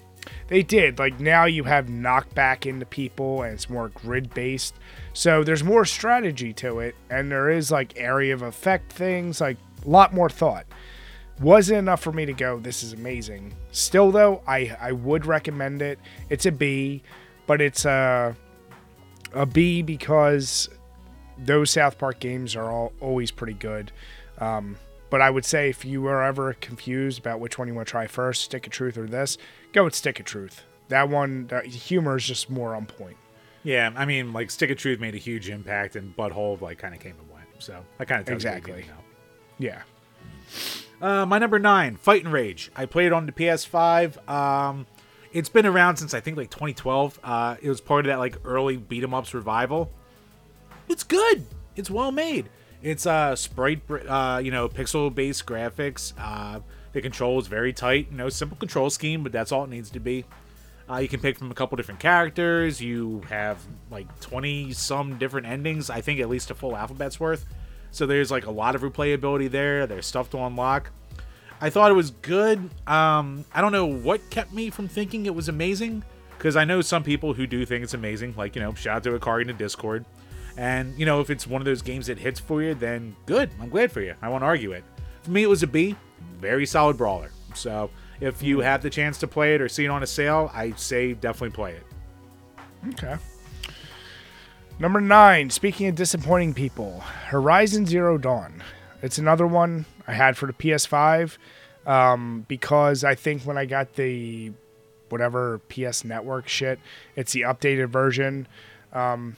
They 0.49 0.63
did. 0.63 0.99
Like 0.99 1.21
now 1.21 1.45
you 1.45 1.65
have 1.65 1.87
knockback 1.87 2.67
into 2.67 2.85
people 2.87 3.43
and 3.43 3.53
it's 3.55 3.71
more 3.71 3.91
grid 3.91 4.35
based. 4.35 4.75
So 5.13 5.45
there's 5.45 5.63
more 5.63 5.85
strategy 5.85 6.53
to 6.55 6.81
it 6.81 6.97
and 7.11 7.31
there 7.31 7.49
is 7.51 7.71
like 7.71 7.93
area 7.97 8.35
of 8.35 8.43
effect 8.43 8.93
things, 8.93 9.41
like 9.41 9.57
a 9.85 9.89
lot 9.89 10.13
more 10.13 10.29
thought. 10.29 10.67
Wasn't 11.41 11.79
enough 11.79 12.03
for 12.03 12.13
me 12.13 12.25
to 12.27 12.33
go, 12.33 12.59
this 12.59 12.83
is 12.83 12.93
amazing. 12.93 13.55
Still 13.73 14.11
though, 14.11 14.43
I 14.47 14.77
I 14.81 14.93
would 14.93 15.27
recommend 15.27 15.83
it. 15.83 15.99
It's 16.31 16.47
a 16.47 16.53
B, 16.53 17.03
but 17.47 17.61
it's 17.61 17.85
a 17.85 18.35
a 19.35 19.47
B 19.47 19.83
because 19.83 20.69
those 21.39 21.71
South 21.71 21.99
Park 21.99 22.21
games 22.21 22.57
are 22.57 22.71
all 22.71 22.93
always 23.01 23.31
pretty 23.31 23.53
good. 23.53 23.93
Um, 24.39 24.77
but 25.11 25.21
I 25.21 25.31
would 25.31 25.45
say 25.45 25.71
if 25.71 25.85
you 25.85 26.03
were 26.03 26.23
ever 26.23 26.55
confused 26.55 27.19
about 27.19 27.39
which 27.39 27.59
one 27.59 27.69
you 27.69 27.75
want 27.75 27.87
to 27.87 27.91
try 27.91 28.07
first, 28.07 28.43
Stick 28.45 28.67
of 28.67 28.73
Truth 28.73 28.99
or 28.99 29.07
this, 29.07 29.39
go 29.73 29.85
with 29.85 29.95
Stick 29.95 30.19
of 30.19 30.27
Truth. 30.27 30.63
That 30.89 31.09
one, 31.09 31.47
the 31.49 31.61
humor 31.61 32.17
is 32.17 32.25
just 32.25 32.49
more 32.51 32.75
on 32.75 32.87
point. 32.87 33.17
Yeah, 33.63 33.93
I 33.97 34.05
mean, 34.05 34.33
like 34.33 34.51
Stick 34.51 34.71
of 34.71 34.79
Truth 34.79 35.01
made 35.01 35.15
a 35.15 35.19
huge 35.19 35.49
impact, 35.49 35.97
and 35.97 36.17
Butthole 36.17 36.61
like 36.61 36.79
kind 36.79 36.95
of 36.95 37.01
came 37.01 37.17
and 37.19 37.31
went. 37.31 37.47
So 37.59 37.85
that 37.99 38.09
kind 38.09 38.21
of 38.21 38.29
Exactly. 38.33 38.87
Yeah. 39.59 39.83
Uh, 41.01 41.27
my 41.27 41.39
number 41.39 41.59
nine, 41.59 41.97
Fight'N 41.97 42.33
Rage. 42.33 42.71
I 42.75 42.87
played 42.87 43.07
it 43.07 43.13
on 43.13 43.27
the 43.27 43.33
PS5. 43.33 44.29
Um, 44.29 44.87
it's 45.33 45.49
been 45.49 45.67
around 45.67 45.97
since 45.97 46.15
I 46.15 46.21
think 46.21 46.37
like 46.37 46.51
2012. 46.51 47.21
Uh, 47.23 47.57
it 47.61 47.69
was 47.69 47.81
part 47.81 48.07
of 48.07 48.09
that 48.11 48.19
like 48.19 48.39
early 48.45 48.77
beat 48.77 49.03
'em 49.03 49.13
ups 49.13 49.35
revival. 49.35 49.91
It's 50.89 51.03
good. 51.03 51.45
It's 51.75 51.91
well 51.91 52.13
made. 52.13 52.49
It's 52.83 53.07
uh 53.07 53.35
sprite, 53.37 53.83
uh, 53.91 54.41
you 54.43 54.51
know, 54.51 54.69
pixel 54.69 55.15
based 55.15 55.45
graphics. 55.45 56.13
Uh, 56.19 56.61
the 56.93 57.03
control 57.03 57.39
is 57.39 57.47
very 57.47 57.73
tight. 57.73 58.09
You 58.11 58.17
know, 58.17 58.29
simple 58.31 58.57
control 58.57 58.89
scheme, 58.89 59.23
but 59.23 59.33
that's 59.33 59.53
all 59.53 59.65
it 59.65 59.71
needs 59.71 59.91
to 59.91 60.01
be. 60.01 60.25
Uh, 60.89 60.99
you 60.99 61.09
can 61.09 61.21
pick 61.21 61.37
from 61.37 61.51
a 61.51 61.55
couple 61.55 61.77
different 61.77 62.01
characters. 62.01 62.81
You 62.81 63.23
have 63.29 63.59
like 63.91 64.21
20 64.21 64.73
some 64.73 65.19
different 65.19 65.47
endings. 65.47 65.91
I 65.91 66.01
think 66.01 66.21
at 66.21 66.29
least 66.29 66.51
a 66.51 66.55
full 66.55 66.77
alphabet's 66.77 67.19
worth. 67.19 67.45
So 67.97 68.05
there's 68.05 68.31
like 68.31 68.45
a 68.45 68.51
lot 68.51 68.75
of 68.75 68.83
replayability 68.83 69.51
there. 69.51 69.87
There's 69.87 70.05
stuff 70.05 70.29
to 70.31 70.39
unlock. 70.39 70.91
I 71.63 71.71
thought 71.71 71.91
it 71.91 71.95
was 71.95 72.11
good. 72.11 72.59
Um, 72.87 73.47
I 73.55 73.63
don't 73.63 73.73
know 73.73 73.87
what 73.87 74.29
kept 74.29 74.53
me 74.53 74.69
from 74.69 74.87
thinking 74.87 75.25
it 75.25 75.35
was 75.35 75.49
amazing 75.49 76.05
because 76.37 76.57
I 76.57 76.67
know 76.67 76.83
some 76.83 77.03
people 77.03 77.33
who 77.33 77.47
do 77.47 77.65
think 77.65 77.83
it's 77.83 77.95
amazing. 77.95 78.35
Like 78.37 78.55
you 78.55 78.61
know, 78.61 78.75
shout 78.75 78.97
out 78.97 79.03
to 79.05 79.19
Akari 79.19 79.41
in 79.41 79.47
the 79.47 79.55
Discord. 79.55 80.05
And 80.59 80.99
you 80.99 81.07
know, 81.07 81.21
if 81.21 81.31
it's 81.31 81.47
one 81.47 81.63
of 81.63 81.65
those 81.65 81.81
games 81.81 82.09
that 82.09 82.19
hits 82.19 82.39
for 82.39 82.63
you, 82.63 82.75
then 82.75 83.17
good. 83.25 83.51
I'm 83.61 83.71
glad 83.71 83.91
for 83.91 84.03
you. 84.03 84.15
I 84.21 84.29
won't 84.29 84.45
argue 84.45 84.73
it. 84.73 84.85
For 85.23 85.31
me, 85.31 85.43
it 85.43 85.49
was 85.49 85.63
a 85.63 85.67
B. 85.67 85.97
Very 86.39 86.67
solid 86.67 86.99
brawler. 86.99 87.31
So 87.55 87.91
if 88.21 88.43
you 88.43 88.61
have 88.61 88.83
the 88.83 88.91
chance 88.91 89.17
to 89.19 89.27
play 89.27 89.55
it 89.55 89.63
or 89.63 89.71
see 89.71 89.87
it 89.87 89.89
on 89.89 90.03
a 90.03 90.07
sale, 90.07 90.51
I 90.53 90.73
say 90.73 91.15
definitely 91.15 91.55
play 91.55 91.73
it. 91.73 91.87
Okay. 92.93 93.17
Number 94.79 95.01
nine, 95.01 95.49
speaking 95.49 95.89
of 95.89 95.95
disappointing 95.95 96.53
people, 96.53 97.01
Horizon 97.01 97.87
Zero 97.87 98.19
Dawn. 98.19 98.63
It's 99.01 99.17
another 99.17 99.47
one 99.47 99.87
I 100.07 100.13
had 100.13 100.37
for 100.37 100.45
the 100.45 100.53
PS5 100.53 101.39
um, 101.87 102.45
because 102.47 103.03
I 103.03 103.15
think 103.15 103.45
when 103.45 103.57
I 103.57 103.65
got 103.65 103.95
the 103.95 104.53
whatever 105.09 105.61
PS 105.71 106.05
Network 106.05 106.47
shit, 106.47 106.79
it's 107.15 107.33
the 107.33 107.41
updated 107.43 107.89
version. 107.89 108.47
Um, 108.93 109.37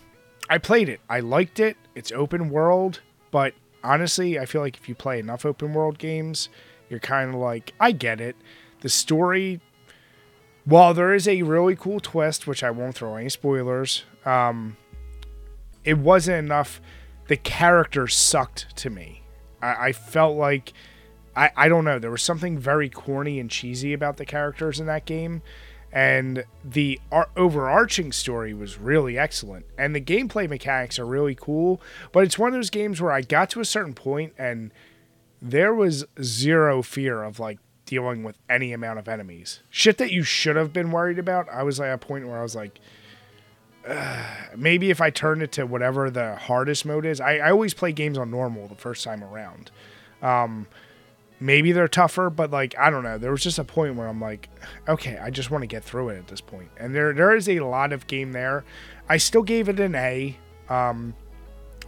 I 0.50 0.58
played 0.58 0.88
it. 0.88 1.00
I 1.08 1.20
liked 1.20 1.60
it. 1.60 1.76
It's 1.94 2.10
open 2.10 2.50
world, 2.50 3.00
but 3.30 3.54
honestly, 3.84 4.40
I 4.40 4.44
feel 4.44 4.60
like 4.60 4.76
if 4.76 4.88
you 4.88 4.96
play 4.96 5.20
enough 5.20 5.46
open 5.46 5.72
world 5.72 5.98
games, 5.98 6.48
you're 6.90 6.98
kind 6.98 7.32
of 7.32 7.36
like, 7.36 7.74
I 7.78 7.92
get 7.92 8.20
it. 8.20 8.34
The 8.80 8.88
story, 8.88 9.60
while 10.64 10.94
there 10.94 11.14
is 11.14 11.28
a 11.28 11.42
really 11.42 11.76
cool 11.76 12.00
twist, 12.00 12.48
which 12.48 12.64
I 12.64 12.72
won't 12.72 12.96
throw 12.96 13.14
any 13.14 13.28
spoilers, 13.28 14.02
um, 14.24 14.76
it 15.84 15.98
wasn't 15.98 16.38
enough. 16.38 16.80
The 17.28 17.36
characters 17.36 18.14
sucked 18.14 18.76
to 18.78 18.90
me. 18.90 19.22
I, 19.60 19.88
I 19.88 19.92
felt 19.92 20.36
like 20.36 20.72
I, 21.36 21.50
I 21.56 21.68
don't 21.68 21.84
know. 21.84 21.98
There 21.98 22.10
was 22.10 22.22
something 22.22 22.58
very 22.58 22.88
corny 22.88 23.38
and 23.38 23.50
cheesy 23.50 23.92
about 23.92 24.16
the 24.16 24.24
characters 24.24 24.80
in 24.80 24.86
that 24.86 25.04
game, 25.04 25.42
and 25.92 26.44
the 26.64 27.00
ar- 27.12 27.30
overarching 27.36 28.12
story 28.12 28.52
was 28.52 28.78
really 28.78 29.16
excellent. 29.16 29.66
And 29.78 29.94
the 29.94 30.00
gameplay 30.00 30.48
mechanics 30.48 30.98
are 30.98 31.06
really 31.06 31.34
cool. 31.34 31.80
But 32.12 32.24
it's 32.24 32.38
one 32.38 32.48
of 32.48 32.54
those 32.54 32.70
games 32.70 33.00
where 33.00 33.12
I 33.12 33.22
got 33.22 33.50
to 33.50 33.60
a 33.60 33.64
certain 33.64 33.94
point 33.94 34.34
and 34.36 34.72
there 35.40 35.72
was 35.72 36.04
zero 36.20 36.82
fear 36.82 37.22
of 37.22 37.38
like 37.38 37.58
dealing 37.86 38.22
with 38.22 38.36
any 38.50 38.72
amount 38.72 38.98
of 38.98 39.08
enemies. 39.08 39.60
Shit 39.70 39.96
that 39.98 40.12
you 40.12 40.22
should 40.22 40.56
have 40.56 40.72
been 40.72 40.90
worried 40.90 41.18
about. 41.18 41.48
I 41.48 41.62
was 41.62 41.80
at 41.80 41.92
a 41.92 41.98
point 41.98 42.26
where 42.26 42.38
I 42.38 42.42
was 42.42 42.56
like, 42.56 42.80
maybe 44.56 44.90
if 44.90 45.00
I 45.00 45.10
turn 45.10 45.42
it 45.42 45.52
to 45.52 45.66
whatever 45.66 46.10
the 46.10 46.36
hardest 46.36 46.84
mode 46.84 47.06
is, 47.06 47.20
I, 47.20 47.38
I 47.38 47.50
always 47.50 47.74
play 47.74 47.92
games 47.92 48.18
on 48.18 48.30
normal 48.30 48.68
the 48.68 48.74
first 48.74 49.04
time 49.04 49.24
around. 49.24 49.70
Um, 50.22 50.66
maybe 51.40 51.72
they're 51.72 51.88
tougher, 51.88 52.30
but 52.30 52.50
like 52.50 52.76
I 52.78 52.90
don't 52.90 53.02
know. 53.02 53.18
There 53.18 53.30
was 53.30 53.42
just 53.42 53.58
a 53.58 53.64
point 53.64 53.96
where 53.96 54.08
I'm 54.08 54.20
like, 54.20 54.48
okay, 54.88 55.18
I 55.18 55.30
just 55.30 55.50
want 55.50 55.62
to 55.62 55.66
get 55.66 55.84
through 55.84 56.10
it 56.10 56.18
at 56.18 56.28
this 56.28 56.40
point. 56.40 56.70
And 56.78 56.94
there 56.94 57.12
there 57.12 57.34
is 57.34 57.48
a 57.48 57.60
lot 57.60 57.92
of 57.92 58.06
game 58.06 58.32
there. 58.32 58.64
I 59.08 59.16
still 59.16 59.42
gave 59.42 59.68
it 59.68 59.80
an 59.80 59.94
A, 59.94 60.36
um, 60.68 61.14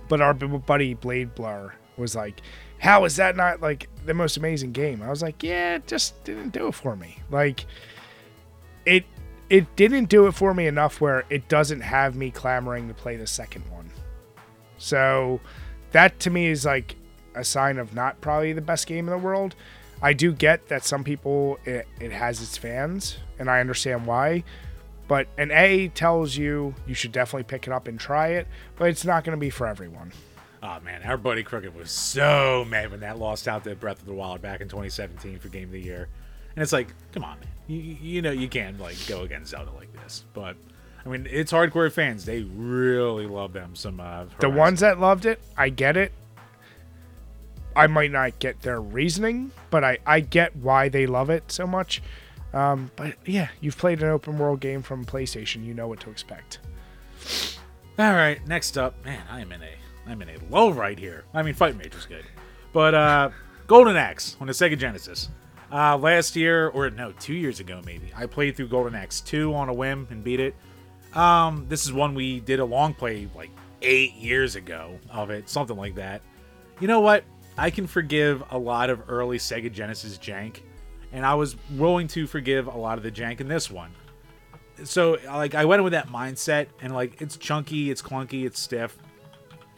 but 0.09 0.21
our 0.21 0.33
buddy 0.33 0.95
Blade 0.95 1.35
Blur 1.35 1.75
was 1.97 2.17
like, 2.17 2.41
how 2.79 3.05
is 3.05 3.17
that 3.17 3.37
not 3.37 3.61
like 3.61 3.89
the 4.07 4.15
most 4.15 4.39
amazing 4.39 4.73
game? 4.73 5.03
I 5.03 5.11
was 5.11 5.23
like, 5.23 5.43
yeah, 5.43 5.75
it 5.75 5.87
just 5.87 6.23
didn't 6.25 6.51
do 6.51 6.69
it 6.69 6.75
for 6.75 6.97
me. 6.97 7.19
Like 7.31 7.67
it 8.87 9.05
it 9.51 9.77
didn't 9.77 10.05
do 10.05 10.29
it 10.29 10.33
for 10.33 10.55
me 10.55 10.69
enough 10.69 11.01
where 11.01 11.25
it 11.29 11.49
doesn't 11.49 11.81
have 11.81 12.15
me 12.15 12.31
clamoring 12.31 12.89
to 12.89 12.95
play 12.95 13.17
the 13.17 13.27
second 13.27 13.65
one. 13.71 13.91
So 14.79 15.41
that 15.91 16.19
to 16.21 16.31
me 16.31 16.47
is 16.47 16.65
like 16.65 16.95
a 17.35 17.45
sign 17.45 17.79
of 17.79 17.95
not 17.95 18.21
probably 18.21 18.53
the 18.53 18.63
best 18.63 18.87
game 18.87 19.09
in 19.09 19.13
the 19.13 19.19
world. 19.19 19.57
I 20.01 20.13
do 20.13 20.33
get 20.33 20.69
that 20.69 20.85
some 20.85 21.05
people 21.05 21.59
it, 21.65 21.87
it 22.01 22.13
has 22.13 22.41
its 22.41 22.57
fans, 22.57 23.19
and 23.39 23.51
I 23.51 23.61
understand 23.61 24.07
why. 24.07 24.45
But 25.09 25.27
an 25.37 25.51
A 25.51 25.89
tells 25.89 26.37
you 26.37 26.73
you 26.87 26.95
should 26.95 27.13
definitely 27.13 27.43
pick 27.43 27.67
it 27.67 27.73
up 27.73 27.89
and 27.89 27.99
try 27.99 28.29
it, 28.29 28.47
but 28.77 28.89
it's 28.89 29.05
not 29.05 29.25
going 29.25 29.37
to 29.37 29.41
be 29.41 29.51
for 29.51 29.67
everyone. 29.67 30.13
Oh 30.63 30.79
man, 30.81 31.03
our 31.03 31.17
buddy 31.17 31.43
Crooked 31.43 31.75
was 31.75 31.91
so 31.91 32.65
mad 32.69 32.91
when 32.91 33.01
that 33.01 33.19
lost 33.19 33.49
out 33.49 33.65
to 33.65 33.75
Breath 33.75 34.01
of 34.01 34.07
the 34.07 34.15
Wild 34.15 34.41
back 34.41 34.61
in 34.61 34.69
2017 34.69 35.39
for 35.39 35.49
Game 35.49 35.65
of 35.65 35.73
the 35.73 35.81
Year, 35.81 36.09
and 36.55 36.63
it's 36.63 36.73
like, 36.73 36.95
come 37.13 37.25
on, 37.25 37.39
man, 37.41 37.49
you, 37.67 37.79
you 37.79 38.23
know 38.23 38.31
you 38.31 38.49
can't 38.49 38.79
like 38.81 38.97
go 39.07 39.23
against 39.23 39.51
Zelda 39.51 39.71
like 39.73 39.93
this. 39.93 40.25
But 40.33 40.57
I 41.05 41.09
mean, 41.09 41.27
it's 41.31 41.53
hardcore 41.53 41.91
fans; 41.91 42.25
they 42.25 42.43
really 42.43 43.27
love 43.27 43.53
them. 43.53 43.75
Some 43.75 44.01
uh, 44.01 44.27
The 44.39 44.51
ones 44.51 44.81
that 44.81 44.99
loved 44.99 45.27
it, 45.27 45.41
I 45.57 45.69
get 45.69 45.97
it. 45.97 46.13
I 47.75 47.87
might 47.87 48.11
not 48.11 48.39
get 48.41 48.63
their 48.63 48.81
reasoning, 48.81 49.53
but 49.71 49.85
I, 49.85 49.99
I 50.05 50.21
get 50.21 50.57
why 50.57 50.89
they 50.89 51.07
love 51.07 51.31
it 51.31 51.53
so 51.53 51.67
much. 51.67 52.03
Um, 52.53 52.91
but 52.97 53.15
yeah, 53.25 53.49
you've 53.61 53.79
played 53.79 54.03
an 54.03 54.09
open 54.09 54.39
world 54.39 54.61
game 54.61 54.83
from 54.83 55.05
PlayStation, 55.05 55.65
you 55.65 55.73
know 55.73 55.87
what 55.87 56.01
to 56.01 56.11
expect. 56.11 56.59
All 57.99 58.13
right, 58.13 58.45
next 58.47 58.77
up, 58.77 59.05
man, 59.05 59.23
I 59.31 59.41
am 59.41 59.53
in 59.53 59.63
a 59.63 59.71
I'm 60.07 60.21
in 60.23 60.31
a 60.31 60.37
low 60.51 60.71
right 60.71 60.99
here. 60.99 61.25
I 61.33 61.43
mean, 61.43 61.55
Fight'N 61.55 61.79
Rage 61.79 61.95
was 61.95 62.07
good, 62.07 62.25
but 62.73 62.95
uh, 62.95 63.31
Golden 63.67 63.97
Axe 63.97 64.37
on 64.41 64.49
the 64.49 64.53
Sega 64.53 64.77
Genesis. 64.77 65.29
Uh, 65.73 65.97
last 65.97 66.35
year, 66.35 66.69
or 66.69 66.91
no, 66.91 67.13
two 67.13 67.35
years 67.35 67.61
ago 67.61 67.81
maybe, 67.85 68.11
I 68.17 68.27
played 68.27 68.57
through 68.57 68.69
Golden 68.69 68.95
Axe 68.95 69.21
2 69.21 69.55
on 69.55 69.69
a 69.69 69.73
whim 69.73 70.09
and 70.11 70.25
beat 70.25 70.41
it. 70.41 70.55
Um, 71.15 71.67
this 71.69 71.85
is 71.85 71.93
one 71.93 72.15
we 72.15 72.41
did 72.41 72.61
a 72.61 72.65
long 72.65 72.95
play 72.95 73.29
like 73.35 73.51
eight 73.83 74.15
years 74.15 74.57
ago 74.57 74.99
of 75.11 75.31
it, 75.31 75.49
something 75.49 75.77
like 75.77 75.95
that. 75.97 76.23
You 76.81 76.89
know 76.89 77.01
what? 77.01 77.25
I 77.57 77.71
can 77.71 77.87
forgive 77.87 78.43
a 78.51 78.59
lot 78.59 78.91
of 78.91 79.03
early 79.09 79.39
Sega 79.39 79.71
Genesis 79.73 80.19
jank, 80.19 80.61
and 81.13 81.27
I 81.27 81.35
was 81.35 81.57
willing 81.73 82.09
to 82.09 82.27
forgive 82.27 82.67
a 82.67 82.77
lot 82.77 82.99
of 82.99 83.05
the 83.05 83.11
jank 83.11 83.41
in 83.41 83.49
this 83.49 83.71
one. 83.71 83.93
So, 84.85 85.19
like, 85.27 85.55
I 85.55 85.67
went 85.67 85.81
in 85.81 85.85
with 85.85 85.93
that 85.93 86.09
mindset, 86.09 86.69
and 86.81 86.95
like, 86.95 87.21
it's 87.21 87.37
chunky, 87.37 87.91
it's 87.91 88.01
clunky, 88.01 88.47
it's 88.47 88.59
stiff, 88.59 88.97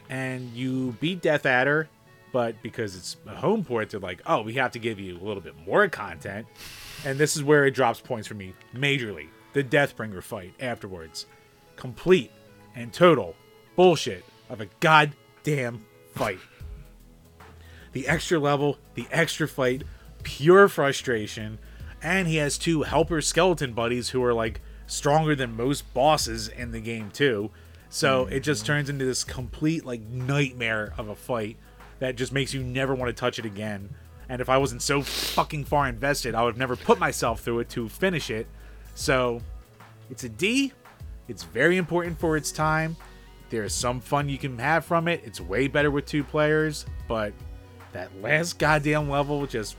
and 0.09 0.49
you 0.53 0.95
beat 1.01 1.21
Death 1.21 1.45
Adder, 1.45 1.89
but 2.33 2.61
because 2.63 2.95
it's 2.95 3.15
a 3.27 3.35
home 3.35 3.63
port, 3.63 3.91
they're 3.91 3.99
like, 3.99 4.21
oh, 4.25 4.41
we 4.41 4.55
have 4.55 4.71
to 4.71 4.79
give 4.79 4.99
you 4.99 5.15
a 5.15 5.23
little 5.23 5.39
bit 5.39 5.53
more 5.65 5.87
content, 5.87 6.47
and 7.05 7.17
this 7.17 7.37
is 7.37 7.43
where 7.43 7.65
it 7.65 7.71
drops 7.71 8.01
points 8.01 8.27
for 8.27 8.33
me 8.33 8.53
majorly. 8.75 9.29
The 9.53 9.63
Deathbringer 9.63 10.23
fight 10.23 10.53
afterwards, 10.59 11.27
complete 11.75 12.31
and 12.75 12.91
total 12.91 13.35
bullshit 13.75 14.25
of 14.49 14.61
a 14.61 14.65
goddamn 14.79 15.85
fight. 16.15 16.39
The 17.91 18.07
extra 18.07 18.39
level, 18.39 18.79
the 18.95 19.07
extra 19.11 19.47
fight, 19.47 19.83
pure 20.23 20.67
frustration, 20.67 21.59
and 22.01 22.27
he 22.27 22.37
has 22.37 22.57
two 22.57 22.81
helper 22.81 23.21
skeleton 23.21 23.73
buddies 23.73 24.09
who 24.09 24.23
are 24.23 24.33
like 24.33 24.59
stronger 24.87 25.35
than 25.35 25.55
most 25.55 25.93
bosses 25.93 26.47
in 26.47 26.71
the 26.71 26.81
game 26.81 27.11
too. 27.11 27.51
So 27.89 28.25
it 28.25 28.39
just 28.39 28.65
turns 28.65 28.89
into 28.89 29.05
this 29.05 29.23
complete 29.23 29.85
like 29.85 30.01
nightmare 30.01 30.93
of 30.97 31.09
a 31.09 31.15
fight 31.15 31.57
that 31.99 32.15
just 32.15 32.31
makes 32.31 32.53
you 32.53 32.63
never 32.63 32.95
want 32.95 33.09
to 33.09 33.19
touch 33.19 33.39
it 33.39 33.45
again. 33.45 33.89
And 34.29 34.41
if 34.41 34.49
I 34.49 34.57
wasn't 34.57 34.81
so 34.81 35.01
fucking 35.01 35.65
far 35.65 35.87
invested, 35.87 36.35
I 36.35 36.43
would 36.43 36.53
have 36.53 36.59
never 36.59 36.75
put 36.75 36.99
myself 36.99 37.41
through 37.41 37.59
it 37.59 37.69
to 37.69 37.89
finish 37.89 38.29
it. 38.29 38.47
So 38.95 39.41
it's 40.09 40.23
a 40.23 40.29
D. 40.29 40.73
It's 41.27 41.43
very 41.43 41.77
important 41.77 42.19
for 42.19 42.37
its 42.37 42.51
time. 42.51 42.95
There's 43.49 43.73
some 43.73 43.99
fun 43.99 44.29
you 44.29 44.37
can 44.37 44.57
have 44.57 44.85
from 44.85 45.07
it. 45.07 45.21
It's 45.23 45.39
way 45.39 45.67
better 45.67 45.91
with 45.91 46.05
two 46.05 46.23
players, 46.23 46.85
but 47.07 47.33
that 47.91 48.09
last 48.21 48.57
goddamn 48.57 49.09
level 49.09 49.45
just 49.45 49.77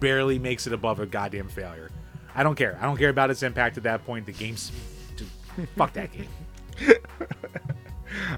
barely 0.00 0.38
makes 0.38 0.66
it 0.66 0.72
above 0.72 0.98
a 0.98 1.06
goddamn 1.06 1.48
failure. 1.48 1.90
I 2.34 2.42
don't 2.42 2.56
care. 2.56 2.78
I 2.80 2.86
don't 2.86 2.96
care 2.96 3.10
about 3.10 3.30
its 3.30 3.42
impact 3.42 3.76
at 3.76 3.84
that 3.84 4.04
point. 4.04 4.26
The 4.26 4.32
game's 4.32 4.72
just, 5.16 5.30
fuck 5.76 5.92
that 5.92 6.10
game. 6.12 6.28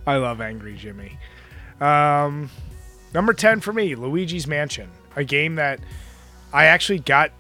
I 0.07 0.17
love 0.17 0.41
Angry 0.41 0.77
Jimmy. 0.77 1.19
Um, 1.81 2.51
number 3.15 3.33
10 3.33 3.61
for 3.61 3.73
me, 3.73 3.95
Luigi's 3.95 4.47
Mansion, 4.47 4.91
a 5.17 5.25
game 5.25 5.55
that 5.55 5.81
I 6.53 6.67
actually 6.67 6.99
got 6.99 7.31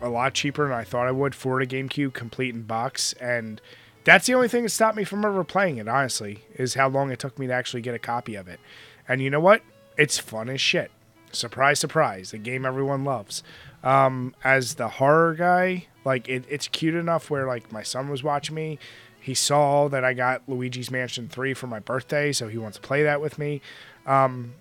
a 0.00 0.08
lot 0.08 0.34
cheaper 0.34 0.68
than 0.68 0.76
I 0.76 0.84
thought 0.84 1.06
I 1.06 1.12
would 1.12 1.34
for 1.34 1.60
a 1.60 1.66
GameCube, 1.66 2.12
complete 2.12 2.54
in 2.54 2.62
box. 2.62 3.12
And 3.14 3.60
that's 4.04 4.26
the 4.26 4.34
only 4.34 4.48
thing 4.48 4.64
that 4.64 4.70
stopped 4.70 4.96
me 4.96 5.04
from 5.04 5.24
ever 5.24 5.44
playing 5.44 5.78
it, 5.78 5.88
honestly, 5.88 6.44
is 6.54 6.74
how 6.74 6.88
long 6.88 7.10
it 7.10 7.18
took 7.18 7.38
me 7.38 7.46
to 7.46 7.52
actually 7.52 7.82
get 7.82 7.94
a 7.94 7.98
copy 7.98 8.34
of 8.34 8.48
it. 8.48 8.60
And 9.08 9.22
you 9.22 9.30
know 9.30 9.40
what? 9.40 9.62
It's 9.96 10.18
fun 10.18 10.48
as 10.48 10.60
shit. 10.60 10.90
Surprise, 11.32 11.78
surprise. 11.78 12.30
The 12.30 12.38
game 12.38 12.66
everyone 12.66 13.04
loves. 13.04 13.42
Um, 13.82 14.34
as 14.44 14.74
the 14.74 14.88
horror 14.88 15.34
guy, 15.34 15.86
like 16.04 16.28
it, 16.28 16.44
it's 16.48 16.68
cute 16.68 16.94
enough 16.94 17.30
where 17.30 17.46
like 17.46 17.72
my 17.72 17.82
son 17.82 18.08
was 18.08 18.22
watching 18.22 18.54
me. 18.54 18.78
He 19.20 19.34
saw 19.34 19.88
that 19.88 20.04
I 20.04 20.14
got 20.14 20.42
Luigi's 20.48 20.90
Mansion 20.90 21.28
3 21.28 21.54
for 21.54 21.68
my 21.68 21.78
birthday, 21.78 22.32
so 22.32 22.48
he 22.48 22.58
wants 22.58 22.76
to 22.78 22.82
play 22.82 23.04
that 23.04 23.20
with 23.20 23.38
me. 23.38 23.62
Um, 24.04 24.54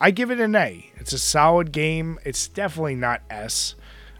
I 0.00 0.10
give 0.10 0.30
it 0.30 0.40
an 0.40 0.54
A. 0.54 0.90
It's 0.96 1.12
a 1.12 1.18
solid 1.18 1.72
game. 1.72 2.18
It's 2.24 2.48
definitely 2.48 2.94
not 2.94 3.22
S. 3.28 3.74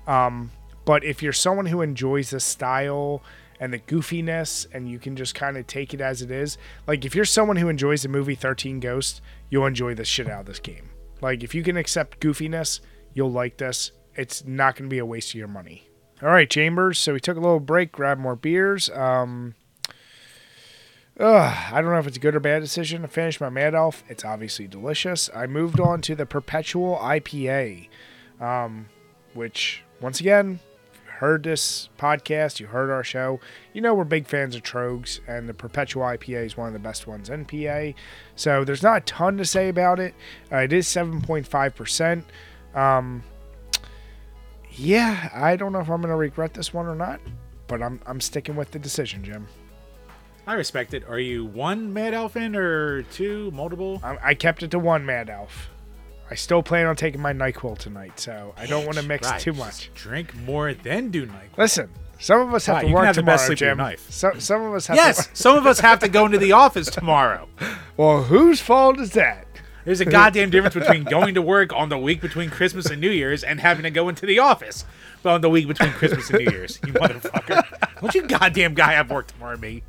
Um, 0.06 0.50
but 0.84 1.04
if 1.04 1.22
you're 1.22 1.32
someone 1.32 1.66
who 1.66 1.80
enjoys 1.80 2.30
the 2.30 2.40
style 2.40 3.22
and 3.58 3.72
the 3.72 3.78
goofiness 3.78 4.66
and 4.72 4.90
you 4.90 4.98
can 4.98 5.16
just 5.16 5.34
kind 5.34 5.56
of 5.56 5.66
take 5.66 5.94
it 5.94 6.00
as 6.00 6.20
it 6.20 6.30
is, 6.30 6.58
like 6.86 7.04
if 7.04 7.14
you're 7.14 7.24
someone 7.24 7.56
who 7.56 7.68
enjoys 7.68 8.02
the 8.02 8.08
movie 8.08 8.34
13 8.34 8.80
Ghosts, 8.80 9.22
you'll 9.48 9.66
enjoy 9.66 9.94
the 9.94 10.04
shit 10.04 10.28
out 10.28 10.40
of 10.40 10.46
this 10.46 10.58
game. 10.58 10.90
Like 11.22 11.42
if 11.42 11.54
you 11.54 11.62
can 11.62 11.76
accept 11.76 12.20
goofiness, 12.20 12.80
you'll 13.14 13.32
like 13.32 13.56
this. 13.56 13.92
It's 14.16 14.44
not 14.44 14.76
going 14.76 14.88
to 14.88 14.92
be 14.92 14.98
a 14.98 15.06
waste 15.06 15.30
of 15.30 15.36
your 15.36 15.48
money. 15.48 15.88
All 16.22 16.28
right, 16.28 16.50
Chambers. 16.50 16.98
So 16.98 17.14
we 17.14 17.20
took 17.20 17.38
a 17.38 17.40
little 17.40 17.60
break, 17.60 17.92
grabbed 17.92 18.20
more 18.20 18.36
beers. 18.36 18.90
Um, 18.90 19.54
Ugh, 21.20 21.54
I 21.70 21.82
don't 21.82 21.90
know 21.90 21.98
if 21.98 22.06
it's 22.06 22.16
a 22.16 22.20
good 22.20 22.34
or 22.34 22.40
bad 22.40 22.60
decision 22.60 23.02
to 23.02 23.08
finish 23.08 23.42
my 23.42 23.50
Mad 23.50 23.74
Elf. 23.74 24.02
It's 24.08 24.24
obviously 24.24 24.66
delicious. 24.66 25.28
I 25.34 25.46
moved 25.46 25.78
on 25.78 26.00
to 26.02 26.14
the 26.14 26.24
Perpetual 26.24 26.96
IPA, 26.96 27.90
um, 28.40 28.88
which, 29.34 29.82
once 30.00 30.18
again, 30.20 30.60
heard 31.18 31.42
this 31.42 31.90
podcast, 31.98 32.58
you 32.58 32.68
heard 32.68 32.88
our 32.88 33.04
show, 33.04 33.38
you 33.74 33.82
know 33.82 33.92
we're 33.92 34.04
big 34.04 34.26
fans 34.26 34.56
of 34.56 34.62
Tröegs, 34.62 35.20
and 35.28 35.46
the 35.46 35.52
Perpetual 35.52 36.04
IPA 36.04 36.46
is 36.46 36.56
one 36.56 36.68
of 36.68 36.72
the 36.72 36.78
best 36.78 37.06
ones 37.06 37.28
in 37.28 37.44
PA. 37.44 37.90
So 38.34 38.64
there's 38.64 38.82
not 38.82 38.96
a 38.96 39.04
ton 39.04 39.36
to 39.36 39.44
say 39.44 39.68
about 39.68 40.00
it. 40.00 40.14
Uh, 40.50 40.56
it 40.56 40.72
is 40.72 40.86
7.5%. 40.86 42.24
Um, 42.74 43.22
yeah, 44.70 45.28
I 45.34 45.56
don't 45.56 45.72
know 45.72 45.80
if 45.80 45.90
I'm 45.90 46.00
going 46.00 46.12
to 46.12 46.16
regret 46.16 46.54
this 46.54 46.72
one 46.72 46.86
or 46.86 46.94
not, 46.94 47.20
but 47.66 47.82
I'm, 47.82 48.00
I'm 48.06 48.22
sticking 48.22 48.56
with 48.56 48.70
the 48.70 48.78
decision, 48.78 49.22
Jim. 49.22 49.46
I 50.50 50.54
respect 50.54 50.94
it. 50.94 51.04
Are 51.08 51.20
you 51.20 51.44
one 51.44 51.92
Mad 51.92 52.12
Elf 52.12 52.34
in 52.36 52.56
or 52.56 53.04
two, 53.04 53.52
multiple? 53.52 54.00
I, 54.02 54.18
I 54.20 54.34
kept 54.34 54.64
it 54.64 54.72
to 54.72 54.80
one 54.80 55.06
Mad 55.06 55.30
Elf. 55.30 55.70
I 56.28 56.34
still 56.34 56.60
plan 56.60 56.86
on 56.86 56.96
taking 56.96 57.20
my 57.20 57.32
Nyquil 57.32 57.78
tonight, 57.78 58.18
so 58.18 58.52
I 58.56 58.66
don't 58.66 58.84
want 58.84 58.96
to 58.98 59.04
mix 59.04 59.28
Right, 59.30 59.40
too 59.40 59.52
just 59.52 59.64
much. 59.64 59.90
Drink 59.94 60.34
more 60.38 60.74
than 60.74 61.12
do 61.12 61.24
night. 61.24 61.50
Listen, 61.56 61.88
some 62.18 62.40
of 62.40 62.52
us 62.52 62.66
have 62.66 62.74
Right, 62.74 62.80
to 62.82 62.86
you 62.88 62.94
can 62.94 62.96
work 62.96 63.06
have 63.06 63.14
the 63.14 63.22
best 63.22 63.46
sleep 63.46 63.58
Jim. 63.58 63.78
life. 63.78 64.10
So, 64.10 64.32
some 64.38 64.60
of 64.62 64.74
us 64.74 64.88
have 64.88 64.96
Yes, 64.96 65.28
to. 65.28 65.36
some 65.36 65.56
of 65.56 65.66
us 65.68 65.78
have 65.78 66.00
to 66.00 66.08
go 66.08 66.26
into 66.26 66.38
the 66.38 66.50
office 66.64 66.90
tomorrow. 66.90 67.48
Well, 67.96 68.24
whose 68.24 68.60
fault 68.60 68.98
is 68.98 69.12
that? 69.12 69.46
There's 69.84 70.00
a 70.00 70.04
goddamn 70.04 70.50
difference 70.50 70.74
between 70.74 71.04
going 71.04 71.34
to 71.36 71.42
work 71.42 71.72
on 71.72 71.90
the 71.90 71.98
week 71.98 72.20
between 72.20 72.50
Christmas 72.50 72.86
and 72.86 73.00
New 73.00 73.10
Year's 73.10 73.44
and 73.44 73.60
having 73.60 73.84
to 73.84 73.90
go 73.90 74.08
into 74.08 74.26
the 74.26 74.40
office 74.40 74.84
on 75.24 75.42
the 75.42 75.48
week 75.50 75.68
between 75.68 75.92
Christmas 75.92 76.28
and 76.28 76.40
New 76.44 76.50
Year's. 76.50 76.80
You 76.84 76.92
motherfucker. 76.94 78.00
Don't 78.00 78.14
you 78.16 78.22
goddamn 78.26 78.74
guy 78.74 78.94
have 78.94 79.10
work 79.12 79.28
tomorrow, 79.28 79.56
me? 79.56 79.84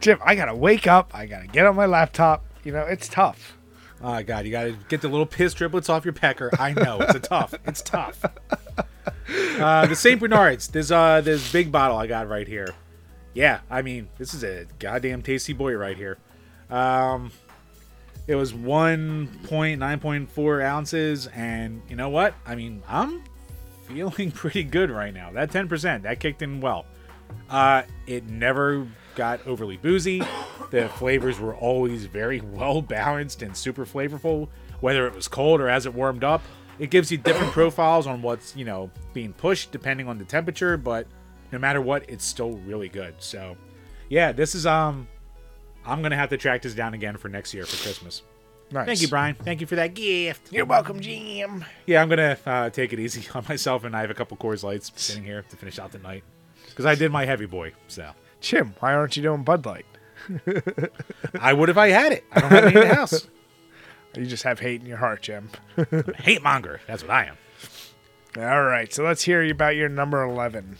Jim, 0.00 0.18
I 0.24 0.34
gotta 0.34 0.54
wake 0.54 0.86
up. 0.86 1.14
I 1.14 1.26
gotta 1.26 1.46
get 1.46 1.66
on 1.66 1.76
my 1.76 1.86
laptop. 1.86 2.44
You 2.64 2.72
know, 2.72 2.84
it's 2.84 3.08
tough. 3.08 3.56
Oh 4.02 4.22
god, 4.22 4.46
you 4.46 4.50
gotta 4.50 4.76
get 4.88 5.00
the 5.00 5.08
little 5.08 5.26
piss 5.26 5.54
driblets 5.54 5.90
off 5.90 6.04
your 6.04 6.14
pecker. 6.14 6.50
I 6.58 6.72
know 6.72 7.00
it's 7.00 7.14
a 7.14 7.20
tough. 7.20 7.54
It's 7.66 7.82
tough. 7.82 8.24
Uh, 9.58 9.86
the 9.86 9.96
Saint 9.96 10.20
Bernardus. 10.20 10.70
There's 10.70 10.90
uh 10.90 11.20
this 11.20 11.52
big 11.52 11.70
bottle 11.70 11.96
I 11.96 12.06
got 12.06 12.28
right 12.28 12.48
here. 12.48 12.74
Yeah, 13.32 13.60
I 13.70 13.82
mean 13.82 14.08
this 14.18 14.34
is 14.34 14.42
a 14.42 14.66
goddamn 14.78 15.22
tasty 15.22 15.52
boy 15.52 15.74
right 15.74 15.96
here. 15.96 16.18
Um, 16.68 17.30
it 18.26 18.34
was 18.34 18.52
1.9.4 18.52 20.64
ounces, 20.64 21.28
and 21.28 21.80
you 21.88 21.94
know 21.96 22.08
what? 22.08 22.34
I 22.44 22.56
mean 22.56 22.82
I'm 22.88 23.22
feeling 23.84 24.30
pretty 24.32 24.64
good 24.64 24.90
right 24.90 25.14
now. 25.14 25.30
That 25.32 25.50
10% 25.50 26.02
that 26.02 26.20
kicked 26.20 26.42
in 26.42 26.60
well. 26.60 26.86
Uh, 27.48 27.82
it 28.06 28.28
never 28.28 28.86
got 29.14 29.46
overly 29.46 29.76
boozy. 29.76 30.22
The 30.70 30.88
flavors 30.88 31.38
were 31.38 31.54
always 31.54 32.04
very 32.06 32.40
well 32.52 32.82
balanced 32.82 33.42
and 33.42 33.56
super 33.56 33.84
flavorful, 33.84 34.48
whether 34.80 35.06
it 35.06 35.14
was 35.14 35.28
cold 35.28 35.60
or 35.60 35.68
as 35.68 35.86
it 35.86 35.94
warmed 35.94 36.24
up. 36.24 36.42
It 36.78 36.90
gives 36.90 37.10
you 37.12 37.18
different 37.18 37.52
profiles 37.52 38.06
on 38.06 38.22
what's, 38.22 38.56
you 38.56 38.64
know, 38.64 38.90
being 39.12 39.32
pushed 39.32 39.72
depending 39.72 40.08
on 40.08 40.18
the 40.18 40.24
temperature, 40.24 40.76
but 40.76 41.06
no 41.52 41.58
matter 41.58 41.80
what, 41.80 42.08
it's 42.08 42.24
still 42.24 42.52
really 42.52 42.88
good. 42.88 43.14
So, 43.18 43.56
yeah, 44.08 44.32
this 44.32 44.54
is 44.54 44.66
um, 44.66 45.08
I'm 45.84 46.02
gonna 46.02 46.16
have 46.16 46.30
to 46.30 46.36
track 46.36 46.62
this 46.62 46.74
down 46.74 46.94
again 46.94 47.16
for 47.16 47.28
next 47.28 47.52
year 47.54 47.64
for 47.64 47.82
Christmas. 47.82 48.22
Nice. 48.72 48.86
Thank 48.86 49.02
you, 49.02 49.08
Brian. 49.08 49.34
Thank 49.34 49.60
you 49.60 49.66
for 49.66 49.76
that 49.76 49.94
gift. 49.94 50.52
You're 50.52 50.64
welcome, 50.64 51.00
Jim. 51.00 51.64
Yeah, 51.86 52.02
I'm 52.02 52.08
gonna 52.08 52.38
uh, 52.46 52.70
take 52.70 52.92
it 52.92 53.00
easy 53.00 53.28
on 53.34 53.44
myself, 53.48 53.84
and 53.84 53.96
I 53.96 54.00
have 54.00 54.10
a 54.10 54.14
couple 54.14 54.36
Coors 54.36 54.62
Lights 54.62 54.92
sitting 54.94 55.24
here 55.24 55.42
to 55.48 55.56
finish 55.56 55.78
out 55.78 55.90
the 55.90 55.98
night 55.98 56.22
because 56.68 56.86
I 56.86 56.94
did 56.94 57.10
my 57.10 57.24
heavy 57.24 57.46
boy. 57.46 57.72
So 57.88 58.10
Jim, 58.40 58.74
why 58.80 58.94
aren't 58.94 59.16
you 59.16 59.22
doing 59.22 59.42
Bud 59.42 59.66
Light? 59.66 59.86
I 61.40 61.52
would 61.52 61.68
if 61.68 61.76
I 61.76 61.88
had 61.88 62.12
it. 62.12 62.24
I 62.32 62.40
don't 62.40 62.50
have 62.50 62.64
any 62.64 62.80
in 62.80 62.88
the 62.88 62.94
house. 62.94 63.26
You 64.14 64.26
just 64.26 64.42
have 64.42 64.60
hate 64.60 64.80
in 64.80 64.86
your 64.86 64.96
heart, 64.96 65.22
Jim. 65.22 65.50
Hate 66.18 66.42
monger. 66.42 66.80
That's 66.86 67.02
what 67.02 67.12
I 67.12 67.26
am. 67.26 67.36
All 68.36 68.64
right, 68.64 68.92
so 68.92 69.04
let's 69.04 69.22
hear 69.22 69.42
about 69.48 69.76
your 69.76 69.88
number 69.88 70.22
eleven. 70.22 70.76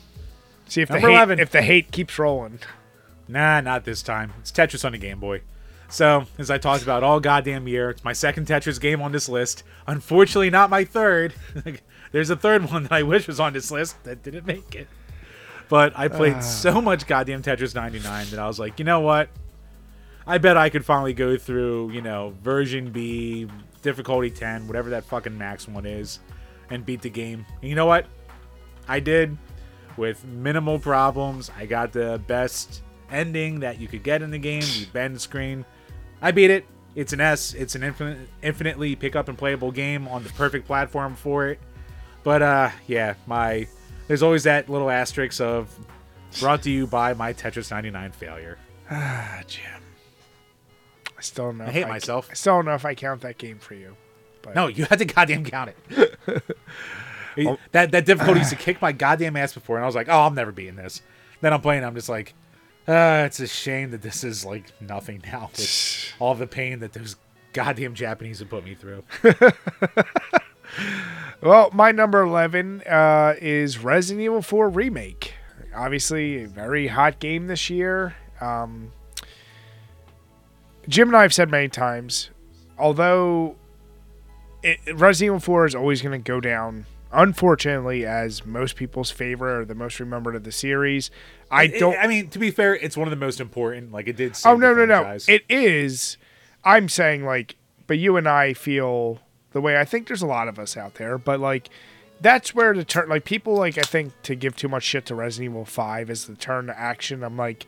See 0.66 0.82
if 0.82 0.90
Number 0.90 1.06
the 1.08 1.12
hate, 1.12 1.16
11. 1.16 1.38
if 1.40 1.50
the 1.50 1.62
hate 1.62 1.90
keeps 1.90 2.18
rolling. 2.18 2.60
Nah, 3.28 3.60
not 3.60 3.84
this 3.84 4.02
time. 4.02 4.32
It's 4.40 4.50
Tetris 4.52 4.84
on 4.84 4.92
the 4.92 4.98
Game 4.98 5.20
Boy. 5.20 5.42
So, 5.88 6.26
as 6.38 6.50
I 6.50 6.58
talked 6.58 6.84
about 6.84 7.02
all 7.02 7.18
goddamn 7.18 7.66
year, 7.66 7.90
it's 7.90 8.04
my 8.04 8.12
second 8.12 8.46
Tetris 8.46 8.80
game 8.80 9.02
on 9.02 9.10
this 9.10 9.28
list. 9.28 9.64
Unfortunately, 9.88 10.50
not 10.50 10.70
my 10.70 10.84
third. 10.84 11.34
There's 12.12 12.30
a 12.30 12.36
third 12.36 12.70
one 12.70 12.84
that 12.84 12.92
I 12.92 13.02
wish 13.02 13.26
was 13.26 13.40
on 13.40 13.52
this 13.52 13.70
list 13.72 14.02
that 14.04 14.22
didn't 14.22 14.46
make 14.46 14.74
it. 14.76 14.86
But 15.70 15.96
I 15.96 16.08
played 16.08 16.42
so 16.42 16.82
much 16.82 17.06
goddamn 17.06 17.42
Tetris 17.42 17.76
99 17.76 18.30
that 18.30 18.40
I 18.40 18.48
was 18.48 18.58
like, 18.58 18.80
you 18.80 18.84
know 18.84 19.00
what? 19.00 19.30
I 20.26 20.38
bet 20.38 20.56
I 20.56 20.68
could 20.68 20.84
finally 20.84 21.14
go 21.14 21.38
through, 21.38 21.92
you 21.92 22.02
know, 22.02 22.34
version 22.42 22.90
B, 22.90 23.46
difficulty 23.80 24.30
10, 24.30 24.66
whatever 24.66 24.90
that 24.90 25.04
fucking 25.04 25.38
max 25.38 25.68
one 25.68 25.86
is, 25.86 26.18
and 26.70 26.84
beat 26.84 27.02
the 27.02 27.08
game. 27.08 27.46
And 27.62 27.70
you 27.70 27.76
know 27.76 27.86
what? 27.86 28.06
I 28.88 28.98
did 28.98 29.38
with 29.96 30.24
minimal 30.24 30.80
problems. 30.80 31.52
I 31.56 31.66
got 31.66 31.92
the 31.92 32.20
best 32.26 32.82
ending 33.08 33.60
that 33.60 33.80
you 33.80 33.86
could 33.86 34.02
get 34.02 34.22
in 34.22 34.32
the 34.32 34.38
game, 34.38 34.62
the 34.80 34.86
bend 34.92 35.20
screen. 35.20 35.64
I 36.20 36.32
beat 36.32 36.50
it. 36.50 36.66
It's 36.96 37.12
an 37.12 37.20
S. 37.20 37.54
It's 37.54 37.76
an 37.76 37.84
infinite, 37.84 38.28
infinitely 38.42 38.96
pick 38.96 39.14
up 39.14 39.28
and 39.28 39.38
playable 39.38 39.70
game 39.70 40.08
on 40.08 40.24
the 40.24 40.30
perfect 40.30 40.66
platform 40.66 41.14
for 41.14 41.46
it. 41.46 41.60
But 42.24 42.42
uh, 42.42 42.70
yeah, 42.88 43.14
my 43.28 43.68
there's 44.10 44.24
always 44.24 44.42
that 44.42 44.68
little 44.68 44.90
asterisk 44.90 45.40
of 45.40 45.70
brought 46.40 46.64
to 46.64 46.70
you 46.70 46.88
by 46.88 47.14
my 47.14 47.32
Tetris 47.32 47.70
99 47.70 48.10
failure. 48.10 48.58
Ah, 48.90 49.40
Jim. 49.46 49.62
I 51.16 51.20
still 51.20 51.44
don't 51.44 51.58
know. 51.58 51.66
I 51.66 51.70
hate 51.70 51.84
ca- 51.84 51.88
myself. 51.88 52.28
I 52.28 52.34
still 52.34 52.54
don't 52.54 52.64
know 52.64 52.74
if 52.74 52.84
I 52.84 52.96
count 52.96 53.20
that 53.20 53.38
game 53.38 53.60
for 53.60 53.74
you. 53.74 53.96
But 54.42 54.56
No, 54.56 54.66
you 54.66 54.84
had 54.86 54.98
to 54.98 55.04
goddamn 55.04 55.44
count 55.44 55.74
it. 55.90 56.16
that 57.70 57.92
that 57.92 58.04
difficulty 58.04 58.40
used 58.40 58.50
to 58.50 58.56
kick 58.64 58.82
my 58.82 58.90
goddamn 58.90 59.36
ass 59.36 59.54
before, 59.54 59.76
and 59.76 59.84
I 59.84 59.86
was 59.86 59.94
like, 59.94 60.08
oh, 60.08 60.22
I'm 60.22 60.34
never 60.34 60.50
beating 60.50 60.74
this. 60.74 61.02
Then 61.40 61.52
I'm 61.52 61.60
playing, 61.60 61.84
I'm 61.84 61.94
just 61.94 62.08
like, 62.08 62.34
uh, 62.88 63.22
it's 63.26 63.38
a 63.38 63.46
shame 63.46 63.92
that 63.92 64.02
this 64.02 64.24
is 64.24 64.44
like 64.44 64.72
nothing 64.80 65.22
now 65.24 65.50
with 65.52 66.14
all 66.18 66.34
the 66.34 66.48
pain 66.48 66.80
that 66.80 66.94
those 66.94 67.14
goddamn 67.52 67.94
Japanese 67.94 68.40
have 68.40 68.50
put 68.50 68.64
me 68.64 68.74
through. 68.74 69.04
Well, 71.42 71.70
my 71.72 71.90
number 71.92 72.20
11 72.20 72.82
uh, 72.82 73.34
is 73.40 73.78
Resident 73.78 74.22
Evil 74.24 74.42
4 74.42 74.68
Remake. 74.68 75.34
Obviously, 75.74 76.42
a 76.42 76.46
very 76.48 76.88
hot 76.88 77.18
game 77.18 77.46
this 77.46 77.70
year. 77.70 78.14
Um, 78.40 78.92
Jim 80.88 81.08
and 81.08 81.16
I 81.16 81.22
have 81.22 81.32
said 81.32 81.50
many 81.50 81.68
times, 81.68 82.30
although 82.78 83.56
it, 84.62 84.78
Resident 84.94 85.26
Evil 85.28 85.40
4 85.40 85.66
is 85.66 85.74
always 85.74 86.02
going 86.02 86.20
to 86.22 86.24
go 86.26 86.40
down, 86.40 86.86
unfortunately, 87.12 88.04
as 88.04 88.44
most 88.44 88.76
people's 88.76 89.10
favorite 89.10 89.60
or 89.60 89.64
the 89.64 89.74
most 89.74 90.00
remembered 90.00 90.34
of 90.36 90.44
the 90.44 90.52
series. 90.52 91.10
I 91.50 91.64
It- 91.64 91.78
don't. 91.78 91.96
I 91.98 92.06
mean, 92.06 92.28
to 92.30 92.38
be 92.38 92.50
fair, 92.50 92.74
it's 92.76 92.96
one 92.96 93.06
of 93.06 93.10
the 93.10 93.16
most 93.24 93.40
important. 93.40 93.92
Like 93.92 94.08
it 94.08 94.16
did. 94.16 94.36
Oh 94.44 94.56
no 94.56 94.74
no 94.74 94.84
no! 94.84 95.16
It 95.28 95.44
is. 95.48 96.16
I'm 96.64 96.88
saying 96.88 97.24
like, 97.24 97.56
but 97.86 97.98
you 97.98 98.16
and 98.16 98.28
I 98.28 98.52
feel 98.52 99.20
the 99.52 99.60
way 99.60 99.78
I 99.78 99.84
think 99.84 100.06
there's 100.06 100.22
a 100.22 100.26
lot 100.26 100.48
of 100.48 100.58
us 100.58 100.76
out 100.76 100.94
there, 100.94 101.18
but 101.18 101.40
like, 101.40 101.70
that's 102.20 102.54
where 102.54 102.74
the 102.74 102.84
turn. 102.84 103.08
Like 103.08 103.24
people 103.24 103.56
like 103.56 103.78
I 103.78 103.82
think 103.82 104.12
to 104.24 104.34
give 104.34 104.54
too 104.54 104.68
much 104.68 104.82
shit 104.82 105.06
to 105.06 105.14
Resident 105.14 105.52
Evil 105.52 105.64
Five 105.64 106.10
is 106.10 106.26
the 106.26 106.34
turn 106.34 106.66
to 106.66 106.78
action. 106.78 107.24
I'm 107.24 107.36
like, 107.36 107.66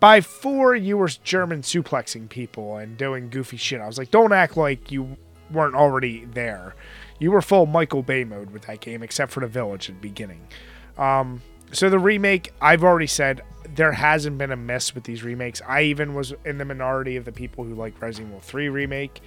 by 0.00 0.20
four 0.20 0.74
you 0.74 0.96
were 0.98 1.08
German 1.08 1.62
suplexing 1.62 2.28
people 2.28 2.76
and 2.76 2.96
doing 2.96 3.30
goofy 3.30 3.56
shit. 3.56 3.80
I 3.80 3.86
was 3.86 3.98
like, 3.98 4.10
don't 4.10 4.32
act 4.32 4.56
like 4.56 4.90
you 4.90 5.16
weren't 5.50 5.74
already 5.74 6.24
there. 6.24 6.74
You 7.18 7.30
were 7.30 7.40
full 7.40 7.66
Michael 7.66 8.02
Bay 8.02 8.24
mode 8.24 8.50
with 8.50 8.62
that 8.62 8.80
game, 8.80 9.02
except 9.02 9.30
for 9.30 9.40
the 9.40 9.46
village 9.46 9.88
at 9.88 9.96
the 9.96 10.08
beginning. 10.08 10.40
Um, 10.98 11.42
so 11.72 11.88
the 11.88 11.98
remake, 11.98 12.52
I've 12.60 12.84
already 12.84 13.06
said 13.06 13.42
there 13.74 13.92
hasn't 13.92 14.38
been 14.38 14.52
a 14.52 14.56
mess 14.56 14.94
with 14.94 15.04
these 15.04 15.22
remakes. 15.22 15.62
I 15.66 15.82
even 15.82 16.14
was 16.14 16.34
in 16.44 16.58
the 16.58 16.64
minority 16.64 17.16
of 17.16 17.24
the 17.24 17.32
people 17.32 17.64
who 17.64 17.74
like 17.74 18.00
Resident 18.00 18.32
Evil 18.32 18.40
3 18.40 18.68
remake. 18.68 19.22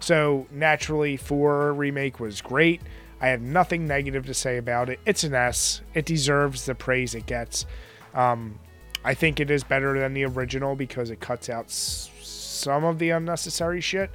So 0.00 0.46
naturally, 0.50 1.16
4 1.16 1.72
remake 1.74 2.18
was 2.20 2.40
great. 2.40 2.80
I 3.20 3.28
have 3.28 3.42
nothing 3.42 3.86
negative 3.86 4.24
to 4.26 4.34
say 4.34 4.56
about 4.56 4.88
it. 4.88 4.98
It's 5.04 5.24
an 5.24 5.34
S. 5.34 5.82
It 5.94 6.06
deserves 6.06 6.64
the 6.66 6.74
praise 6.74 7.14
it 7.14 7.26
gets. 7.26 7.66
Um, 8.14 8.58
I 9.04 9.12
think 9.14 9.40
it 9.40 9.50
is 9.50 9.62
better 9.62 9.98
than 9.98 10.14
the 10.14 10.24
original 10.24 10.74
because 10.74 11.10
it 11.10 11.20
cuts 11.20 11.48
out 11.50 11.66
s- 11.66 12.10
some 12.22 12.84
of 12.84 12.98
the 12.98 13.10
unnecessary 13.10 13.80
shit. 13.82 14.10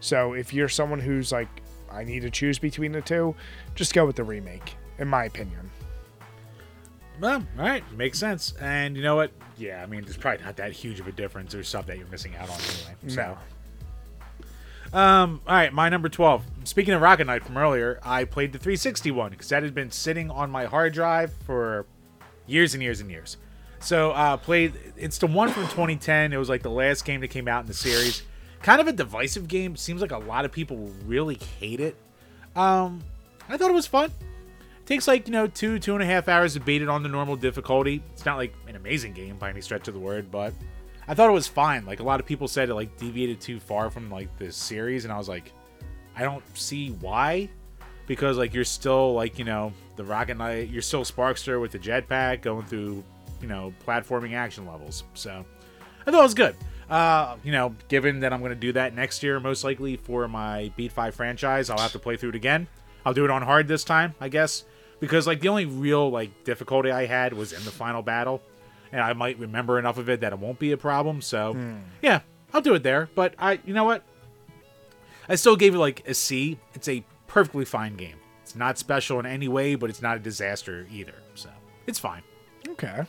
So 0.00 0.34
if 0.34 0.52
you're 0.52 0.68
someone 0.68 1.00
who's 1.00 1.32
like, 1.32 1.48
I 1.90 2.04
need 2.04 2.20
to 2.20 2.30
choose 2.30 2.58
between 2.58 2.92
the 2.92 3.00
two, 3.00 3.34
just 3.74 3.94
go 3.94 4.06
with 4.06 4.16
the 4.16 4.24
remake, 4.24 4.74
in 4.98 5.08
my 5.08 5.24
opinion. 5.24 5.70
Well, 7.20 7.44
all 7.58 7.64
right, 7.64 7.82
makes 7.96 8.18
sense. 8.18 8.54
And 8.60 8.96
you 8.96 9.02
know 9.02 9.16
what? 9.16 9.30
Yeah, 9.58 9.82
I 9.82 9.86
mean, 9.86 10.02
there's 10.04 10.16
probably 10.16 10.42
not 10.44 10.56
that 10.56 10.72
huge 10.72 11.00
of 11.00 11.06
a 11.06 11.12
difference 11.12 11.54
or 11.54 11.62
stuff 11.62 11.86
that 11.86 11.98
you're 11.98 12.06
missing 12.06 12.34
out 12.36 12.48
on 12.48 12.56
anyway. 12.60 12.96
So, 13.08 13.36
um, 14.92 15.40
all 15.46 15.54
right, 15.54 15.72
my 15.72 15.88
number 15.88 16.08
twelve. 16.08 16.44
Speaking 16.64 16.94
of 16.94 17.00
Rocket 17.00 17.26
Knight 17.26 17.44
from 17.44 17.56
earlier, 17.56 17.98
I 18.02 18.24
played 18.24 18.52
the 18.52 18.58
360 18.58 19.10
one 19.10 19.30
because 19.30 19.48
that 19.48 19.62
had 19.62 19.74
been 19.74 19.90
sitting 19.90 20.30
on 20.30 20.50
my 20.50 20.66
hard 20.66 20.92
drive 20.92 21.32
for 21.46 21.86
years 22.46 22.74
and 22.74 22.82
years 22.82 23.00
and 23.00 23.10
years. 23.10 23.36
So, 23.80 24.10
uh, 24.10 24.36
played. 24.36 24.74
It's 24.96 25.18
the 25.18 25.26
one 25.26 25.50
from 25.50 25.64
2010. 25.64 26.32
It 26.32 26.36
was 26.36 26.48
like 26.48 26.62
the 26.62 26.70
last 26.70 27.04
game 27.04 27.20
that 27.22 27.28
came 27.28 27.48
out 27.48 27.62
in 27.62 27.66
the 27.66 27.74
series. 27.74 28.22
Kind 28.62 28.80
of 28.80 28.88
a 28.88 28.92
divisive 28.92 29.48
game. 29.48 29.74
Seems 29.74 30.02
like 30.02 30.12
a 30.12 30.18
lot 30.18 30.44
of 30.44 30.52
people 30.52 30.90
really 31.06 31.38
hate 31.58 31.80
it. 31.80 31.96
Um, 32.54 33.02
I 33.48 33.56
thought 33.56 33.70
it 33.70 33.74
was 33.74 33.86
fun 33.86 34.12
takes 34.90 35.06
like 35.06 35.28
you 35.28 35.32
know 35.32 35.46
two 35.46 35.78
two 35.78 35.94
and 35.94 36.02
a 36.02 36.06
half 36.06 36.26
hours 36.26 36.54
to 36.54 36.60
beat 36.60 36.82
it 36.82 36.88
on 36.88 37.04
the 37.04 37.08
normal 37.08 37.36
difficulty 37.36 38.02
it's 38.12 38.24
not 38.24 38.36
like 38.36 38.52
an 38.66 38.74
amazing 38.74 39.12
game 39.12 39.36
by 39.36 39.48
any 39.48 39.60
stretch 39.60 39.86
of 39.86 39.94
the 39.94 40.00
word 40.00 40.28
but 40.32 40.52
i 41.10 41.14
thought 41.14 41.28
it 41.28 41.32
was 41.32 41.48
fine. 41.48 41.84
Like 41.84 42.00
a 42.00 42.04
lot 42.04 42.20
of 42.20 42.26
people 42.26 42.48
said 42.48 42.70
it 42.70 42.74
like 42.74 42.96
deviated 42.96 43.40
too 43.40 43.58
far 43.60 43.90
from 43.90 44.10
like 44.10 44.34
the 44.38 44.50
series 44.52 45.04
and 45.04 45.12
i 45.12 45.18
was 45.18 45.28
like 45.28 45.52
i 46.16 46.22
don't 46.22 46.44
see 46.56 46.90
why 46.90 47.50
because 48.06 48.38
like 48.38 48.54
you're 48.54 48.64
still 48.64 49.12
like 49.12 49.38
you 49.38 49.44
know 49.44 49.72
the 49.96 50.04
rocket 50.04 50.38
knight 50.38 50.68
you're 50.68 50.82
still 50.82 51.04
sparkster 51.04 51.60
with 51.60 51.72
the 51.72 51.78
jetpack 51.78 52.42
going 52.42 52.64
through 52.64 53.04
you 53.40 53.48
know 53.48 53.72
platforming 53.86 54.34
action 54.34 54.66
levels. 54.66 55.04
So 55.14 55.44
i 56.06 56.10
thought 56.10 56.20
it 56.20 56.22
was 56.22 56.34
good. 56.34 56.56
Uh, 56.88 57.36
you 57.44 57.52
know, 57.52 57.74
given 57.86 58.20
that 58.20 58.32
I'm 58.32 58.40
to 58.40 58.54
do 58.56 58.72
that 58.72 58.96
next 58.96 59.22
year, 59.22 59.38
most 59.38 59.62
likely 59.62 59.96
for 59.96 60.26
my 60.26 60.72
Beat 60.76 60.90
5 60.90 61.14
franchise, 61.14 61.70
I'll 61.70 61.78
have 61.78 61.92
to 61.92 62.00
play 62.00 62.16
through 62.16 62.30
it 62.30 62.34
again. 62.34 62.66
I'll 63.06 63.14
do 63.14 63.24
it 63.24 63.30
on 63.30 63.42
hard 63.42 63.68
this 63.68 63.84
time, 63.84 64.12
I 64.20 64.28
guess, 64.28 64.64
because 64.98 65.24
like 65.24 65.40
the 65.40 65.48
only 65.48 65.66
real 65.66 66.10
like 66.10 66.42
difficulty 66.42 66.90
I 66.90 67.06
had 67.06 67.32
was 67.32 67.52
in 67.52 67.64
the 67.64 67.70
final 67.70 68.02
battle, 68.02 68.42
and 68.92 69.00
I 69.00 69.12
might 69.12 69.38
remember 69.38 69.78
enough 69.78 69.98
of 69.98 70.08
it 70.08 70.20
that 70.20 70.32
it 70.32 70.38
won't 70.38 70.58
be 70.58 70.72
a 70.72 70.76
problem. 70.76 71.20
So, 71.20 71.56
yeah, 72.02 72.20
I'll 72.52 72.60
do 72.60 72.74
it 72.74 72.82
there. 72.82 73.08
But 73.14 73.34
I, 73.38 73.60
you 73.64 73.74
know 73.74 73.84
what? 73.84 74.02
I 75.28 75.36
still 75.36 75.56
gave 75.56 75.74
it 75.74 75.78
like 75.78 76.06
a 76.08 76.14
C. 76.14 76.58
It's 76.74 76.88
a 76.88 77.04
perfectly 77.26 77.64
fine 77.64 77.96
game. 77.96 78.16
It's 78.42 78.56
not 78.56 78.78
special 78.78 79.20
in 79.20 79.26
any 79.26 79.46
way, 79.46 79.76
but 79.76 79.90
it's 79.90 80.02
not 80.02 80.16
a 80.16 80.20
disaster 80.20 80.86
either. 80.90 81.14
So 81.34 81.50
it's 81.86 81.98
fine. 81.98 82.22
Okay. 82.68 83.04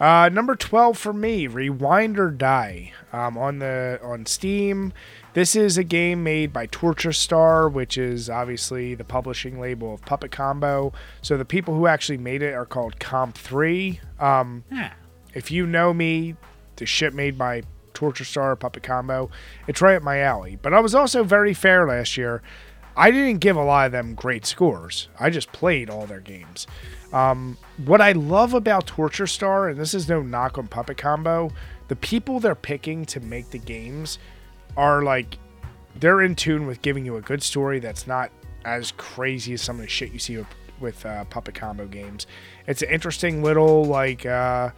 Uh, 0.00 0.30
number 0.32 0.56
twelve 0.56 0.98
for 0.98 1.12
me, 1.12 1.46
Rewind 1.46 2.18
or 2.18 2.30
Die, 2.30 2.92
um, 3.12 3.36
on 3.38 3.58
the 3.58 4.00
on 4.02 4.26
Steam. 4.26 4.92
This 5.34 5.56
is 5.56 5.78
a 5.78 5.84
game 5.84 6.22
made 6.22 6.52
by 6.52 6.66
Torture 6.66 7.12
Star, 7.12 7.66
which 7.68 7.96
is 7.96 8.28
obviously 8.28 8.94
the 8.94 9.04
publishing 9.04 9.58
label 9.58 9.94
of 9.94 10.02
Puppet 10.02 10.30
Combo. 10.30 10.92
So 11.22 11.38
the 11.38 11.46
people 11.46 11.74
who 11.74 11.86
actually 11.86 12.18
made 12.18 12.42
it 12.42 12.52
are 12.52 12.66
called 12.66 13.00
Comp 13.00 13.36
Three. 13.36 14.00
Um, 14.20 14.64
Yeah. 14.70 14.92
if 15.32 15.50
you 15.50 15.66
know 15.66 15.94
me, 15.94 16.36
the 16.76 16.84
shit 16.84 17.14
made 17.14 17.38
by 17.38 17.62
Torture 17.94 18.24
Star 18.24 18.54
Puppet 18.56 18.82
Combo, 18.82 19.30
it's 19.66 19.80
right 19.80 19.96
up 19.96 20.02
my 20.02 20.20
alley. 20.20 20.58
But 20.60 20.74
I 20.74 20.80
was 20.80 20.94
also 20.94 21.24
very 21.24 21.54
fair 21.54 21.86
last 21.86 22.18
year. 22.18 22.42
I 22.94 23.10
didn't 23.10 23.38
give 23.40 23.56
a 23.56 23.64
lot 23.64 23.86
of 23.86 23.92
them 23.92 24.14
great 24.14 24.44
scores. 24.44 25.08
I 25.18 25.30
just 25.30 25.50
played 25.52 25.88
all 25.88 26.04
their 26.04 26.20
games. 26.20 26.66
Um, 27.10 27.56
what 27.78 28.02
I 28.02 28.12
love 28.12 28.52
about 28.52 28.86
Torture 28.86 29.26
Star, 29.26 29.70
and 29.70 29.80
this 29.80 29.94
is 29.94 30.10
no 30.10 30.20
knock 30.20 30.58
on 30.58 30.66
Puppet 30.66 30.98
Combo, 30.98 31.52
the 31.88 31.96
people 31.96 32.38
they're 32.38 32.54
picking 32.54 33.06
to 33.06 33.20
make 33.20 33.48
the 33.48 33.58
games 33.58 34.18
are 34.76 35.02
like 35.02 35.38
they're 35.96 36.22
in 36.22 36.34
tune 36.34 36.66
with 36.66 36.82
giving 36.82 37.04
you 37.04 37.16
a 37.16 37.20
good 37.20 37.42
story 37.42 37.78
that's 37.78 38.06
not 38.06 38.30
as 38.64 38.92
crazy 38.92 39.54
as 39.54 39.62
some 39.62 39.76
of 39.76 39.82
the 39.82 39.88
shit 39.88 40.12
you 40.12 40.18
see 40.18 40.38
with, 40.38 40.46
with 40.80 41.06
uh, 41.06 41.24
Puppet 41.24 41.54
Combo 41.54 41.86
games. 41.86 42.26
It's 42.66 42.82
an 42.82 42.90
interesting 42.90 43.42
little 43.42 43.84
like 43.84 44.24
uh, 44.24 44.70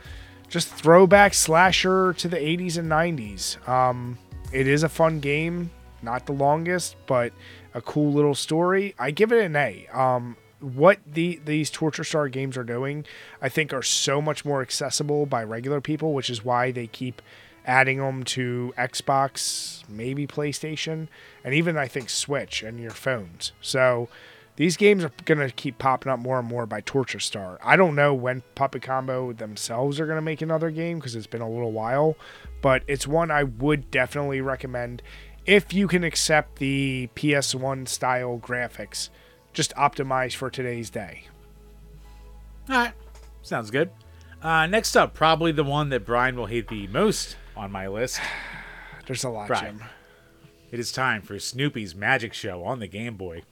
just 0.49 0.69
throwback 0.69 1.35
slasher 1.35 2.12
to 2.15 2.29
the 2.29 2.37
80s 2.37 2.79
and 2.79 2.91
90s. 2.91 3.69
Um, 3.69 4.19
it 4.53 4.66
is 4.66 4.83
a 4.83 4.89
fun 4.89 5.21
game, 5.21 5.71
not 6.03 6.27
the 6.27 6.33
longest, 6.33 6.97
but 7.07 7.33
a 7.75 7.81
cool 7.81 8.12
little 8.12 8.35
story. 8.35 8.95
I 8.99 9.11
give 9.11 9.33
it 9.33 9.45
an 9.45 9.57
A. 9.57 9.87
Um, 9.93 10.37
what 10.61 10.99
the 11.07 11.41
these 11.45 11.69
torture 11.71 12.05
star 12.05 12.27
games 12.27 12.57
are 12.57 12.65
doing 12.65 13.05
i 13.43 13.51
think 13.51 13.75
are 13.75 13.83
so 13.83 14.23
much 14.23 14.47
more 14.47 14.62
accessible 14.62 15.27
by 15.27 15.45
regular 15.45 15.79
people 15.79 16.15
which 16.15 16.31
is 16.31 16.43
why 16.43 16.71
they 16.71 16.87
keep 16.87 17.21
adding 17.66 17.99
them 17.99 18.23
to 18.24 18.73
xbox 18.78 19.89
maybe 19.89 20.27
playstation 20.27 21.09
and 21.43 21.55
even 21.55 21.77
i 21.77 21.86
think 21.86 22.11
switch 22.11 22.62
and 22.62 22.81
your 22.81 22.91
phones 22.91 23.53
so 23.61 24.09
these 24.57 24.77
games 24.77 25.03
are 25.03 25.11
going 25.24 25.41
to 25.41 25.51
keep 25.51 25.78
popping 25.78 26.12
up 26.12 26.19
more 26.19 26.39
and 26.39 26.47
more 26.47 26.66
by 26.66 26.81
torture 26.82 27.20
star 27.20 27.59
i 27.62 27.77
don't 27.77 27.95
know 27.95 28.12
when 28.12 28.43
puppet 28.55 28.82
combo 28.82 29.32
themselves 29.32 29.99
are 29.99 30.07
going 30.07 30.19
to 30.19 30.23
make 30.23 30.43
another 30.43 30.70
game 30.70 30.99
because 30.99 31.15
it's 31.15 31.27
been 31.27 31.41
a 31.41 31.51
little 31.51 31.73
while 31.73 32.16
but 32.61 32.82
it's 32.86 33.07
one 33.07 33.31
i 33.31 33.43
would 33.43 33.91
definitely 33.91 34.41
recommend 34.41 35.03
if 35.47 35.73
you 35.73 35.89
can 35.89 36.05
accept 36.05 36.59
the 36.59 37.09
ps1 37.15 37.89
style 37.89 38.39
graphics 38.43 39.09
just 39.55 39.74
optimized 39.77 40.35
for 40.35 40.51
today's 40.51 40.91
day. 40.91 41.23
All 42.69 42.77
right, 42.77 42.93
sounds 43.43 43.70
good. 43.70 43.91
Uh, 44.43 44.66
next 44.66 44.95
up, 44.97 45.15
probably 45.15 45.53
the 45.53 45.65
one 45.65 45.89
that 45.89 46.05
Brian 46.05 46.36
will 46.36 46.47
hate 46.47 46.69
the 46.69 46.86
most 46.89 47.36
on 47.56 47.72
my 47.72 47.89
list. 47.89 48.20
There's 49.06 49.24
a 49.24 49.28
lot, 49.28 49.48
Brian. 49.48 49.78
Jim. 49.78 49.89
It 50.70 50.81
is 50.81 50.90
time 50.90 51.22
for 51.22 51.39
Snoopy's 51.39 51.94
Magic 51.94 52.35
Show 52.35 52.64
on 52.64 52.81
the 52.81 52.86
Game 52.86 53.16
Boy. 53.16 53.43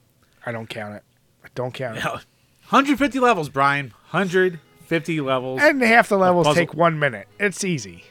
I 0.45 0.53
don't 0.53 0.69
count 0.69 0.95
it. 0.95 1.05
I 1.45 1.49
don't 1.55 1.73
count 1.73 1.99
it. 1.99 2.05
150 2.05 3.21
levels, 3.21 3.49
Brian. 3.49 3.93
150 4.11 5.21
levels. 5.21 5.61
And 5.63 5.81
half 5.83 6.09
the 6.09 6.17
levels 6.17 6.53
take 6.55 6.75
one 6.75 6.99
minute. 6.99 7.29
It's 7.39 7.63
easy. 7.65 8.05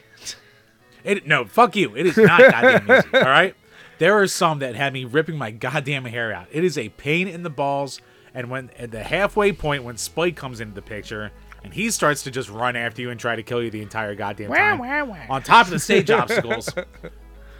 It, 1.04 1.26
no, 1.26 1.44
fuck 1.44 1.74
you. 1.76 1.96
It 1.96 2.06
is 2.06 2.16
not 2.16 2.40
goddamn 2.50 2.90
easy. 2.90 3.08
All 3.14 3.22
right. 3.22 3.54
There 3.98 4.18
are 4.18 4.26
some 4.26 4.60
that 4.60 4.74
had 4.74 4.92
me 4.92 5.04
ripping 5.04 5.36
my 5.36 5.50
goddamn 5.50 6.04
hair 6.04 6.32
out. 6.32 6.46
It 6.50 6.64
is 6.64 6.78
a 6.78 6.88
pain 6.90 7.28
in 7.28 7.42
the 7.42 7.50
balls. 7.50 8.00
And 8.34 8.50
when 8.50 8.70
at 8.78 8.90
the 8.92 9.02
halfway 9.02 9.52
point, 9.52 9.84
when 9.84 9.96
Spike 9.96 10.36
comes 10.36 10.60
into 10.60 10.74
the 10.74 10.82
picture 10.82 11.32
and 11.64 11.72
he 11.72 11.90
starts 11.90 12.22
to 12.24 12.30
just 12.30 12.48
run 12.50 12.76
after 12.76 13.02
you 13.02 13.10
and 13.10 13.18
try 13.20 13.36
to 13.36 13.42
kill 13.42 13.62
you 13.62 13.70
the 13.70 13.82
entire 13.82 14.14
goddamn 14.14 14.50
Wah, 14.50 14.56
time, 14.56 14.78
wah, 14.78 15.04
wah. 15.04 15.34
on 15.34 15.42
top 15.42 15.66
of 15.66 15.72
the 15.72 15.78
stage 15.78 16.10
obstacles, 16.10 16.68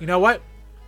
you 0.01 0.07
know 0.07 0.19
what? 0.19 0.43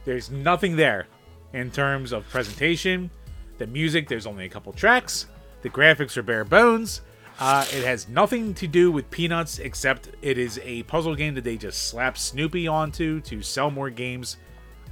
There's 0.04 0.30
nothing 0.30 0.76
there 0.76 1.06
in 1.52 1.70
terms 1.70 2.12
of 2.12 2.28
presentation. 2.28 3.10
The 3.58 3.66
music, 3.66 4.08
there's 4.08 4.26
only 4.26 4.44
a 4.44 4.48
couple 4.48 4.72
tracks. 4.72 5.26
The 5.62 5.70
graphics 5.70 6.16
are 6.16 6.22
bare 6.22 6.44
bones. 6.44 7.00
Uh, 7.40 7.64
it 7.72 7.84
has 7.84 8.08
nothing 8.08 8.54
to 8.54 8.66
do 8.68 8.92
with 8.92 9.10
Peanuts 9.10 9.58
except 9.58 10.10
it 10.22 10.38
is 10.38 10.60
a 10.62 10.82
puzzle 10.84 11.14
game 11.14 11.34
that 11.34 11.42
they 11.44 11.56
just 11.56 11.88
slap 11.88 12.16
Snoopy 12.16 12.68
onto 12.68 13.20
to 13.22 13.42
sell 13.42 13.70
more 13.70 13.90
games. 13.90 14.36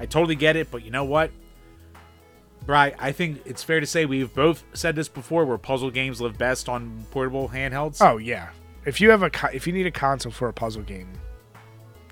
I 0.00 0.06
totally 0.06 0.34
get 0.34 0.56
it, 0.56 0.70
but 0.70 0.84
you 0.84 0.90
know 0.90 1.04
what? 1.04 1.30
Bry, 2.66 2.94
I 2.98 3.12
think 3.12 3.42
it's 3.44 3.62
fair 3.62 3.80
to 3.80 3.86
say 3.86 4.06
we've 4.06 4.32
both 4.32 4.64
said 4.72 4.94
this 4.94 5.08
before 5.08 5.44
where 5.44 5.58
puzzle 5.58 5.90
games 5.90 6.20
live 6.20 6.38
best 6.38 6.68
on 6.68 7.04
portable 7.10 7.48
handhelds. 7.48 7.98
Oh 8.00 8.18
yeah. 8.18 8.50
If 8.84 9.00
you 9.00 9.10
have 9.10 9.22
a 9.22 9.30
co- 9.30 9.48
if 9.52 9.66
you 9.66 9.72
need 9.72 9.86
a 9.86 9.90
console 9.90 10.32
for 10.32 10.48
a 10.48 10.52
puzzle 10.52 10.82
game, 10.82 11.12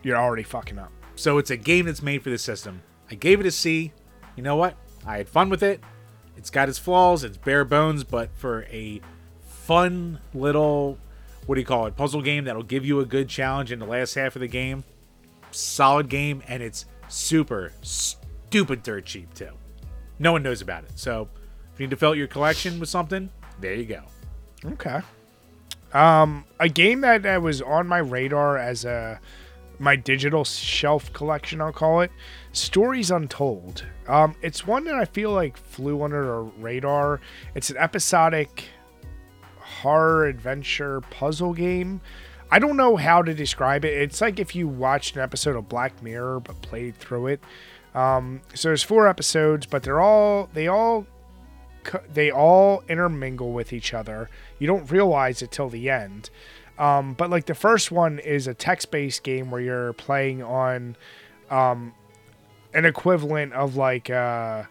you're 0.03 0.17
already 0.17 0.43
fucking 0.43 0.79
up. 0.79 0.91
So 1.15 1.39
it's 1.39 1.51
a 1.51 1.57
game 1.57 1.87
that's 1.87 2.03
made 2.03 2.23
for 2.23 2.31
the 2.31 2.39
system. 2.39 2.83
I 3.11 3.15
gave 3.15 3.41
it 3.41 3.47
a 3.47 3.51
C. 3.51 3.93
You 4.37 4.43
know 4.43 4.57
what? 4.57 4.75
I 5.07 5.19
had 5.19 5.29
fun 5.29 5.51
with 5.51 5.63
it. 5.63 5.81
It's 6.37 6.51
got 6.51 6.69
its 6.69 6.79
flaws, 6.79 7.23
it's 7.23 7.37
bare 7.37 7.65
bones, 7.65 8.03
but 8.05 8.31
for 8.35 8.65
a 8.71 9.01
fun 9.43 10.21
little 10.35 10.99
what 11.47 11.55
do 11.55 11.61
you 11.61 11.67
call 11.67 11.87
it? 11.87 11.97
Puzzle 11.97 12.23
game 12.23 12.45
that'll 12.45 12.63
give 12.63 12.85
you 12.85 13.01
a 13.01 13.05
good 13.05 13.29
challenge 13.29 13.73
in 13.73 13.79
the 13.79 13.87
last 13.87 14.15
half 14.15 14.37
of 14.37 14.41
the 14.41 14.49
game. 14.49 14.85
Solid 15.53 16.09
game 16.09 16.43
and 16.49 16.63
it's 16.63 16.87
super 17.09 17.73
stupid 17.83 18.83
dirt 18.83 19.05
cheap 19.05 19.33
too. 19.35 19.51
No 20.21 20.33
one 20.33 20.45
knows 20.45 20.63
about 20.63 20.85
it. 20.85 20.93
So 20.95 21.29
if 21.75 21.81
you 21.81 21.87
need 21.87 21.91
to 21.91 21.97
fill 21.97 22.11
out 22.11 22.17
your 22.17 22.29
collection 22.29 22.79
with 22.79 22.89
something, 22.89 23.31
there 23.59 23.75
you 23.75 23.87
go. 23.87 24.03
Okay. 24.65 25.01
Um, 25.93 26.45
a 26.61 26.69
game 26.69 27.01
that, 27.01 27.25
that 27.25 27.43
was 27.43 27.61
on 27.63 27.89
my 27.89 27.99
radar 27.99 28.57
as 28.59 28.85
a 28.85 29.19
my 29.81 29.97
digital 29.97 30.45
shelf 30.45 31.11
collection, 31.15 31.61
I'll 31.63 31.73
call 31.73 32.03
it, 32.03 32.13
Stories 32.53 33.11
Untold. 33.11 33.87
Um, 34.07 34.37
it's 34.43 34.67
one 34.67 34.85
that 34.85 34.95
I 34.95 35.07
feel 35.07 35.33
like 35.33 35.57
flew 35.57 36.03
under 36.03 36.23
the 36.23 36.39
radar. 36.61 37.21
It's 37.55 37.71
an 37.71 37.79
episodic 37.79 38.65
horror 39.59 40.27
adventure 40.27 41.01
puzzle 41.01 41.55
game. 41.55 42.03
I 42.51 42.59
don't 42.59 42.77
know 42.77 42.97
how 42.97 43.23
to 43.23 43.33
describe 43.33 43.87
it. 43.87 43.95
It's 43.95 44.21
like 44.21 44.39
if 44.39 44.55
you 44.55 44.69
watched 44.69 45.17
an 45.17 45.23
episode 45.23 45.57
of 45.57 45.69
Black 45.69 46.03
Mirror 46.03 46.41
but 46.41 46.61
played 46.61 46.97
through 46.97 47.29
it. 47.29 47.41
Um, 47.95 48.43
so 48.55 48.69
there's 48.69 48.83
four 48.83 49.09
episodes, 49.09 49.67
but 49.67 49.83
they're 49.83 50.01
all 50.01 50.49
they 50.53 50.69
all 50.69 51.07
they 52.13 52.31
all 52.31 52.83
intermingle 52.89 53.53
with 53.53 53.73
each 53.73 53.95
other. 53.95 54.29
You 54.59 54.67
don't 54.67 54.91
realize 54.91 55.43
it 55.43 55.51
till 55.51 55.69
the 55.69 55.91
end. 55.91 56.31
Um, 56.79 57.15
but 57.15 57.29
like 57.31 57.47
the 57.47 57.55
first 57.55 57.91
one 57.91 58.19
is 58.19 58.47
a 58.47 58.55
text-based 58.55 59.23
game 59.23 59.51
where 59.51 59.61
you're 59.61 59.93
playing 59.93 60.43
on 60.43 60.97
um, 61.51 61.93
an 62.73 62.87
equivalent 62.87 63.53
of 63.53 63.77
like 63.77 64.09
uh, 64.09 64.65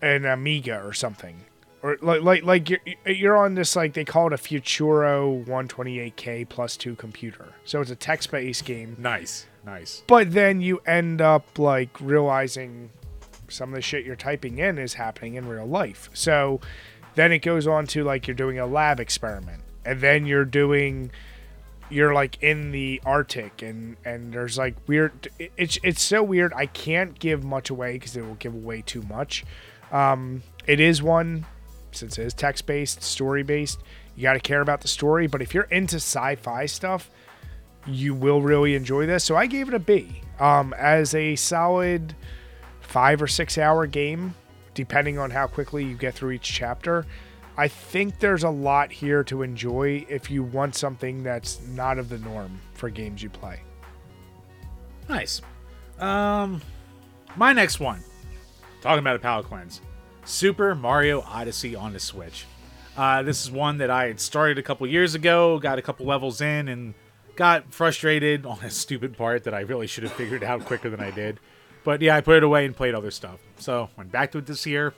an 0.00 0.24
Amiga 0.24 0.82
or 0.82 0.94
something, 0.94 1.44
or 1.82 1.98
like 2.00 2.22
like 2.22 2.44
like 2.44 2.70
you're, 2.70 2.80
you're 3.04 3.36
on 3.36 3.54
this 3.54 3.76
like 3.76 3.92
they 3.92 4.04
call 4.04 4.28
it 4.28 4.32
a 4.32 4.38
Futuro 4.38 5.44
128K 5.46 6.48
plus 6.48 6.76
two 6.76 6.94
computer. 6.94 7.52
So 7.64 7.80
it's 7.80 7.90
a 7.90 7.96
text-based 7.96 8.64
game 8.64 8.96
Nice. 8.98 9.46
Nice. 9.64 10.02
but 10.06 10.32
then 10.32 10.60
you 10.60 10.80
end 10.86 11.20
up 11.20 11.58
like 11.58 11.90
realizing 12.00 12.90
some 13.48 13.70
of 13.70 13.74
the 13.74 13.82
shit 13.82 14.04
you're 14.04 14.16
typing 14.16 14.58
in 14.58 14.78
is 14.78 14.94
happening 14.94 15.34
in 15.34 15.46
real 15.46 15.66
life. 15.66 16.08
So 16.14 16.60
then 17.14 17.32
it 17.32 17.40
goes 17.40 17.66
on 17.66 17.86
to 17.88 18.04
like 18.04 18.26
you're 18.26 18.34
doing 18.34 18.58
a 18.58 18.66
lab 18.66 19.00
experiment 19.00 19.62
and 19.84 20.00
then 20.00 20.26
you're 20.26 20.44
doing 20.44 21.10
you're 21.90 22.14
like 22.14 22.40
in 22.42 22.70
the 22.70 23.00
Arctic 23.04 23.62
and 23.62 23.96
and 24.04 24.32
there's 24.32 24.56
like 24.56 24.76
weird 24.86 25.28
it's 25.56 25.78
it's 25.82 26.00
so 26.02 26.22
weird 26.22 26.52
I 26.54 26.66
can't 26.66 27.18
give 27.18 27.42
much 27.42 27.68
away 27.70 27.94
because 27.94 28.16
it 28.16 28.24
will 28.24 28.36
give 28.36 28.54
away 28.54 28.82
too 28.82 29.02
much. 29.02 29.44
Um 29.90 30.42
it 30.66 30.80
is 30.80 31.02
one 31.02 31.46
since 31.92 32.18
it 32.18 32.24
is 32.24 32.34
text 32.34 32.66
based, 32.66 33.02
story 33.02 33.42
based, 33.42 33.80
you 34.14 34.22
got 34.22 34.34
to 34.34 34.40
care 34.40 34.60
about 34.60 34.80
the 34.80 34.88
story, 34.88 35.26
but 35.26 35.42
if 35.42 35.54
you're 35.54 35.64
into 35.64 35.96
sci-fi 35.96 36.66
stuff, 36.66 37.10
you 37.94 38.14
will 38.14 38.42
really 38.42 38.74
enjoy 38.74 39.06
this. 39.06 39.24
So 39.24 39.36
I 39.36 39.46
gave 39.46 39.68
it 39.68 39.74
a 39.74 39.78
B. 39.78 40.22
Um, 40.38 40.72
as 40.78 41.14
a 41.14 41.36
solid 41.36 42.14
five 42.80 43.20
or 43.20 43.26
six 43.26 43.58
hour 43.58 43.86
game, 43.86 44.34
depending 44.74 45.18
on 45.18 45.30
how 45.30 45.46
quickly 45.46 45.84
you 45.84 45.96
get 45.96 46.14
through 46.14 46.32
each 46.32 46.50
chapter. 46.50 47.06
I 47.56 47.68
think 47.68 48.18
there's 48.20 48.44
a 48.44 48.50
lot 48.50 48.90
here 48.90 49.22
to 49.24 49.42
enjoy 49.42 50.06
if 50.08 50.30
you 50.30 50.42
want 50.42 50.74
something 50.74 51.22
that's 51.22 51.60
not 51.66 51.98
of 51.98 52.08
the 52.08 52.18
norm 52.18 52.60
for 52.72 52.88
games 52.88 53.22
you 53.22 53.28
play. 53.28 53.60
Nice. 55.08 55.42
Um, 55.98 56.62
my 57.36 57.52
next 57.52 57.80
one. 57.80 58.02
Talking 58.80 59.00
about 59.00 59.16
a 59.16 59.18
palate 59.18 59.46
cleanse. 59.46 59.82
Super 60.24 60.74
Mario 60.74 61.20
Odyssey 61.22 61.76
on 61.76 61.92
the 61.92 62.00
Switch. 62.00 62.46
Uh, 62.96 63.22
this 63.22 63.42
is 63.42 63.50
one 63.50 63.78
that 63.78 63.90
I 63.90 64.06
had 64.06 64.20
started 64.20 64.58
a 64.58 64.62
couple 64.62 64.86
years 64.86 65.14
ago, 65.14 65.58
got 65.58 65.78
a 65.78 65.82
couple 65.82 66.06
levels 66.06 66.40
in, 66.40 66.68
and 66.68 66.94
got 67.40 67.72
frustrated 67.72 68.44
on 68.44 68.58
a 68.62 68.68
stupid 68.68 69.16
part 69.16 69.44
that 69.44 69.54
I 69.54 69.60
really 69.60 69.86
should 69.86 70.04
have 70.04 70.12
figured 70.12 70.44
out 70.44 70.66
quicker 70.66 70.90
than 70.90 71.00
I 71.00 71.10
did. 71.10 71.40
But 71.84 72.02
yeah, 72.02 72.14
I 72.14 72.20
put 72.20 72.36
it 72.36 72.42
away 72.42 72.66
and 72.66 72.76
played 72.76 72.94
other 72.94 73.10
stuff. 73.10 73.40
So 73.56 73.88
went 73.96 74.12
back 74.12 74.32
to 74.32 74.38
it 74.38 74.44
this 74.44 74.66
year. 74.66 74.92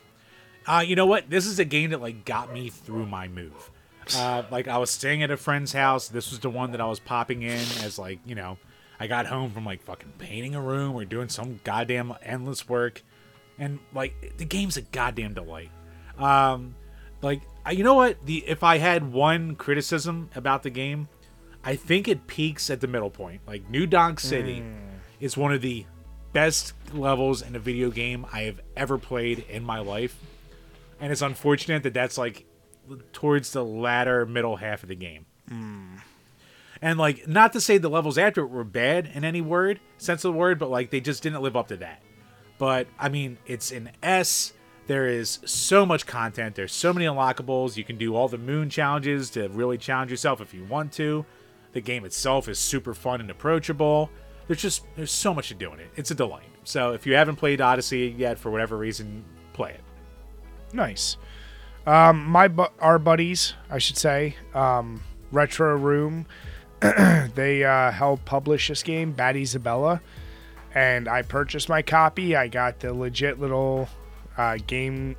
Uh, 0.66 0.82
you 0.85 0.97
know 0.97 1.06
what? 1.06 1.31
This 1.31 1.47
is 1.47 1.60
a 1.60 1.64
game 1.64 1.90
that 1.90 2.01
like 2.01 2.24
got 2.24 2.52
me 2.52 2.69
through 2.69 3.06
my 3.06 3.28
move. 3.28 3.70
Uh, 4.16 4.43
like 4.51 4.66
I 4.66 4.78
was 4.78 4.90
staying 4.90 5.23
at 5.23 5.31
a 5.31 5.36
friend's 5.36 5.73
house. 5.73 6.09
This 6.09 6.32
was 6.32 6.40
the 6.40 6.51
one 6.51 6.73
that 6.73 6.81
I 6.81 6.86
was 6.86 6.98
popping 6.98 7.43
in 7.43 7.60
as 7.85 7.97
like 7.97 8.19
you 8.27 8.35
know, 8.35 8.59
I 8.98 9.06
got 9.06 9.27
home 9.27 9.52
from 9.52 9.64
like 9.64 9.81
fucking 9.85 10.14
painting 10.19 10.56
a 10.56 10.60
room 10.60 10.97
or 10.97 11.05
doing 11.05 11.28
some 11.28 11.60
goddamn 11.62 12.12
endless 12.24 12.69
work, 12.69 13.05
and 13.56 13.78
like 13.94 14.35
the 14.36 14.44
game's 14.44 14.77
a 14.77 14.82
goddamn 14.82 15.35
delight. 15.35 15.70
Um, 16.19 16.74
like 17.20 17.43
you 17.70 17.85
know 17.85 17.94
what? 17.94 18.27
The 18.27 18.39
if 18.48 18.64
I 18.64 18.78
had 18.78 19.12
one 19.12 19.55
criticism 19.55 20.28
about 20.35 20.64
the 20.64 20.70
game, 20.70 21.06
I 21.64 21.76
think 21.76 22.09
it 22.09 22.26
peaks 22.26 22.70
at 22.70 22.80
the 22.80 22.86
middle 22.86 23.10
point. 23.10 23.43
Like 23.47 23.68
New 23.70 23.86
Donk 23.86 24.20
City 24.20 24.60
hmm. 24.60 24.74
is 25.20 25.36
one 25.36 25.52
of 25.52 25.60
the 25.60 25.86
best 26.32 26.74
levels 26.93 27.43
in 27.43 27.55
a 27.55 27.59
video 27.59 27.90
game 27.90 28.26
I 28.32 28.43
have 28.43 28.60
ever 28.76 28.98
played 28.98 29.44
in 29.48 29.64
my 29.64 29.78
life. 29.78 30.18
And 31.01 31.12
it's 31.12 31.22
unfortunate 31.22 31.82
that 31.82 31.94
that's 31.94 32.18
like 32.18 32.47
towards 33.12 33.52
the 33.52 33.64
latter 33.64 34.26
middle 34.26 34.56
half 34.56 34.82
of 34.82 34.89
the 34.89 34.97
game. 34.97 35.26
Hmm. 35.48 35.97
And 36.80 36.98
like 36.98 37.28
not 37.28 37.52
to 37.52 37.60
say 37.60 37.78
the 37.78 37.89
levels 37.89 38.18
after 38.18 38.43
it 38.43 38.48
were 38.48 38.64
bad 38.64 39.10
in 39.14 39.24
any 39.24 39.40
word, 39.40 39.78
sense 39.98 40.24
of 40.24 40.32
the 40.32 40.39
word, 40.39 40.59
but 40.59 40.70
like 40.70 40.90
they 40.90 41.01
just 41.01 41.22
didn't 41.22 41.43
live 41.43 41.56
up 41.56 41.68
to 41.68 41.76
that. 41.76 42.02
But 42.59 42.89
I 42.98 43.09
mean, 43.09 43.39
it's 43.47 43.70
an 43.70 43.90
S. 44.02 44.52
There 44.89 45.06
is 45.06 45.39
so 45.44 45.86
much 45.86 46.06
content. 46.06 46.56
There's 46.56 46.72
so 46.72 46.93
many 46.93 47.06
unlockables. 47.06 47.76
You 47.76 47.84
can 47.84 47.98
do 47.98 48.16
all 48.16 48.26
the 48.28 48.39
moon 48.39 48.68
challenges 48.68 49.30
to 49.30 49.48
really 49.48 49.78
challenge 49.78 50.10
yourself 50.10 50.40
if 50.40 50.52
you 50.52 50.64
want 50.64 50.93
to. 50.94 51.24
The 51.73 51.81
game 51.81 52.05
itself 52.05 52.49
is 52.49 52.59
super 52.59 52.94
fun 52.94 53.20
and 53.20 53.31
approachable. 53.31 54.11
There's 54.47 54.61
just 54.61 54.85
there's 54.97 55.12
so 55.12 55.32
much 55.32 55.49
to 55.49 55.55
do 55.55 55.73
in 55.73 55.81
it. 55.81 55.90
It's 55.97 56.11
a 56.11 56.15
delight. 56.15 56.49
So 56.65 56.93
if 56.93 57.07
you 57.07 57.15
haven't 57.15 57.36
played 57.36 57.61
Odyssey 57.61 58.15
yet 58.16 58.39
for 58.39 58.51
whatever 58.51 58.77
reason, 58.77 59.24
play 59.53 59.70
it. 59.70 59.81
Nice. 60.74 61.16
Um, 61.86 62.24
my 62.24 62.49
bu- 62.49 62.66
our 62.81 62.99
buddies, 62.99 63.55
I 63.70 63.78
should 63.78 63.97
say, 63.97 64.36
um, 64.55 65.03
Retro 65.32 65.77
Room, 65.77 66.27
they 66.81 67.65
uh, 67.65 67.90
helped 67.90 68.24
publish 68.24 68.69
this 68.69 68.82
game, 68.82 69.12
Bad 69.12 69.36
Isabella, 69.36 70.01
and 70.74 71.09
I 71.09 71.23
purchased 71.23 71.69
my 71.69 71.82
copy. 71.82 72.36
I 72.36 72.47
got 72.49 72.81
the 72.81 72.94
legit 72.94 73.40
little 73.40 73.89
uh, 74.36 74.59
game 74.66 75.16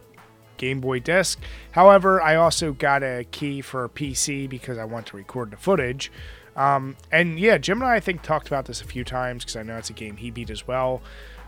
Game 0.58 0.80
Boy 0.80 1.00
disc. 1.00 1.40
However, 1.72 2.22
I 2.22 2.36
also 2.36 2.72
got 2.74 3.04
a 3.04 3.26
key 3.32 3.62
for 3.62 3.84
a 3.84 3.90
PC 3.90 4.48
because 4.48 4.78
I 4.78 4.86
want 4.86 5.08
to 5.08 5.18
record 5.18 5.52
the 5.52 5.58
footage. 5.58 6.12
Um, 6.56 6.96
and 7.12 7.40
yeah, 7.40 7.58
Jim 7.58 7.82
and 7.82 7.90
I, 7.90 7.96
I 7.96 8.00
think 8.00 8.22
talked 8.22 8.48
about 8.48 8.66
this 8.66 8.82
a 8.82 8.86
few 8.86 9.04
times 9.04 9.44
because 9.44 9.56
I 9.56 9.64
know 9.64 9.78
it's 9.78 9.90
a 9.90 9.94
game 9.94 10.18
he 10.18 10.30
beat 10.32 10.50
as 10.50 10.68
well. 10.68 11.02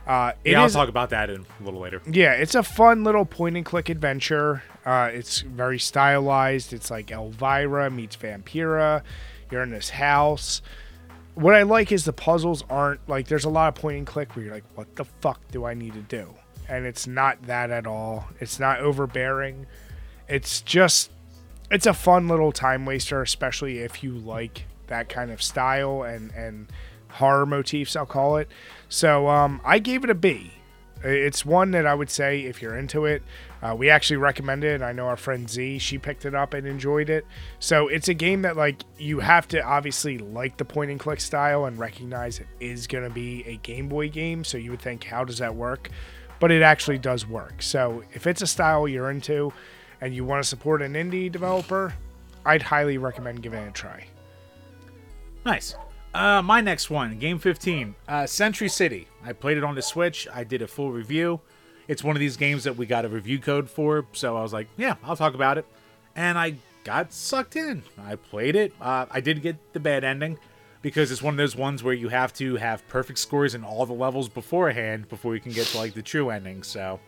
Uh, 0.07 0.34
yeah, 0.44 0.60
I'll 0.60 0.65
is- 0.68 0.73
talk 0.73 0.90
about 0.90 1.10
that 1.11 1.30
in 1.30 1.45
a 1.60 1.64
little 1.64 1.80
later. 1.80 2.02
yeah, 2.10 2.34
it's 2.34 2.53
a 2.56 2.64
fun 2.64 3.03
little 3.03 3.26
point 3.26 3.56
and 3.57 3.65
click 3.65 3.90
adventure. 3.90 4.64
Uh, 4.86 5.10
it's 5.11 5.41
very 5.41 5.80
stylized. 5.80 6.73
It's 6.73 6.91
like 6.91 7.10
Elvira 7.11 7.90
meets 7.90 8.15
Vampira. 8.15 9.02
You're 9.52 9.64
in 9.64 9.72
this 9.72 9.90
house. 9.90 10.61
What 11.34 11.53
I 11.56 11.64
like 11.64 11.91
is 11.91 12.06
the 12.06 12.14
puzzles 12.14 12.64
aren't 12.69 13.07
like 13.10 13.27
there's 13.27 13.45
a 13.45 13.49
lot 13.49 13.68
of 13.68 13.76
point 13.82 13.98
and 13.98 14.07
click 14.07 14.36
where 14.36 14.45
you're 14.45 14.53
like, 14.53 14.64
what 14.76 14.95
the 14.95 15.06
fuck 15.06 15.40
do 15.52 15.65
I 15.65 15.73
need 15.73 15.94
to 15.94 16.02
do? 16.02 16.34
And 16.69 16.86
it's 16.86 17.06
not 17.07 17.41
that 17.48 17.72
at 17.72 17.86
all. 17.86 18.27
It's 18.40 18.60
not 18.60 18.80
overbearing. 18.80 19.65
It's 20.27 20.61
just 20.61 21.11
it's 21.72 21.86
a 21.88 21.94
fun 21.94 22.27
little 22.27 22.52
time 22.52 22.86
waster, 22.86 23.22
especially 23.22 23.80
if 23.80 24.03
you 24.03 24.11
like 24.14 24.65
that 24.87 25.09
kind 25.09 25.31
of 25.31 25.41
style 25.41 26.03
and 26.03 26.31
and 26.31 26.67
horror 27.09 27.45
motifs. 27.45 27.95
I'll 27.95 28.05
call 28.05 28.37
it. 28.37 28.49
So 28.89 29.27
um, 29.27 29.61
I 29.63 29.79
gave 29.79 30.03
it 30.03 30.09
a 30.09 30.15
B. 30.15 30.51
It's 31.03 31.45
one 31.45 31.71
that 31.71 31.85
I 31.85 31.93
would 31.93 32.09
say 32.09 32.41
if 32.41 32.61
you're 32.61 32.75
into 32.75 33.05
it, 33.05 33.21
uh, 33.61 33.75
we 33.77 33.89
actually 33.89 34.17
recommend 34.17 34.63
it. 34.63 34.81
I 34.81 34.91
know 34.91 35.05
our 35.05 35.17
friend 35.17 35.47
Z, 35.47 35.77
she 35.79 35.97
picked 35.97 36.25
it 36.25 36.33
up 36.33 36.53
and 36.53 36.65
enjoyed 36.65 37.09
it. 37.09 37.25
So 37.59 37.87
it's 37.87 38.07
a 38.07 38.13
game 38.13 38.41
that 38.41 38.57
like 38.57 38.83
you 38.97 39.19
have 39.19 39.47
to 39.49 39.61
obviously 39.63 40.17
like 40.17 40.57
the 40.57 40.65
point 40.65 40.91
and 40.91 40.99
click 40.99 41.19
style 41.19 41.65
and 41.65 41.77
recognize 41.77 42.39
it 42.39 42.47
is 42.59 42.87
going 42.87 43.03
to 43.03 43.09
be 43.09 43.43
a 43.45 43.57
Game 43.57 43.87
Boy 43.87 44.09
game. 44.09 44.43
So 44.43 44.57
you 44.57 44.71
would 44.71 44.81
think, 44.81 45.03
how 45.03 45.23
does 45.23 45.37
that 45.37 45.53
work? 45.53 45.89
But 46.39 46.51
it 46.51 46.63
actually 46.63 46.97
does 46.97 47.27
work. 47.27 47.61
So 47.61 48.03
if 48.13 48.25
it's 48.25 48.41
a 48.41 48.47
style 48.47 48.87
you're 48.87 49.11
into 49.11 49.53
and 50.01 50.13
you 50.15 50.25
want 50.25 50.43
to 50.43 50.49
support 50.49 50.81
an 50.81 50.93
indie 50.93 51.31
developer, 51.31 51.93
I'd 52.45 52.63
highly 52.63 52.97
recommend 52.97 53.43
giving 53.43 53.61
it 53.61 53.69
a 53.69 53.71
try. 53.71 54.07
Nice. 55.45 55.76
Uh, 56.13 56.41
my 56.41 56.61
next 56.61 56.89
one, 56.89 57.19
game 57.19 57.38
15, 57.38 57.93
uh, 58.07 58.26
Century 58.26 58.69
City. 58.69 59.07
I 59.23 59.34
played 59.34 59.57
it 59.57 59.63
on 59.63 59.76
the 59.76 59.81
Switch. 59.81 60.27
I 60.34 60.43
did 60.43 60.61
a 60.61 60.67
full 60.67 60.91
review. 60.91 61.41
It's 61.88 62.03
one 62.03 62.15
of 62.15 62.19
these 62.19 62.38
games 62.38 62.63
that 62.63 62.76
we 62.77 62.85
got 62.85 63.05
a 63.05 63.09
review 63.09 63.38
code 63.38 63.69
for, 63.69 64.05
so 64.13 64.35
I 64.38 64.41
was 64.41 64.53
like, 64.53 64.67
yeah, 64.77 64.95
I'll 65.03 65.17
talk 65.17 65.35
about 65.35 65.57
it. 65.57 65.65
And 66.15 66.38
I 66.38 66.55
got 66.84 67.11
sucked 67.13 67.55
in. 67.55 67.84
I 68.01 68.15
played 68.15 68.55
it. 68.55 68.73
Uh, 68.81 69.05
I 69.11 69.19
did 69.22 69.41
get 69.41 69.57
the 69.73 69.80
bad 69.80 70.03
ending 70.03 70.39
because 70.81 71.11
it's 71.11 71.22
one 71.22 71.34
of 71.34 71.38
those 71.38 71.55
ones 71.55 71.84
where 71.84 71.93
you 71.93 72.09
have 72.09 72.31
to 72.35 72.55
have 72.55 72.88
perfect 72.88 73.19
scores 73.19 73.53
in 73.53 73.63
all 73.63 73.85
the 73.85 73.93
levels 73.93 74.30
beforehand 74.30 75.09
before 75.09 75.35
you 75.35 75.41
can 75.41 75.51
get 75.51 75.67
to 75.67 75.77
like 75.77 75.93
the 75.93 76.01
true 76.01 76.30
ending. 76.30 76.63
So 76.63 76.99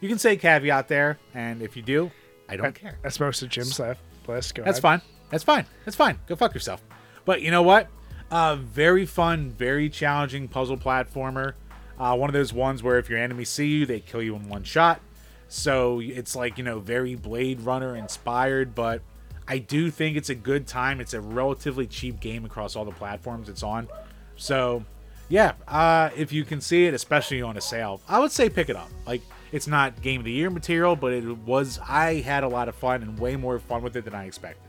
you 0.00 0.08
can 0.08 0.18
say 0.18 0.36
caveat 0.36 0.88
there, 0.88 1.18
and 1.34 1.62
if 1.62 1.76
you 1.76 1.82
do, 1.82 2.10
I 2.48 2.56
don't 2.56 2.74
care. 2.74 2.98
That's 3.02 3.18
most 3.18 3.42
of 3.42 3.48
Jim's 3.48 3.80
left 3.80 4.02
list. 4.28 4.54
Go 4.54 4.62
That's 4.62 4.78
ahead. 4.78 5.00
fine. 5.00 5.02
That's 5.30 5.44
fine. 5.44 5.66
That's 5.84 5.96
fine. 5.96 6.18
Go 6.26 6.36
fuck 6.36 6.52
yourself. 6.54 6.82
But 7.26 7.42
you 7.42 7.50
know 7.50 7.62
what? 7.62 7.88
Uh, 8.30 8.56
very 8.56 9.04
fun, 9.04 9.50
very 9.50 9.90
challenging 9.90 10.48
puzzle 10.48 10.78
platformer. 10.78 11.52
Uh, 11.98 12.16
one 12.16 12.30
of 12.30 12.34
those 12.34 12.52
ones 12.52 12.82
where 12.82 12.98
if 12.98 13.10
your 13.10 13.18
enemies 13.18 13.50
see 13.50 13.66
you, 13.66 13.86
they 13.86 14.00
kill 14.00 14.22
you 14.22 14.34
in 14.34 14.48
one 14.48 14.64
shot. 14.64 15.00
So 15.48 16.00
it's 16.00 16.34
like, 16.34 16.56
you 16.56 16.64
know, 16.64 16.78
very 16.80 17.14
Blade 17.14 17.60
Runner 17.60 17.94
inspired, 17.94 18.74
but 18.74 19.02
I 19.46 19.58
do 19.58 19.90
think 19.90 20.16
it's 20.16 20.30
a 20.30 20.34
good 20.34 20.66
time. 20.66 21.00
It's 21.00 21.14
a 21.14 21.20
relatively 21.20 21.86
cheap 21.86 22.20
game 22.20 22.44
across 22.44 22.74
all 22.74 22.84
the 22.84 22.90
platforms 22.92 23.48
it's 23.48 23.62
on. 23.62 23.88
So, 24.36 24.84
yeah, 25.28 25.52
uh, 25.68 26.10
if 26.16 26.32
you 26.32 26.44
can 26.44 26.60
see 26.60 26.86
it, 26.86 26.94
especially 26.94 27.42
on 27.42 27.56
a 27.56 27.60
sale, 27.60 28.00
I 28.08 28.18
would 28.18 28.32
say 28.32 28.48
pick 28.48 28.68
it 28.68 28.76
up. 28.76 28.90
Like, 29.06 29.22
it's 29.52 29.68
not 29.68 30.02
game 30.02 30.20
of 30.20 30.24
the 30.24 30.32
year 30.32 30.50
material, 30.50 30.96
but 30.96 31.12
it 31.12 31.24
was, 31.38 31.78
I 31.88 32.14
had 32.14 32.42
a 32.42 32.48
lot 32.48 32.68
of 32.68 32.74
fun 32.74 33.02
and 33.02 33.18
way 33.18 33.36
more 33.36 33.58
fun 33.60 33.82
with 33.82 33.96
it 33.96 34.04
than 34.04 34.14
I 34.14 34.26
expected. 34.26 34.65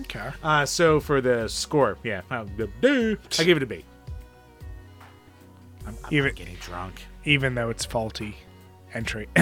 Okay. 0.00 0.30
Uh, 0.42 0.66
so 0.66 0.98
for 1.00 1.20
the 1.20 1.48
score, 1.48 1.96
yeah, 2.02 2.22
uh, 2.30 2.44
the- 2.56 2.68
the- 2.80 3.18
I 3.38 3.44
give 3.44 3.56
it 3.56 3.62
a 3.62 3.66
B. 3.66 3.84
I'm, 5.86 5.96
I'm 6.04 6.12
Even- 6.14 6.34
getting 6.34 6.56
drunk. 6.56 7.02
Even 7.24 7.54
though 7.54 7.70
it's 7.70 7.84
faulty 7.84 8.36
entry, 8.94 9.28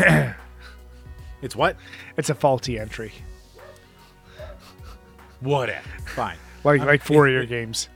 It's 1.43 1.55
what? 1.57 1.77
it's 2.17 2.31
a 2.31 2.35
faulty 2.35 2.79
entry. 2.79 3.13
Whatever. 5.41 5.87
Fine. 6.15 6.37
Like 6.65 6.81
like 6.83 7.03
four 7.07 7.27
of 7.27 7.33
your 7.35 7.45
games. 7.45 7.89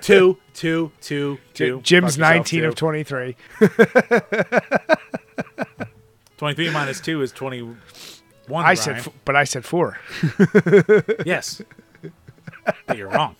two, 0.00 0.38
two, 0.54 0.90
two, 1.02 1.38
two. 1.54 1.80
Jim's 1.82 2.16
yourself, 2.16 2.34
19 2.36 2.60
two. 2.62 2.68
of 2.68 2.74
23. 2.74 3.36
23 6.38 6.70
minus 6.70 7.00
2 7.00 7.22
is 7.22 7.32
21. 8.46 8.64
I 8.64 8.74
said, 8.74 8.90
Brian. 8.92 9.00
f- 9.06 9.12
but 9.24 9.36
I 9.36 9.44
said 9.44 9.64
four. 9.64 9.98
yes. 11.26 11.62
but 12.86 12.96
you're 12.96 13.08
wrong. 13.08 13.36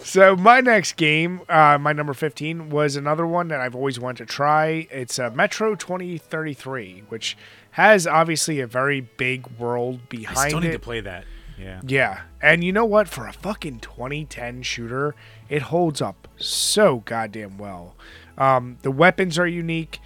So 0.00 0.34
my 0.34 0.60
next 0.60 0.96
game, 0.96 1.42
uh, 1.48 1.76
my 1.78 1.92
number 1.92 2.14
15, 2.14 2.70
was 2.70 2.96
another 2.96 3.26
one 3.26 3.48
that 3.48 3.60
I've 3.60 3.74
always 3.74 4.00
wanted 4.00 4.26
to 4.26 4.32
try. 4.34 4.88
It's 4.90 5.18
uh, 5.18 5.30
Metro 5.30 5.74
2033, 5.74 7.04
which 7.08 7.36
has 7.72 8.06
obviously 8.06 8.60
a 8.60 8.66
very 8.66 9.02
big 9.02 9.46
world 9.58 10.08
behind 10.08 10.38
I 10.38 10.48
still 10.48 10.60
need 10.60 10.68
it. 10.70 10.72
to 10.72 10.78
play 10.78 11.00
that. 11.00 11.24
Yeah. 11.58 11.80
Yeah. 11.86 12.22
And 12.40 12.64
you 12.64 12.72
know 12.72 12.84
what? 12.84 13.08
For 13.08 13.26
a 13.26 13.32
fucking 13.32 13.80
2010 13.80 14.62
shooter, 14.62 15.14
it 15.48 15.62
holds 15.62 16.00
up 16.00 16.28
so 16.36 17.02
goddamn 17.04 17.58
well. 17.58 17.94
Um, 18.38 18.78
the 18.82 18.90
weapons 18.90 19.38
are 19.38 19.46
unique. 19.46 19.98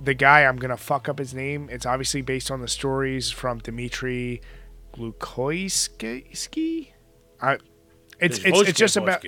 The 0.00 0.14
guy, 0.14 0.44
I'm 0.44 0.58
to 0.58 0.76
fuck 0.76 1.08
up 1.08 1.18
his 1.18 1.34
name. 1.34 1.68
It's 1.70 1.86
obviously 1.86 2.22
based 2.22 2.50
on 2.50 2.60
the 2.60 2.68
stories 2.68 3.30
from 3.30 3.58
Dmitri 3.58 4.40
Glukoisky. 4.92 6.92
I, 7.40 7.58
it's, 8.20 8.38
it's, 8.38 8.68
it's 8.68 8.78
just 8.78 8.96
about. 8.96 9.24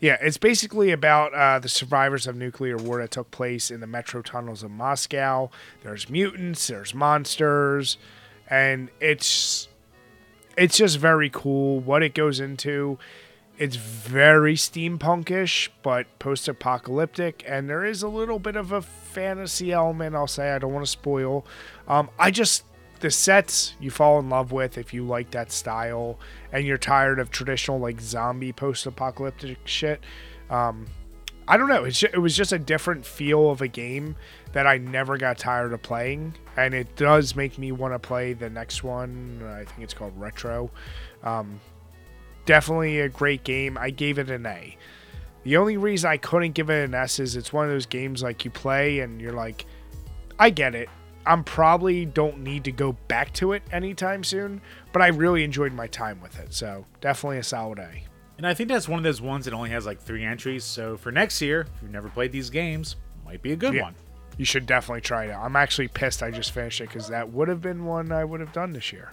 Yeah, 0.00 0.16
it's 0.20 0.38
basically 0.38 0.92
about 0.92 1.34
uh, 1.34 1.58
the 1.58 1.68
survivors 1.68 2.26
of 2.26 2.36
nuclear 2.36 2.76
war 2.76 3.00
that 3.00 3.10
took 3.10 3.30
place 3.30 3.70
in 3.70 3.80
the 3.80 3.86
metro 3.86 4.22
tunnels 4.22 4.62
of 4.62 4.70
Moscow. 4.70 5.50
There's 5.82 6.08
mutants, 6.08 6.66
there's 6.66 6.94
monsters, 6.94 7.98
and 8.48 8.90
it's 9.00 9.68
it's 10.56 10.76
just 10.76 10.98
very 10.98 11.30
cool 11.30 11.80
what 11.80 12.02
it 12.02 12.14
goes 12.14 12.40
into. 12.40 12.98
It's 13.60 13.76
very 13.76 14.54
steampunkish, 14.54 15.68
but 15.82 16.06
post-apocalyptic, 16.18 17.44
and 17.46 17.68
there 17.68 17.84
is 17.84 18.02
a 18.02 18.08
little 18.08 18.38
bit 18.38 18.56
of 18.56 18.72
a 18.72 18.80
fantasy 18.80 19.70
element. 19.70 20.16
I'll 20.16 20.26
say 20.26 20.52
I 20.52 20.58
don't 20.58 20.72
want 20.72 20.86
to 20.86 20.90
spoil. 20.90 21.44
Um, 21.86 22.08
I 22.18 22.30
just 22.30 22.64
the 23.00 23.10
sets 23.10 23.74
you 23.78 23.90
fall 23.90 24.18
in 24.18 24.30
love 24.30 24.50
with 24.50 24.78
if 24.78 24.94
you 24.94 25.04
like 25.04 25.30
that 25.32 25.52
style 25.52 26.18
and 26.52 26.66
you're 26.66 26.78
tired 26.78 27.18
of 27.18 27.30
traditional 27.30 27.78
like 27.78 28.00
zombie 28.00 28.52
post-apocalyptic 28.52 29.58
shit. 29.66 30.00
Um, 30.48 30.86
I 31.46 31.58
don't 31.58 31.68
know. 31.68 31.84
It's 31.84 31.98
ju- 31.98 32.08
it 32.14 32.18
was 32.18 32.34
just 32.34 32.52
a 32.52 32.58
different 32.58 33.04
feel 33.04 33.50
of 33.50 33.60
a 33.60 33.68
game 33.68 34.16
that 34.54 34.66
I 34.66 34.78
never 34.78 35.18
got 35.18 35.36
tired 35.36 35.74
of 35.74 35.82
playing, 35.82 36.32
and 36.56 36.72
it 36.72 36.96
does 36.96 37.36
make 37.36 37.58
me 37.58 37.72
want 37.72 37.92
to 37.92 37.98
play 37.98 38.32
the 38.32 38.48
next 38.48 38.82
one. 38.82 39.42
I 39.44 39.64
think 39.64 39.80
it's 39.80 39.92
called 39.92 40.18
Retro. 40.18 40.70
Um, 41.22 41.60
definitely 42.50 42.98
a 42.98 43.08
great 43.08 43.44
game. 43.44 43.78
I 43.78 43.90
gave 43.90 44.18
it 44.18 44.28
an 44.28 44.44
A. 44.44 44.76
The 45.44 45.56
only 45.56 45.76
reason 45.76 46.10
I 46.10 46.16
couldn't 46.16 46.50
give 46.52 46.68
it 46.68 46.84
an 46.84 46.94
S 46.96 47.20
is 47.20 47.36
it's 47.36 47.52
one 47.52 47.64
of 47.64 47.70
those 47.70 47.86
games 47.86 48.24
like 48.24 48.44
you 48.44 48.50
play 48.50 48.98
and 48.98 49.20
you're 49.20 49.32
like, 49.32 49.66
I 50.36 50.50
get 50.50 50.74
it. 50.74 50.88
I'm 51.24 51.44
probably 51.44 52.06
don't 52.06 52.38
need 52.38 52.64
to 52.64 52.72
go 52.72 52.92
back 53.06 53.32
to 53.34 53.52
it 53.52 53.62
anytime 53.70 54.24
soon, 54.24 54.60
but 54.92 55.00
I 55.00 55.08
really 55.08 55.44
enjoyed 55.44 55.72
my 55.72 55.86
time 55.86 56.20
with 56.20 56.40
it. 56.40 56.52
So 56.52 56.84
definitely 57.00 57.38
a 57.38 57.44
solid 57.44 57.78
A. 57.78 58.02
And 58.36 58.44
I 58.44 58.52
think 58.52 58.68
that's 58.68 58.88
one 58.88 58.98
of 58.98 59.04
those 59.04 59.20
ones 59.20 59.44
that 59.44 59.54
only 59.54 59.70
has 59.70 59.86
like 59.86 60.00
three 60.00 60.24
entries. 60.24 60.64
So 60.64 60.96
for 60.96 61.12
next 61.12 61.40
year, 61.40 61.60
if 61.60 61.82
you've 61.82 61.92
never 61.92 62.08
played 62.08 62.32
these 62.32 62.50
games, 62.50 62.96
might 63.24 63.42
be 63.42 63.52
a 63.52 63.56
good 63.56 63.74
Yeah. 63.74 63.82
one. 63.84 63.94
You 64.38 64.44
should 64.44 64.66
definitely 64.66 65.02
try 65.02 65.26
it 65.26 65.30
out. 65.30 65.44
I'm 65.44 65.54
actually 65.54 65.86
pissed 65.86 66.20
I 66.20 66.32
just 66.32 66.50
finished 66.50 66.80
it 66.80 66.88
because 66.88 67.06
that 67.10 67.30
would 67.32 67.46
have 67.46 67.60
been 67.60 67.84
one 67.84 68.10
I 68.10 68.24
would 68.24 68.40
have 68.40 68.52
done 68.52 68.72
this 68.72 68.92
year. 68.92 69.10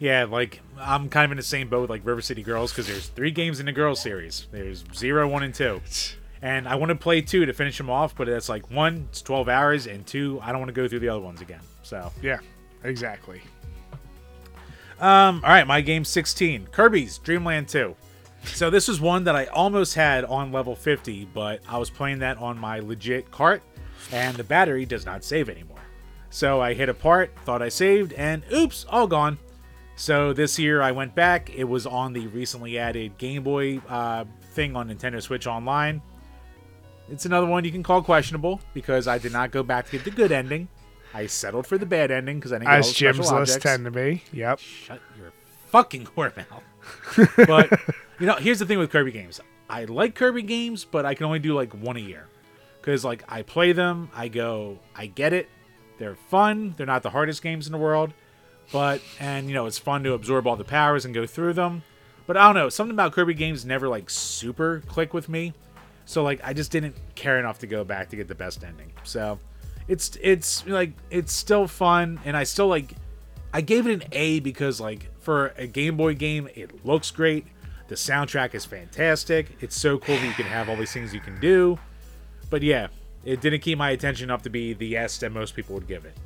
Yeah, 0.00 0.24
like 0.24 0.60
I'm 0.78 1.08
kind 1.10 1.26
of 1.26 1.30
in 1.30 1.36
the 1.36 1.42
same 1.42 1.68
boat 1.68 1.82
with 1.82 1.90
like 1.90 2.04
River 2.04 2.22
City 2.22 2.42
Girls 2.42 2.72
because 2.72 2.86
there's 2.88 3.08
three 3.08 3.30
games 3.30 3.60
in 3.60 3.66
the 3.66 3.72
Girls 3.72 4.00
series. 4.00 4.48
There's 4.50 4.82
zero, 4.94 5.28
one, 5.28 5.42
and 5.44 5.54
two, 5.54 5.80
And 6.42 6.66
I 6.66 6.74
want 6.76 6.88
to 6.88 6.94
play 6.96 7.20
two 7.20 7.44
to 7.44 7.52
finish 7.52 7.76
them 7.76 7.90
off, 7.90 8.16
but 8.16 8.26
it's 8.26 8.48
like 8.48 8.70
one, 8.70 9.06
it's 9.10 9.20
12 9.20 9.48
hours, 9.50 9.86
and 9.86 10.06
two, 10.06 10.40
I 10.42 10.52
don't 10.52 10.60
want 10.60 10.70
to 10.70 10.74
go 10.74 10.88
through 10.88 11.00
the 11.00 11.10
other 11.10 11.20
ones 11.20 11.42
again. 11.42 11.60
So, 11.82 12.10
Yeah, 12.22 12.38
exactly. 12.82 13.42
um, 15.00 15.42
all 15.44 15.50
right, 15.50 15.66
my 15.66 15.82
game 15.82 16.02
16 16.04 16.68
Kirby's 16.68 17.18
Dreamland 17.18 17.68
2. 17.68 17.94
So, 18.44 18.70
this 18.70 18.88
was 18.88 19.02
one 19.02 19.24
that 19.24 19.36
I 19.36 19.46
almost 19.46 19.94
had 19.94 20.24
on 20.24 20.50
level 20.50 20.74
50, 20.74 21.26
but 21.34 21.60
I 21.68 21.76
was 21.76 21.90
playing 21.90 22.20
that 22.20 22.38
on 22.38 22.58
my 22.58 22.78
legit 22.78 23.30
cart, 23.30 23.62
and 24.10 24.34
the 24.34 24.44
battery 24.44 24.86
does 24.86 25.04
not 25.04 25.22
save 25.22 25.50
anymore. 25.50 25.76
So, 26.30 26.58
I 26.62 26.72
hit 26.72 26.88
a 26.88 26.94
part, 26.94 27.36
thought 27.44 27.60
I 27.60 27.68
saved, 27.68 28.14
and 28.14 28.42
oops, 28.50 28.86
all 28.88 29.06
gone. 29.06 29.36
So, 30.00 30.32
this 30.32 30.58
year 30.58 30.80
I 30.80 30.92
went 30.92 31.14
back. 31.14 31.50
It 31.54 31.64
was 31.64 31.84
on 31.86 32.14
the 32.14 32.26
recently 32.28 32.78
added 32.78 33.18
Game 33.18 33.42
Boy 33.42 33.82
uh, 33.86 34.24
thing 34.52 34.74
on 34.74 34.88
Nintendo 34.88 35.20
Switch 35.20 35.46
Online. 35.46 36.00
It's 37.10 37.26
another 37.26 37.46
one 37.46 37.66
you 37.66 37.70
can 37.70 37.82
call 37.82 38.00
questionable 38.02 38.62
because 38.72 39.06
I 39.06 39.18
did 39.18 39.30
not 39.30 39.50
go 39.50 39.62
back 39.62 39.84
to 39.90 39.92
get 39.92 40.04
the 40.06 40.10
good 40.10 40.32
ending. 40.32 40.68
I 41.12 41.26
settled 41.26 41.66
for 41.66 41.76
the 41.76 41.84
bad 41.84 42.10
ending 42.10 42.38
because 42.38 42.50
I 42.50 42.54
didn't 42.54 42.68
get 42.68 42.72
all 42.72 42.78
As 42.78 42.88
the 42.88 42.94
special 42.94 43.12
Jim's 43.12 43.18
list 43.18 43.32
objects. 43.32 43.62
tend 43.62 43.84
to 43.84 43.90
be. 43.90 44.22
Yep. 44.32 44.58
Shut 44.60 45.00
your 45.18 45.32
fucking 45.66 46.06
whore 46.06 46.34
mouth. 46.34 47.36
but 47.46 47.78
you 48.18 48.26
know, 48.26 48.36
here's 48.36 48.60
the 48.60 48.64
thing 48.64 48.78
with 48.78 48.88
Kirby 48.90 49.12
games. 49.12 49.38
I 49.68 49.84
like 49.84 50.14
Kirby 50.14 50.40
games, 50.40 50.86
but 50.86 51.04
I 51.04 51.14
can 51.14 51.26
only 51.26 51.40
do 51.40 51.52
like 51.52 51.74
one 51.74 51.98
a 51.98 52.00
year. 52.00 52.26
Cause 52.80 53.04
like 53.04 53.22
I 53.28 53.42
play 53.42 53.72
them, 53.72 54.08
I 54.14 54.28
go, 54.28 54.78
I 54.96 55.08
get 55.08 55.34
it. 55.34 55.50
They're 55.98 56.16
fun. 56.16 56.72
They're 56.78 56.86
not 56.86 57.02
the 57.02 57.10
hardest 57.10 57.42
games 57.42 57.66
in 57.66 57.72
the 57.72 57.78
world, 57.78 58.14
but 58.72 59.00
and 59.18 59.48
you 59.48 59.54
know 59.54 59.66
it's 59.66 59.78
fun 59.78 60.02
to 60.04 60.12
absorb 60.12 60.46
all 60.46 60.56
the 60.56 60.64
powers 60.64 61.04
and 61.04 61.14
go 61.14 61.26
through 61.26 61.54
them. 61.54 61.82
But 62.26 62.36
I 62.36 62.44
don't 62.46 62.54
know, 62.54 62.68
something 62.68 62.94
about 62.94 63.12
Kirby 63.12 63.34
games 63.34 63.64
never 63.64 63.88
like 63.88 64.08
super 64.08 64.82
click 64.86 65.12
with 65.12 65.28
me. 65.28 65.52
So 66.04 66.22
like 66.22 66.40
I 66.44 66.52
just 66.52 66.70
didn't 66.70 66.96
care 67.14 67.38
enough 67.38 67.58
to 67.60 67.66
go 67.66 67.84
back 67.84 68.08
to 68.10 68.16
get 68.16 68.28
the 68.28 68.34
best 68.34 68.64
ending. 68.64 68.92
So 69.04 69.38
it's 69.88 70.16
it's 70.20 70.66
like 70.66 70.92
it's 71.10 71.32
still 71.32 71.66
fun 71.66 72.20
and 72.24 72.36
I 72.36 72.44
still 72.44 72.68
like 72.68 72.94
I 73.52 73.60
gave 73.60 73.86
it 73.86 73.92
an 73.92 74.04
A 74.12 74.40
because 74.40 74.80
like 74.80 75.08
for 75.20 75.48
a 75.56 75.66
Game 75.66 75.96
Boy 75.96 76.14
game 76.14 76.48
it 76.54 76.84
looks 76.84 77.10
great. 77.10 77.46
The 77.88 77.96
soundtrack 77.96 78.54
is 78.54 78.64
fantastic. 78.64 79.48
It's 79.60 79.78
so 79.78 79.98
cool 79.98 80.14
that 80.14 80.24
you 80.24 80.32
can 80.34 80.46
have 80.46 80.68
all 80.68 80.76
these 80.76 80.92
things 80.92 81.12
you 81.12 81.18
can 81.20 81.40
do. 81.40 81.76
But 82.48 82.62
yeah, 82.62 82.88
it 83.24 83.40
didn't 83.40 83.60
keep 83.60 83.78
my 83.78 83.90
attention 83.90 84.24
enough 84.24 84.42
to 84.42 84.50
be 84.50 84.74
the 84.74 84.96
S 84.96 85.18
that 85.18 85.32
most 85.32 85.56
people 85.56 85.74
would 85.74 85.88
give 85.88 86.04
it. 86.04 86.16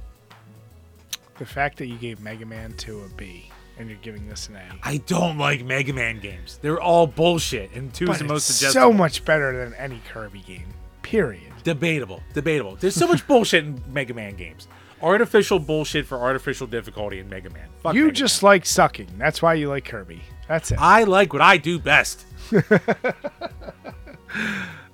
The 1.39 1.47
fact 1.47 1.79
that 1.79 1.87
you 1.87 1.97
gave 1.97 2.21
Mega 2.21 2.47
Man 2.47 2.73
2 2.75 3.01
a 3.03 3.09
B 3.17 3.51
and 3.79 3.89
you're 3.89 3.99
giving 4.03 4.29
this 4.29 4.49
an 4.49 4.57
A. 4.57 4.63
I 4.85 4.99
don't 4.99 5.37
like 5.37 5.65
Mega 5.65 5.93
Man 5.93 6.21
games. 6.21 6.59
They're 6.63 6.81
all 6.81 7.07
bullshit 7.07 7.73
and 7.75 7.93
2 7.93 8.05
is 8.11 8.19
the 8.19 8.25
most 8.25 8.49
it's 8.49 8.59
suggestible. 8.59 8.91
so 8.91 8.93
much 8.93 9.25
better 9.25 9.65
than 9.65 9.75
any 9.75 10.01
Kirby 10.09 10.41
game. 10.41 10.69
Period. 11.03 11.53
Debatable. 11.65 12.23
Debatable. 12.35 12.77
There's 12.77 12.95
so 12.95 13.09
much 13.09 13.27
bullshit 13.27 13.65
in 13.65 13.83
Mega 13.89 14.15
Man 14.15 14.37
games. 14.37 14.69
Artificial 15.03 15.59
bullshit 15.59 16.07
for 16.07 16.19
artificial 16.19 16.67
difficulty 16.67 17.19
in 17.19 17.29
Mega 17.29 17.51
Man. 17.51 17.69
Fuck 17.83 17.95
you 17.95 18.05
Mega 18.05 18.15
just 18.15 18.43
Man. 18.43 18.51
like 18.51 18.65
sucking. 18.67 19.09
That's 19.19 19.43
why 19.43 19.55
you 19.55 19.69
like 19.69 19.85
Kirby. 19.85 20.23
That's 20.49 20.71
it. 20.71 20.79
I 20.81 21.03
like 21.05 21.33
what 21.33 21.43
I 21.43 21.57
do 21.57 21.79
best. 21.79 22.25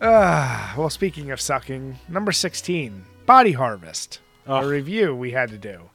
Ah, 0.02 0.74
well, 0.78 0.88
speaking 0.88 1.30
of 1.30 1.40
sucking, 1.40 1.98
number 2.08 2.32
16, 2.32 3.04
Body 3.26 3.52
Harvest. 3.52 4.20
A 4.46 4.66
review 4.66 5.14
we 5.14 5.30
had 5.32 5.50
to 5.50 5.58
do, 5.58 5.89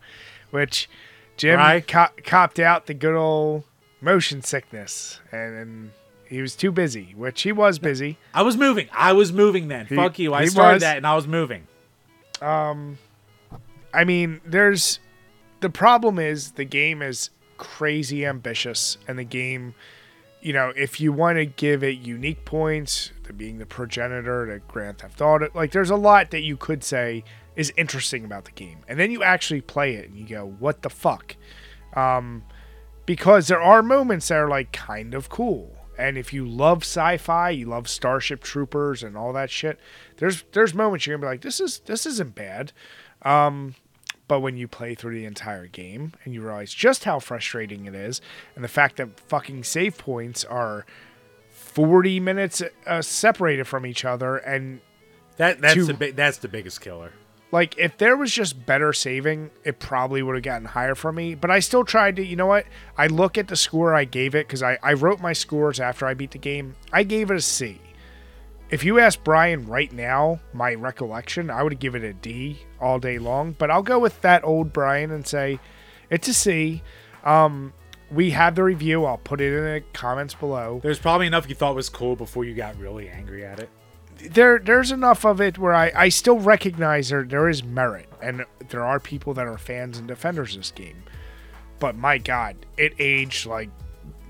which 0.56 0.90
Jim 1.38 1.58
Right. 1.60 1.86
co- 1.86 2.08
copped 2.24 2.60
out 2.60 2.86
the 2.88 2.94
good 2.94 3.14
old 3.16 3.64
motion 4.02 4.42
sickness. 4.42 5.20
And, 5.32 5.56
and 5.58 5.92
he 6.30 6.42
was 6.42 6.56
too 6.56 6.72
busy, 6.72 7.14
which 7.16 7.42
he 7.44 7.52
was 7.52 7.78
busy. 7.78 8.18
I 8.34 8.42
was 8.42 8.56
moving. 8.58 8.88
I 8.94 9.12
was 9.14 9.32
moving 9.34 9.68
then. 9.68 9.86
He- 9.88 9.96
Fuck 9.96 10.18
you. 10.18 10.34
I 10.34 10.46
started 10.46 10.76
was. 10.76 10.82
that 10.84 10.98
and 10.98 11.06
I 11.06 11.14
was 11.16 11.28
moving. 11.28 11.68
Um, 12.42 12.98
I 13.94 14.04
mean, 14.06 14.40
there's 14.46 15.00
the 15.60 15.70
problem 15.70 16.20
is 16.20 16.52
the 16.54 16.66
game 16.66 17.02
is 17.02 17.30
crazy 17.58 18.26
ambitious, 18.26 18.98
and 19.08 19.18
the 19.18 19.24
game, 19.24 19.74
you 20.42 20.52
know, 20.54 20.74
if 20.76 21.00
you 21.00 21.12
want 21.14 21.38
to 21.38 21.46
give 21.46 21.84
it 21.84 21.98
unique 22.00 22.44
points 22.46 23.12
to 23.24 23.34
being 23.34 23.58
the 23.58 23.66
progenitor 23.66 24.46
to 24.48 24.60
Grand 24.68 24.98
Theft 25.00 25.22
Auto, 25.22 25.50
like 25.54 25.72
there's 25.72 25.90
a 25.90 25.96
lot 25.96 26.32
that 26.32 26.42
you 26.44 26.58
could 26.58 26.84
say 26.84 27.24
is 27.56 27.72
interesting 27.78 28.26
about 28.26 28.46
the 28.46 28.52
game, 28.52 28.80
and 28.88 29.00
then 29.00 29.12
you 29.12 29.24
actually 29.24 29.62
play 29.62 29.96
it 29.96 30.10
and 30.10 30.18
you 30.18 30.26
go, 30.28 30.46
"What 30.60 30.82
the 30.82 30.90
fuck?" 30.90 31.36
Um, 31.94 32.44
because 33.06 33.48
there 33.48 33.62
are 33.62 33.82
moments 33.84 34.28
that 34.30 34.36
are 34.38 34.50
like 34.50 34.72
kind 34.72 35.14
of 35.14 35.30
cool. 35.30 35.72
And 35.98 36.18
if 36.18 36.34
you 36.34 36.46
love 36.46 36.80
sci-fi, 36.84 37.52
you 37.52 37.68
love 37.68 37.88
Starship 37.88 38.44
Troopers 38.44 39.02
and 39.02 39.16
all 39.16 39.32
that 39.34 39.50
shit. 39.50 39.80
There's 40.18 40.44
there's 40.52 40.74
moments 40.74 41.06
you're 41.08 41.16
gonna 41.18 41.26
be 41.28 41.34
like, 41.36 41.42
this 41.42 41.60
is 41.62 41.80
this 41.86 42.06
isn't 42.06 42.36
bad. 42.36 42.74
Um, 43.22 43.76
but 44.28 44.42
when 44.42 44.58
you 44.58 44.68
play 44.68 44.96
through 44.96 45.14
the 45.16 45.24
entire 45.26 45.68
game 45.68 46.12
and 46.26 46.34
you 46.34 46.42
realize 46.42 46.74
just 46.74 47.04
how 47.06 47.20
frustrating 47.20 47.86
it 47.86 47.96
is, 47.96 48.20
and 48.56 48.64
the 48.64 48.68
fact 48.68 48.98
that 48.98 49.20
fucking 49.20 49.64
save 49.64 49.98
points 49.98 50.44
are 50.44 50.86
40 51.52 52.20
minutes 52.20 52.62
uh, 52.86 53.02
separated 53.02 53.66
from 53.66 53.86
each 53.86 54.04
other, 54.04 54.38
and 54.38 54.82
That 55.38 55.62
that's 55.62 55.76
To- 55.76 55.86
the 55.86 55.94
big 55.94 56.16
that's 56.16 56.38
the 56.40 56.48
biggest 56.50 56.82
killer. 56.82 57.14
Like 57.52 57.78
if 57.78 57.98
there 57.98 58.18
was 58.18 58.32
just 58.32 58.66
better 58.66 58.92
saving, 58.94 59.52
it 59.64 59.80
probably 59.80 60.22
would 60.22 60.36
have 60.36 60.44
gotten 60.44 60.68
higher 60.68 60.96
for 60.96 61.12
me. 61.12 61.36
But 61.36 61.52
I 61.52 61.60
still 61.60 61.84
tried 61.84 62.16
to. 62.18 62.26
You 62.26 62.36
know 62.36 62.48
what? 62.48 62.66
I 62.98 63.08
look 63.08 63.38
at 63.38 63.48
the 63.48 63.56
score 63.56 63.94
I 63.94 64.04
gave 64.04 64.36
it 64.36 64.48
because 64.48 64.64
I 64.64 64.78
I 64.82 64.94
wrote 64.94 65.22
my 65.22 65.34
scores 65.34 65.80
after 65.80 66.06
I 66.06 66.14
beat 66.14 66.32
the 66.32 66.38
game. 66.38 66.76
I 66.92 67.04
gave 67.04 67.32
it 67.32 67.38
a 67.38 67.42
C. 67.42 67.80
If 68.72 68.84
you 68.84 68.98
ask 69.00 69.24
Brian 69.24 69.68
right 69.68 69.92
now, 69.92 70.40
my 70.52 70.74
recollection, 70.74 71.52
I 71.52 71.62
would 71.62 71.80
give 71.80 71.94
it 71.96 72.04
a 72.04 72.14
D 72.14 72.60
all 72.82 73.00
day 73.00 73.20
long. 73.20 73.56
But 73.58 73.70
I'll 73.70 73.84
go 73.84 74.00
with 74.00 74.20
that 74.22 74.44
old 74.44 74.74
Brian 74.74 75.12
and 75.12 75.26
say 75.26 75.60
it's 76.10 76.28
a 76.28 76.34
C. 76.34 76.82
Um, 77.24 77.74
we 78.12 78.32
have 78.32 78.56
the 78.56 78.64
review. 78.64 79.06
I'll 79.06 79.18
put 79.18 79.40
it 79.40 79.56
in 79.56 79.64
the 79.64 79.84
comments 79.94 80.34
below. 80.34 80.80
There's 80.82 81.00
probably 81.00 81.28
enough 81.28 81.48
you 81.48 81.56
thought 81.56 81.76
was 81.76 81.90
cool 81.90 82.16
before 82.16 82.44
you 82.44 82.54
got 82.54 82.78
really 82.78 83.08
angry 83.08 83.46
at 83.46 83.60
it. 83.60 83.70
There 84.18 84.60
there's 84.60 84.92
enough 84.92 85.26
of 85.26 85.42
it 85.42 85.58
where 85.58 85.74
I, 85.74 85.92
I 85.96 86.10
still 86.10 86.40
recognize 86.40 87.10
there 87.10 87.24
there 87.24 87.50
is 87.50 87.64
merit 87.64 88.10
and 88.22 88.46
there 88.70 88.86
are 88.86 89.00
people 89.00 89.34
that 89.36 89.48
are 89.48 89.58
fans 89.58 89.98
and 89.98 90.08
defenders 90.08 90.56
of 90.56 90.62
this 90.62 90.72
game. 90.72 91.04
But 91.80 91.96
my 91.96 92.18
god, 92.18 92.56
it 92.78 92.94
aged 93.00 93.46
like 93.46 93.70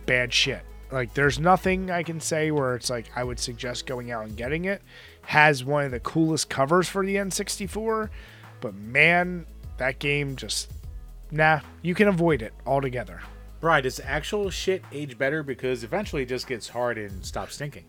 bad 0.06 0.34
shit. 0.34 0.62
Like 0.92 1.14
there's 1.14 1.40
nothing 1.40 1.92
I 1.92 2.04
can 2.04 2.20
say 2.20 2.52
where 2.52 2.76
it's 2.76 2.90
like 2.90 3.06
I 3.16 3.24
would 3.24 3.40
suggest 3.40 3.86
going 3.86 4.12
out 4.12 4.26
and 4.26 4.38
getting 4.38 4.66
it. 4.66 4.82
Has 5.24 5.64
one 5.64 5.86
of 5.86 5.92
the 5.92 6.00
coolest 6.00 6.50
covers 6.50 6.88
for 6.88 7.06
the 7.06 7.16
N64, 7.16 8.10
but 8.62 8.76
man, 8.76 9.46
that 9.78 10.00
game 10.00 10.36
just 10.36 10.72
nah, 11.32 11.62
you 11.82 11.96
can 11.96 12.08
avoid 12.08 12.42
it 12.42 12.54
altogether. 12.66 13.22
Right, 13.62 13.82
does 13.82 14.00
actual 14.00 14.50
shit 14.50 14.84
age 14.92 15.18
better 15.18 15.42
because 15.42 15.84
eventually 15.84 16.24
it 16.24 16.30
just 16.30 16.46
gets 16.46 16.70
hard 16.70 16.98
and 16.98 17.26
stops 17.26 17.56
stinking. 17.56 17.86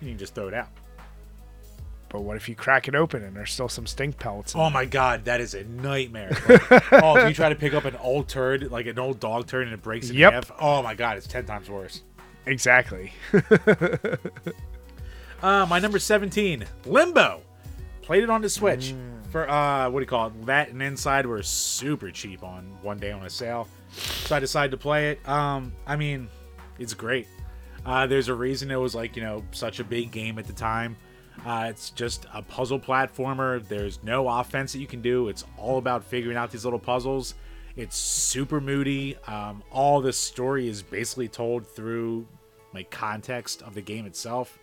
You 0.00 0.08
can 0.08 0.18
just 0.18 0.34
throw 0.34 0.48
it 0.48 0.54
out. 0.54 0.68
But 2.10 2.22
what 2.22 2.36
if 2.36 2.48
you 2.48 2.54
crack 2.56 2.88
it 2.88 2.94
open 2.94 3.22
and 3.24 3.34
there's 3.36 3.52
still 3.52 3.68
some 3.68 3.86
stink 3.86 4.18
pellets? 4.18 4.52
in 4.54 4.60
Oh 4.60 4.68
my 4.68 4.84
god, 4.84 5.24
that 5.26 5.40
is 5.40 5.54
a 5.54 5.64
nightmare. 5.64 6.30
Like, 6.70 6.92
oh, 6.92 7.16
if 7.16 7.28
you 7.28 7.34
try 7.34 7.48
to 7.48 7.54
pick 7.54 7.72
up 7.72 7.84
an 7.84 7.96
old 7.96 8.28
turd, 8.28 8.70
like 8.70 8.86
an 8.86 8.98
old 8.98 9.20
dog 9.20 9.46
turd, 9.46 9.64
and 9.64 9.72
it 9.72 9.80
breaks 9.80 10.10
in 10.10 10.16
Yep. 10.16 10.32
half. 10.32 10.50
Oh 10.60 10.82
my 10.82 10.94
god, 10.94 11.16
it's 11.16 11.26
ten 11.26 11.46
times 11.46 11.70
worse. 11.70 12.02
Exactly. 12.46 13.12
Uh, 15.42 15.64
my 15.70 15.78
number 15.78 15.98
seventeen, 15.98 16.66
Limbo. 16.84 17.40
Played 18.02 18.24
it 18.24 18.28
on 18.30 18.42
the 18.42 18.50
Switch 18.50 18.94
for 19.30 19.48
uh, 19.48 19.88
what 19.88 20.00
do 20.00 20.02
you 20.02 20.06
call 20.06 20.26
it? 20.26 20.44
That 20.46 20.68
and 20.68 20.82
Inside 20.82 21.24
were 21.24 21.42
super 21.42 22.10
cheap 22.10 22.42
on 22.42 22.64
one 22.82 22.98
day 22.98 23.10
on 23.10 23.24
a 23.24 23.30
sale, 23.30 23.66
so 23.90 24.36
I 24.36 24.40
decided 24.40 24.70
to 24.72 24.76
play 24.76 25.12
it. 25.12 25.26
Um, 25.28 25.72
I 25.86 25.96
mean, 25.96 26.28
it's 26.78 26.92
great. 26.92 27.26
Uh, 27.86 28.06
there's 28.06 28.28
a 28.28 28.34
reason 28.34 28.70
it 28.70 28.76
was 28.76 28.94
like 28.94 29.16
you 29.16 29.22
know 29.22 29.42
such 29.52 29.80
a 29.80 29.84
big 29.84 30.10
game 30.10 30.38
at 30.38 30.46
the 30.46 30.52
time. 30.52 30.94
Uh, 31.44 31.66
it's 31.70 31.90
just 31.90 32.26
a 32.34 32.42
puzzle 32.42 32.78
platformer. 32.78 33.66
There's 33.66 34.02
no 34.02 34.28
offense 34.28 34.72
that 34.72 34.78
you 34.78 34.86
can 34.86 35.00
do. 35.00 35.28
It's 35.28 35.44
all 35.56 35.78
about 35.78 36.04
figuring 36.04 36.36
out 36.36 36.50
these 36.50 36.64
little 36.64 36.78
puzzles. 36.78 37.34
It's 37.76 37.96
super 37.96 38.60
moody. 38.60 39.16
Um, 39.26 39.62
all 39.70 40.00
this 40.00 40.18
story 40.18 40.68
is 40.68 40.82
basically 40.82 41.28
told 41.28 41.66
through 41.66 42.26
like 42.74 42.90
context 42.90 43.62
of 43.62 43.74
the 43.74 43.80
game 43.80 44.06
itself. 44.06 44.58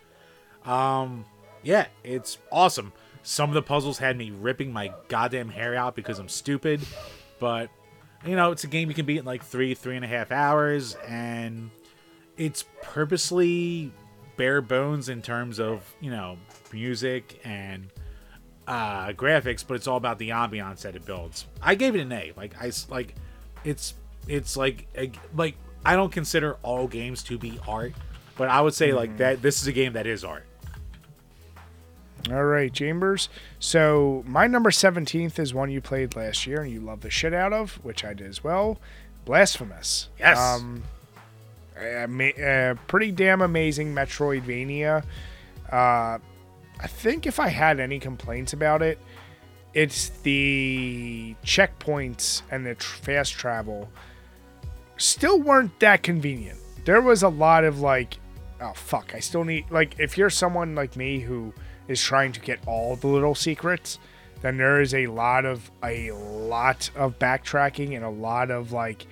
Um, 0.64 1.24
yeah, 1.62 1.86
it's 2.04 2.38
awesome. 2.52 2.92
Some 3.22 3.50
of 3.50 3.54
the 3.54 3.62
puzzles 3.62 3.98
had 3.98 4.16
me 4.16 4.30
ripping 4.30 4.72
my 4.72 4.92
goddamn 5.08 5.48
hair 5.48 5.74
out 5.74 5.96
because 5.96 6.18
I'm 6.18 6.28
stupid, 6.28 6.80
but 7.40 7.70
you 8.24 8.36
know, 8.36 8.52
it's 8.52 8.64
a 8.64 8.68
game 8.68 8.88
you 8.88 8.94
can 8.94 9.06
beat 9.06 9.18
in 9.18 9.24
like 9.24 9.44
three, 9.44 9.74
three 9.74 9.96
and 9.96 10.04
a 10.04 10.08
half 10.08 10.32
hours, 10.32 10.94
and 11.06 11.70
it's 12.36 12.64
purposely 12.82 13.92
bare 14.38 14.62
bones 14.62 15.10
in 15.10 15.20
terms 15.20 15.60
of 15.60 15.82
you 16.00 16.10
know 16.10 16.38
music 16.72 17.38
and 17.44 17.88
uh, 18.66 19.08
graphics, 19.08 19.62
but 19.66 19.74
it's 19.74 19.86
all 19.86 19.98
about 19.98 20.18
the 20.18 20.30
ambiance 20.30 20.82
that 20.82 20.96
it 20.96 21.04
builds. 21.04 21.46
I 21.60 21.74
gave 21.74 21.94
it 21.94 22.00
an 22.00 22.12
A. 22.12 22.32
Like 22.34 22.54
I 22.58 22.70
like, 22.88 23.14
it's 23.64 23.92
it's 24.26 24.56
like 24.56 24.86
a, 24.96 25.10
like 25.34 25.56
I 25.84 25.96
don't 25.96 26.12
consider 26.12 26.56
all 26.62 26.86
games 26.86 27.22
to 27.24 27.36
be 27.36 27.60
art, 27.68 27.92
but 28.38 28.48
I 28.48 28.62
would 28.62 28.74
say 28.74 28.94
like 28.94 29.18
that 29.18 29.42
this 29.42 29.60
is 29.60 29.66
a 29.66 29.72
game 29.72 29.92
that 29.92 30.06
is 30.06 30.24
art. 30.24 30.44
All 32.30 32.44
right, 32.44 32.72
Chambers. 32.72 33.28
So 33.58 34.22
my 34.26 34.46
number 34.46 34.70
17th 34.70 35.38
is 35.38 35.54
one 35.54 35.70
you 35.70 35.80
played 35.80 36.14
last 36.14 36.46
year 36.46 36.60
and 36.60 36.70
you 36.70 36.80
love 36.80 37.00
the 37.00 37.10
shit 37.10 37.32
out 37.32 37.52
of, 37.54 37.82
which 37.84 38.04
I 38.04 38.12
did 38.12 38.26
as 38.26 38.44
well. 38.44 38.80
Blasphemous. 39.24 40.10
Yes. 40.18 40.38
Um, 40.38 40.82
a, 41.78 42.70
a 42.70 42.74
pretty 42.86 43.10
damn 43.10 43.42
amazing 43.42 43.94
Metroidvania. 43.94 45.04
Uh, 45.70 46.18
I 46.80 46.86
think 46.86 47.26
if 47.26 47.40
I 47.40 47.48
had 47.48 47.80
any 47.80 47.98
complaints 47.98 48.52
about 48.52 48.82
it, 48.82 48.98
it's 49.74 50.10
the 50.22 51.34
checkpoints 51.44 52.42
and 52.50 52.64
the 52.64 52.74
tr- 52.74 52.96
fast 52.96 53.32
travel 53.32 53.88
still 54.96 55.40
weren't 55.40 55.78
that 55.80 56.02
convenient. 56.02 56.58
There 56.84 57.00
was 57.00 57.22
a 57.22 57.28
lot 57.28 57.64
of 57.64 57.80
like, 57.80 58.18
oh 58.60 58.72
fuck, 58.74 59.12
I 59.14 59.20
still 59.20 59.44
need 59.44 59.70
like 59.70 59.98
if 59.98 60.18
you're 60.18 60.30
someone 60.30 60.74
like 60.74 60.96
me 60.96 61.20
who 61.20 61.52
is 61.86 62.02
trying 62.02 62.32
to 62.32 62.40
get 62.40 62.60
all 62.66 62.96
the 62.96 63.06
little 63.06 63.34
secrets, 63.34 63.98
then 64.42 64.56
there 64.56 64.80
is 64.80 64.94
a 64.94 65.06
lot 65.08 65.44
of 65.44 65.70
a 65.82 66.12
lot 66.12 66.90
of 66.94 67.18
backtracking 67.18 67.94
and 67.94 68.04
a 68.04 68.10
lot 68.10 68.50
of 68.50 68.72
like 68.72 69.06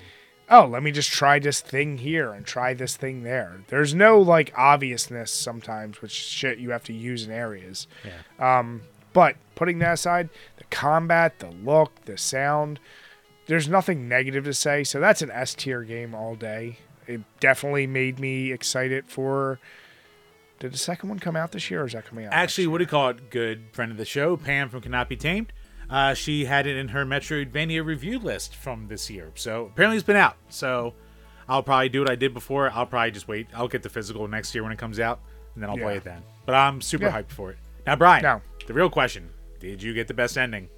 oh, 0.48 0.66
let 0.66 0.82
me 0.82 0.93
just 0.93 1.10
try 1.10 1.39
this 1.39 1.60
thing 1.60 1.98
here 1.98 2.32
and 2.32 2.47
try 2.47 2.74
this 2.74 2.97
thing 2.97 3.23
there. 3.23 3.62
There's 3.68 3.94
no 3.94 4.20
like 4.20 4.52
obviousness 4.56 5.31
sometimes, 5.31 6.01
which 6.01 6.12
shit 6.12 6.59
you 6.59 6.70
have 6.70 6.85
to 6.85 6.93
use 6.93 7.24
in 7.24 7.32
areas. 7.32 7.86
Yeah. 8.05 8.59
Um, 8.59 8.82
but 9.12 9.36
putting 9.55 9.78
that 9.81 9.94
aside, 9.94 10.28
the 10.59 10.64
combat, 10.64 11.39
the 11.39 11.51
look, 11.51 12.05
the 12.05 12.18
sound, 12.18 12.78
there's 13.47 13.68
nothing 13.68 14.09
negative 14.09 14.44
to 14.44 14.55
say. 14.55 14.85
So 14.85 15.01
that's 15.01 15.23
an 15.23 15.31
S 15.31 15.55
tier 15.55 15.82
game 15.82 16.14
all 16.14 16.35
day. 16.35 16.78
It 17.06 17.23
definitely 17.40 17.86
made 17.86 18.18
me 18.18 18.52
excited 18.52 19.06
for. 19.06 19.59
Did 20.59 20.73
the 20.73 20.78
second 20.78 21.10
one 21.10 21.18
come 21.18 21.36
out 21.36 21.52
this 21.52 21.70
year, 21.70 21.82
or 21.82 21.86
is 21.86 21.93
that 21.93 22.06
coming 22.06 22.24
out? 22.24 22.32
Actually, 22.32 22.66
what 22.68 22.78
do 22.78 22.85
you 22.85 22.89
call 22.89 23.10
it? 23.10 23.31
Good 23.31 23.64
friend 23.73 23.93
of 23.93 23.98
the 23.98 24.06
show, 24.06 24.39
Pam 24.39 24.70
from 24.70 24.81
Cannot 24.81 25.09
Be 25.09 25.16
Tamed. 25.16 25.52
Uh, 25.88 26.14
she 26.14 26.44
had 26.46 26.66
it 26.66 26.76
in 26.76 26.88
her 26.88 27.04
Metroidvania 27.06 27.84
review 27.84 28.18
list 28.18 28.56
from 28.56 28.88
this 28.88 29.08
year. 29.08 29.30
So 29.36 29.66
apparently 29.66 29.96
it's 29.96 30.06
been 30.06 30.16
out. 30.16 30.36
So 30.48 30.94
I'll 31.48 31.62
probably 31.62 31.88
do 31.88 32.00
what 32.00 32.10
I 32.10 32.16
did 32.16 32.34
before. 32.34 32.70
I'll 32.70 32.86
probably 32.86 33.12
just 33.12 33.28
wait. 33.28 33.46
I'll 33.54 33.68
get 33.68 33.82
the 33.82 33.88
physical 33.88 34.26
next 34.26 34.54
year 34.54 34.64
when 34.64 34.72
it 34.72 34.78
comes 34.78 34.98
out, 34.98 35.20
and 35.54 35.62
then 35.62 35.70
I'll 35.70 35.78
play 35.78 35.96
it 35.96 36.04
then. 36.04 36.22
But 36.44 36.54
I'm 36.56 36.80
super 36.80 37.04
Yeah. 37.04 37.12
hyped 37.22 37.30
for 37.30 37.50
it. 37.52 37.58
Now, 37.86 37.94
Brian, 37.96 38.22
Now. 38.22 38.42
the 38.66 38.74
real 38.74 38.90
question: 38.90 39.30
Did 39.60 39.80
you 39.82 39.94
get 39.94 40.08
the 40.08 40.14
best 40.14 40.36
ending? 40.36 40.68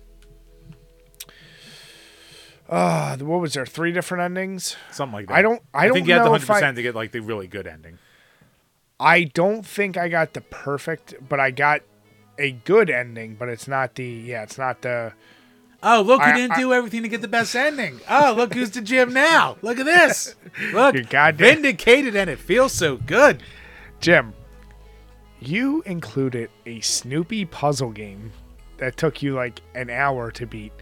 Uh, 2.69 3.17
what 3.19 3.41
was 3.41 3.55
there? 3.55 3.65
Three 3.65 3.93
different 3.93 4.23
endings. 4.25 4.77
Something 4.91 5.15
like 5.15 5.29
that. 5.29 5.35
I 5.35 5.43
don't- 5.43 5.63
I 5.73 5.87
don't 5.87 5.95
think 5.95 6.07
you 6.07 6.13
have 6.13 6.21
know 6.21 6.25
the 6.27 6.31
hundred 6.39 6.51
I- 6.51 6.55
percent 6.55 6.77
to 6.77 6.83
get 6.83 6.95
like 6.95 7.13
the 7.13 7.21
really 7.21 7.47
good 7.49 7.67
ending. 7.67 7.99
I 9.01 9.25
don't 9.25 9.65
think 9.65 9.97
I 9.97 10.09
got 10.09 10.35
the 10.35 10.41
perfect, 10.43 11.15
but 11.29 11.41
I 11.41 11.51
got 11.51 11.81
a 12.39 12.53
good 12.53 12.91
ending. 12.91 13.37
But 13.37 13.49
it's 13.49 13.69
not 13.69 13.95
the 13.95 14.05
yeah, 14.07 14.43
it's 14.43 14.59
not 14.59 14.83
the 14.83 15.13
Oh, 15.83 16.01
look, 16.03 16.21
you 16.21 16.27
I- 16.27 16.35
didn't 16.35 16.53
I- 16.57 16.61
do 16.61 16.73
everything 16.73 17.03
to 17.03 17.09
get 17.09 17.21
the 17.21 17.29
best 17.29 17.55
ending. 17.55 18.01
Oh, 18.11 18.35
look 18.37 18.53
who's 18.55 18.71
the 18.73 18.81
gym 18.81 19.13
now. 19.13 19.57
Look 19.63 19.79
at 19.79 19.87
this. 19.87 20.35
Look, 20.73 20.95
You're 20.95 21.05
goddamn- 21.05 21.55
vindicated, 21.63 22.17
and 22.17 22.29
it 22.29 22.39
feels 22.41 22.73
so 22.73 22.97
good. 22.97 23.43
Jim. 24.01 24.33
You 25.41 25.83
included 25.87 26.51
a 26.67 26.81
Snoopy 26.81 27.45
puzzle 27.45 27.91
game 27.93 28.33
that 28.79 28.97
took 28.97 29.23
you 29.23 29.35
like 29.35 29.61
an 29.75 29.89
hour 29.89 30.33
to 30.33 30.47
beat, 30.47 30.73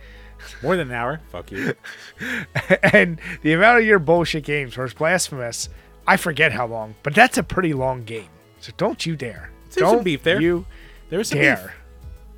More 0.62 0.76
than 0.76 0.88
an 0.88 0.94
hour. 0.96 1.20
Fuck 1.30 1.52
you. 1.52 1.74
and 2.82 3.20
the 3.42 3.52
amount 3.52 3.80
of 3.80 3.84
your 3.84 3.98
bullshit 3.98 4.44
games 4.44 4.76
was 4.78 4.94
blasphemous. 4.94 5.68
I 6.06 6.16
forget 6.16 6.52
how 6.52 6.66
long, 6.66 6.94
but 7.02 7.14
that's 7.14 7.36
a 7.36 7.42
pretty 7.42 7.74
long 7.74 8.04
game. 8.04 8.28
So 8.60 8.72
don't 8.78 9.04
you 9.04 9.14
dare. 9.16 9.50
Don't 9.74 10.02
beef 10.04 10.22
there. 10.22 10.40
You 10.40 10.64
There's 11.08 11.28
some 11.28 11.38
dare. 11.38 11.74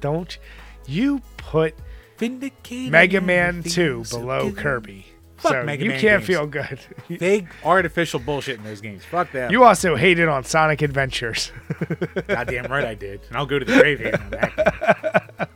Don't 0.01 0.39
you 0.86 1.20
put 1.36 1.74
Vindicated. 2.19 2.90
Mega 2.93 3.20
Man 3.20 3.62
2 3.62 3.70
feels 3.70 4.09
so 4.11 4.19
below. 4.20 4.53
Kirby. 4.53 5.07
Fuck 5.36 5.53
so 5.53 5.62
Mega 5.62 5.85
you 5.85 5.90
Man 5.90 6.01
can't 6.01 6.20
games. 6.20 6.27
feel 6.27 6.47
good. 6.47 6.81
Big 7.19 7.49
artificial 7.65 8.19
bullshit 8.19 8.59
in 8.59 8.65
those 8.65 8.81
games. 8.81 9.05
Fuck 9.05 9.31
that. 9.32 9.51
You 9.53 9.62
also 9.65 9.95
hated 9.95 10.28
on 10.28 10.43
Sonic 10.45 10.82
Adventures. 10.82 11.53
Goddamn 12.27 12.70
right 12.70 12.85
I 12.85 12.95
did. 12.95 13.20
And 13.28 13.36
I'll 13.36 13.47
go 13.47 13.59
to 13.59 13.65
the 13.65 13.78
grave 13.78 14.01
hating 14.01 14.20
on 14.20 14.31
that. 14.31 15.49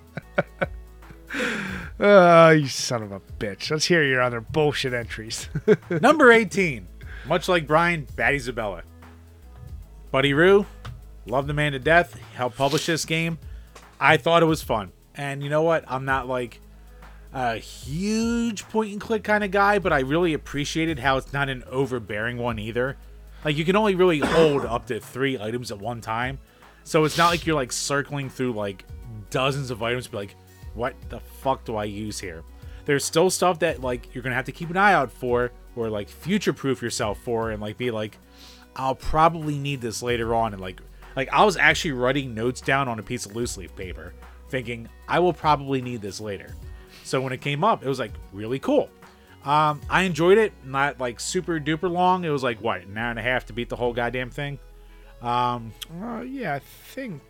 Oh, 1.99 2.51
you 2.51 2.69
son 2.69 3.03
of 3.03 3.11
a 3.11 3.21
bitch. 3.39 3.71
Let's 3.71 3.87
hear 3.87 4.05
your 4.05 4.23
other 4.23 4.41
bullshit 4.41 4.95
entries. 4.95 5.49
Number 5.91 6.31
18. 6.31 6.87
Much 7.27 7.49
like 7.49 7.67
Brian, 7.67 8.07
Bad 8.17 8.35
Isabella. 8.35 8.83
Buddy 10.13 10.33
Roo, 10.35 10.67
love 11.27 11.47
the 11.47 11.55
man 11.55 11.73
to 11.73 11.79
death. 11.79 12.19
Helped 12.35 12.57
publish 12.57 12.87
this 12.87 13.05
game. 13.05 13.39
I 14.01 14.17
thought 14.17 14.43
it 14.43 14.47
was 14.47 14.63
fun. 14.63 14.93
And 15.15 15.43
you 15.43 15.51
know 15.51 15.63
what? 15.63 15.85
I'm 15.89 16.05
not 16.05 16.29
like 16.29 16.61
a 17.33 17.57
huge 17.57 18.69
point 18.69 18.93
and 18.93 19.01
click 19.01 19.25
kind 19.25 19.45
of 19.45 19.51
guy, 19.51 19.79
but 19.79 19.93
I 19.93 20.01
really 20.01 20.35
appreciated 20.35 20.99
how 20.99 21.17
it's 21.17 21.33
not 21.33 21.49
an 21.49 21.65
overbearing 21.71 22.39
one 22.39 22.59
either. 22.59 22.97
Like 23.45 23.57
you 23.57 23.65
can 23.65 23.77
only 23.77 23.95
really 23.95 24.19
hold 24.25 24.65
up 24.65 24.87
to 24.87 25.01
three 25.01 25.39
items 25.39 25.71
at 25.71 25.79
one 25.79 26.01
time. 26.01 26.39
So 26.85 27.05
it's 27.05 27.17
not 27.17 27.29
like 27.29 27.47
you're 27.47 27.57
like 27.57 27.73
circling 27.73 28.29
through 28.29 28.53
like 28.53 28.85
dozens 29.31 29.71
of 29.71 29.83
items, 29.83 30.09
be 30.09 30.17
like, 30.17 30.37
what 30.75 30.95
the 31.09 31.21
fuck 31.21 31.65
do 31.65 31.77
I 31.77 31.85
use 31.85 32.19
here? 32.19 32.43
There's 32.85 33.05
still 33.05 33.31
stuff 33.31 33.61
that 33.61 33.81
like 33.81 34.15
you're 34.15 34.23
gonna 34.23 34.35
have 34.35 34.47
to 34.47 34.53
keep 34.53 34.71
an 34.71 34.77
eye 34.77 34.95
out 34.95 35.13
for, 35.13 35.53
or 35.77 35.89
like 35.89 36.09
future 36.09 36.53
proof 36.53 36.83
yourself 36.83 37.19
for, 37.23 37.51
and 37.51 37.63
like 37.63 37.79
be 37.79 37.91
like, 37.91 38.19
I'll 38.75 38.95
probably 38.95 39.59
need 39.59 39.81
this 39.81 40.03
later 40.03 40.35
on, 40.35 40.53
and 40.53 40.61
like, 40.61 40.81
like 41.17 41.29
I 41.33 41.45
was 41.45 41.57
actually 41.57 41.93
writing 41.93 42.35
notes 42.35 42.61
down 42.61 42.89
on 42.89 42.99
a 42.99 43.03
piece 43.03 43.27
of 43.27 43.37
loose 43.37 43.57
leaf 43.57 43.75
paper, 43.77 44.15
thinking 44.49 44.89
I 45.09 45.19
will 45.19 45.33
probably 45.33 45.83
need 45.83 46.03
this 46.03 46.21
later. 46.21 46.55
So 47.05 47.21
when 47.21 47.33
it 47.33 47.41
came 47.41 47.65
up, 47.65 47.85
it 47.85 47.89
was 47.89 47.99
like 47.99 48.13
really 48.33 48.59
cool. 48.59 48.89
Um, 49.45 49.81
I 49.91 50.03
enjoyed 50.03 50.39
it, 50.39 50.53
not 50.65 51.01
like 51.01 51.19
super 51.19 51.59
duper 51.59 51.91
long. 51.91 52.25
It 52.25 52.31
was 52.31 52.43
like 52.43 52.61
what 52.61 52.83
an 52.83 52.97
hour 52.97 53.11
and 53.11 53.19
a 53.19 53.23
half 53.23 53.47
to 53.47 53.53
beat 53.53 53.69
the 53.69 53.77
whole 53.77 53.93
goddamn 53.93 54.31
thing. 54.31 54.59
Um, 55.21 55.73
uh, 56.03 56.21
yeah, 56.21 56.55
I 56.55 56.59
think. 56.59 57.21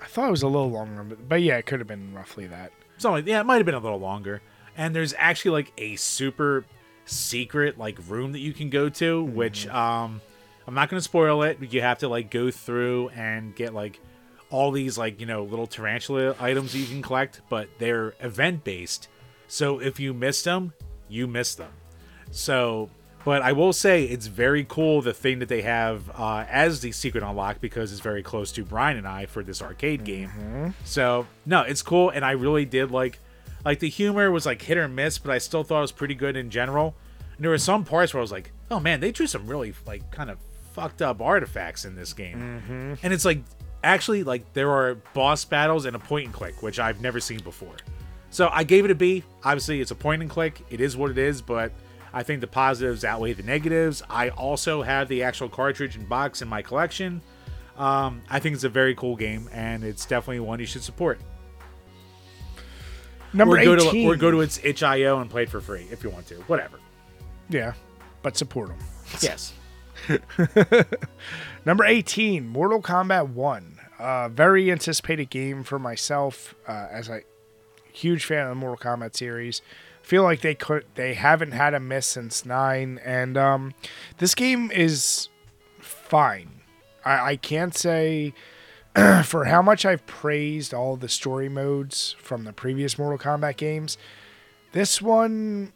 I 0.00 0.06
thought 0.06 0.28
it 0.28 0.30
was 0.30 0.42
a 0.42 0.48
little 0.48 0.70
longer, 0.70 1.04
but, 1.04 1.28
but 1.28 1.42
yeah, 1.42 1.58
it 1.58 1.66
could 1.66 1.78
have 1.78 1.86
been 1.86 2.14
roughly 2.14 2.46
that. 2.46 2.72
something 2.96 3.26
yeah, 3.26 3.40
it 3.40 3.44
might 3.44 3.56
have 3.56 3.66
been 3.66 3.74
a 3.74 3.80
little 3.80 4.00
longer. 4.00 4.40
And 4.76 4.96
there's 4.96 5.12
actually 5.18 5.50
like 5.50 5.72
a 5.76 5.96
super 5.96 6.64
secret 7.04 7.76
like 7.76 7.98
room 8.08 8.32
that 8.32 8.38
you 8.38 8.54
can 8.54 8.70
go 8.70 8.88
to, 8.88 9.22
which 9.22 9.66
um, 9.68 10.22
I'm 10.70 10.76
not 10.76 10.88
gonna 10.88 11.00
spoil 11.00 11.42
it. 11.42 11.58
But 11.58 11.72
you 11.72 11.82
have 11.82 11.98
to 11.98 12.08
like 12.08 12.30
go 12.30 12.52
through 12.52 13.08
and 13.08 13.56
get 13.56 13.74
like 13.74 13.98
all 14.50 14.70
these 14.70 14.96
like 14.96 15.18
you 15.18 15.26
know 15.26 15.42
little 15.42 15.66
tarantula 15.66 16.36
items 16.38 16.70
that 16.72 16.78
you 16.78 16.86
can 16.86 17.02
collect, 17.02 17.40
but 17.48 17.68
they're 17.80 18.14
event 18.20 18.62
based. 18.62 19.08
So 19.48 19.80
if 19.80 19.98
you 19.98 20.14
missed 20.14 20.44
them, 20.44 20.72
you 21.08 21.26
missed 21.26 21.58
them. 21.58 21.72
So, 22.30 22.88
but 23.24 23.42
I 23.42 23.50
will 23.50 23.72
say 23.72 24.04
it's 24.04 24.28
very 24.28 24.64
cool 24.68 25.02
the 25.02 25.12
thing 25.12 25.40
that 25.40 25.48
they 25.48 25.62
have 25.62 26.08
uh, 26.14 26.44
as 26.48 26.82
the 26.82 26.92
secret 26.92 27.24
unlock 27.24 27.60
because 27.60 27.90
it's 27.90 28.00
very 28.00 28.22
close 28.22 28.52
to 28.52 28.64
Brian 28.64 28.96
and 28.96 29.08
I 29.08 29.26
for 29.26 29.42
this 29.42 29.60
arcade 29.60 30.04
game. 30.04 30.72
So 30.84 31.26
no, 31.46 31.62
it's 31.62 31.82
cool, 31.82 32.10
and 32.10 32.24
I 32.24 32.30
really 32.30 32.64
did 32.64 32.92
like 32.92 33.18
like 33.64 33.80
the 33.80 33.88
humor 33.88 34.30
was 34.30 34.46
like 34.46 34.62
hit 34.62 34.78
or 34.78 34.86
miss, 34.86 35.18
but 35.18 35.32
I 35.32 35.38
still 35.38 35.64
thought 35.64 35.78
it 35.78 35.80
was 35.80 35.90
pretty 35.92 36.14
good 36.14 36.36
in 36.36 36.48
general. 36.48 36.94
And 37.36 37.44
there 37.44 37.50
were 37.50 37.58
some 37.58 37.84
parts 37.84 38.14
where 38.14 38.20
I 38.20 38.22
was 38.22 38.30
like, 38.30 38.52
oh 38.70 38.78
man, 38.78 39.00
they 39.00 39.10
drew 39.10 39.26
some 39.26 39.48
really 39.48 39.74
like 39.84 40.08
kind 40.12 40.30
of 40.30 40.38
fucked 40.72 41.02
up 41.02 41.20
artifacts 41.20 41.84
in 41.84 41.94
this 41.94 42.12
game, 42.12 42.98
and 43.02 43.12
it's 43.12 43.24
like 43.24 43.42
actually 43.82 44.24
like 44.24 44.52
there 44.52 44.70
are 44.70 44.96
boss 45.14 45.44
battles 45.44 45.84
and 45.86 45.96
a 45.96 45.98
point 45.98 46.26
and 46.26 46.34
click, 46.34 46.62
which 46.62 46.78
I've 46.78 47.00
never 47.00 47.20
seen 47.20 47.40
before. 47.40 47.76
So 48.30 48.48
I 48.52 48.64
gave 48.64 48.84
it 48.84 48.90
a 48.90 48.94
B. 48.94 49.24
Obviously, 49.44 49.80
it's 49.80 49.90
a 49.90 49.96
point 49.96 50.22
and 50.22 50.30
click. 50.30 50.60
It 50.70 50.80
is 50.80 50.96
what 50.96 51.10
it 51.10 51.18
is, 51.18 51.42
but 51.42 51.72
I 52.12 52.22
think 52.22 52.40
the 52.40 52.46
positives 52.46 53.04
outweigh 53.04 53.32
the 53.32 53.42
negatives. 53.42 54.02
I 54.08 54.30
also 54.30 54.82
have 54.82 55.08
the 55.08 55.22
actual 55.24 55.48
cartridge 55.48 55.96
and 55.96 56.08
box 56.08 56.42
in 56.42 56.48
my 56.48 56.62
collection. 56.62 57.22
Um, 57.76 58.22
I 58.28 58.38
think 58.40 58.54
it's 58.54 58.64
a 58.64 58.68
very 58.68 58.94
cool 58.94 59.16
game, 59.16 59.48
and 59.52 59.82
it's 59.82 60.06
definitely 60.06 60.40
one 60.40 60.60
you 60.60 60.66
should 60.66 60.82
support. 60.82 61.20
Number 63.32 63.58
or 63.58 63.64
go 63.64 63.74
18. 63.74 63.92
to 63.92 64.10
or 64.10 64.16
go 64.16 64.30
to 64.30 64.40
its 64.40 64.60
itch.io 64.62 65.20
and 65.20 65.30
play 65.30 65.44
it 65.44 65.48
for 65.48 65.60
free 65.60 65.86
if 65.90 66.02
you 66.02 66.10
want 66.10 66.26
to. 66.28 66.34
Whatever. 66.42 66.78
Yeah, 67.48 67.74
but 68.22 68.36
support 68.36 68.68
them. 68.68 68.78
Yes. 69.20 69.52
Number 71.64 71.84
18, 71.84 72.46
Mortal 72.46 72.82
Kombat 72.82 73.30
1. 73.30 73.78
Uh, 73.98 74.28
very 74.30 74.70
anticipated 74.72 75.28
game 75.30 75.62
for 75.62 75.78
myself 75.78 76.54
uh, 76.66 76.88
as 76.90 77.08
a 77.08 77.20
huge 77.92 78.24
fan 78.24 78.44
of 78.44 78.48
the 78.48 78.54
Mortal 78.54 78.96
Kombat 78.96 79.14
series. 79.14 79.60
Feel 80.02 80.22
like 80.22 80.40
they 80.40 80.54
could 80.54 80.86
they 80.94 81.14
haven't 81.14 81.52
had 81.52 81.74
a 81.74 81.80
miss 81.80 82.06
since 82.06 82.44
9 82.44 82.98
and 83.04 83.36
um, 83.36 83.74
this 84.16 84.34
game 84.34 84.70
is 84.70 85.28
fine. 85.78 86.62
I, 87.04 87.32
I 87.32 87.36
can't 87.36 87.76
say 87.76 88.32
for 89.24 89.44
how 89.44 89.60
much 89.60 89.84
I've 89.84 90.06
praised 90.06 90.72
all 90.72 90.96
the 90.96 91.08
story 91.08 91.48
modes 91.48 92.16
from 92.18 92.44
the 92.44 92.52
previous 92.52 92.98
Mortal 92.98 93.18
Kombat 93.18 93.58
games. 93.58 93.98
This 94.72 95.02
one 95.02 95.72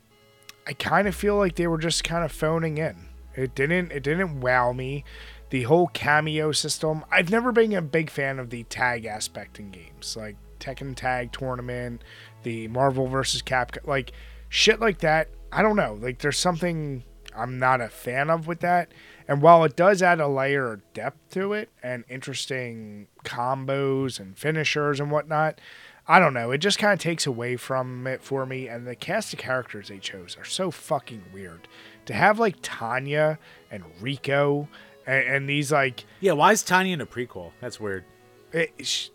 I 0.67 0.73
kind 0.73 1.07
of 1.07 1.15
feel 1.15 1.37
like 1.37 1.57
they 1.57 1.67
were 1.67 1.79
just 1.79 2.05
kind 2.05 2.25
of 2.25 2.33
phoning 2.33 2.79
in. 2.79 3.09
It 3.37 3.55
didn't 3.55 3.93
it 3.93 4.03
didn't 4.03 4.41
wow 4.41 4.73
me. 4.73 5.05
the 5.51 5.65
whole 5.65 5.89
Kameo 5.89 6.55
system. 6.55 7.05
I've 7.11 7.31
never 7.31 7.53
been 7.53 7.73
a 7.75 7.83
big 7.83 8.11
fan 8.11 8.39
of 8.39 8.51
the 8.51 8.65
tag 8.65 9.05
aspect 9.05 9.61
in 9.61 9.71
games, 9.71 10.17
like 10.17 10.37
Tekken 10.59 10.95
Tag 10.97 11.33
Tournament, 11.33 12.03
the 12.43 12.69
Marvel 12.69 13.07
vs. 13.07 13.43
Capcom, 13.43 13.87
like 13.87 14.13
shit 14.49 14.81
like 14.81 14.99
that. 14.99 15.29
I 15.53 15.63
don't 15.63 15.77
know. 15.77 15.99
Like 16.01 16.19
there's 16.19 16.39
something 16.39 17.05
I'm 17.37 17.59
not 17.59 17.81
a 17.81 17.89
fan 17.89 18.31
of 18.31 18.47
with 18.47 18.61
that. 18.61 18.93
And 19.27 19.43
while 19.43 19.65
it 19.65 19.77
does 19.77 20.03
add 20.03 20.21
a 20.21 20.29
layer 20.29 20.73
of 20.73 20.93
depth 20.93 21.31
to 21.33 21.53
it 21.53 21.71
and 21.83 22.05
interesting 22.09 23.09
combos 23.25 24.21
and 24.21 24.37
finishers 24.37 25.01
and 25.01 25.11
whatnot, 25.11 25.61
I 26.07 26.19
don't 26.19 26.35
know. 26.35 26.51
It 26.51 26.59
just 26.59 26.79
kind 26.79 26.93
of 26.93 26.99
takes 26.99 27.27
away 27.27 27.57
from 27.57 28.07
it 28.07 28.23
for 28.23 28.45
me. 28.45 28.69
And 28.69 28.87
the 28.87 28.95
cast 28.95 29.33
of 29.33 29.39
characters 29.39 29.89
they 29.89 29.99
chose 29.99 30.37
are 30.39 30.45
so 30.45 30.71
fucking 30.71 31.25
weird. 31.33 31.67
To 32.07 32.13
have 32.15 32.39
like 32.39 32.57
Tanya 32.63 33.39
and 33.71 33.83
Reiko 34.01 34.69
and, 35.07 35.27
and 35.27 35.49
these 35.49 35.73
like, 35.73 36.05
Yeah, 36.21 36.33
why 36.33 36.53
is 36.53 36.63
Tanya 36.63 36.93
in 36.95 37.01
a 37.01 37.07
prequel? 37.07 37.53
That's 37.61 37.81
weird. 37.81 38.05
it, 38.53 38.73
sh- 38.87 39.09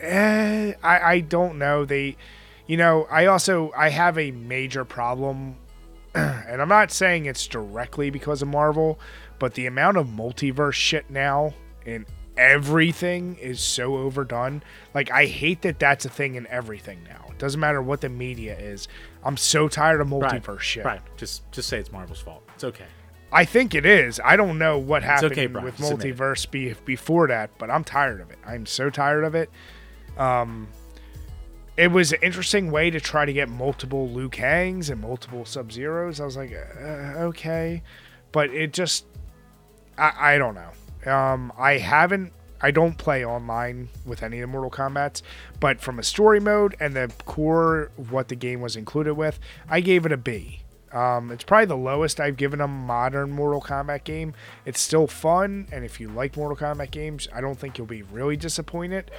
eh, 0.00 0.72
I 0.82 0.98
I 1.00 1.20
don't 1.20 1.58
know. 1.58 1.84
They, 1.84 2.16
you 2.66 2.76
know, 2.76 3.06
I 3.10 3.26
also 3.26 3.72
I 3.76 3.90
have 3.90 4.18
a 4.18 4.30
major 4.30 4.84
problem, 4.84 5.56
and 6.14 6.60
I'm 6.62 6.68
not 6.68 6.90
saying 6.90 7.26
it's 7.26 7.46
directly 7.46 8.10
because 8.10 8.42
of 8.42 8.48
Marvel, 8.48 8.98
but 9.38 9.54
the 9.54 9.66
amount 9.66 9.96
of 9.98 10.06
multiverse 10.08 10.72
shit 10.74 11.10
now 11.10 11.54
in 11.84 12.06
everything 12.36 13.36
is 13.36 13.60
so 13.60 13.96
overdone. 13.96 14.62
Like 14.94 15.10
I 15.10 15.26
hate 15.26 15.62
that 15.62 15.78
that's 15.78 16.04
a 16.04 16.10
thing 16.10 16.34
in 16.34 16.46
everything 16.48 17.02
now. 17.04 17.24
It 17.30 17.38
doesn't 17.38 17.60
matter 17.60 17.82
what 17.82 18.00
the 18.00 18.08
media 18.08 18.58
is. 18.58 18.88
I'm 19.26 19.36
so 19.36 19.68
tired 19.68 20.00
of 20.00 20.08
multiverse 20.08 20.60
shit. 20.60 20.84
Right. 20.84 21.00
Just 21.16 21.50
just 21.50 21.68
say 21.68 21.78
it's 21.78 21.90
Marvel's 21.90 22.20
fault. 22.20 22.42
It's 22.54 22.64
okay. 22.64 22.86
I 23.32 23.44
think 23.44 23.74
it 23.74 23.84
is. 23.84 24.20
I 24.24 24.36
don't 24.36 24.56
know 24.56 24.78
what 24.78 25.02
happened 25.02 25.32
okay, 25.32 25.46
Brian. 25.46 25.64
with 25.64 25.76
Just 25.78 25.92
admit 25.92 26.06
it. 26.06 26.16
multiverse 26.16 26.50
be, 26.50 26.74
before 26.84 27.26
that, 27.28 27.50
but 27.58 27.70
I'm 27.70 27.82
tired 27.82 28.20
of 28.20 28.30
it. 28.30 28.38
I'm 28.46 28.66
so 28.66 28.88
tired 28.88 29.24
of 29.24 29.34
it. 29.34 29.50
Um, 30.16 30.68
it 31.76 31.88
was 31.88 32.12
an 32.12 32.20
interesting 32.22 32.70
way 32.70 32.88
to 32.90 33.00
try 33.00 33.26
to 33.26 33.32
get 33.32 33.48
multiple 33.48 34.08
Liu 34.08 34.30
Kangs 34.30 34.90
and 34.90 35.00
multiple 35.00 35.44
Sub 35.44 35.72
Zeros. 35.72 36.20
I 36.20 36.24
was 36.24 36.36
like, 36.36 36.52
uh, 36.52 37.18
okay, 37.26 37.82
but 38.32 38.50
it 38.50 38.72
just, 38.72 39.06
I, 39.98 40.34
I 40.34 40.38
don't 40.38 40.54
know. 40.54 41.12
Um, 41.12 41.52
I 41.58 41.78
haven't. 41.78 42.32
I 42.60 42.70
don't 42.70 42.96
play 42.96 43.24
online 43.24 43.88
with 44.04 44.22
any 44.22 44.40
of 44.40 44.48
the 44.48 44.52
Mortal 44.52 44.70
Kombat's, 44.70 45.22
but 45.60 45.80
from 45.80 45.98
a 45.98 46.02
story 46.02 46.40
mode 46.40 46.74
and 46.80 46.94
the 46.94 47.12
core 47.24 47.90
of 47.98 48.12
what 48.12 48.28
the 48.28 48.34
game 48.34 48.60
was 48.60 48.76
included 48.76 49.14
with, 49.14 49.38
I 49.68 49.80
gave 49.80 50.06
it 50.06 50.12
a 50.12 50.16
B. 50.16 50.60
Um, 50.92 51.30
it's 51.30 51.44
probably 51.44 51.66
the 51.66 51.76
lowest 51.76 52.20
I've 52.20 52.36
given 52.36 52.60
a 52.60 52.68
modern 52.68 53.30
Mortal 53.30 53.60
Kombat 53.60 54.04
game. 54.04 54.34
It's 54.64 54.80
still 54.80 55.06
fun, 55.06 55.66
and 55.70 55.84
if 55.84 56.00
you 56.00 56.08
like 56.08 56.36
Mortal 56.36 56.56
Kombat 56.56 56.90
games, 56.90 57.28
I 57.34 57.40
don't 57.40 57.58
think 57.58 57.76
you'll 57.76 57.86
be 57.86 58.02
really 58.02 58.36
disappointed. 58.36 59.10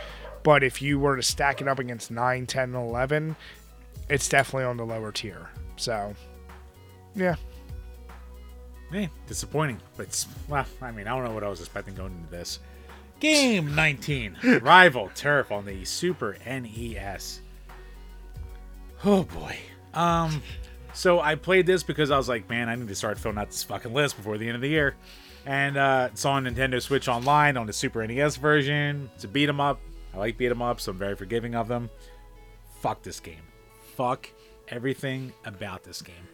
But 0.44 0.64
if 0.64 0.82
you 0.82 0.98
were 0.98 1.16
to 1.16 1.24
stack 1.24 1.62
it 1.62 1.68
up 1.68 1.78
against 1.78 2.10
9, 2.10 2.46
10, 2.48 2.64
and 2.64 2.76
11, 2.76 3.36
it's 4.10 4.30
definitely 4.30 4.64
on 4.64 4.78
the 4.78 4.86
lower 4.86 5.12
tier. 5.12 5.50
So, 5.76 6.16
yeah. 7.16 7.36
Eh, 8.94 9.08
disappointing. 9.28 9.80
But 9.98 10.26
well, 10.48 10.66
I 10.82 10.92
mean, 10.92 11.08
I 11.08 11.16
don't 11.16 11.26
know 11.26 11.32
what 11.34 11.44
I 11.44 11.50
was 11.50 11.60
expecting 11.60 11.94
going 11.96 12.14
into 12.14 12.32
this. 12.32 12.60
Game 13.20 13.74
19, 13.74 14.38
Rival 14.62 15.10
Turf 15.16 15.52
on 15.52 15.66
the 15.66 15.84
Super 15.86 16.38
NES. 16.46 17.42
Oh 19.04 19.24
boy. 19.24 19.58
Um, 19.94 20.44
so 20.94 21.20
I 21.20 21.36
played 21.36 21.66
this 21.66 21.82
because 21.84 22.12
I 22.12 22.18
was 22.18 22.30
like, 22.30 22.48
man, 22.50 22.70
I 22.70 22.76
need 22.76 22.88
to 22.88 22.96
start 22.96 23.18
filling 23.18 23.38
out 23.38 23.48
this 23.48 23.64
fucking 23.64 23.94
list 23.94 24.18
before 24.18 24.38
the 24.38 24.46
end 24.48 24.56
of 24.56 24.62
the 24.62 24.70
year. 24.70 24.96
And 25.46 25.78
uh, 25.78 26.10
it's 26.12 26.26
on 26.26 26.44
Nintendo 26.46 26.82
Switch 26.82 27.08
Online 27.08 27.58
on 27.58 27.66
the 27.68 27.74
Super 27.74 28.06
NES 28.06 28.36
version. 28.36 29.10
It's 29.16 29.24
a 29.24 29.28
beat 29.28 29.50
'em 29.50 29.62
up. 29.62 29.80
I 30.14 30.18
like 30.18 30.38
beat 30.38 30.52
'em 30.52 30.62
ups, 30.62 30.84
so 30.84 30.92
I'm 30.92 30.98
very 30.98 31.16
forgiving 31.16 31.56
of 31.56 31.68
them. 31.68 31.90
Fuck 32.82 33.02
this 33.02 33.20
game. 33.20 33.42
Fuck 33.96 34.30
everything 34.68 35.32
about 35.46 35.84
this 35.84 36.02
game. 36.02 36.28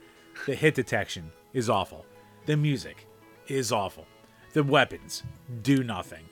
The 0.47 0.55
hit 0.55 0.76
detection 0.76 1.31
is 1.53 1.69
awful. 1.69 2.05
The 2.45 2.57
music 2.57 3.07
is 3.47 3.72
awful. 3.72 4.05
The 4.53 4.64
weapons 4.64 5.23
do 5.61 5.84
nothing. 5.84 6.23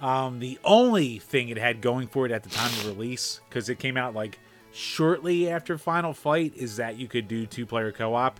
Um, 0.00 0.38
the 0.38 0.58
only 0.64 1.18
thing 1.18 1.48
it 1.48 1.58
had 1.58 1.80
going 1.80 2.06
for 2.06 2.24
it 2.26 2.32
at 2.32 2.42
the 2.44 2.48
time 2.50 2.70
of 2.70 2.86
release, 2.86 3.40
because 3.48 3.68
it 3.68 3.78
came 3.78 3.96
out 3.96 4.14
like 4.14 4.38
shortly 4.72 5.50
after 5.50 5.76
Final 5.76 6.12
Fight, 6.12 6.52
is 6.56 6.76
that 6.76 6.96
you 6.98 7.08
could 7.08 7.26
do 7.26 7.46
two 7.46 7.66
player 7.66 7.90
co 7.90 8.14
op. 8.14 8.38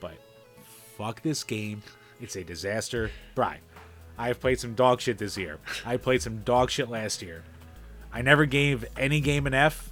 But 0.00 0.14
fuck 0.96 1.22
this 1.22 1.44
game. 1.44 1.82
It's 2.20 2.36
a 2.36 2.42
disaster. 2.44 3.10
Brian, 3.34 3.60
I 4.18 4.28
have 4.28 4.40
played 4.40 4.58
some 4.58 4.74
dog 4.74 5.00
shit 5.00 5.18
this 5.18 5.36
year. 5.36 5.58
I 5.84 5.96
played 5.96 6.22
some 6.22 6.38
dog 6.38 6.70
shit 6.70 6.88
last 6.88 7.22
year. 7.22 7.44
I 8.12 8.22
never 8.22 8.44
gave 8.46 8.84
any 8.96 9.20
game 9.20 9.46
an 9.46 9.54
F. 9.54 9.90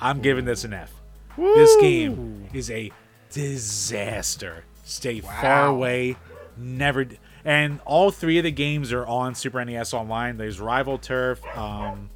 I'm 0.00 0.20
giving 0.20 0.44
this 0.44 0.64
an 0.64 0.72
F. 0.72 0.92
This 1.36 1.76
game 1.80 2.48
is 2.52 2.70
a 2.70 2.90
disaster. 3.30 4.64
Stay 4.84 5.20
far 5.20 5.66
away. 5.66 6.16
Never. 6.56 7.04
d- 7.04 7.18
And 7.48 7.80
all 7.86 8.10
three 8.10 8.36
of 8.36 8.44
the 8.44 8.50
games 8.50 8.92
are 8.92 9.06
on 9.06 9.34
Super 9.34 9.64
NES 9.64 9.94
Online. 9.94 10.36
There's 10.36 10.60
Rival 10.60 10.98
Turf, 10.98 11.40
um, 11.56 12.10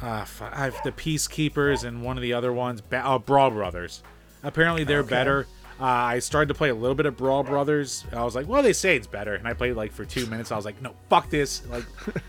uh, 0.00 0.24
I 0.40 0.64
have 0.64 0.76
the 0.84 0.92
Peacekeepers, 0.92 1.82
and 1.82 2.04
one 2.04 2.16
of 2.16 2.22
the 2.22 2.32
other 2.32 2.52
ones, 2.52 2.80
ba- 2.80 3.02
oh, 3.04 3.18
Brawl 3.18 3.50
Brothers. 3.50 4.04
Apparently, 4.44 4.84
they're 4.84 5.02
better. 5.02 5.48
Uh, 5.80 5.84
I 5.86 6.18
started 6.20 6.46
to 6.46 6.54
play 6.54 6.68
a 6.68 6.74
little 6.74 6.94
bit 6.94 7.06
of 7.06 7.16
Brawl 7.16 7.42
Brothers. 7.42 8.04
I 8.12 8.22
was 8.22 8.36
like, 8.36 8.46
well, 8.46 8.62
they 8.62 8.72
say 8.72 8.94
it's 8.94 9.08
better, 9.08 9.34
and 9.34 9.48
I 9.48 9.54
played 9.54 9.74
like 9.74 9.90
for 9.90 10.04
two 10.04 10.26
minutes. 10.26 10.52
I 10.52 10.56
was 10.56 10.64
like, 10.64 10.80
no, 10.80 10.94
fuck 11.10 11.28
this. 11.28 11.66
Like, 11.66 11.84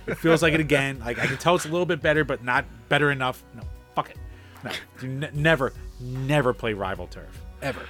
it 0.07 0.15
feels 0.17 0.41
like 0.41 0.53
it 0.53 0.59
again. 0.71 0.97
Like, 0.97 1.19
I 1.19 1.27
can 1.27 1.37
tell 1.37 1.53
it's 1.53 1.65
a 1.65 1.69
little 1.69 1.85
bit 1.85 2.01
better, 2.01 2.23
but 2.23 2.43
not 2.43 2.65
better 2.89 3.11
enough. 3.11 3.43
No, 3.55 3.61
fuck 3.93 4.09
it. 4.09 4.17
No, 4.63 4.71
n- 5.03 5.29
never, 5.33 5.73
never 5.99 6.53
play 6.53 6.73
Rival 6.73 7.05
Turf 7.05 7.39
ever. 7.61 7.83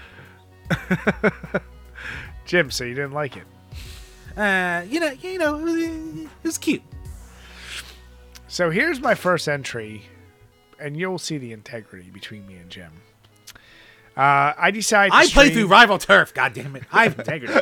Jim, 2.46 2.70
so 2.70 2.84
you 2.84 2.96
didn't 2.96 3.14
like 3.14 3.38
it. 3.38 3.44
Uh, 4.36 4.84
you 4.88 5.00
know, 5.00 5.12
you 5.12 5.38
know, 5.38 5.58
it 5.58 5.64
was, 5.64 5.76
it 5.76 6.30
was 6.44 6.58
cute. 6.58 6.82
So 8.48 8.70
here's 8.70 9.00
my 9.00 9.16
first 9.16 9.48
entry, 9.48 10.04
and 10.80 10.98
you'll 10.98 11.20
see 11.20 11.38
the 11.38 11.54
integrity 11.54 12.10
between 12.10 12.46
me 12.48 12.56
and 12.56 12.70
Jim. 12.70 12.92
Uh, 14.16 14.54
I 14.58 14.72
decided. 14.72 15.12
To 15.12 15.18
I 15.18 15.28
play 15.28 15.50
through 15.50 15.68
Rival 15.68 15.98
Turf. 15.98 16.34
God 16.34 16.54
damn 16.54 16.76
it, 16.76 16.84
I 16.92 17.04
have 17.04 17.18
integrity. 17.18 17.62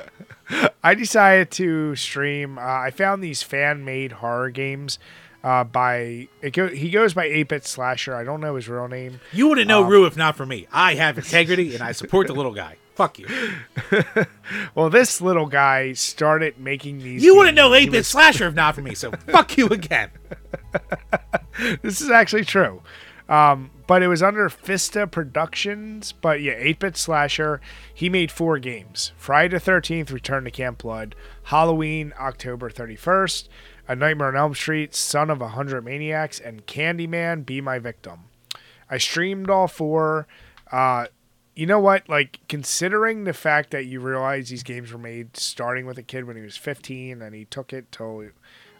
I 0.83 0.95
decided 0.95 1.51
to 1.51 1.95
stream. 1.95 2.57
Uh, 2.57 2.61
I 2.61 2.91
found 2.91 3.23
these 3.23 3.41
fan-made 3.41 4.11
horror 4.13 4.49
games 4.49 4.99
uh, 5.43 5.63
by 5.63 6.27
it 6.41 6.51
go, 6.51 6.67
he 6.67 6.89
goes 6.89 7.13
by 7.13 7.27
8-bit 7.27 7.65
slasher. 7.65 8.15
I 8.15 8.23
don't 8.23 8.41
know 8.41 8.55
his 8.55 8.69
real 8.69 8.87
name. 8.87 9.19
You 9.31 9.47
wouldn't 9.47 9.67
know 9.67 9.81
Rue 9.81 10.05
if 10.05 10.15
not 10.15 10.37
for 10.37 10.45
me. 10.45 10.67
I 10.71 10.95
have 10.95 11.17
integrity, 11.17 11.73
and 11.73 11.83
I 11.83 11.93
support 11.93 12.27
the 12.27 12.33
little 12.33 12.53
guy. 12.53 12.77
Fuck 12.95 13.19
you. 13.19 13.27
Well, 14.75 14.89
this 14.89 15.21
little 15.21 15.45
guy 15.47 15.93
started 15.93 16.59
making 16.59 16.99
these. 16.99 17.23
You 17.23 17.35
wouldn't 17.37 17.55
know 17.55 17.73
8 17.73 17.89
bit 17.91 17.99
was- 17.99 18.07
slasher 18.07 18.47
if 18.47 18.53
not 18.53 18.75
for 18.75 18.81
me, 18.81 18.93
so 18.95 19.11
fuck 19.27 19.57
you 19.57 19.67
again. 19.67 20.11
This 21.81 22.01
is 22.01 22.09
actually 22.09 22.45
true. 22.45 22.81
Um, 23.29 23.71
but 23.87 24.01
it 24.01 24.07
was 24.07 24.23
under 24.23 24.49
Fista 24.49 25.09
Productions. 25.09 26.11
But 26.13 26.41
yeah, 26.41 26.53
8 26.57 26.79
bit 26.79 26.97
slasher. 26.97 27.61
He 27.93 28.09
made 28.09 28.31
four 28.31 28.57
games 28.59 29.11
Friday 29.17 29.57
the 29.57 29.63
13th, 29.71 30.11
Return 30.11 30.43
to 30.45 30.51
Camp 30.51 30.79
Blood, 30.79 31.15
Halloween, 31.43 32.13
October 32.19 32.69
31st, 32.69 33.47
A 33.87 33.95
Nightmare 33.95 34.29
on 34.29 34.35
Elm 34.37 34.55
Street, 34.55 34.95
Son 34.95 35.29
of 35.29 35.41
a 35.41 35.49
Hundred 35.49 35.83
Maniacs, 35.85 36.39
and 36.39 36.65
Candyman, 36.65 37.45
Be 37.45 37.61
My 37.61 37.79
Victim. 37.79 38.21
I 38.89 38.97
streamed 38.97 39.49
all 39.49 39.67
four. 39.67 40.27
Uh, 40.71 41.07
you 41.55 41.65
know 41.65 41.79
what? 41.79 42.07
Like, 42.07 42.39
considering 42.47 43.25
the 43.25 43.33
fact 43.33 43.71
that 43.71 43.85
you 43.85 43.99
realize 43.99 44.49
these 44.49 44.63
games 44.63 44.91
were 44.91 44.99
made 44.99 45.35
starting 45.37 45.85
with 45.85 45.97
a 45.97 46.03
kid 46.03 46.25
when 46.25 46.35
he 46.35 46.41
was 46.41 46.57
15 46.57 47.21
and 47.21 47.35
he 47.35 47.45
took 47.45 47.73
it 47.73 47.91
till, 47.91 48.29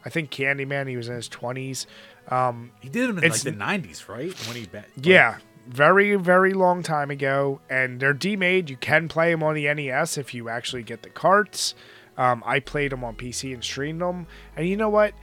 I 0.06 0.10
think 0.10 0.32
Candyman, 0.32 0.88
he 0.88 0.98
was 0.98 1.10
in 1.10 1.16
his 1.16 1.30
20s. 1.30 1.86
Um, 2.30 2.72
He 2.80 2.90
did 2.90 3.10
them 3.10 3.18
in 3.20 3.30
like 3.30 3.42
the 3.42 3.52
90s, 3.52 4.08
right? 4.08 4.34
When 4.48 4.56
he 4.56 4.66
bet. 4.66 4.88
Yeah, 4.96 5.38
very, 5.68 6.16
very 6.16 6.54
long 6.54 6.82
time 6.84 7.12
ago. 7.12 7.60
And 7.70 8.00
they're 8.00 8.14
demade. 8.14 8.70
You 8.70 8.78
can 8.78 9.08
play 9.08 9.32
them 9.32 9.44
on 9.44 9.56
the 9.56 9.72
NES 9.74 10.18
if 10.18 10.34
you 10.34 10.50
actually 10.50 10.84
get 10.84 11.04
the 11.04 11.10
carts. 11.10 11.76
Um, 12.18 12.44
I 12.46 12.60
played 12.60 12.92
them 12.92 13.04
on 13.04 13.16
PC 13.16 13.54
and 13.54 13.64
streamed 13.64 14.02
them. 14.02 14.28
And 14.56 14.68
you 14.68 14.78
know 14.78 14.90
what? 14.90 15.14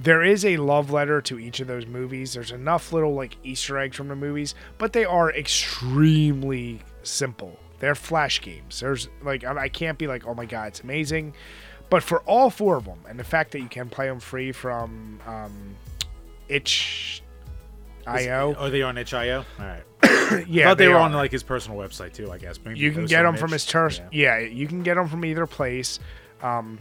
There 0.00 0.22
is 0.22 0.44
a 0.44 0.56
love 0.58 0.90
letter 0.90 1.20
to 1.22 1.38
each 1.38 1.60
of 1.60 1.66
those 1.68 1.86
movies. 1.86 2.34
There's 2.34 2.52
enough 2.52 2.92
little 2.92 3.14
like 3.14 3.36
Easter 3.42 3.78
eggs 3.78 3.96
from 3.96 4.08
the 4.08 4.16
movies, 4.16 4.54
but 4.78 4.92
they 4.92 5.04
are 5.04 5.30
extremely 5.32 6.80
simple. 7.02 7.58
They're 7.78 7.94
flash 7.94 8.40
games. 8.40 8.80
There's 8.80 9.08
like 9.22 9.44
I 9.44 9.56
I 9.64 9.68
can't 9.68 9.98
be 9.98 10.06
like, 10.06 10.26
oh 10.26 10.34
my 10.34 10.46
god, 10.46 10.68
it's 10.68 10.80
amazing. 10.80 11.34
But 11.88 12.02
for 12.02 12.20
all 12.22 12.50
four 12.50 12.76
of 12.76 12.84
them, 12.84 12.98
and 13.08 13.18
the 13.18 13.24
fact 13.24 13.52
that 13.52 13.60
you 13.60 13.68
can 13.68 13.88
play 13.88 14.06
them 14.08 14.18
free 14.20 14.52
from 14.52 15.20
um, 15.26 15.76
itch. 16.48 17.22
IO. 18.08 18.54
Are 18.54 18.70
they 18.70 18.82
on 18.82 18.96
itch.io? 18.98 19.44
All 19.58 19.64
right. 19.64 19.82
Yeah, 20.48 20.64
thought 20.70 20.78
they, 20.78 20.88
were 20.88 20.94
are. 20.96 21.00
on 21.00 21.12
like 21.12 21.30
his 21.30 21.44
personal 21.44 21.78
website 21.78 22.12
too. 22.12 22.32
I 22.32 22.38
guess. 22.38 22.58
Maybe 22.64 22.80
You 22.80 22.90
can 22.90 23.06
get 23.06 23.22
them 23.22 23.36
from 23.36 23.50
itch. 23.50 23.62
his 23.62 23.66
turf. 23.66 24.00
Yeah. 24.10 24.38
Yeah. 24.38 24.46
you 24.46 24.66
can 24.66 24.82
get 24.82 24.94
them 24.94 25.08
from 25.08 25.24
either 25.24 25.46
place. 25.46 26.00
Um, 26.42 26.80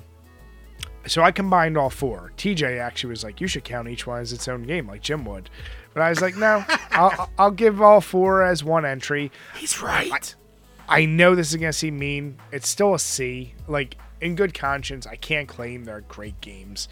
so 1.07 1.21
I 1.21 1.31
combined 1.31 1.77
all 1.77 1.89
four. 1.89 2.31
TJ 2.37 2.79
actually 2.79 3.11
was 3.11 3.23
like, 3.23 3.41
"You 3.41 3.47
should 3.47 3.63
count 3.63 3.87
each 3.87 4.07
one 4.07 4.21
as 4.21 4.33
its 4.33 4.47
own 4.47 4.63
game, 4.63 4.87
like 4.87 5.01
Jim 5.01 5.25
would," 5.25 5.49
but 5.93 6.01
I 6.01 6.09
was 6.09 6.21
like, 6.21 6.35
"No, 6.35 6.63
I'll, 6.91 7.29
I'll 7.37 7.51
give 7.51 7.81
all 7.81 8.01
four 8.01 8.43
as 8.43 8.63
one 8.63 8.85
entry." 8.85 9.31
He's 9.55 9.81
right. 9.81 10.35
I 10.87 11.05
know 11.05 11.35
this 11.35 11.49
is 11.51 11.55
gonna 11.55 11.73
seem 11.73 11.97
mean. 11.97 12.37
It's 12.51 12.67
still 12.67 12.93
a 12.93 12.99
C. 12.99 13.53
Like 13.67 13.97
in 14.21 14.35
good 14.35 14.53
conscience, 14.53 15.05
I 15.07 15.15
can't 15.15 15.47
claim 15.47 15.83
they're 15.83 16.01
great 16.01 16.39
games. 16.41 16.87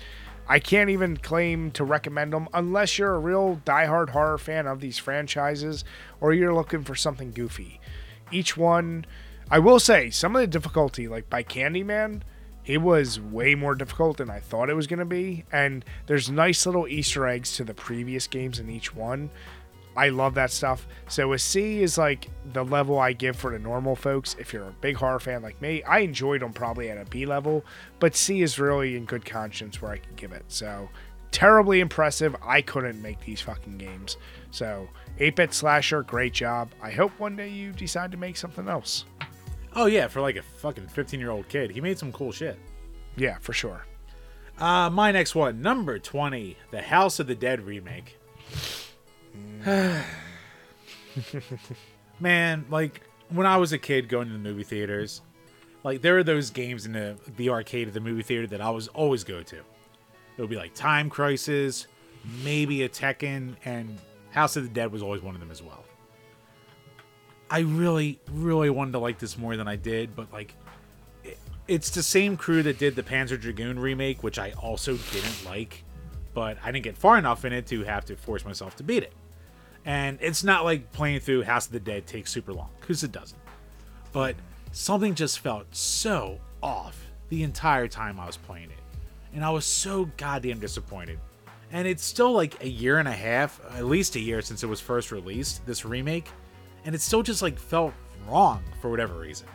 I 0.47 0.59
can't 0.59 0.89
even 0.89 1.17
claim 1.17 1.71
to 1.71 1.83
recommend 1.83 2.33
them 2.33 2.49
unless 2.53 2.97
you're 2.97 3.15
a 3.15 3.19
real 3.19 3.61
diehard 3.65 4.09
horror 4.09 4.37
fan 4.37 4.67
of 4.67 4.81
these 4.81 4.97
franchises 4.97 5.85
or 6.19 6.33
you're 6.33 6.53
looking 6.53 6.83
for 6.83 6.95
something 6.95 7.31
goofy. 7.31 7.79
Each 8.29 8.57
one, 8.57 9.05
I 9.49 9.59
will 9.59 9.79
say, 9.79 10.09
some 10.09 10.35
of 10.35 10.41
the 10.41 10.47
difficulty, 10.47 11.07
like 11.07 11.29
by 11.29 11.43
Candyman, 11.43 12.23
it 12.65 12.79
was 12.79 13.19
way 13.19 13.55
more 13.55 13.75
difficult 13.75 14.17
than 14.17 14.29
I 14.29 14.39
thought 14.39 14.69
it 14.69 14.75
was 14.75 14.87
going 14.87 14.99
to 14.99 15.05
be. 15.05 15.45
And 15.51 15.83
there's 16.07 16.29
nice 16.29 16.65
little 16.65 16.87
Easter 16.87 17.27
eggs 17.27 17.55
to 17.57 17.63
the 17.63 17.73
previous 17.73 18.27
games 18.27 18.59
in 18.59 18.69
each 18.69 18.95
one. 18.95 19.29
I 19.95 20.09
love 20.09 20.33
that 20.35 20.49
stuff. 20.49 20.87
So 21.07 21.33
a 21.33 21.39
C 21.39 21.83
is 21.83 21.97
like 21.99 22.29
the 22.53 22.65
level 22.65 22.97
I 22.97 23.13
give 23.13 23.35
for 23.35 23.51
the 23.51 23.59
normal 23.59 23.95
folks. 23.95 24.35
If 24.39 24.51
you're 24.51 24.69
a 24.69 24.75
big 24.81 24.95
horror 24.95 25.19
fan 25.19 25.43
like 25.43 25.61
me, 25.61 25.83
I 25.83 25.99
enjoyed 25.99 26.41
them 26.41 26.51
probably 26.51 26.89
at 26.89 26.97
a 26.97 27.05
B 27.05 27.27
level, 27.27 27.63
but 27.99 28.15
C 28.15 28.41
is 28.41 28.57
really 28.57 28.95
in 28.95 29.05
good 29.05 29.23
conscience 29.23 29.81
where 29.81 29.91
I 29.91 29.97
can 29.97 30.15
give 30.15 30.31
it. 30.31 30.45
So 30.47 30.89
terribly 31.29 31.79
impressive. 31.79 32.35
I 32.43 32.61
couldn't 32.61 33.01
make 33.01 33.19
these 33.21 33.41
fucking 33.41 33.77
games. 33.77 34.17
So 34.49 34.89
8-bit 35.19 35.53
slasher, 35.53 36.01
great 36.01 36.33
job. 36.33 36.71
I 36.81 36.89
hope 36.91 37.11
one 37.19 37.35
day 37.35 37.49
you 37.49 37.71
decide 37.71 38.11
to 38.11 38.17
make 38.17 38.37
something 38.37 38.67
else. 38.67 39.05
Oh 39.75 39.85
yeah, 39.87 40.07
for 40.07 40.21
like 40.21 40.35
a 40.35 40.43
fucking 40.43 40.87
15 40.87 41.19
year 41.19 41.31
old 41.31 41.47
kid, 41.49 41.71
he 41.71 41.81
made 41.81 41.97
some 41.97 42.11
cool 42.11 42.31
shit. 42.31 42.59
Yeah, 43.15 43.37
for 43.39 43.53
sure. 43.53 43.85
Uh, 44.57 44.89
my 44.89 45.11
next 45.11 45.35
one, 45.35 45.61
number 45.61 45.97
20, 45.99 46.55
the 46.71 46.81
House 46.81 47.19
of 47.19 47.27
the 47.27 47.35
Dead 47.35 47.61
remake. 47.61 48.17
Man, 52.19 52.65
like 52.69 53.01
when 53.29 53.47
I 53.47 53.57
was 53.57 53.73
a 53.73 53.77
kid 53.77 54.09
going 54.09 54.27
to 54.27 54.33
the 54.33 54.39
movie 54.39 54.63
theaters, 54.63 55.21
like 55.83 56.01
there 56.01 56.13
were 56.15 56.23
those 56.23 56.49
games 56.49 56.85
in 56.85 56.93
the 56.93 57.17
the 57.37 57.49
arcade 57.49 57.87
of 57.87 57.93
the 57.93 57.99
movie 57.99 58.23
theater 58.23 58.47
that 58.47 58.61
I 58.61 58.69
was 58.69 58.87
always 58.89 59.23
go 59.23 59.41
to. 59.43 59.57
It 59.57 60.41
would 60.41 60.49
be 60.49 60.55
like 60.55 60.73
Time 60.73 61.09
Crisis, 61.09 61.87
maybe 62.43 62.83
a 62.83 62.89
Tekken, 62.89 63.55
and 63.65 63.97
House 64.31 64.55
of 64.55 64.63
the 64.63 64.69
Dead 64.69 64.91
was 64.91 65.03
always 65.03 65.21
one 65.21 65.35
of 65.35 65.41
them 65.41 65.51
as 65.51 65.61
well. 65.61 65.83
I 67.49 67.59
really, 67.59 68.19
really 68.31 68.69
wanted 68.69 68.93
to 68.93 68.99
like 68.99 69.19
this 69.19 69.37
more 69.37 69.55
than 69.55 69.67
I 69.67 69.75
did, 69.75 70.15
but 70.15 70.31
like, 70.33 70.55
it, 71.23 71.37
it's 71.67 71.91
the 71.91 72.03
same 72.03 72.35
crew 72.37 72.63
that 72.63 72.79
did 72.79 72.95
the 72.95 73.03
Panzer 73.03 73.39
Dragoon 73.39 73.79
remake, 73.79 74.23
which 74.23 74.39
I 74.39 74.51
also 74.53 74.97
didn't 74.97 75.45
like, 75.45 75.83
but 76.33 76.57
I 76.63 76.71
didn't 76.71 76.83
get 76.83 76.97
far 76.97 77.17
enough 77.17 77.45
in 77.45 77.53
it 77.53 77.67
to 77.67 77.83
have 77.83 78.05
to 78.05 78.15
force 78.15 78.43
myself 78.43 78.75
to 78.77 78.83
beat 78.83 79.03
it. 79.03 79.13
And 79.85 80.17
it's 80.21 80.43
not 80.43 80.63
like 80.63 80.91
playing 80.93 81.19
through 81.19 81.43
House 81.43 81.67
of 81.67 81.73
the 81.73 81.79
Dead 81.79 82.07
takes 82.07 82.31
super 82.31 82.53
long, 82.53 82.69
because 82.79 83.03
it 83.03 83.11
doesn't. 83.11 83.41
But 84.11 84.35
something 84.71 85.13
just 85.13 85.39
felt 85.39 85.67
so 85.75 86.39
off 86.61 86.99
the 87.29 87.43
entire 87.43 87.87
time 87.87 88.19
I 88.19 88.25
was 88.25 88.37
playing 88.37 88.71
it. 88.71 88.77
And 89.33 89.43
I 89.43 89.49
was 89.49 89.65
so 89.65 90.09
goddamn 90.17 90.59
disappointed. 90.59 91.19
And 91.71 91.87
it's 91.87 92.03
still 92.03 92.31
like 92.31 92.63
a 92.63 92.67
year 92.67 92.99
and 92.99 93.07
a 93.07 93.13
half, 93.13 93.59
at 93.75 93.85
least 93.85 94.15
a 94.15 94.19
year 94.19 94.41
since 94.41 94.63
it 94.63 94.67
was 94.67 94.79
first 94.79 95.11
released, 95.11 95.65
this 95.65 95.85
remake. 95.85 96.29
And 96.85 96.93
it 96.93 97.01
still 97.01 97.23
just 97.23 97.41
like 97.41 97.57
felt 97.57 97.93
wrong 98.27 98.63
for 98.81 98.89
whatever 98.89 99.19
reason. 99.19 99.47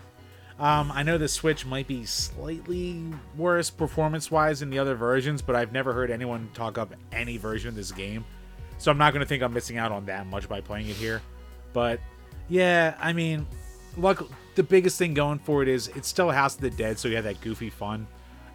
Um, 0.59 0.91
I 0.93 1.05
know 1.05 1.19
the 1.19 1.29
Switch 1.29 1.65
might 1.65 1.87
be 1.87 2.05
slightly 2.05 3.05
worse 3.37 3.71
performance 3.71 4.31
wise 4.31 4.61
than 4.61 4.71
the 4.71 4.79
other 4.79 4.97
versions, 4.97 5.41
but 5.41 5.55
I've 5.55 5.73
never 5.73 5.93
heard 5.93 6.11
anyone 6.11 6.51
talk 6.53 6.79
up 6.79 6.93
any 7.13 7.37
version 7.37 7.69
of 7.69 7.77
this 7.77 7.93
game. 7.93 8.25
So 8.79 8.91
I'm 8.91 8.99
not 8.99 9.13
going 9.13 9.21
to 9.21 9.27
think 9.27 9.43
I'm 9.43 9.53
missing 9.53 9.79
out 9.79 9.93
on 9.93 10.07
that 10.07 10.27
much 10.27 10.49
by 10.49 10.61
playing 10.61 10.89
it 10.89 10.97
here. 10.97 11.23
But 11.73 12.01
yeah, 12.49 12.97
I 12.99 13.13
mean, 13.13 13.47
look, 13.97 14.31
the 14.57 14.65
biggest 14.65 14.99
thing 14.99 15.15
going 15.15 15.39
for 15.39 15.63
it 15.63 15.69
is 15.69 15.89
it's 15.89 16.09
still 16.09 16.31
House 16.31 16.57
of 16.57 16.61
the 16.61 16.71
Dead, 16.71 16.99
so 16.99 17.09
you 17.09 17.15
have 17.17 17.25
that 17.25 17.41
goofy 17.41 17.71
fun. 17.71 18.07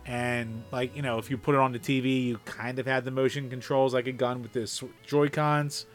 And 0.06 0.64
like 0.72 0.96
you 0.96 1.02
know, 1.02 1.18
if 1.20 1.30
you 1.30 1.38
put 1.38 1.56
it 1.56 1.62
on 1.62 1.72
the 1.72 1.80
TV, 1.80 2.26
you 2.26 2.38
kind 2.44 2.80
of 2.80 2.86
have 2.86 3.06
the 3.06 3.12
motion 3.12 3.50
controls 3.50 3.94
like 3.94 4.08
a 4.08 4.12
gun 4.12 4.42
with 4.42 4.52
the 4.52 4.90
Joy 5.06 5.30
Cons. 5.30 5.86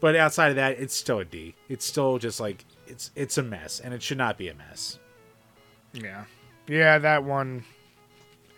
But 0.00 0.14
outside 0.16 0.50
of 0.50 0.56
that, 0.56 0.78
it's 0.78 0.94
still 0.94 1.20
a 1.20 1.24
D. 1.24 1.54
It's 1.68 1.84
still 1.84 2.18
just 2.18 2.38
like 2.40 2.64
it's 2.86 3.10
it's 3.14 3.38
a 3.38 3.42
mess, 3.42 3.80
and 3.80 3.94
it 3.94 4.02
should 4.02 4.18
not 4.18 4.36
be 4.38 4.48
a 4.48 4.54
mess. 4.54 4.98
Yeah. 5.92 6.24
Yeah, 6.68 6.98
that 6.98 7.24
one. 7.24 7.64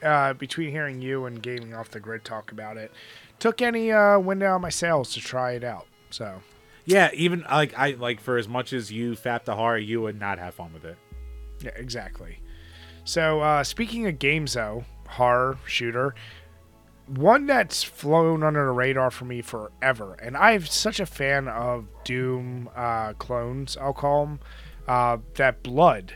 Uh, 0.03 0.33
between 0.33 0.71
hearing 0.71 1.03
you 1.03 1.27
and 1.27 1.43
gaming 1.43 1.75
off 1.75 1.91
the 1.91 1.99
grid 1.99 2.25
talk 2.25 2.53
about 2.53 2.77
it, 2.77 2.93
took 3.41 3.61
any 3.61 3.91
uh, 3.91 4.17
wind 4.19 4.41
out 4.45 4.55
of 4.57 4.63
my 4.63 4.69
sails 4.69 5.13
to 5.13 5.21
try 5.21 5.53
it 5.53 5.65
out. 5.65 5.87
So 6.11 6.41
Yeah, 6.85 7.11
even 7.15 7.45
like 7.51 7.77
I 7.77 7.91
like 7.93 8.21
for 8.21 8.37
as 8.37 8.47
much 8.47 8.73
as 8.73 8.93
you 8.93 9.13
fap 9.13 9.45
the 9.45 9.57
horror, 9.57 9.79
you 9.79 10.01
would 10.03 10.19
not 10.19 10.39
have 10.39 10.55
fun 10.55 10.73
with 10.73 10.85
it. 10.85 10.97
yeah, 11.61 11.73
exactly. 11.75 12.39
So 13.05 13.41
uh, 13.41 13.65
speaking 13.65 14.07
of 14.07 14.21
games, 14.21 14.53
though, 14.55 14.85
horror 15.09 15.59
shooter, 15.67 16.15
one 17.09 17.47
that's 17.47 17.83
flown 17.83 18.43
under 18.43 18.67
the 18.67 18.73
radar 18.73 19.11
for 19.11 19.25
me 19.25 19.43
forever, 19.43 20.15
and 20.15 20.37
I'm 20.37 20.65
such 20.65 21.01
a 21.01 21.07
fan 21.07 21.49
of 21.49 21.87
Doom 22.05 22.69
uh, 22.77 23.15
clones. 23.15 23.77
I'll 23.77 23.93
call 23.93 24.27
them. 24.27 24.41
Uh, 24.87 25.19
that 25.35 25.63
Blood 25.63 26.15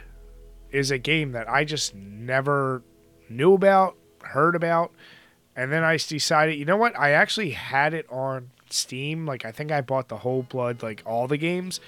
is 0.70 0.90
a 0.90 0.98
game 0.98 1.32
that 1.32 1.48
I 1.48 1.64
just 1.64 1.94
never 1.94 2.82
knew 3.28 3.52
about, 3.52 3.96
heard 4.22 4.54
about, 4.54 4.92
and 5.54 5.70
then 5.70 5.84
I 5.84 5.96
decided, 5.98 6.58
you 6.58 6.64
know 6.64 6.78
what? 6.78 6.98
I 6.98 7.10
actually 7.10 7.50
had 7.50 7.92
it 7.92 8.06
on 8.10 8.50
Steam. 8.70 9.26
Like 9.26 9.44
I 9.44 9.52
think 9.52 9.70
I 9.70 9.82
bought 9.82 10.08
the 10.08 10.18
whole 10.18 10.42
Blood, 10.42 10.82
like 10.82 11.02
all 11.04 11.28
the 11.28 11.36
games. 11.36 11.80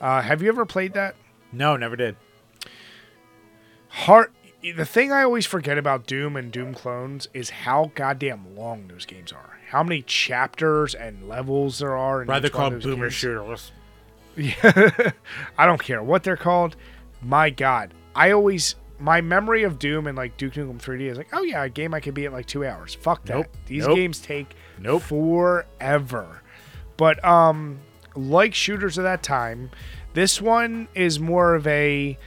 Uh, 0.00 0.22
have 0.22 0.42
you 0.42 0.48
ever 0.48 0.64
played 0.64 0.94
that? 0.94 1.16
No, 1.52 1.76
never 1.76 1.96
did. 1.96 2.16
Heart. 3.88 4.32
The 4.62 4.84
thing 4.84 5.12
I 5.12 5.22
always 5.22 5.46
forget 5.46 5.78
about 5.78 6.06
Doom 6.06 6.36
and 6.36 6.50
Doom 6.50 6.74
clones 6.74 7.28
is 7.32 7.48
how 7.50 7.92
goddamn 7.94 8.56
long 8.56 8.88
those 8.88 9.06
games 9.06 9.32
are. 9.32 9.58
How 9.68 9.82
many 9.84 10.02
chapters 10.02 10.94
and 10.94 11.28
levels 11.28 11.78
there 11.78 11.96
are. 11.96 12.24
Rather 12.24 12.48
called 12.48 12.82
boomer 12.82 13.04
games. 13.06 13.14
shooters. 13.14 13.72
Yeah, 14.36 15.10
I 15.58 15.66
don't 15.66 15.82
care 15.82 16.02
what 16.02 16.22
they're 16.24 16.36
called. 16.36 16.76
My 17.22 17.50
God, 17.50 17.94
I 18.14 18.32
always 18.32 18.74
my 19.00 19.20
memory 19.20 19.62
of 19.62 19.78
Doom 19.78 20.06
and 20.08 20.16
like 20.16 20.36
Duke 20.36 20.54
Nukem 20.54 20.78
3D 20.78 21.02
is 21.10 21.18
like, 21.18 21.28
oh 21.32 21.42
yeah, 21.42 21.62
a 21.64 21.68
game 21.68 21.94
I 21.94 22.00
could 22.00 22.14
beat 22.14 22.24
in 22.26 22.32
like 22.32 22.46
two 22.46 22.64
hours. 22.66 22.94
Fuck 22.94 23.24
that. 23.26 23.34
Nope. 23.34 23.46
These 23.66 23.86
Nope. 23.86 23.96
games 23.96 24.18
take 24.20 24.54
Nope. 24.78 25.02
forever. 25.02 26.42
But 26.96 27.24
um, 27.24 27.78
like 28.16 28.54
shooters 28.54 28.98
of 28.98 29.04
that 29.04 29.22
time, 29.22 29.70
this 30.14 30.40
one 30.42 30.88
is 30.94 31.20
more 31.20 31.54
of 31.54 31.64
a. 31.68 32.18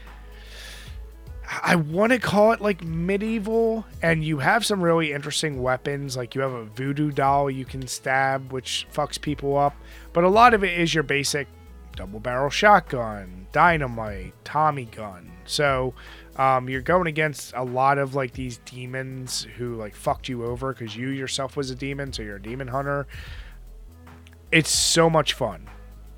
I 1.63 1.75
want 1.75 2.13
to 2.13 2.19
call 2.19 2.53
it 2.53 2.61
like 2.61 2.83
medieval, 2.83 3.85
and 4.01 4.23
you 4.23 4.39
have 4.39 4.65
some 4.65 4.81
really 4.81 5.11
interesting 5.11 5.61
weapons. 5.61 6.15
Like 6.15 6.33
you 6.35 6.41
have 6.41 6.53
a 6.53 6.63
voodoo 6.65 7.11
doll 7.11 7.49
you 7.51 7.65
can 7.65 7.87
stab, 7.87 8.51
which 8.53 8.87
fucks 8.93 9.19
people 9.19 9.57
up. 9.57 9.75
But 10.13 10.23
a 10.23 10.29
lot 10.29 10.53
of 10.53 10.63
it 10.63 10.79
is 10.79 10.93
your 10.93 11.03
basic 11.03 11.47
double 11.95 12.19
barrel 12.21 12.49
shotgun, 12.49 13.47
dynamite, 13.51 14.33
Tommy 14.45 14.85
gun. 14.85 15.29
So 15.45 15.93
um, 16.37 16.69
you're 16.69 16.81
going 16.81 17.07
against 17.07 17.53
a 17.55 17.63
lot 17.63 17.97
of 17.97 18.15
like 18.15 18.31
these 18.33 18.59
demons 18.59 19.43
who 19.57 19.75
like 19.75 19.93
fucked 19.95 20.29
you 20.29 20.45
over 20.45 20.73
because 20.73 20.95
you 20.95 21.09
yourself 21.09 21.57
was 21.57 21.69
a 21.69 21.75
demon, 21.75 22.13
so 22.13 22.21
you're 22.21 22.37
a 22.37 22.41
demon 22.41 22.69
hunter. 22.69 23.07
It's 24.51 24.69
so 24.69 25.09
much 25.09 25.33
fun, 25.33 25.69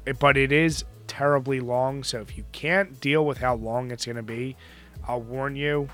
It- 0.05 0.19
but 0.19 0.38
it 0.38 0.51
is 0.51 0.85
terribly 1.07 1.60
long. 1.60 2.03
So 2.03 2.22
if 2.22 2.38
you 2.38 2.45
can't 2.51 2.99
deal 2.99 3.26
with 3.26 3.39
how 3.39 3.55
long 3.55 3.91
it's 3.91 4.05
going 4.05 4.15
to 4.15 4.23
be, 4.23 4.55
I'll 5.08 5.22
warn 5.22 5.56
you. 5.56 5.90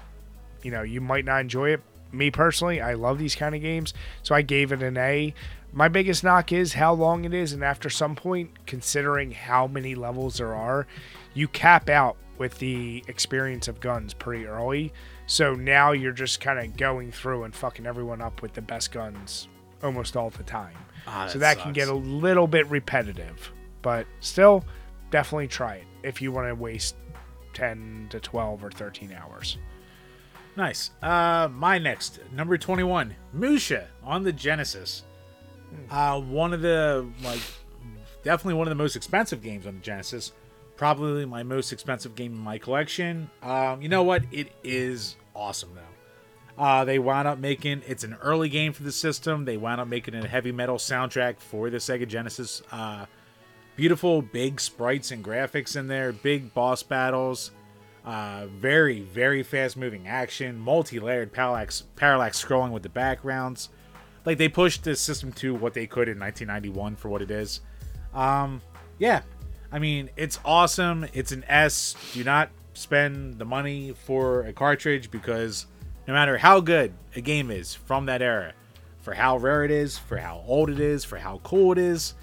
You 0.64 0.72
know, 0.72 0.81
you 0.81 1.02
might 1.02 1.26
not 1.26 1.41
enjoy 1.41 1.72
it. 1.72 1.81
Me 2.11 2.31
personally, 2.31 2.81
I 2.81 2.94
love 2.95 3.19
these 3.19 3.36
kind 3.36 3.53
of 3.53 3.61
games, 3.61 3.94
so 4.23 4.34
I 4.34 4.41
gave 4.41 4.72
it 4.72 4.81
an 4.81 4.98
A. 4.98 5.34
My 5.72 5.88
biggest 5.88 6.23
knock 6.23 6.52
is 6.52 6.73
how 6.73 6.94
long 6.94 7.23
it 7.26 7.34
is, 7.34 7.53
and 7.53 7.64
after 7.64 7.90
some 7.90 8.15
point, 8.15 8.65
considering 8.65 9.31
how 9.31 9.68
many 9.68 9.94
levels 9.94 10.38
there 10.38 10.56
are, 10.56 10.88
you 11.36 11.48
cap 11.48 11.88
out 11.90 12.18
with 12.40 12.57
the 12.57 13.03
experience 13.07 13.68
of 13.68 13.80
guns 13.80 14.14
pretty 14.14 14.48
early. 14.48 14.91
So 15.27 15.53
now 15.53 15.91
you're 15.91 16.11
just 16.11 16.41
kind 16.41 16.57
of 16.57 16.76
going 16.76 17.11
through 17.11 17.44
and 17.44 17.53
fucking 17.53 17.86
everyone 17.86 18.22
up 18.22 18.41
with 18.41 18.53
the 18.53 18.61
best 18.61 18.91
guns 18.91 19.48
almost 19.84 20.18
all 20.18 20.31
the 20.31 20.44
time. 20.44 20.76
Ah, 21.06 21.27
so 21.27 21.38
that 21.38 21.57
that 21.57 21.64
can 21.64 21.73
get 21.73 21.88
a 21.88 21.94
little 21.94 22.48
bit 22.48 22.68
repetitive, 22.69 23.52
but 23.84 24.07
still, 24.19 24.65
definitely 25.11 25.48
try 25.48 25.76
it 25.76 25.84
if 26.02 26.22
you 26.22 26.31
want 26.31 26.48
to 26.48 26.56
waste 26.56 26.95
10 27.53 28.07
to 28.09 28.19
12 28.19 28.63
or 28.63 28.71
13 28.71 29.11
hours. 29.11 29.57
Nice. 30.55 30.91
Uh, 31.01 31.47
my 31.51 31.77
next 31.77 32.19
number 32.34 32.57
twenty-one, 32.57 33.15
Musha 33.31 33.88
on 34.03 34.23
the 34.23 34.34
Genesis. 34.34 35.03
Uh, 35.89 36.19
one 36.19 36.53
of 36.53 36.61
the 36.61 37.07
like, 37.23 37.39
definitely 38.23 38.55
one 38.55 38.67
of 38.67 38.71
the 38.71 38.76
most 38.84 38.95
expensive 38.95 39.41
games 39.41 39.65
on 39.65 39.76
the 39.76 39.81
Genesis. 39.81 40.34
Probably 40.76 41.26
my 41.26 41.43
most 41.43 41.71
expensive 41.71 42.15
game 42.15 42.34
in 42.34 42.39
my 42.39 42.57
collection. 42.57 43.30
Um, 43.41 43.81
you 43.81 43.88
know 43.89 44.03
what? 44.03 44.23
It 44.31 44.51
is 44.63 45.15
awesome 45.35 45.76
though. 45.76 46.61
Uh, 46.61 46.84
they 46.84 46.99
wound 46.99 47.27
up 47.27 47.39
making 47.39 47.84
it's 47.88 48.03
an 48.03 48.17
early 48.21 48.49
game 48.49 48.73
for 48.73 48.84
the 48.84 48.91
system. 48.91 49.45
They 49.45 49.55
wound 49.55 49.80
up 49.80 49.88
making 49.88 50.15
a 50.15 50.27
heavy 50.27 50.51
metal 50.51 50.76
soundtrack 50.76 51.39
for 51.39 51.69
the 51.69 51.77
Sega 51.77 52.05
Genesis. 52.05 52.61
Uh, 52.69 53.05
beautiful 53.80 54.22
big 54.22 54.60
sprites 54.60 55.10
and 55.11 55.23
graphics 55.23 55.77
in 55.77 55.88
there, 55.88 56.11
big 56.11 56.53
boss 56.53 56.84
battles, 56.84 57.51
uh, 58.03 58.45
very 58.47 58.99
very 58.99 59.41
fast 59.41 59.77
moving 59.77 60.06
action, 60.06 60.60
multi 60.60 60.99
layered 60.99 61.31
parallax 61.31 61.84
parallax 61.95 62.43
scrolling 62.43 62.72
with 62.72 62.84
the 62.84 62.89
backgrounds. 62.89 63.69
Like 64.26 64.38
they 64.38 64.49
pushed 64.49 64.84
the 64.84 64.97
system 64.97 65.31
to 65.34 65.56
what 65.56 65.73
they 65.73 65.88
could 65.88 66.10
in 66.10 66.19
1991 66.19 66.97
for 66.97 67.07
what 67.07 67.22
it 67.22 67.31
is. 67.31 67.61
Um, 68.14 68.61
yeah, 68.97 69.22
I 69.72 69.80
mean 69.80 70.10
it's 70.18 70.39
awesome. 70.43 71.07
It's 71.14 71.31
an 71.31 71.45
S. 71.47 71.95
Do 72.11 72.22
not 72.26 72.49
spend 72.73 73.39
the 73.39 73.45
money 73.45 73.93
for 73.93 74.41
a 74.41 74.51
cartridge 74.51 75.10
because 75.10 75.68
no 76.06 76.14
matter 76.14 76.38
how 76.38 76.60
good 76.60 76.91
a 77.15 77.22
game 77.22 77.49
is 77.49 77.76
from 77.76 78.07
that 78.07 78.22
era, 78.22 78.51
for 78.99 79.14
how 79.14 79.38
rare 79.38 79.64
it 79.64 79.72
is, 79.72 79.97
for 79.97 80.18
how 80.18 80.43
old 80.45 80.69
it 80.69 80.81
is, 80.81 81.06
for 81.06 81.18
how 81.18 81.39
cool 81.45 81.72
it 81.72 81.77
is, 81.77 82.15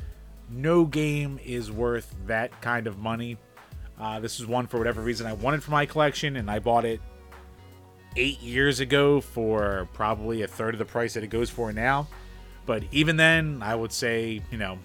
no 0.51 0.85
game 0.85 1.39
is 1.45 1.71
worth 1.71 2.15
that 2.27 2.61
kind 2.61 2.87
of 2.87 2.99
money. 2.99 3.37
Uh, 3.99 4.21
this 4.21 4.39
is 4.39 4.47
one 4.47 4.67
for 4.67 4.79
whatever 4.79 5.01
reason 5.01 5.27
I 5.27 5.33
wanted 5.33 5.63
for 5.63 5.71
my 5.71 5.87
collection, 5.87 6.37
and 6.37 6.51
I 6.51 6.59
bought 6.59 6.85
it 6.85 7.01
eight 8.17 8.41
years 8.41 8.81
ago 8.81 9.21
for 9.21 9.89
probably 9.93 10.43
a 10.43 10.49
third 10.49 10.75
of 10.75 10.79
the 10.79 10.85
price 10.85 11.15
that 11.15 11.25
it 11.25 11.29
goes 11.29 11.51
for 11.51 11.73
now. 11.73 12.07
But 12.67 12.83
even 12.91 13.17
then, 13.17 13.63
I 13.63 13.75
would 13.75 13.93
say, 13.93 14.43
you 14.51 14.59
know, 14.59 14.79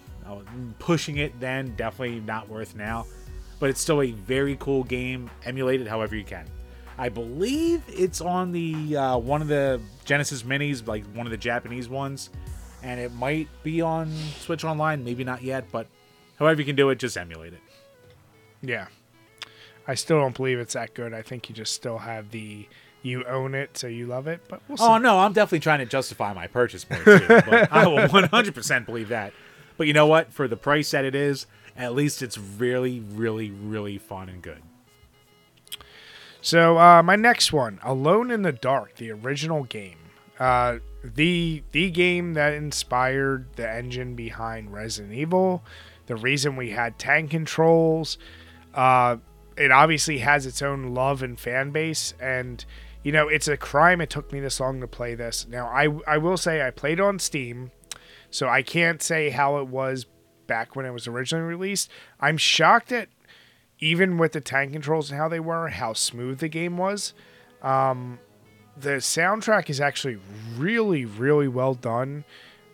pushing 0.80 1.18
it 1.18 1.40
then, 1.40 1.76
definitely 1.76 2.20
not 2.20 2.48
worth 2.48 2.76
now. 2.76 3.06
But 3.60 3.70
it's 3.70 3.82
still 3.82 4.02
a 4.02 4.12
very 4.12 4.56
cool 4.58 4.84
game, 4.84 5.30
emulated 5.46 5.88
however 5.88 6.16
you 6.16 6.24
can. 6.24 6.46
I 6.98 7.10
believe 7.10 7.84
it's 7.88 8.22
on 8.22 8.52
the 8.52 8.98
uh, 8.98 9.18
one 9.18 9.42
of 9.42 9.48
the 9.48 9.82
Genesis 10.06 10.44
Minis, 10.44 10.88
like 10.88 11.06
one 11.14 11.26
of 11.26 11.32
the 11.32 11.38
Japanese 11.38 11.90
ones, 11.90 12.30
and 12.84 13.00
it 13.00 13.14
might 13.14 13.48
be 13.64 13.82
on 13.82 14.12
Switch 14.40 14.64
Online. 14.64 15.04
Maybe 15.04 15.24
not 15.24 15.42
yet, 15.42 15.72
but 15.72 15.88
however 16.38 16.62
you 16.62 16.66
can 16.66 16.76
do 16.76 16.90
it, 16.90 17.00
just 17.00 17.18
emulate 17.18 17.54
it. 17.54 17.62
Yeah, 18.62 18.88
I 19.88 19.96
still 19.96 20.20
don't 20.20 20.36
believe 20.36 20.60
it's 20.60 20.74
that 20.74 20.94
good. 20.94 21.14
I 21.14 21.22
think 21.22 21.50
you 21.50 21.56
just 21.56 21.74
still 21.74 22.00
have 22.00 22.32
the 22.32 22.68
you 23.04 23.24
own 23.26 23.56
it, 23.56 23.78
so 23.78 23.88
you 23.88 24.06
love 24.06 24.28
it. 24.28 24.42
But 24.48 24.62
we'll 24.68 24.82
oh 24.82 24.98
no, 24.98 25.20
I'm 25.20 25.34
definitely 25.34 25.60
trying 25.60 25.80
to 25.80 25.86
justify 25.86 26.34
my 26.34 26.48
purchase 26.48 26.86
point 26.86 27.04
too. 27.04 27.26
but 27.28 27.72
I 27.72 27.88
will 27.88 28.08
100% 28.08 28.86
believe 28.86 29.10
that. 29.10 29.34
But 29.78 29.88
you 29.88 29.94
know 29.94 30.06
what? 30.06 30.32
For 30.32 30.48
the 30.48 30.58
price 30.58 30.92
that 30.92 31.06
it 31.06 31.16
is, 31.16 31.48
at 31.76 31.96
least 31.96 32.22
it's 32.22 32.38
really, 32.38 33.00
really, 33.00 33.50
really 33.50 33.98
fun 33.98 34.30
and 34.30 34.42
good. 34.42 34.62
So 36.42 36.78
uh, 36.78 37.04
my 37.04 37.16
next 37.16 37.54
one, 37.54 37.80
Alone 37.84 38.32
in 38.32 38.42
the 38.42 38.52
Dark, 38.52 38.96
the 38.96 39.12
original 39.12 39.64
game, 39.64 39.98
uh, 40.40 40.78
the 41.04 41.64
the 41.72 41.90
game 41.90 42.34
that 42.34 42.54
inspired 42.54 43.48
the 43.56 43.70
engine 43.70 44.16
behind 44.16 44.72
Resident 44.72 45.14
Evil, 45.14 45.64
the 46.06 46.16
reason 46.16 46.56
we 46.56 46.72
had 46.72 47.00
tank 47.00 47.32
controls. 47.32 48.18
Uh, 48.74 49.18
it 49.58 49.72
obviously 49.72 50.20
has 50.20 50.46
its 50.46 50.62
own 50.62 50.94
love 50.94 51.24
and 51.24 51.40
fan 51.40 51.72
base, 51.72 52.14
and 52.22 52.64
you 53.04 53.12
know 53.12 53.28
it's 53.28 53.48
a 53.48 53.58
crime 53.58 54.02
it 54.02 54.10
took 54.10 54.32
me 54.32 54.40
this 54.40 54.60
long 54.60 54.80
to 54.82 54.88
play 54.88 55.16
this. 55.16 55.48
Now 55.48 55.68
I 55.68 55.88
I 56.08 56.18
will 56.18 56.38
say 56.38 56.66
I 56.66 56.72
played 56.72 57.00
on 57.00 57.20
Steam, 57.20 57.72
so 58.30 58.48
I 58.48 58.62
can't 58.62 59.02
say 59.02 59.30
how 59.30 59.58
it 59.58 59.68
was 59.68 60.06
back 60.48 60.76
when 60.76 60.86
it 60.86 60.92
was 60.92 61.08
originally 61.08 61.46
released. 61.46 61.90
I'm 62.20 62.38
shocked 62.38 62.92
at 62.92 63.10
even 63.80 64.18
with 64.18 64.34
the 64.34 64.42
tank 64.42 64.74
controls 64.74 65.10
and 65.10 65.20
how 65.20 65.28
they 65.28 65.40
were, 65.40 65.68
how 65.70 65.94
smooth 65.94 66.40
the 66.40 66.48
game 66.48 66.78
was. 66.78 67.14
Um, 67.64 68.20
the 68.82 68.98
soundtrack 68.98 69.70
is 69.70 69.80
actually 69.80 70.18
really, 70.58 71.06
really 71.06 71.48
well 71.48 71.74
done, 71.74 72.24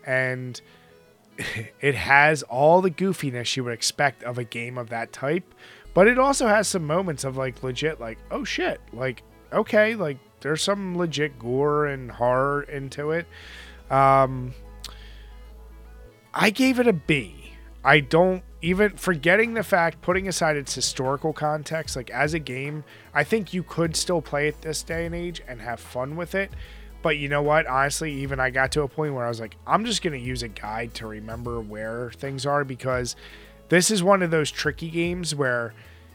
and 0.06 0.60
it 1.82 1.96
has 1.96 2.44
all 2.44 2.82
the 2.82 2.92
goofiness 2.92 3.56
you 3.56 3.64
would 3.64 3.74
expect 3.74 4.24
of 4.24 4.38
a 4.38 4.44
game 4.44 4.78
of 4.78 4.90
that 4.90 5.12
type. 5.12 5.54
But 5.94 6.08
it 6.08 6.20
also 6.20 6.48
has 6.48 6.68
some 6.68 6.86
moments 6.86 7.24
of 7.24 7.38
like 7.38 7.64
legit, 7.64 8.00
like 8.00 8.20
oh 8.32 8.44
shit, 8.44 8.80
like 8.94 9.24
okay, 9.52 9.96
like 9.96 10.18
there's 10.42 10.62
some 10.62 10.98
legit 10.98 11.40
gore 11.40 11.88
and 11.88 12.12
horror 12.12 12.64
into 12.64 13.12
it. 13.12 13.26
Um, 13.90 14.54
I 16.34 16.50
gave 16.52 16.80
it 16.80 16.88
a 16.88 16.94
B. 16.94 17.54
I 17.84 18.00
don't 18.00 18.44
even 18.62 18.92
forgetting 18.98 19.54
the 19.54 19.64
fact, 19.64 20.02
putting 20.02 20.28
aside 20.28 20.58
its 20.58 20.74
historical 20.74 21.34
context, 21.34 21.96
like 21.96 22.10
as 22.10 22.34
a 22.34 22.40
game, 22.40 22.84
I 23.14 23.24
think 23.24 23.54
you 23.54 23.64
could 23.64 23.96
still 23.96 24.22
play 24.22 24.48
it 24.48 24.62
this 24.62 24.82
day 24.82 25.06
and 25.06 25.14
age 25.14 25.42
and 25.48 25.62
have 25.62 25.80
fun 25.80 26.16
with 26.16 26.34
it. 26.34 26.52
But 27.04 27.18
you 27.18 27.30
know 27.30 27.44
what? 27.44 27.68
Honestly, 27.68 28.12
even 28.12 28.40
I 28.40 28.50
got 28.50 28.72
to 28.74 28.82
a 28.82 28.88
point 28.88 29.14
where 29.14 29.26
I 29.26 29.30
was 29.30 29.40
like, 29.40 29.56
I'm 29.68 29.86
just 29.86 30.02
going 30.02 30.20
to 30.20 30.26
use 30.26 30.42
a 30.42 30.48
guide 30.48 30.94
to 30.96 31.08
remember 31.08 31.62
where 31.62 32.12
things 32.12 32.46
are 32.46 32.64
because 32.64 33.16
this 33.70 33.92
is 33.92 34.02
one 34.02 34.24
of 34.24 34.32
those 34.32 34.50
tricky 34.50 34.90
games 34.90 35.36
where 35.36 35.74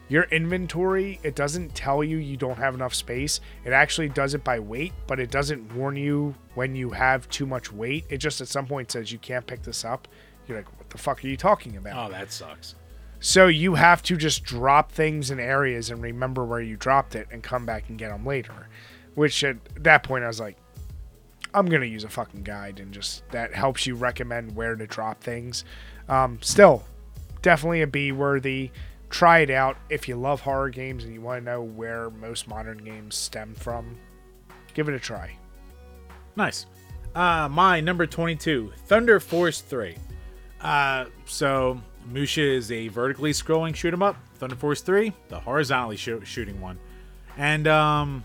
your 0.08 0.24
inventory, 0.24 1.20
it 1.22 1.36
doesn't 1.36 1.74
tell 1.74 2.02
you 2.02 2.16
you 2.18 2.36
don't 2.36 2.58
have 2.58 2.74
enough 2.74 2.94
space. 2.94 3.40
It 3.64 3.72
actually 3.72 4.08
does 4.08 4.34
it 4.34 4.42
by 4.42 4.58
weight, 4.58 4.92
but 5.06 5.20
it 5.20 5.30
doesn't 5.30 5.74
warn 5.74 5.96
you 5.96 6.34
when 6.54 6.74
you 6.74 6.90
have 6.90 7.28
too 7.28 7.46
much 7.46 7.72
weight. 7.72 8.04
It 8.10 8.18
just 8.18 8.40
at 8.40 8.48
some 8.48 8.66
point 8.66 8.90
says 8.90 9.12
you 9.12 9.18
can't 9.18 9.46
pick 9.46 9.62
this 9.62 9.84
up. 9.84 10.08
You're 10.46 10.58
like, 10.58 10.81
the 10.92 10.98
fuck 10.98 11.24
are 11.24 11.28
you 11.28 11.36
talking 11.36 11.76
about? 11.76 12.08
Oh, 12.08 12.12
that 12.12 12.30
sucks. 12.30 12.74
So 13.20 13.46
you 13.46 13.74
have 13.74 14.02
to 14.04 14.16
just 14.16 14.42
drop 14.42 14.90
things 14.90 15.30
in 15.30 15.38
areas 15.38 15.90
and 15.90 16.02
remember 16.02 16.44
where 16.44 16.60
you 16.60 16.76
dropped 16.76 17.14
it 17.14 17.28
and 17.30 17.42
come 17.42 17.64
back 17.64 17.88
and 17.88 17.98
get 17.98 18.10
them 18.10 18.26
later. 18.26 18.68
Which 19.14 19.44
at 19.44 19.56
that 19.76 20.02
point 20.02 20.24
I 20.24 20.26
was 20.26 20.40
like, 20.40 20.56
I'm 21.54 21.66
gonna 21.66 21.86
use 21.86 22.04
a 22.04 22.08
fucking 22.08 22.42
guide 22.42 22.80
and 22.80 22.92
just 22.92 23.28
that 23.30 23.54
helps 23.54 23.86
you 23.86 23.94
recommend 23.94 24.56
where 24.56 24.74
to 24.74 24.86
drop 24.86 25.22
things. 25.22 25.64
Um, 26.08 26.38
still, 26.40 26.82
definitely 27.42 27.82
a 27.82 27.86
B 27.86 28.10
worthy. 28.10 28.70
Try 29.10 29.40
it 29.40 29.50
out 29.50 29.76
if 29.90 30.08
you 30.08 30.16
love 30.16 30.40
horror 30.40 30.70
games 30.70 31.04
and 31.04 31.12
you 31.12 31.20
want 31.20 31.42
to 31.42 31.44
know 31.44 31.62
where 31.62 32.10
most 32.10 32.48
modern 32.48 32.78
games 32.78 33.14
stem 33.14 33.54
from. 33.54 33.98
Give 34.74 34.88
it 34.88 34.94
a 34.94 34.98
try. 34.98 35.36
Nice. 36.34 36.66
Uh, 37.14 37.48
my 37.50 37.80
number 37.80 38.06
22, 38.06 38.72
Thunder 38.86 39.20
Force 39.20 39.60
3. 39.60 39.96
Uh, 40.62 41.06
so 41.26 41.80
Musha 42.06 42.42
is 42.42 42.70
a 42.70 42.88
vertically 42.88 43.32
scrolling 43.32 43.74
shoot 43.74 43.92
'em 43.92 44.02
up. 44.02 44.16
Thunder 44.36 44.56
Force 44.56 44.80
3, 44.80 45.12
the 45.28 45.38
horizontally 45.40 45.96
sh- 45.96 46.10
shooting 46.24 46.60
one. 46.60 46.78
And 47.36 47.66
um 47.68 48.24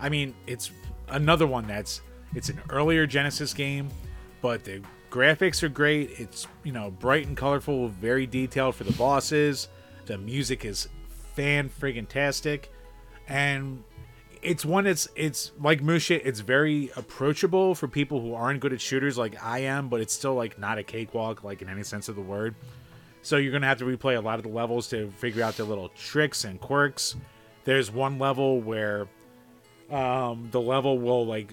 I 0.00 0.08
mean, 0.08 0.34
it's 0.46 0.70
another 1.08 1.46
one 1.46 1.66
that's 1.66 2.00
it's 2.34 2.48
an 2.48 2.60
earlier 2.70 3.06
Genesis 3.06 3.54
game, 3.54 3.88
but 4.42 4.64
the 4.64 4.82
graphics 5.10 5.62
are 5.62 5.68
great. 5.70 6.10
It's, 6.18 6.46
you 6.64 6.72
know, 6.72 6.90
bright 6.90 7.26
and 7.26 7.36
colorful, 7.36 7.88
very 7.88 8.26
detailed 8.26 8.74
for 8.74 8.84
the 8.84 8.92
bosses. 8.92 9.68
The 10.04 10.18
music 10.18 10.64
is 10.64 10.88
fan 11.34 11.70
friggin' 11.70 12.08
tastic. 12.08 12.70
And 13.28 13.82
it's 14.42 14.64
one 14.64 14.84
that's 14.84 15.08
it's 15.16 15.52
like 15.60 15.82
Musha, 15.82 16.26
it's 16.26 16.40
very 16.40 16.90
approachable 16.96 17.74
for 17.74 17.88
people 17.88 18.20
who 18.20 18.34
aren't 18.34 18.60
good 18.60 18.72
at 18.72 18.80
shooters 18.80 19.18
like 19.18 19.42
I 19.42 19.60
am, 19.60 19.88
but 19.88 20.00
it's 20.00 20.12
still 20.12 20.34
like 20.34 20.58
not 20.58 20.78
a 20.78 20.82
cakewalk, 20.82 21.44
like 21.44 21.62
in 21.62 21.68
any 21.68 21.82
sense 21.82 22.08
of 22.08 22.16
the 22.16 22.22
word. 22.22 22.54
So 23.22 23.36
you're 23.36 23.52
gonna 23.52 23.66
have 23.66 23.78
to 23.78 23.84
replay 23.84 24.16
a 24.16 24.20
lot 24.20 24.38
of 24.38 24.44
the 24.44 24.50
levels 24.50 24.88
to 24.88 25.10
figure 25.12 25.42
out 25.42 25.56
the 25.56 25.64
little 25.64 25.88
tricks 25.90 26.44
and 26.44 26.60
quirks. 26.60 27.16
There's 27.64 27.90
one 27.90 28.18
level 28.18 28.60
where 28.60 29.08
um, 29.90 30.48
the 30.50 30.60
level 30.60 30.98
will 30.98 31.26
like 31.26 31.52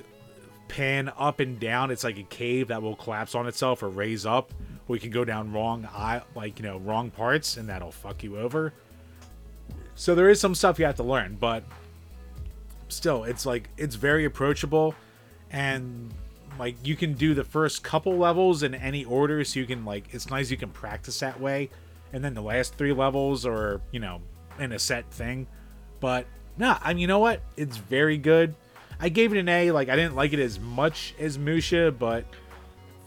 pan 0.68 1.12
up 1.18 1.40
and 1.40 1.60
down. 1.60 1.92
It's 1.92 2.04
like 2.04 2.18
a 2.18 2.24
cave 2.24 2.68
that 2.70 2.82
will 2.82 2.96
collapse 2.96 3.36
on 3.36 3.48
itself 3.48 3.84
or 3.84 3.90
raise 3.90 4.26
up. 4.26 4.54
We 4.88 5.00
can 5.00 5.12
go 5.12 5.24
down 5.24 5.52
wrong, 5.54 5.88
i 5.94 6.22
like 6.36 6.60
you 6.60 6.66
know, 6.66 6.78
wrong 6.80 7.10
parts, 7.10 7.58
and 7.58 7.70
that'll 7.70 7.92
fuck 7.92 8.24
you 8.24 8.38
over. 8.38 8.74
So 9.96 10.16
there 10.16 10.30
is 10.30 10.40
some 10.40 10.56
stuff 10.56 10.80
you 10.80 10.86
have 10.86 10.96
to 10.96 11.04
learn, 11.04 11.38
but 11.40 11.64
still, 12.94 13.24
it's 13.24 13.46
like 13.46 13.70
it's 13.78 13.96
very 13.96 14.26
approachable, 14.26 14.96
and 15.52 16.14
like 16.60 16.76
you 16.84 16.96
can 16.96 17.14
do 17.14 17.34
the 17.34 17.44
first 17.44 17.84
couple 17.84 18.18
levels 18.18 18.64
in 18.64 18.76
any 18.76 19.06
order, 19.06 19.44
so 19.44 19.60
you 19.60 19.66
can 19.66 19.86
like 19.86 20.14
it's 20.14 20.30
nice 20.30 20.52
you 20.52 20.58
can 20.58 20.70
practice 20.70 21.20
that 21.20 21.40
way, 21.40 21.70
and 22.12 22.24
then 22.24 22.34
the 22.34 22.42
last 22.42 22.76
three 22.76 22.94
levels 22.94 23.46
are 23.46 23.82
you 23.92 24.00
know 24.00 24.22
in 24.60 24.72
a 24.72 24.80
set 24.80 25.10
thing. 25.12 25.48
But 26.00 26.26
nah, 26.58 26.78
I 26.82 26.94
mean 26.94 27.00
you 27.00 27.08
know 27.08 27.20
what? 27.20 27.42
It's 27.58 27.78
very 27.78 28.18
good. 28.18 28.56
I 29.00 29.10
gave 29.10 29.34
it 29.34 29.40
an 29.40 29.50
A. 29.50 29.72
Like 29.72 29.90
I 29.90 29.96
didn't 29.96 30.16
like 30.16 30.34
it 30.34 30.40
as 30.40 30.60
much 30.60 31.14
as 31.20 31.38
Musha, 31.38 31.92
but 31.92 32.26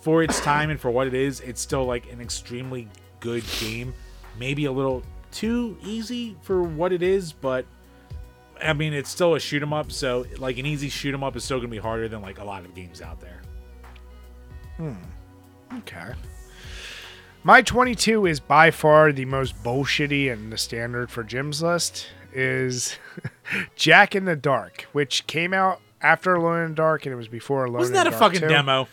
for 0.00 0.22
its 0.22 0.40
time 0.40 0.70
and 0.70 0.78
for 0.78 0.90
what 0.90 1.06
it 1.06 1.14
is, 1.14 1.40
it's 1.40 1.60
still 1.60 1.84
like 1.84 2.12
an 2.12 2.20
extremely 2.20 2.88
good 3.20 3.44
game. 3.60 3.94
Maybe 4.38 4.66
a 4.66 4.72
little 4.72 5.02
too 5.32 5.76
easy 5.84 6.36
for 6.42 6.62
what 6.62 6.92
it 6.92 7.02
is, 7.02 7.32
but 7.32 7.66
I 8.62 8.72
mean, 8.72 8.92
it's 8.92 9.10
still 9.10 9.34
a 9.34 9.40
shoot 9.40 9.62
'em 9.62 9.72
up, 9.72 9.92
so 9.92 10.24
like 10.38 10.58
an 10.58 10.66
easy 10.66 10.88
shoot 10.88 11.12
'em 11.14 11.22
up 11.24 11.36
is 11.36 11.44
still 11.44 11.58
gonna 11.58 11.68
be 11.68 11.78
harder 11.78 12.08
than 12.08 12.22
like 12.22 12.38
a 12.38 12.44
lot 12.44 12.64
of 12.64 12.74
games 12.74 13.02
out 13.02 13.20
there. 13.20 13.40
Hmm. 14.76 14.94
Okay. 15.78 16.12
My 17.42 17.62
22 17.62 18.26
is 18.26 18.40
by 18.40 18.70
far 18.70 19.12
the 19.12 19.24
most 19.24 19.62
bullshitty 19.62 20.32
and 20.32 20.52
the 20.52 20.58
standard 20.58 21.10
for 21.10 21.22
Jim's 21.22 21.62
list 21.62 22.08
is 22.32 22.98
Jack 23.76 24.14
in 24.14 24.24
the 24.24 24.36
Dark, 24.36 24.86
which 24.92 25.26
came 25.26 25.54
out 25.54 25.80
after 26.02 26.34
Alone 26.34 26.64
in 26.64 26.70
the 26.70 26.76
Dark 26.76 27.06
and 27.06 27.12
it 27.12 27.16
was 27.16 27.28
before 27.28 27.64
Alone 27.64 27.78
Wasn't 27.78 27.96
in 27.96 28.04
that 28.04 28.10
the 28.10 28.16
a 28.16 28.18
Dark 28.18 28.32
fucking 28.34 28.48
2. 28.48 28.48
demo? 28.48 28.88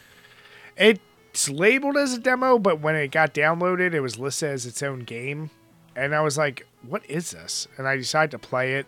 It's 0.78 1.50
labeled 1.50 1.98
as 1.98 2.14
a 2.14 2.20
demo, 2.20 2.60
but 2.60 2.80
when 2.80 2.96
it 2.96 3.12
got 3.12 3.34
downloaded, 3.34 3.94
it 3.94 4.02
was 4.02 4.20
listed 4.20 4.50
as 4.50 4.66
its 4.66 4.84
own 4.84 5.00
game. 5.00 5.50
And 5.96 6.14
I 6.16 6.22
was 6.22 6.38
like, 6.38 6.66
what 6.88 7.04
is 7.10 7.32
this? 7.32 7.68
And 7.78 7.88
I 7.88 7.98
decided 7.98 8.32
to 8.32 8.40
play 8.40 8.76
it. 8.76 8.86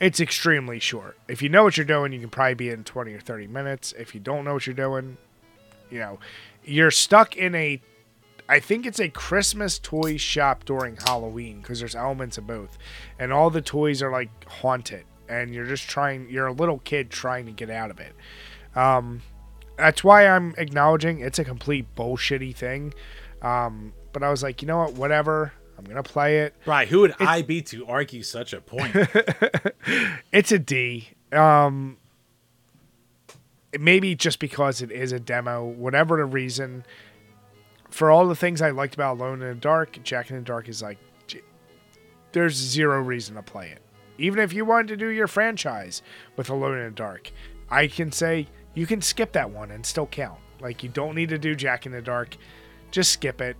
It's 0.00 0.20
extremely 0.20 0.78
short. 0.78 1.18
If 1.26 1.42
you 1.42 1.48
know 1.48 1.64
what 1.64 1.76
you're 1.76 1.86
doing, 1.86 2.12
you 2.12 2.20
can 2.20 2.28
probably 2.28 2.54
be 2.54 2.70
in 2.70 2.84
20 2.84 3.12
or 3.14 3.20
30 3.20 3.48
minutes. 3.48 3.92
If 3.98 4.14
you 4.14 4.20
don't 4.20 4.44
know 4.44 4.54
what 4.54 4.66
you're 4.66 4.74
doing, 4.74 5.16
you 5.90 5.98
know, 5.98 6.18
you're 6.64 6.90
stuck 6.90 7.36
in 7.36 7.54
a 7.54 7.80
I 8.50 8.60
think 8.60 8.86
it's 8.86 8.98
a 8.98 9.10
Christmas 9.10 9.78
toy 9.78 10.16
shop 10.16 10.64
during 10.64 10.96
Halloween 10.96 11.60
because 11.60 11.80
there's 11.80 11.94
elements 11.94 12.38
of 12.38 12.46
both. 12.46 12.78
And 13.18 13.30
all 13.30 13.50
the 13.50 13.60
toys 13.60 14.02
are 14.02 14.10
like 14.10 14.30
haunted 14.48 15.04
and 15.28 15.52
you're 15.52 15.66
just 15.66 15.88
trying 15.88 16.30
you're 16.30 16.46
a 16.46 16.52
little 16.52 16.78
kid 16.78 17.10
trying 17.10 17.44
to 17.46 17.52
get 17.52 17.68
out 17.68 17.90
of 17.90 18.00
it. 18.00 18.14
Um 18.74 19.22
that's 19.76 20.02
why 20.02 20.26
I'm 20.26 20.54
acknowledging 20.58 21.20
it's 21.20 21.38
a 21.38 21.44
complete 21.44 21.94
bullshitty 21.94 22.54
thing. 22.56 22.94
Um 23.42 23.92
but 24.12 24.22
I 24.22 24.30
was 24.30 24.42
like, 24.42 24.62
you 24.62 24.68
know 24.68 24.78
what, 24.78 24.94
whatever. 24.94 25.52
I'm 25.78 25.84
gonna 25.84 26.02
play 26.02 26.40
it. 26.40 26.54
Right. 26.66 26.88
Who 26.88 27.00
would 27.00 27.14
I 27.20 27.42
be 27.42 27.62
to 27.62 27.86
argue 27.86 28.22
such 28.22 28.52
a 28.52 28.60
point? 28.60 28.94
It's 30.32 30.52
a 30.52 30.58
D. 30.58 31.08
Um, 31.32 31.96
maybe 33.78 34.14
just 34.14 34.38
because 34.38 34.82
it 34.82 34.90
is 34.90 35.12
a 35.12 35.20
demo, 35.20 35.64
whatever 35.64 36.18
the 36.18 36.24
reason. 36.26 36.84
For 37.90 38.10
all 38.10 38.28
the 38.28 38.36
things 38.36 38.60
I 38.60 38.70
liked 38.70 38.94
about 38.94 39.18
Alone 39.18 39.40
in 39.40 39.48
the 39.48 39.54
Dark, 39.54 40.02
Jack 40.02 40.28
in 40.30 40.36
the 40.36 40.42
Dark 40.42 40.68
is 40.68 40.82
like, 40.82 40.98
there's 42.32 42.54
zero 42.54 43.00
reason 43.00 43.36
to 43.36 43.42
play 43.42 43.70
it. 43.70 43.80
Even 44.18 44.40
if 44.40 44.52
you 44.52 44.66
wanted 44.66 44.88
to 44.88 44.96
do 44.96 45.08
your 45.08 45.26
franchise 45.26 46.02
with 46.36 46.50
Alone 46.50 46.76
in 46.78 46.84
the 46.84 46.90
Dark, 46.90 47.30
I 47.70 47.86
can 47.86 48.12
say 48.12 48.46
you 48.74 48.86
can 48.86 49.00
skip 49.00 49.32
that 49.32 49.50
one 49.50 49.70
and 49.70 49.86
still 49.86 50.06
count. 50.06 50.38
Like 50.60 50.82
you 50.82 50.90
don't 50.90 51.14
need 51.14 51.30
to 51.30 51.38
do 51.38 51.54
Jack 51.54 51.86
in 51.86 51.92
the 51.92 52.02
Dark, 52.02 52.36
just 52.90 53.12
skip 53.12 53.40
it. 53.40 53.56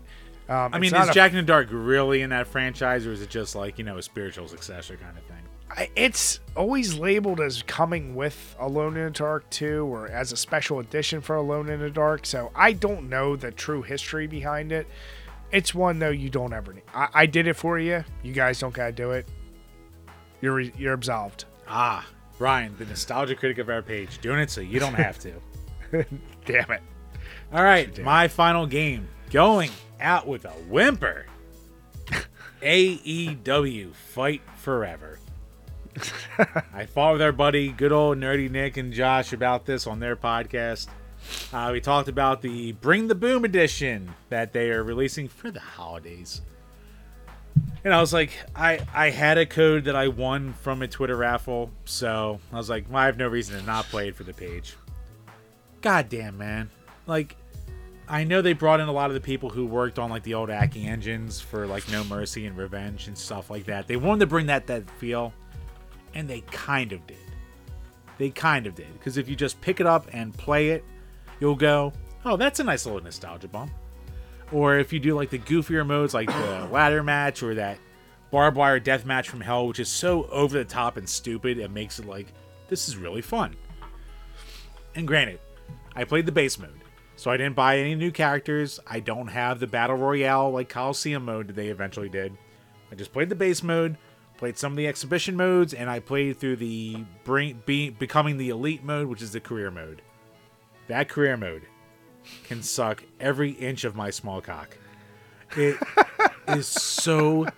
Um, 0.49 0.73
I 0.75 0.79
mean, 0.79 0.95
is 0.95 1.09
a 1.09 1.13
Jack 1.13 1.33
in 1.33 1.37
the 1.37 1.43
Dark 1.43 1.69
really 1.71 2.23
in 2.23 2.31
that 2.31 2.47
franchise, 2.47 3.07
or 3.07 3.13
is 3.13 3.21
it 3.21 3.29
just 3.29 3.55
like 3.55 3.79
you 3.79 3.85
know 3.85 3.99
a 3.99 4.03
spiritual 4.03 4.49
successor 4.49 4.97
kind 4.97 5.17
of 5.17 5.25
thing? 5.25 5.37
I- 5.71 5.91
it's 5.95 6.41
always 6.57 6.95
labeled 6.99 7.41
as 7.41 7.63
coming 7.63 8.15
with 8.15 8.57
Alone 8.59 8.97
in 8.97 9.05
the 9.05 9.11
Dark 9.11 9.49
2 9.51 9.85
or 9.85 10.09
as 10.09 10.33
a 10.33 10.37
special 10.39 10.79
edition 10.79 11.21
for 11.21 11.37
Alone 11.37 11.69
in 11.69 11.81
the 11.81 11.91
Dark. 11.91 12.25
So 12.25 12.51
I 12.55 12.73
don't 12.73 13.11
know 13.11 13.37
the 13.37 13.51
true 13.51 13.83
history 13.83 14.27
behind 14.27 14.73
it. 14.73 14.87
It's 15.53 15.75
one 15.75 15.99
though 15.99 16.09
you 16.09 16.31
don't 16.31 16.55
ever 16.55 16.73
need. 16.73 16.85
I, 16.95 17.09
I 17.13 17.27
did 17.27 17.47
it 17.47 17.55
for 17.55 17.79
you. 17.79 18.03
You 18.23 18.33
guys 18.33 18.59
don't 18.61 18.73
gotta 18.73 18.93
do 18.93 19.11
it. 19.11 19.29
You're 20.41 20.61
you're 20.61 20.95
absolved. 20.95 21.45
Ah, 21.69 22.07
Ryan, 22.39 22.75
the 22.79 22.87
nostalgia 22.87 23.35
critic 23.35 23.59
of 23.59 23.69
our 23.69 23.83
page, 23.83 24.19
doing 24.21 24.39
it 24.41 24.51
so 24.51 24.61
you 24.63 24.81
don't 24.81 24.95
have 24.95 25.19
to. 25.21 25.33
Damn 26.47 26.71
it. 26.71 26.83
All 27.53 27.63
right, 27.63 27.99
my 28.03 28.29
final 28.29 28.67
game, 28.67 29.09
going 29.31 29.71
out 30.01 30.27
with 30.27 30.45
a 30.45 30.51
whimper. 30.51 31.27
AEW 32.63 33.95
Fight 33.95 34.43
Forever. 34.57 35.19
I 36.73 36.87
fought 36.87 37.15
with 37.15 37.23
our 37.23 37.33
buddy, 37.33 37.71
good 37.71 37.93
old 37.93 38.19
nerdy 38.19 38.51
Nick 38.51 38.77
and 38.77 38.93
Josh, 38.93 39.33
about 39.33 39.67
this 39.67 39.87
on 39.87 40.01
their 40.01 40.17
podcast. 40.17 40.89
Uh, 41.53 41.71
we 41.73 41.81
talked 41.81 42.09
about 42.09 42.43
the 42.43 42.73
Bring 42.73 43.09
the 43.09 43.15
Boom 43.15 43.45
edition 43.45 44.15
that 44.29 44.53
they 44.53 44.71
are 44.71 44.83
releasing 44.83 45.29
for 45.29 45.51
the 45.51 45.61
holidays. 45.61 46.43
And 47.85 47.93
I 47.93 48.01
was 48.01 48.13
like, 48.13 48.33
I 48.55 48.81
I 48.95 49.11
had 49.11 49.39
a 49.39 49.47
code 49.47 49.85
that 49.85 49.97
I 49.97 50.09
won 50.09 50.53
from 50.53 50.83
a 50.83 50.89
Twitter 50.89 51.17
raffle, 51.17 51.71
so 51.85 52.41
I 52.53 52.57
was 52.57 52.69
like, 52.69 52.87
well, 52.89 52.99
I 52.99 53.07
have 53.07 53.17
no 53.17 53.29
reason 53.29 53.59
to 53.59 53.67
not 53.67 53.87
play 53.87 54.09
it 54.09 54.17
for 54.17 54.25
the 54.25 54.35
page. 54.35 54.75
God 55.81 56.09
damn, 56.09 56.39
man! 56.39 56.71
Like, 57.07 57.37
I 58.11 58.25
know 58.25 58.41
they 58.41 58.55
brought 58.55 58.81
in 58.81 58.89
a 58.89 58.93
lot 58.93 59.11
of 59.11 59.15
the 59.15 59.21
people 59.21 59.51
who 59.51 59.67
worked 59.67 59.99
on 59.99 60.09
like 60.09 60.23
the 60.23 60.35
old 60.35 60.51
Aki 60.51 60.87
engines 60.87 61.41
for 61.41 61.67
like 61.67 61.91
No 61.91 62.05
Mercy 62.05 62.47
and 62.47 62.57
Revenge 62.57 63.07
and 63.07 63.17
stuff 63.17 63.51
like 63.51 63.65
that. 63.67 63.87
They 63.87 63.97
wanted 63.97 64.21
to 64.21 64.27
bring 64.27 64.47
that 64.47 64.67
that 64.69 64.89
feel, 64.93 65.33
and 66.15 66.29
they 66.29 66.41
kind 66.43 66.93
of 66.93 67.07
did. 67.07 67.17
They 68.17 68.31
kind 68.31 68.67
of 68.67 68.75
did 68.75 68.93
because 68.95 69.19
if 69.19 69.29
you 69.29 69.37
just 69.37 69.61
pick 69.61 69.81
it 69.81 69.87
up 69.87 70.09
and 70.13 70.37
play 70.37 70.71
it, 70.71 70.85
you'll 71.39 71.55
go, 71.55 71.93
"Oh, 72.25 72.37
that's 72.37 72.61
a 72.61 72.65
nice 72.65 72.87
little 72.87 73.03
nostalgia 73.03 73.49
bump." 73.49 73.71
Or 74.53 74.79
if 74.79 74.93
you 74.93 75.01
do 75.01 75.15
like 75.15 75.29
the 75.29 75.39
goofier 75.39 75.87
modes, 75.87 76.15
like 76.15 76.29
the 76.29 76.69
ladder 76.73 77.03
match 77.03 77.43
or 77.43 77.55
that 77.57 77.79
barbed 78.31 78.57
wire 78.57 78.81
death 78.81 79.05
match 79.05 79.29
from 79.29 79.41
hell, 79.43 79.67
which 79.67 79.81
is 79.81 79.89
so 79.89 80.25
over 80.29 80.57
the 80.57 80.65
top 80.65 80.97
and 80.97 81.09
stupid, 81.09 81.59
it 81.59 81.71
makes 81.71 81.99
it 81.99 82.07
like 82.07 82.33
this 82.69 82.89
is 82.89 82.97
really 82.97 83.23
fun. 83.23 83.55
And 84.95 85.07
granted, 85.07 85.41
I 85.95 86.05
played 86.05 86.27
the 86.27 86.33
base 86.33 86.59
mode, 86.59 86.78
so 87.19 87.33
I 87.33 87.37
didn't 87.37 87.57
buy 87.57 87.79
any 87.79 87.97
new 87.97 88.13
characters. 88.13 88.79
I 88.87 89.01
don't 89.01 89.27
have 89.27 89.59
the 89.59 89.67
battle 89.67 89.97
royale 89.97 90.53
like 90.53 90.69
Coliseum 90.69 91.25
mode 91.25 91.49
that 91.49 91.57
they 91.57 91.67
eventually 91.67 92.09
did. 92.09 92.33
I 92.93 92.95
just 92.95 93.13
played 93.13 93.29
the 93.29 93.35
base 93.35 93.61
mode, 93.61 93.99
played 94.37 94.57
some 94.57 94.73
of 94.73 94.77
the 94.77 94.87
exhibition 94.87 95.37
modes, 95.37 95.75
and 95.75 95.91
I 95.91 95.99
played 95.99 96.39
through 96.39 96.57
the 96.57 97.05
bring 97.25 97.61
be, 97.67 97.91
becoming 97.91 98.37
the 98.37 98.51
elite 98.51 98.85
mode, 98.85 99.09
which 99.09 99.21
is 99.21 99.33
the 99.33 99.41
career 99.41 99.69
mode. 99.69 100.01
That 100.87 101.09
career 101.09 101.37
mode 101.37 101.63
can 102.45 102.63
suck 102.63 103.03
every 103.19 103.51
inch 103.51 103.83
of 103.83 103.97
my 103.97 104.11
small 104.11 104.41
cock. 104.41 104.79
It 105.57 105.77
is 106.49 106.69
so 106.69 107.49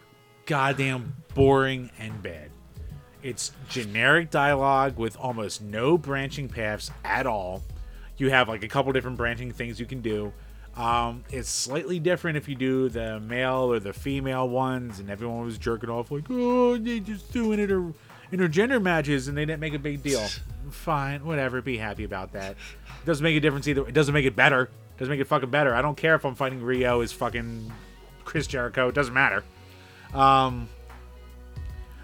goddamn 0.46 1.16
boring 1.34 1.90
and 1.98 2.22
bad. 2.22 2.50
It's 3.22 3.52
generic 3.68 4.30
dialogue 4.30 4.96
with 4.96 5.18
almost 5.18 5.60
no 5.60 5.98
branching 5.98 6.48
paths 6.48 6.90
at 7.04 7.26
all. 7.26 7.62
You 8.20 8.30
have 8.30 8.48
like 8.48 8.62
a 8.62 8.68
couple 8.68 8.92
different 8.92 9.16
branching 9.16 9.50
things 9.50 9.80
you 9.80 9.86
can 9.86 10.02
do. 10.02 10.32
Um, 10.76 11.24
it's 11.30 11.48
slightly 11.48 11.98
different 11.98 12.36
if 12.36 12.48
you 12.48 12.54
do 12.54 12.88
the 12.88 13.18
male 13.18 13.72
or 13.72 13.80
the 13.80 13.92
female 13.92 14.48
ones, 14.48 15.00
and 15.00 15.10
everyone 15.10 15.44
was 15.44 15.58
jerking 15.58 15.90
off 15.90 16.10
like, 16.10 16.26
"Oh, 16.30 16.76
they 16.76 17.00
just 17.00 17.32
doing 17.32 17.58
inter 17.58 17.92
intergender 18.30 18.80
matches," 18.80 19.26
and 19.26 19.36
they 19.36 19.44
didn't 19.44 19.60
make 19.60 19.74
a 19.74 19.78
big 19.78 20.02
deal. 20.02 20.24
Fine, 20.70 21.24
whatever. 21.24 21.60
Be 21.62 21.78
happy 21.78 22.04
about 22.04 22.32
that. 22.32 22.52
It 22.52 23.06
doesn't 23.06 23.24
make 23.24 23.36
a 23.36 23.40
difference 23.40 23.66
either. 23.66 23.88
It 23.88 23.94
doesn't 23.94 24.14
make 24.14 24.26
it 24.26 24.36
better. 24.36 24.64
It 24.64 24.98
doesn't 24.98 25.10
make 25.10 25.20
it 25.20 25.26
fucking 25.26 25.50
better. 25.50 25.74
I 25.74 25.82
don't 25.82 25.96
care 25.96 26.14
if 26.14 26.24
I'm 26.24 26.34
fighting 26.34 26.60
Riho 26.60 27.02
as 27.02 27.12
fucking 27.12 27.72
Chris 28.24 28.46
Jericho. 28.46 28.88
It 28.88 28.94
doesn't 28.94 29.14
matter. 29.14 29.42
Um, 30.14 30.68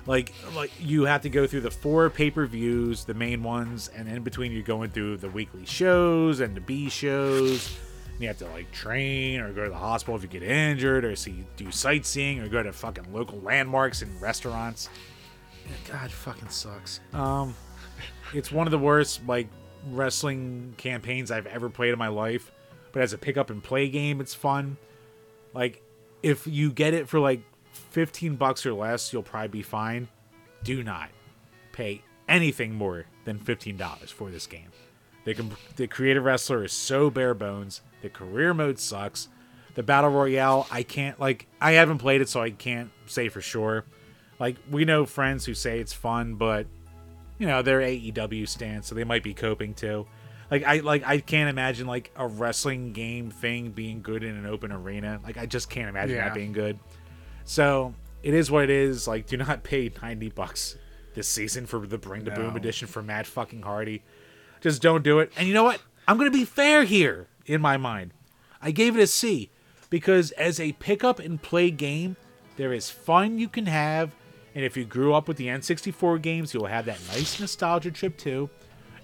like 0.06 0.32
like 0.54 0.70
you 0.80 1.04
have 1.04 1.22
to 1.22 1.28
go 1.28 1.46
through 1.46 1.62
the 1.62 1.70
four 1.70 2.08
pay-per-views 2.10 3.04
the 3.04 3.14
main 3.14 3.42
ones 3.42 3.90
and 3.94 4.08
in 4.08 4.22
between 4.22 4.52
you're 4.52 4.62
going 4.62 4.90
through 4.90 5.16
the 5.16 5.28
weekly 5.28 5.66
shows 5.66 6.40
and 6.40 6.56
the 6.56 6.60
b 6.60 6.88
shows. 6.88 7.76
And 8.12 8.22
you 8.22 8.28
have 8.28 8.38
to 8.38 8.46
like 8.46 8.70
train 8.72 9.40
or 9.40 9.52
go 9.52 9.64
to 9.64 9.70
the 9.70 9.76
hospital 9.76 10.16
if 10.16 10.22
you 10.22 10.28
get 10.28 10.42
injured 10.42 11.04
or 11.04 11.16
see 11.16 11.44
do 11.56 11.70
sightseeing 11.70 12.40
or 12.40 12.48
go 12.48 12.62
to 12.62 12.72
fucking 12.72 13.12
local 13.12 13.40
landmarks 13.40 14.02
and 14.02 14.20
restaurants. 14.22 14.88
God 15.90 16.10
fucking 16.10 16.48
sucks. 16.48 17.00
Um 17.12 17.54
it's 18.32 18.50
one 18.50 18.66
of 18.66 18.70
the 18.70 18.78
worst 18.78 19.26
like 19.26 19.48
wrestling 19.90 20.74
campaigns 20.76 21.30
i've 21.30 21.46
ever 21.46 21.70
played 21.70 21.92
in 21.92 21.98
my 21.98 22.08
life 22.08 22.50
but 22.90 23.02
as 23.02 23.12
a 23.12 23.18
pick 23.18 23.36
up 23.36 23.50
and 23.50 23.62
play 23.62 23.88
game 23.88 24.20
it's 24.20 24.34
fun. 24.34 24.76
Like 25.52 25.82
if 26.22 26.46
you 26.46 26.72
get 26.72 26.94
it 26.94 27.08
for 27.08 27.20
like 27.20 27.40
15 27.76 28.36
bucks 28.36 28.64
or 28.66 28.72
less 28.74 29.12
you'll 29.12 29.22
probably 29.22 29.48
be 29.48 29.62
fine. 29.62 30.08
Do 30.64 30.82
not 30.82 31.10
pay 31.72 32.02
anything 32.28 32.74
more 32.74 33.06
than 33.24 33.38
$15 33.38 34.08
for 34.10 34.30
this 34.30 34.46
game. 34.46 34.68
The, 35.24 35.34
com- 35.34 35.56
the 35.76 35.86
creative 35.86 36.24
wrestler 36.24 36.64
is 36.64 36.72
so 36.72 37.10
bare 37.10 37.34
bones. 37.34 37.80
The 38.02 38.08
career 38.10 38.54
mode 38.54 38.78
sucks. 38.78 39.28
The 39.74 39.82
battle 39.82 40.08
royale 40.10 40.66
i 40.70 40.82
can't 40.82 41.20
like 41.20 41.46
i 41.60 41.72
haven't 41.72 41.98
played 41.98 42.22
it 42.22 42.30
so 42.30 42.40
i 42.40 42.48
can't 42.50 42.90
say 43.04 43.28
for 43.28 43.42
sure. 43.42 43.84
Like 44.38 44.56
we 44.70 44.86
know 44.86 45.04
friends 45.04 45.44
who 45.44 45.52
say 45.52 45.80
it's 45.80 45.92
fun 45.92 46.36
but 46.36 46.66
you 47.38 47.46
know 47.46 47.60
they're 47.60 47.80
aew 47.82 48.48
stands 48.48 48.86
so 48.86 48.94
they 48.94 49.04
might 49.04 49.22
be 49.22 49.34
coping 49.34 49.74
too. 49.74 50.06
Like 50.50 50.64
i 50.64 50.78
like 50.78 51.06
i 51.06 51.18
can't 51.18 51.50
imagine 51.50 51.86
like 51.86 52.10
a 52.16 52.26
wrestling 52.26 52.94
game 52.94 53.30
thing 53.30 53.70
being 53.70 54.00
good 54.00 54.22
in 54.24 54.34
an 54.34 54.46
open 54.46 54.72
arena. 54.72 55.20
Like 55.22 55.36
i 55.36 55.44
just 55.44 55.68
can't 55.68 55.90
imagine 55.90 56.16
Yeah. 56.16 56.24
that 56.24 56.34
being 56.34 56.52
good 56.52 56.78
so 57.46 57.94
it 58.22 58.34
is 58.34 58.50
what 58.50 58.64
it 58.64 58.70
is. 58.70 59.08
Like 59.08 59.26
do 59.26 59.38
not 59.38 59.62
pay 59.62 59.90
90 60.02 60.30
bucks 60.30 60.76
this 61.14 61.28
season 61.28 61.64
for 61.64 61.78
the 61.86 61.96
bring 61.96 62.24
the 62.24 62.32
boom 62.32 62.56
edition 62.56 62.86
for 62.88 63.02
matt 63.02 63.26
fucking 63.26 63.62
hardy. 63.62 64.02
Just 64.60 64.82
don't 64.82 65.02
do 65.02 65.20
it. 65.20 65.32
And 65.38 65.48
you 65.48 65.54
know 65.54 65.64
what? 65.64 65.80
I'm 66.06 66.18
gonna 66.18 66.30
be 66.30 66.44
fair 66.44 66.84
here 66.84 67.28
in 67.46 67.62
my 67.62 67.78
mind. 67.78 68.12
I 68.60 68.72
gave 68.72 68.96
it 68.96 69.02
a 69.02 69.06
c 69.06 69.50
because 69.88 70.32
as 70.32 70.60
a 70.60 70.72
pick 70.72 71.04
up 71.04 71.18
and 71.18 71.40
play 71.40 71.70
game 71.70 72.16
there 72.56 72.72
is 72.72 72.90
fun 72.90 73.38
you 73.38 73.48
can 73.48 73.66
have. 73.66 74.14
And 74.54 74.64
if 74.64 74.76
you 74.76 74.84
grew 74.84 75.14
up 75.14 75.28
with 75.28 75.36
the 75.36 75.46
n64 75.46 76.20
games 76.20 76.52
you'll 76.52 76.66
have 76.66 76.86
that 76.86 77.00
nice 77.08 77.38
nostalgia 77.38 77.92
trip 77.92 78.18
too. 78.18 78.50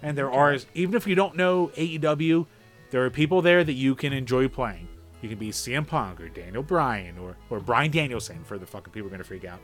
And 0.03 0.19
there 0.19 0.31
are 0.33 0.59
even 0.75 0.97
if 0.97 1.07
you 1.07 1.15
don't 1.15 1.37
know 1.37 1.69
aew 1.77 2.47
there 2.91 3.05
are 3.05 3.11
people 3.11 3.41
there 3.41 3.63
that 3.63 3.73
you 3.73 3.95
can 3.95 4.13
enjoy 4.13 4.49
playing 4.49 4.89
you 5.23 5.29
can 5.29 5.39
be 5.39 5.51
CM 5.51 5.87
Punk 5.87 6.21
or 6.21 6.29
Daniel 6.29 6.63
Bryan 6.63 7.17
or 7.19 7.37
or 7.49 7.61
Bryan 7.61 7.91
Danielson 7.91 8.43
for 8.45 8.59
the 8.59 8.67
fucking 8.67 8.93
people 8.93 9.09
are 9.09 9.11
gonna 9.11 9.25
freak 9.25 9.45
out, 9.45 9.61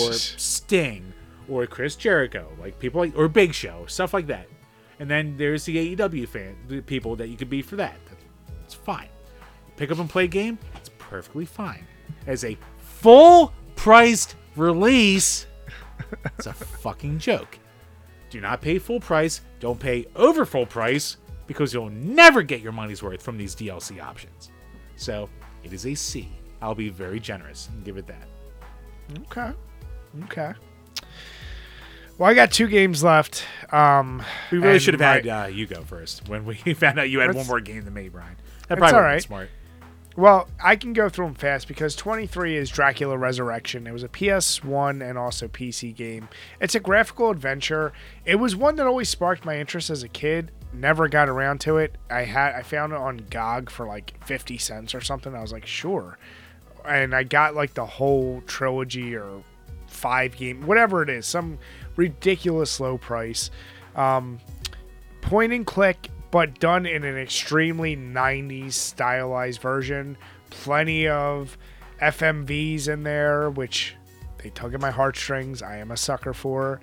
or 0.00 0.12
Sting 0.12 1.12
or 1.48 1.66
Chris 1.66 1.96
Jericho, 1.96 2.50
like 2.60 2.78
people 2.78 3.00
like 3.00 3.16
or 3.16 3.28
Big 3.28 3.52
Show, 3.52 3.84
stuff 3.86 4.14
like 4.14 4.28
that. 4.28 4.46
And 5.00 5.10
then 5.10 5.36
there's 5.36 5.64
the 5.64 5.96
AEW 5.96 6.28
fan, 6.28 6.56
the 6.68 6.80
people 6.80 7.16
that 7.16 7.28
you 7.28 7.36
could 7.36 7.50
be 7.50 7.62
for 7.62 7.76
that. 7.76 7.96
It's 8.64 8.74
fine. 8.74 9.08
Pick 9.76 9.90
up 9.90 9.98
and 9.98 10.08
play 10.08 10.28
game, 10.28 10.58
it's 10.76 10.90
perfectly 10.98 11.46
fine. 11.46 11.86
As 12.26 12.44
a 12.44 12.56
full 12.78 13.52
priced 13.76 14.36
release, 14.56 15.46
it's 16.38 16.46
a 16.46 16.52
fucking 16.52 17.18
joke. 17.18 17.58
Do 18.28 18.40
not 18.40 18.60
pay 18.60 18.78
full 18.78 19.00
price. 19.00 19.40
Don't 19.58 19.80
pay 19.80 20.06
over 20.14 20.46
full 20.46 20.66
price 20.66 21.16
because 21.46 21.74
you'll 21.74 21.90
never 21.90 22.42
get 22.42 22.60
your 22.60 22.72
money's 22.72 23.02
worth 23.02 23.22
from 23.22 23.36
these 23.36 23.56
DLC 23.56 24.00
options. 24.00 24.50
So 25.00 25.30
it 25.64 25.72
is 25.72 25.86
a 25.86 25.94
C. 25.94 26.28
I'll 26.60 26.74
be 26.74 26.90
very 26.90 27.20
generous 27.20 27.70
and 27.72 27.82
give 27.82 27.96
it 27.96 28.06
that. 28.06 28.28
Okay. 29.30 29.50
Okay. 30.24 30.52
Well, 32.18 32.28
I 32.30 32.34
got 32.34 32.52
two 32.52 32.66
games 32.66 33.02
left. 33.02 33.44
Um, 33.72 34.22
We 34.52 34.58
really 34.58 34.78
should 34.78 34.92
have 34.92 35.00
my- 35.00 35.30
had 35.30 35.44
uh, 35.44 35.48
you 35.48 35.66
go 35.66 35.82
first 35.84 36.28
when 36.28 36.44
we 36.44 36.54
found 36.74 36.98
out 36.98 37.08
you 37.08 37.20
had 37.20 37.34
one 37.34 37.46
more 37.46 37.60
game 37.60 37.82
than 37.84 37.94
me, 37.94 38.10
Brian. 38.10 38.36
That 38.68 38.78
That's 38.78 38.78
probably 38.78 38.98
all 38.98 39.00
would 39.04 39.10
have 39.10 39.10
been 39.10 39.14
right. 39.14 39.22
smart. 39.22 39.50
Well, 40.16 40.48
I 40.62 40.76
can 40.76 40.92
go 40.92 41.08
through 41.08 41.26
them 41.26 41.34
fast 41.34 41.66
because 41.66 41.96
23 41.96 42.58
is 42.58 42.68
Dracula 42.68 43.16
Resurrection. 43.16 43.86
It 43.86 43.92
was 43.94 44.02
a 44.02 44.08
PS1 44.08 45.08
and 45.08 45.16
also 45.16 45.48
PC 45.48 45.96
game. 45.96 46.28
It's 46.60 46.74
a 46.74 46.80
graphical 46.80 47.30
adventure. 47.30 47.94
It 48.26 48.34
was 48.34 48.54
one 48.54 48.76
that 48.76 48.86
always 48.86 49.08
sparked 49.08 49.46
my 49.46 49.56
interest 49.58 49.88
as 49.88 50.02
a 50.02 50.08
kid. 50.08 50.50
Never 50.72 51.08
got 51.08 51.28
around 51.28 51.60
to 51.62 51.78
it. 51.78 51.96
I 52.10 52.22
had 52.22 52.54
I 52.54 52.62
found 52.62 52.92
it 52.92 52.98
on 52.98 53.26
GOG 53.28 53.70
for 53.70 53.86
like 53.86 54.24
50 54.24 54.58
cents 54.58 54.94
or 54.94 55.00
something. 55.00 55.34
I 55.34 55.40
was 55.40 55.52
like, 55.52 55.66
"Sure." 55.66 56.18
And 56.86 57.14
I 57.14 57.24
got 57.24 57.54
like 57.54 57.74
the 57.74 57.86
whole 57.86 58.42
trilogy 58.46 59.14
or 59.16 59.42
five 59.88 60.36
game, 60.36 60.66
whatever 60.66 61.02
it 61.02 61.10
is, 61.10 61.26
some 61.26 61.58
ridiculous 61.96 62.80
low 62.80 62.96
price. 62.96 63.50
Um, 63.96 64.38
point 65.20 65.52
and 65.52 65.66
click, 65.66 66.08
but 66.30 66.58
done 66.60 66.86
in 66.86 67.04
an 67.04 67.18
extremely 67.18 67.96
90s 67.96 68.72
stylized 68.72 69.60
version. 69.60 70.16
Plenty 70.50 71.08
of 71.08 71.58
FMVs 72.00 72.88
in 72.88 73.02
there, 73.02 73.50
which 73.50 73.96
they 74.38 74.50
tug 74.50 74.74
at 74.74 74.80
my 74.80 74.90
heartstrings. 74.90 75.62
I 75.62 75.76
am 75.78 75.90
a 75.90 75.96
sucker 75.96 76.32
for. 76.32 76.80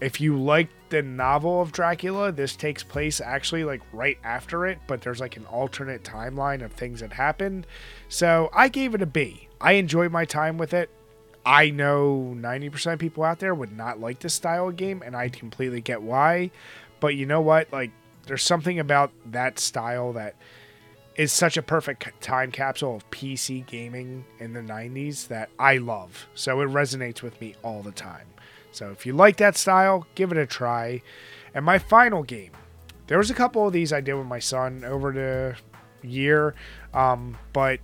If 0.00 0.20
you 0.20 0.40
like 0.40 0.68
the 0.92 1.02
novel 1.02 1.62
of 1.62 1.72
Dracula, 1.72 2.30
this 2.30 2.54
takes 2.54 2.82
place 2.82 3.18
actually 3.18 3.64
like 3.64 3.80
right 3.94 4.18
after 4.22 4.66
it, 4.66 4.78
but 4.86 5.00
there's 5.00 5.20
like 5.20 5.38
an 5.38 5.46
alternate 5.46 6.04
timeline 6.04 6.62
of 6.62 6.70
things 6.70 7.00
that 7.00 7.14
happened. 7.14 7.66
So 8.10 8.50
I 8.52 8.68
gave 8.68 8.94
it 8.94 9.00
a 9.00 9.06
B. 9.06 9.48
I 9.58 9.72
enjoyed 9.72 10.12
my 10.12 10.26
time 10.26 10.58
with 10.58 10.74
it. 10.74 10.90
I 11.46 11.70
know 11.70 12.34
90% 12.36 12.92
of 12.92 12.98
people 12.98 13.24
out 13.24 13.38
there 13.38 13.54
would 13.54 13.74
not 13.74 14.00
like 14.00 14.18
this 14.18 14.34
style 14.34 14.68
of 14.68 14.76
game, 14.76 15.02
and 15.02 15.16
I 15.16 15.30
completely 15.30 15.80
get 15.80 16.02
why. 16.02 16.50
But 17.00 17.14
you 17.14 17.24
know 17.24 17.40
what? 17.40 17.72
Like, 17.72 17.90
there's 18.26 18.42
something 18.42 18.78
about 18.78 19.12
that 19.24 19.58
style 19.58 20.12
that 20.12 20.36
is 21.16 21.32
such 21.32 21.56
a 21.56 21.62
perfect 21.62 22.20
time 22.20 22.52
capsule 22.52 22.96
of 22.96 23.10
PC 23.10 23.66
gaming 23.66 24.26
in 24.38 24.52
the 24.52 24.60
90s 24.60 25.28
that 25.28 25.48
I 25.58 25.78
love. 25.78 26.26
So 26.34 26.60
it 26.60 26.68
resonates 26.68 27.22
with 27.22 27.40
me 27.40 27.54
all 27.62 27.82
the 27.82 27.92
time. 27.92 28.26
So 28.72 28.90
if 28.90 29.06
you 29.06 29.12
like 29.12 29.36
that 29.36 29.56
style, 29.56 30.06
give 30.14 30.32
it 30.32 30.38
a 30.38 30.46
try. 30.46 31.02
And 31.54 31.64
my 31.64 31.78
final 31.78 32.22
game, 32.22 32.52
there 33.06 33.18
was 33.18 33.30
a 33.30 33.34
couple 33.34 33.66
of 33.66 33.72
these 33.72 33.92
I 33.92 34.00
did 34.00 34.14
with 34.14 34.26
my 34.26 34.38
son 34.38 34.84
over 34.84 35.12
the 35.12 35.56
year, 36.02 36.54
um, 36.94 37.36
but 37.52 37.80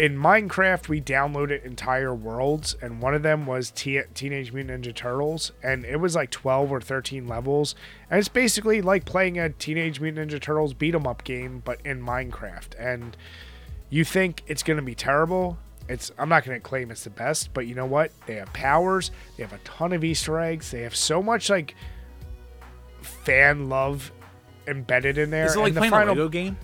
in 0.00 0.16
Minecraft, 0.16 0.88
we 0.88 0.98
downloaded 0.98 1.62
entire 1.62 2.14
worlds, 2.14 2.74
and 2.80 3.02
one 3.02 3.12
of 3.12 3.22
them 3.22 3.44
was 3.44 3.70
T- 3.70 4.00
Teenage 4.14 4.50
Mutant 4.50 4.82
Ninja 4.82 4.94
Turtles, 4.94 5.52
and 5.62 5.84
it 5.84 5.96
was 5.96 6.16
like 6.16 6.30
12 6.30 6.72
or 6.72 6.80
13 6.80 7.28
levels. 7.28 7.74
And 8.08 8.18
it's 8.18 8.28
basically 8.28 8.80
like 8.80 9.04
playing 9.04 9.38
a 9.38 9.50
Teenage 9.50 10.00
Mutant 10.00 10.30
Ninja 10.30 10.40
Turtles 10.40 10.72
beat 10.72 10.94
'em 10.94 11.06
up 11.06 11.22
game, 11.22 11.60
but 11.62 11.80
in 11.84 12.00
Minecraft. 12.00 12.68
And 12.78 13.14
you 13.90 14.04
think 14.04 14.42
it's 14.46 14.62
going 14.62 14.78
to 14.78 14.82
be 14.82 14.94
terrible. 14.94 15.58
It's 15.90 16.12
I'm 16.18 16.28
not 16.28 16.44
going 16.44 16.56
to 16.56 16.60
claim 16.62 16.90
it's 16.90 17.04
the 17.04 17.10
best, 17.10 17.52
but 17.52 17.66
you 17.66 17.74
know 17.74 17.84
what? 17.86 18.12
They 18.26 18.36
have 18.36 18.52
powers, 18.52 19.10
they 19.36 19.42
have 19.42 19.52
a 19.52 19.58
ton 19.58 19.92
of 19.92 20.04
Easter 20.04 20.38
eggs, 20.38 20.70
they 20.70 20.82
have 20.82 20.94
so 20.94 21.20
much 21.20 21.50
like 21.50 21.74
fan 23.02 23.68
love 23.68 24.12
embedded 24.68 25.18
in 25.18 25.30
there. 25.30 25.46
Is 25.46 25.56
it 25.56 25.58
like 25.58 25.74
the 25.74 25.80
playing 25.80 25.90
final, 25.90 26.14
a 26.14 26.16
Lego 26.16 26.28
game? 26.28 26.56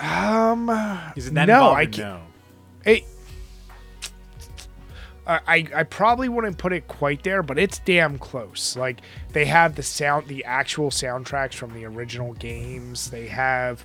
Um, 0.00 0.68
Is 1.16 1.28
it 1.28 1.34
that 1.34 1.46
no, 1.46 1.70
I 1.72 1.86
can't. 1.86 1.96
no? 1.98 2.20
It, 2.84 3.04
I, 5.26 5.40
I 5.46 5.66
I 5.76 5.82
probably 5.84 6.28
wouldn't 6.28 6.58
put 6.58 6.72
it 6.72 6.88
quite 6.88 7.22
there, 7.22 7.42
but 7.42 7.58
it's 7.58 7.78
damn 7.80 8.18
close. 8.18 8.76
Like 8.76 9.00
they 9.32 9.44
have 9.44 9.74
the 9.74 9.82
sound, 9.82 10.26
the 10.26 10.44
actual 10.44 10.90
soundtracks 10.90 11.54
from 11.54 11.74
the 11.74 11.84
original 11.84 12.32
games. 12.34 13.10
They 13.10 13.28
have 13.28 13.84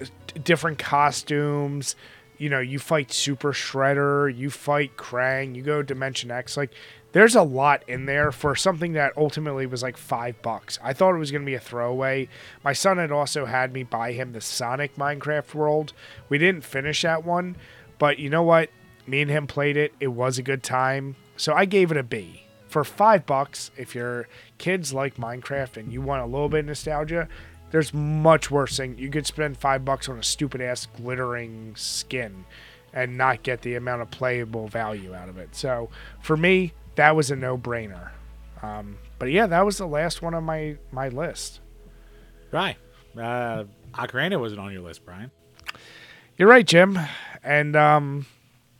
d- 0.00 0.40
different 0.40 0.78
costumes. 0.78 1.94
You 2.38 2.48
know, 2.50 2.60
you 2.60 2.78
fight 2.78 3.12
Super 3.12 3.52
Shredder, 3.52 4.34
you 4.34 4.50
fight 4.50 4.96
Krang, 4.96 5.54
you 5.54 5.62
go 5.62 5.82
Dimension 5.82 6.30
X. 6.30 6.56
Like, 6.56 6.72
there's 7.12 7.36
a 7.36 7.42
lot 7.42 7.84
in 7.86 8.06
there 8.06 8.32
for 8.32 8.56
something 8.56 8.94
that 8.94 9.12
ultimately 9.16 9.66
was 9.66 9.82
like 9.82 9.96
five 9.96 10.40
bucks. 10.42 10.78
I 10.82 10.92
thought 10.92 11.14
it 11.14 11.18
was 11.18 11.30
going 11.30 11.42
to 11.42 11.46
be 11.46 11.54
a 11.54 11.60
throwaway. 11.60 12.28
My 12.64 12.72
son 12.72 12.96
had 12.96 13.12
also 13.12 13.44
had 13.44 13.72
me 13.72 13.82
buy 13.82 14.12
him 14.12 14.32
the 14.32 14.40
Sonic 14.40 14.96
Minecraft 14.96 15.54
World. 15.54 15.92
We 16.28 16.38
didn't 16.38 16.64
finish 16.64 17.02
that 17.02 17.24
one, 17.24 17.56
but 17.98 18.18
you 18.18 18.30
know 18.30 18.42
what? 18.42 18.70
Me 19.06 19.20
and 19.20 19.30
him 19.30 19.46
played 19.46 19.76
it. 19.76 19.92
It 20.00 20.08
was 20.08 20.38
a 20.38 20.42
good 20.42 20.62
time. 20.62 21.16
So 21.36 21.52
I 21.52 21.66
gave 21.66 21.90
it 21.90 21.96
a 21.96 22.02
B. 22.02 22.44
For 22.68 22.84
five 22.84 23.26
bucks, 23.26 23.70
if 23.76 23.94
your 23.94 24.26
kids 24.56 24.94
like 24.94 25.16
Minecraft 25.16 25.76
and 25.76 25.92
you 25.92 26.00
want 26.00 26.22
a 26.22 26.26
little 26.26 26.48
bit 26.48 26.60
of 26.60 26.66
nostalgia, 26.66 27.28
there's 27.72 27.92
much 27.92 28.50
worse 28.50 28.76
thing. 28.76 28.96
You 28.96 29.10
could 29.10 29.26
spend 29.26 29.56
five 29.58 29.84
bucks 29.84 30.08
on 30.08 30.16
a 30.18 30.22
stupid 30.22 30.60
ass 30.60 30.86
glittering 30.96 31.74
skin 31.76 32.44
and 32.92 33.18
not 33.18 33.42
get 33.42 33.62
the 33.62 33.74
amount 33.74 34.02
of 34.02 34.10
playable 34.12 34.68
value 34.68 35.12
out 35.14 35.28
of 35.28 35.38
it. 35.38 35.56
So 35.56 35.90
for 36.20 36.36
me, 36.36 36.72
that 36.94 37.16
was 37.16 37.30
a 37.32 37.36
no 37.36 37.58
brainer. 37.58 38.10
Um, 38.62 38.98
but 39.18 39.30
yeah, 39.32 39.46
that 39.46 39.64
was 39.66 39.78
the 39.78 39.86
last 39.88 40.22
one 40.22 40.34
on 40.34 40.44
my 40.44 40.76
my 40.92 41.08
list. 41.08 41.58
Right. 42.52 42.76
Uh, 43.18 43.64
Ocarina 43.94 44.38
wasn't 44.38 44.60
on 44.60 44.72
your 44.72 44.82
list, 44.82 45.04
Brian. 45.04 45.30
You're 46.36 46.48
right, 46.48 46.66
Jim. 46.66 46.98
And 47.42 47.74
um, 47.76 48.26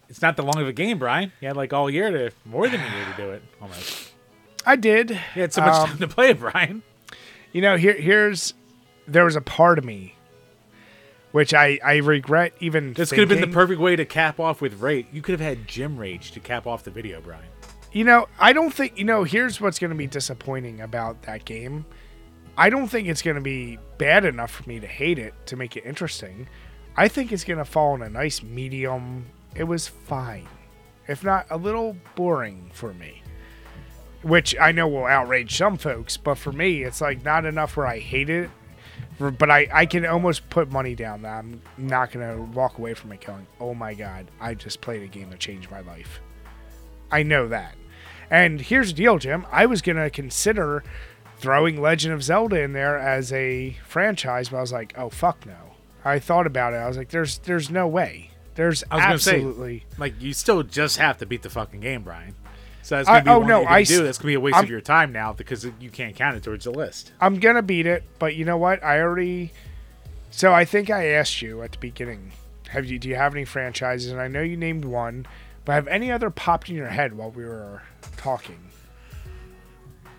It's 0.09 0.23
not 0.23 0.36
that 0.36 0.43
long 0.43 0.60
of 0.60 0.69
a 0.69 0.73
game, 0.73 0.98
Brian. 0.98 1.32
You 1.40 1.48
had 1.48 1.56
like 1.56 1.73
all 1.73 1.90
year 1.90 2.10
to, 2.10 2.31
more 2.44 2.69
than 2.69 2.81
a 2.81 2.85
year 2.94 3.05
to 3.10 3.23
do 3.23 3.31
it, 3.31 3.43
almost. 3.60 4.12
I 4.64 4.77
did. 4.77 5.10
You 5.10 5.40
had 5.43 5.52
so 5.52 5.62
much 5.62 5.74
Um, 5.74 5.89
time 5.89 5.98
to 5.98 6.09
play 6.09 6.31
it, 6.31 6.39
Brian. 6.39 6.82
You 7.52 7.60
know, 7.62 7.77
here 7.77 7.94
here's 7.94 8.55
there 9.06 9.24
was 9.24 9.36
a 9.36 9.40
part 9.40 9.78
of 9.78 9.84
me 9.84 10.14
which 11.32 11.52
I 11.52 11.78
I 11.82 11.96
regret 11.96 12.52
even. 12.60 12.92
This 12.92 13.10
could 13.10 13.20
have 13.20 13.28
been 13.28 13.40
the 13.40 13.46
perfect 13.48 13.80
way 13.80 13.96
to 13.96 14.04
cap 14.04 14.38
off 14.38 14.60
with 14.60 14.80
rage. 14.80 15.06
You 15.12 15.22
could 15.22 15.32
have 15.32 15.40
had 15.40 15.66
Jim 15.66 15.96
Rage 15.98 16.30
to 16.32 16.40
cap 16.40 16.66
off 16.66 16.84
the 16.84 16.90
video, 16.90 17.20
Brian. 17.20 17.44
You 17.90 18.04
know, 18.04 18.28
I 18.38 18.52
don't 18.52 18.72
think 18.72 18.98
you 18.98 19.04
know. 19.04 19.24
Here's 19.24 19.60
what's 19.60 19.78
going 19.78 19.90
to 19.90 19.96
be 19.96 20.06
disappointing 20.06 20.80
about 20.80 21.22
that 21.22 21.44
game. 21.44 21.84
I 22.56 22.70
don't 22.70 22.88
think 22.88 23.08
it's 23.08 23.22
going 23.22 23.36
to 23.36 23.42
be 23.42 23.78
bad 23.96 24.24
enough 24.24 24.50
for 24.50 24.68
me 24.68 24.78
to 24.78 24.86
hate 24.86 25.18
it 25.18 25.34
to 25.46 25.56
make 25.56 25.76
it 25.76 25.84
interesting. 25.86 26.48
I 26.96 27.08
think 27.08 27.32
it's 27.32 27.44
going 27.44 27.58
to 27.58 27.64
fall 27.64 27.94
in 27.94 28.02
a 28.02 28.10
nice 28.10 28.42
medium. 28.42 29.26
It 29.54 29.64
was 29.64 29.88
fine, 29.88 30.48
if 31.08 31.24
not 31.24 31.46
a 31.48 31.56
little 31.56 31.96
boring 32.14 32.70
for 32.74 32.92
me. 32.92 33.22
Which 34.20 34.54
I 34.60 34.70
know 34.70 34.86
will 34.86 35.06
outrage 35.06 35.56
some 35.56 35.78
folks, 35.78 36.16
but 36.16 36.36
for 36.36 36.52
me, 36.52 36.82
it's 36.82 37.00
like 37.00 37.24
not 37.24 37.44
enough 37.46 37.76
where 37.76 37.86
I 37.86 37.98
hate 37.98 38.30
it. 38.30 38.50
But 39.18 39.51
I, 39.51 39.68
I 39.72 39.86
can 39.86 40.06
almost 40.06 40.48
put 40.51 40.70
money 40.70 40.94
down 40.94 41.22
that 41.22 41.39
I'm 41.39 41.60
not 41.76 42.10
going 42.10 42.36
to 42.36 42.43
walk 42.52 42.78
away 42.78 42.94
from 42.94 43.12
it 43.12 43.24
going, 43.24 43.47
oh 43.60 43.74
my 43.74 43.94
God, 43.94 44.26
I 44.40 44.55
just 44.55 44.80
played 44.80 45.02
a 45.02 45.06
game 45.06 45.30
that 45.30 45.39
changed 45.39 45.70
my 45.70 45.80
life. 45.80 46.20
I 47.10 47.22
know 47.22 47.48
that. 47.48 47.74
And 48.30 48.60
here's 48.60 48.89
the 48.89 48.94
deal, 48.94 49.18
Jim. 49.18 49.47
I 49.52 49.66
was 49.66 49.82
going 49.82 49.98
to 49.98 50.09
consider 50.10 50.82
throwing 51.36 51.80
Legend 51.80 52.14
of 52.14 52.22
Zelda 52.22 52.60
in 52.62 52.72
there 52.72 52.98
as 52.98 53.32
a 53.32 53.76
franchise, 53.86 54.48
but 54.48 54.56
I 54.56 54.60
was 54.60 54.72
like, 54.72 54.94
oh, 54.97 55.10
fuck 55.10 55.44
no. 55.44 55.56
I 56.05 56.18
thought 56.18 56.47
about 56.47 56.72
it. 56.72 56.76
I 56.76 56.89
was 56.89 56.97
like, 56.97 57.10
there's 57.10 57.39
there's 57.39 57.70
no 57.70 57.86
way. 57.86 58.30
There's 58.55 58.82
I 58.90 58.97
was 58.97 59.05
gonna 59.05 59.18
say, 59.18 59.36
absolutely. 59.36 59.84
Like 59.98 60.20
you 60.20 60.32
still 60.32 60.62
just 60.62 60.98
have 60.98 61.18
to 61.18 61.26
beat 61.26 61.43
the 61.43 61.51
fucking 61.51 61.80
game, 61.80 62.02
Brian. 62.02 62.34
So 62.82 62.96
that's 62.96 63.09
gonna 63.09 63.22
be 63.22 63.30
oh, 63.30 63.38
one 63.38 63.48
no, 63.48 63.62
gonna 63.62 63.74
I 63.74 63.84
do. 63.84 64.02
That's 64.04 64.18
gonna 64.18 64.28
be 64.28 64.34
a 64.34 64.40
waste 64.40 64.56
I'm- 64.56 64.64
of 64.64 64.70
your 64.70 64.80
time 64.80 65.12
now 65.12 65.32
because 65.32 65.64
you 65.80 65.90
can't 65.90 66.16
count 66.16 66.36
it 66.36 66.42
towards 66.42 66.64
the 66.64 66.72
list. 66.72 67.12
I'm 67.20 67.38
going 67.38 67.54
to 67.56 67.62
beat 67.62 67.86
it, 67.86 68.02
but 68.18 68.34
you 68.34 68.44
know 68.44 68.56
what? 68.56 68.82
I 68.82 69.00
already. 69.00 69.52
So 70.30 70.52
I 70.52 70.64
think 70.64 70.90
I 70.90 71.09
asked 71.09 71.42
you 71.42 71.62
at 71.62 71.72
the 71.72 71.78
beginning 71.78 72.32
have 72.72 72.86
you, 72.86 72.98
do 72.98 73.06
you 73.06 73.16
have 73.16 73.34
any 73.34 73.44
franchises? 73.44 74.10
And 74.10 74.18
I 74.18 74.28
know 74.28 74.40
you 74.40 74.56
named 74.56 74.86
one, 74.86 75.26
but 75.66 75.72
have 75.72 75.86
any 75.88 76.10
other 76.10 76.30
popped 76.30 76.70
in 76.70 76.74
your 76.74 76.88
head 76.88 77.12
while 77.12 77.30
we 77.30 77.44
were 77.44 77.82
talking? 78.16 78.59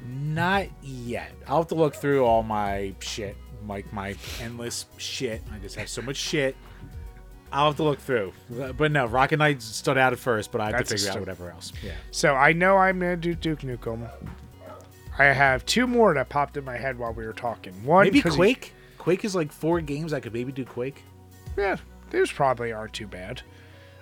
Not 0.06 0.68
yet. 0.84 1.32
I'll 1.48 1.58
have 1.58 1.68
to 1.70 1.76
look 1.76 1.96
through 1.96 2.24
all 2.26 2.44
my 2.44 2.94
shit, 3.00 3.36
like 3.68 3.92
my 3.92 4.16
endless 4.40 4.86
shit. 4.98 5.42
I 5.52 5.58
just 5.58 5.76
have 5.78 5.90
so 5.90 6.04
much 6.04 6.18
shit. 6.18 6.56
I'll 7.54 7.68
have 7.68 7.76
to 7.78 7.84
look 7.84 8.00
through. 8.00 8.34
But 8.50 8.92
no, 8.92 9.06
Rocket 9.06 9.38
Knight 9.38 9.62
stood 9.62 9.98
out 9.98 10.12
at 10.12 10.20
first, 10.20 10.52
but 10.52 10.60
I 10.60 10.66
have 10.66 10.74
That's 10.74 10.90
to 10.90 10.98
figure 10.98 11.12
out 11.12 11.20
whatever 11.20 11.52
else. 11.52 11.72
Yeah. 11.84 11.92
So 12.12 12.34
I 12.36 12.52
know 12.54 12.78
I'm 12.78 13.00
going 13.00 13.22
to 13.22 13.36
do 13.36 13.36
Duke 13.36 13.60
Nukem. 13.62 14.10
I 15.20 15.26
have 15.26 15.66
two 15.66 15.86
more 15.86 16.14
that 16.16 16.30
popped 16.30 16.58
in 16.58 16.66
my 16.66 16.78
head 16.78 16.98
while 16.98 17.14
we 17.14 17.26
were 17.26 17.34
talking. 17.34 17.74
One, 17.86 18.06
Maybe 18.06 18.22
'cause 18.22 18.34
he- 18.34 18.38
Quake. 18.38 18.74
Quake 18.98 19.24
is 19.26 19.36
like 19.36 19.52
four 19.52 19.80
games. 19.82 20.12
I 20.14 20.20
could 20.20 20.34
maybe 20.34 20.52
do 20.52 20.66
Quake. 20.66 21.04
yeah, 21.56 21.78
those 22.10 22.32
probably 22.32 22.72
aren't 22.72 22.94
too 22.94 23.06
bad. 23.08 23.42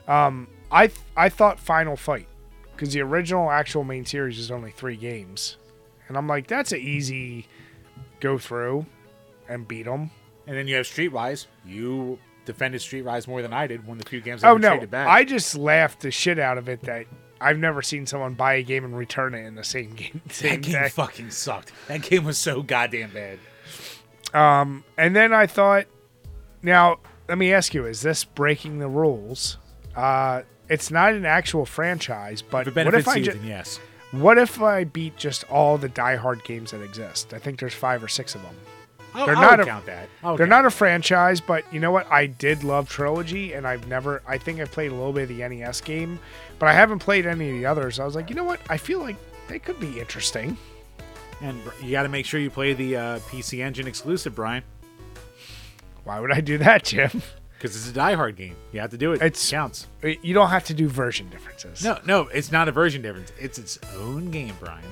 Um, 0.07 0.47
I 0.71 0.87
th- 0.87 0.99
I 1.17 1.27
thought 1.29 1.59
Final 1.59 1.95
Fight 1.97 2.27
because 2.71 2.93
the 2.93 3.01
original 3.01 3.51
actual 3.51 3.83
main 3.83 4.05
series 4.05 4.39
is 4.39 4.51
only 4.51 4.71
three 4.71 4.95
games, 4.95 5.57
and 6.07 6.17
I'm 6.17 6.27
like, 6.27 6.47
that's 6.47 6.71
an 6.71 6.79
easy 6.79 7.47
go 8.21 8.37
through 8.37 8.85
and 9.49 9.67
beat 9.67 9.83
them. 9.83 10.11
And 10.47 10.55
then 10.55 10.67
you 10.67 10.75
have 10.75 10.85
Streetwise. 10.85 11.47
You 11.65 12.19
defended 12.51 12.81
Streetwise 12.81 13.27
more 13.27 13.41
than 13.41 13.53
I 13.53 13.67
did. 13.67 13.85
One 13.87 13.97
of 13.97 14.03
the 14.03 14.09
few 14.09 14.21
games 14.21 14.43
I 14.43 14.49
Oh 14.49 14.57
no. 14.57 14.85
I 14.93 15.23
just 15.23 15.55
laughed 15.55 16.01
the 16.01 16.11
shit 16.11 16.39
out 16.39 16.57
of 16.57 16.67
it 16.69 16.81
that 16.83 17.05
I've 17.39 17.57
never 17.57 17.81
seen 17.81 18.05
someone 18.05 18.33
buy 18.35 18.53
a 18.55 18.63
game 18.63 18.83
and 18.85 18.95
return 18.95 19.33
it 19.33 19.45
in 19.45 19.55
the 19.55 19.63
same 19.63 19.93
game. 19.95 20.21
Same 20.29 20.61
that 20.61 20.61
game 20.61 20.81
day. 20.83 20.89
fucking 20.89 21.31
sucked. 21.31 21.71
That 21.87 22.01
game 22.03 22.23
was 22.25 22.37
so 22.37 22.61
goddamn 22.61 23.11
bad. 23.11 23.39
Um, 24.33 24.83
and 24.97 25.15
then 25.15 25.33
I 25.33 25.47
thought, 25.47 25.85
now 26.61 26.99
let 27.27 27.37
me 27.37 27.51
ask 27.53 27.73
you: 27.73 27.85
Is 27.85 28.01
this 28.01 28.23
breaking 28.23 28.79
the 28.79 28.87
rules? 28.87 29.57
Uh, 29.95 30.43
it's 30.69 30.89
not 30.91 31.13
an 31.13 31.25
actual 31.25 31.65
franchise, 31.65 32.41
but 32.41 32.67
If 32.67 32.75
what 32.75 32.93
if 32.93 33.07
I 33.07 33.15
you, 33.15 33.25
ju- 33.25 33.31
then 33.33 33.45
yes. 33.45 33.79
what 34.11 34.37
if 34.37 34.61
I 34.61 34.85
beat 34.85 35.17
just 35.17 35.43
all 35.49 35.77
the 35.77 35.89
Die 35.89 36.15
Hard 36.15 36.43
games 36.45 36.71
that 36.71 36.81
exist? 36.81 37.33
I 37.33 37.39
think 37.39 37.59
there's 37.59 37.73
five 37.73 38.01
or 38.03 38.07
six 38.07 38.35
of 38.35 38.41
them. 38.43 38.55
I'll, 39.13 39.25
They're 39.25 39.35
I 39.35 39.41
not 39.41 39.59
a- 39.59 39.65
count 39.65 39.85
that. 39.87 40.07
I 40.23 40.27
They're 40.29 40.47
count 40.47 40.49
not 40.49 40.65
a 40.65 40.69
franchise, 40.71 41.41
but 41.41 41.65
you 41.73 41.79
know 41.79 41.91
what? 41.91 42.09
I 42.11 42.27
did 42.27 42.63
love 42.63 42.87
Trilogy, 42.89 43.53
and 43.53 43.67
I've 43.67 43.87
never. 43.87 44.21
I 44.27 44.37
think 44.37 44.59
I 44.61 44.65
played 44.65 44.91
a 44.91 44.95
little 44.95 45.11
bit 45.13 45.23
of 45.23 45.29
the 45.37 45.47
NES 45.47 45.81
game, 45.81 46.17
but 46.59 46.69
I 46.69 46.73
haven't 46.73 46.99
played 46.99 47.25
any 47.25 47.49
of 47.49 47.55
the 47.57 47.65
others. 47.65 47.99
I 47.99 48.05
was 48.05 48.15
like, 48.15 48.29
you 48.29 48.35
know 48.35 48.43
what? 48.45 48.59
I 48.69 48.77
feel 48.77 48.99
like 48.99 49.17
they 49.47 49.59
could 49.59 49.79
be 49.79 49.99
interesting. 49.99 50.57
And 51.41 51.59
you 51.83 51.91
got 51.91 52.03
to 52.03 52.09
make 52.09 52.25
sure 52.25 52.39
you 52.39 52.49
play 52.51 52.73
the 52.73 52.95
uh, 52.95 53.19
PC 53.19 53.59
Engine 53.63 53.87
exclusive, 53.87 54.35
Brian, 54.35 54.63
Why 56.03 56.19
would 56.19 56.31
I 56.31 56.39
do 56.39 56.57
that, 56.59 56.83
Jim? 56.85 57.09
because 57.57 57.75
it's 57.75 57.89
a 57.89 57.93
Die 57.93 58.13
Hard 58.13 58.35
game. 58.37 58.55
You 58.71 58.79
have 58.79 58.91
to 58.91 58.97
do 58.97 59.11
it. 59.11 59.15
It's- 59.23 59.47
it 59.47 59.51
counts. 59.55 59.87
You 60.03 60.33
don't 60.33 60.49
have 60.49 60.63
to 60.65 60.73
do 60.73 60.87
version 60.87 61.29
differences. 61.29 61.83
No, 61.83 61.97
no, 62.05 62.27
it's 62.27 62.51
not 62.51 62.67
a 62.67 62.71
version 62.71 63.01
difference. 63.01 63.31
It's 63.39 63.57
its 63.59 63.77
own 63.97 64.29
game, 64.31 64.53
Brian. 64.59 64.83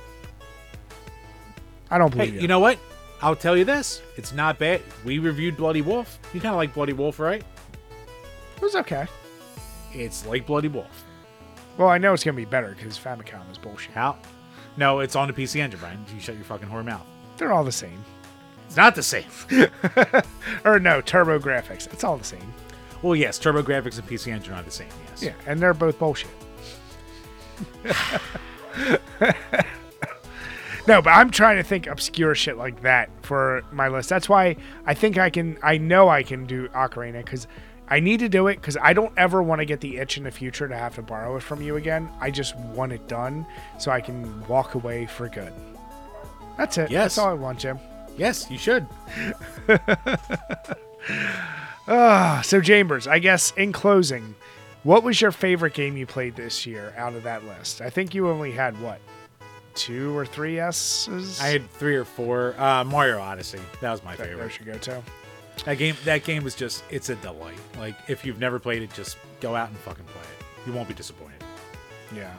I 1.92 1.98
don't 1.98 2.14
Hey, 2.14 2.26
believe 2.28 2.42
you 2.42 2.48
know 2.48 2.60
what? 2.60 2.78
I'll 3.22 3.36
tell 3.36 3.58
you 3.58 3.66
this. 3.66 4.02
It's 4.16 4.34
not 4.34 4.58
bad. 4.60 4.82
We 5.04 5.20
reviewed 5.20 5.58
Bloody 5.58 5.82
Wolf. 5.82 6.20
You 6.34 6.40
kind 6.40 6.54
of 6.54 6.58
like 6.58 6.74
Bloody 6.74 6.94
Wolf, 6.94 7.20
right? 7.20 7.44
It 8.56 8.62
was 8.62 8.76
okay. 8.76 9.08
It's 9.94 10.26
like 10.26 10.46
Bloody 10.46 10.68
Wolf. 10.68 11.06
Well, 11.78 11.90
I 11.90 11.98
know 11.98 12.14
it's 12.14 12.24
gonna 12.24 12.36
be 12.38 12.46
better 12.46 12.76
because 12.78 12.98
Famicom 12.98 13.50
is 13.52 13.58
bullshit. 13.58 13.94
How? 13.94 14.18
No, 14.78 15.00
it's 15.00 15.16
on 15.16 15.28
the 15.28 15.34
PC 15.34 15.60
Engine, 15.60 15.80
Brian. 15.80 16.06
You 16.14 16.20
shut 16.20 16.36
your 16.36 16.44
fucking 16.44 16.68
whore 16.70 16.84
mouth. 16.86 17.06
They're 17.38 17.52
all 17.54 17.64
the 17.64 17.72
same. 17.72 18.04
It's 18.68 18.78
not 18.78 18.96
the 18.96 19.04
same. 19.04 19.26
Or 20.66 20.80
no, 20.80 21.02
TurboGrafx. 21.02 21.92
It's 21.94 22.04
all 22.04 22.18
the 22.18 22.24
same. 22.24 22.54
Well, 23.02 23.16
yes, 23.16 23.40
TurboGrafx 23.40 23.98
and 23.98 24.08
PC 24.08 24.28
Engine 24.32 24.54
are 24.54 24.62
the 24.64 24.72
same. 24.72 24.90
Yes. 25.10 25.24
Yeah, 25.24 25.34
and 25.48 25.60
they're 25.60 25.74
both 25.74 25.98
bullshit. 25.98 26.30
no, 30.88 31.02
but 31.02 31.12
I'm 31.12 31.32
trying 31.32 31.58
to 31.58 31.64
think 31.64 31.88
obscure 31.88 32.36
shit 32.36 32.58
like 32.58 32.82
that 32.82 33.10
for 33.22 33.64
my 33.72 33.88
list. 33.88 34.10
That's 34.10 34.30
why 34.30 34.56
I 34.86 34.94
think 34.94 35.18
I 35.18 35.30
can. 35.30 35.58
I 35.64 35.78
know 35.78 36.10
I 36.10 36.24
can 36.24 36.46
do 36.46 36.68
Ocarina 36.70 37.24
because 37.24 37.48
I 37.88 38.00
need 38.00 38.20
to 38.20 38.30
do 38.30 38.48
it 38.48 38.56
because 38.56 38.78
I 38.82 38.94
don't 38.94 39.14
ever 39.18 39.42
want 39.42 39.60
to 39.60 39.66
get 39.66 39.82
the 39.82 39.98
itch 39.98 40.18
in 40.18 40.24
the 40.24 40.32
future 40.32 40.68
to 40.68 40.76
have 40.76 40.96
to 40.96 41.02
borrow 41.02 41.36
it 41.38 41.44
from 41.44 41.62
you 41.62 41.76
again. 41.76 42.10
I 42.20 42.32
just 42.32 42.56
want 42.58 42.92
it 42.92 43.08
done 43.08 43.46
so 43.78 43.92
I 43.92 44.02
can 44.02 44.48
walk 44.48 44.76
away 44.76 45.06
for 45.06 45.28
good. 45.30 45.54
That's 46.58 46.78
it. 46.78 46.92
Yes. 46.92 47.16
That's 47.16 47.18
all 47.20 47.30
I 47.30 47.34
want, 47.34 47.60
Jim. 47.60 47.80
Yes, 48.18 48.50
you 48.52 48.58
should. 48.58 48.86
Ah, 51.92 52.42
so 52.46 52.62
Chambers, 52.62 53.08
I 53.08 53.18
guess 53.18 53.52
in 53.58 53.72
closing, 53.72 54.36
what 54.84 55.02
was 55.02 55.20
your 55.20 55.32
favorite 55.32 55.74
game 55.74 55.98
you 55.98 56.06
played 56.06 56.36
this 56.36 56.68
year 56.68 56.94
out 56.96 57.16
of 57.16 57.24
that 57.24 57.44
list? 57.46 57.82
I 57.82 57.90
think 57.90 58.14
you 58.14 58.30
only 58.30 58.52
had 58.52 58.80
what, 58.80 59.00
two 59.76 60.18
or 60.18 60.26
three 60.26 60.60
S's. 60.60 61.40
I 61.42 61.48
had 61.48 61.70
three 61.72 61.96
or 61.96 62.06
four. 62.06 62.56
Uh, 62.60 62.84
Mario 62.84 63.20
Odyssey. 63.20 63.60
That 63.82 63.92
was 63.92 64.04
my 64.04 64.16
that 64.16 64.28
favorite. 64.28 64.52
should 64.52 64.66
go 64.66 64.78
to. 64.78 65.02
That 65.66 65.78
game. 65.78 65.96
That 66.06 66.24
game 66.24 66.44
was 66.44 66.56
just. 66.56 66.84
It's 66.90 67.10
a 67.10 67.16
delight. 67.16 67.60
Like 67.78 67.96
if 68.08 68.26
you've 68.26 68.40
never 68.40 68.60
played 68.60 68.82
it, 68.82 68.94
just 68.94 69.18
go 69.42 69.56
out 69.56 69.70
and 69.70 69.78
fucking 69.80 70.06
play 70.06 70.22
it. 70.22 70.68
You 70.68 70.74
won't 70.74 70.88
be 70.88 70.94
disappointed. 70.94 71.44
Yeah, 72.16 72.34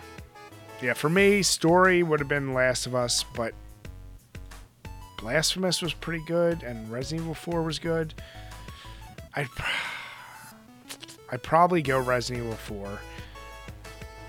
yeah. 0.83 0.95
For 0.95 1.09
me, 1.09 1.43
story 1.43 2.03
would 2.03 2.19
have 2.21 2.29
been 2.29 2.55
Last 2.55 2.87
of 2.87 2.95
Us, 2.95 3.25
but 3.35 3.55
Blasphemous 5.19 5.83
was 5.83 5.93
pretty 5.93 6.25
good, 6.27 6.63
and 6.63 6.91
Resident 6.91 7.23
Evil 7.23 7.35
Four 7.35 7.63
was 7.63 7.79
good. 7.79 8.15
I'd 9.35 9.49
I'd 11.33 11.43
probably 11.43 11.83
go 11.83 11.99
Resident 12.01 12.45
Evil 12.47 12.57
Four. 12.57 12.99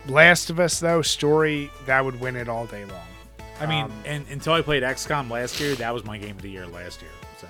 Last 0.07 0.49
of 0.49 0.60
Us 0.60 0.80
though, 0.80 1.02
story 1.02 1.72
that 1.86 2.03
would 2.03 2.19
win 2.19 2.36
it 2.36 2.49
all 2.49 2.65
day 2.65 2.86
long. 2.86 2.99
I 3.60 3.65
mean, 3.68 3.86
Um, 3.86 3.94
and 4.06 4.26
until 4.30 4.53
I 4.53 4.61
played 4.61 4.82
XCOM 4.84 5.30
last 5.30 5.60
year, 5.60 5.76
that 5.76 5.94
was 5.94 6.03
my 6.03 6.18
game 6.18 6.36
of 6.36 6.41
the 6.41 6.49
year 6.49 6.65
last 6.65 7.02
year. 7.02 7.11
So 7.40 7.48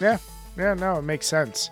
Yeah, 0.00 0.18
yeah, 0.56 0.74
no, 0.74 0.96
it 0.98 1.02
makes 1.02 1.26
sense. 1.26 1.70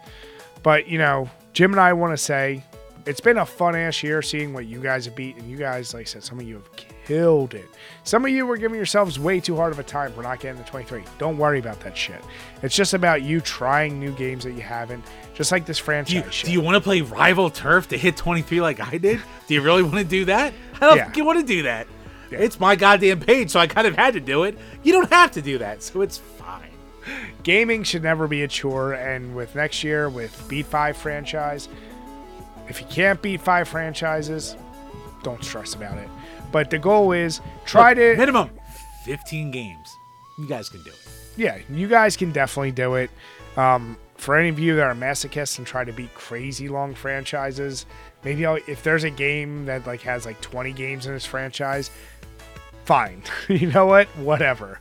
But 0.62 0.88
you 0.88 0.98
know, 0.98 1.30
Jim 1.52 1.72
and 1.72 1.80
I 1.80 1.92
want 1.92 2.12
to 2.12 2.16
say 2.16 2.64
it's 3.06 3.20
been 3.20 3.38
a 3.38 3.46
fun 3.46 3.74
ass 3.76 4.02
year 4.02 4.20
seeing 4.20 4.52
what 4.52 4.66
you 4.66 4.80
guys 4.80 5.04
have 5.06 5.14
beat, 5.14 5.36
and 5.36 5.48
you 5.48 5.56
guys, 5.56 5.94
like 5.94 6.02
I 6.02 6.04
said, 6.04 6.24
some 6.24 6.38
of 6.40 6.46
you 6.46 6.56
have 6.56 6.68
killed 7.06 7.54
it. 7.54 7.64
Some 8.04 8.24
of 8.24 8.30
you 8.30 8.44
were 8.44 8.58
giving 8.58 8.76
yourselves 8.76 9.18
way 9.18 9.40
too 9.40 9.56
hard 9.56 9.72
of 9.72 9.78
a 9.78 9.82
time 9.82 10.12
for 10.12 10.22
not 10.22 10.40
getting 10.40 10.62
to 10.62 10.68
23. 10.68 11.02
Don't 11.16 11.38
worry 11.38 11.58
about 11.58 11.80
that 11.80 11.96
shit. 11.96 12.22
It's 12.62 12.76
just 12.76 12.92
about 12.92 13.22
you 13.22 13.40
trying 13.40 13.98
new 13.98 14.12
games 14.12 14.44
that 14.44 14.52
you 14.52 14.60
haven't, 14.60 15.02
just 15.38 15.50
like 15.52 15.64
this 15.64 15.78
franchise 15.78 16.10
do 16.10 16.16
you, 16.18 16.44
do 16.46 16.52
you 16.52 16.60
want 16.60 16.74
to 16.74 16.80
play 16.80 17.00
Rival 17.00 17.48
Turf 17.48 17.88
to 17.88 17.96
hit 17.96 18.16
23 18.16 18.60
like 18.60 18.80
I 18.80 18.98
did? 18.98 19.20
Do 19.46 19.54
you 19.54 19.62
really 19.62 19.82
want 19.84 19.96
to 19.98 20.04
do 20.04 20.24
that? 20.26 20.52
I 20.80 20.86
don't 20.86 21.16
Yeah. 21.16 21.22
want 21.24 21.38
to 21.40 21.46
do 21.46 21.62
that. 21.62 21.86
It's 22.30 22.60
my 22.60 22.76
goddamn 22.76 23.20
page, 23.20 23.50
so 23.50 23.60
I 23.60 23.66
kind 23.68 23.86
of 23.86 23.96
had 23.96 24.12
to 24.14 24.20
do 24.20 24.42
it. 24.44 24.58
You 24.82 24.92
don't 24.92 25.10
have 25.10 25.30
to 25.32 25.40
do 25.42 25.56
that, 25.58 25.82
so 25.82 26.02
it's 26.02 26.18
fine. 26.18 26.68
Gaming 27.42 27.84
should 27.84 28.02
never 28.02 28.26
be 28.28 28.42
a 28.42 28.48
chore, 28.48 28.92
and 28.92 29.34
with 29.34 29.54
next 29.54 29.82
year 29.82 30.10
with 30.10 30.44
Beat 30.48 30.66
Five 30.66 30.96
franchise, 30.96 31.68
if 32.68 32.80
you 32.82 32.86
can't 32.88 33.22
beat 33.22 33.40
five 33.40 33.66
franchises, 33.68 34.56
don't 35.22 35.42
stress 35.42 35.72
about 35.74 35.96
it. 35.98 36.08
But 36.52 36.68
the 36.70 36.78
goal 36.78 37.12
is 37.12 37.40
try 37.64 37.90
Look, 37.90 37.98
to 37.98 38.16
minimum 38.18 38.50
15 39.04 39.50
games. 39.50 39.88
You 40.36 40.46
guys 40.46 40.68
can 40.68 40.82
do 40.82 40.90
it. 40.90 41.08
yeah, 41.36 41.58
you 41.70 41.88
guys 41.88 42.16
can 42.16 42.30
definitely 42.32 42.72
do 42.72 42.96
it. 42.96 43.10
Um, 43.56 43.96
for 44.18 44.36
any 44.36 44.48
of 44.48 44.58
you 44.58 44.76
that 44.76 44.82
are 44.82 44.94
masochists 44.94 45.58
and 45.58 45.66
try 45.66 45.84
to 45.84 45.92
beat 45.92 46.12
crazy 46.14 46.68
long 46.68 46.94
franchises, 46.94 47.86
maybe 48.24 48.44
I'll, 48.44 48.58
if 48.66 48.82
there's 48.82 49.04
a 49.04 49.10
game 49.10 49.64
that 49.66 49.86
like 49.86 50.02
has 50.02 50.26
like 50.26 50.40
20 50.40 50.72
games 50.72 51.06
in 51.06 51.14
this 51.14 51.24
franchise, 51.24 51.90
fine. 52.84 53.22
you 53.48 53.68
know 53.68 53.86
what? 53.86 54.08
Whatever. 54.16 54.80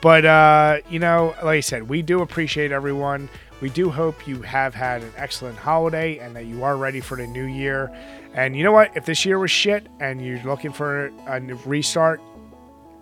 But 0.00 0.24
uh, 0.24 0.78
you 0.88 0.98
know, 0.98 1.34
like 1.44 1.58
I 1.58 1.60
said, 1.60 1.88
we 1.88 2.00
do 2.00 2.22
appreciate 2.22 2.72
everyone. 2.72 3.28
We 3.60 3.68
do 3.68 3.90
hope 3.90 4.26
you 4.26 4.40
have 4.40 4.74
had 4.74 5.02
an 5.02 5.12
excellent 5.16 5.58
holiday 5.58 6.16
and 6.16 6.34
that 6.34 6.46
you 6.46 6.64
are 6.64 6.78
ready 6.78 7.00
for 7.00 7.18
the 7.18 7.26
new 7.26 7.44
year. 7.44 7.94
And 8.32 8.56
you 8.56 8.64
know 8.64 8.72
what? 8.72 8.96
If 8.96 9.04
this 9.04 9.26
year 9.26 9.38
was 9.38 9.50
shit 9.50 9.86
and 10.00 10.24
you're 10.24 10.42
looking 10.44 10.72
for 10.72 11.12
a 11.26 11.40
restart, 11.66 12.22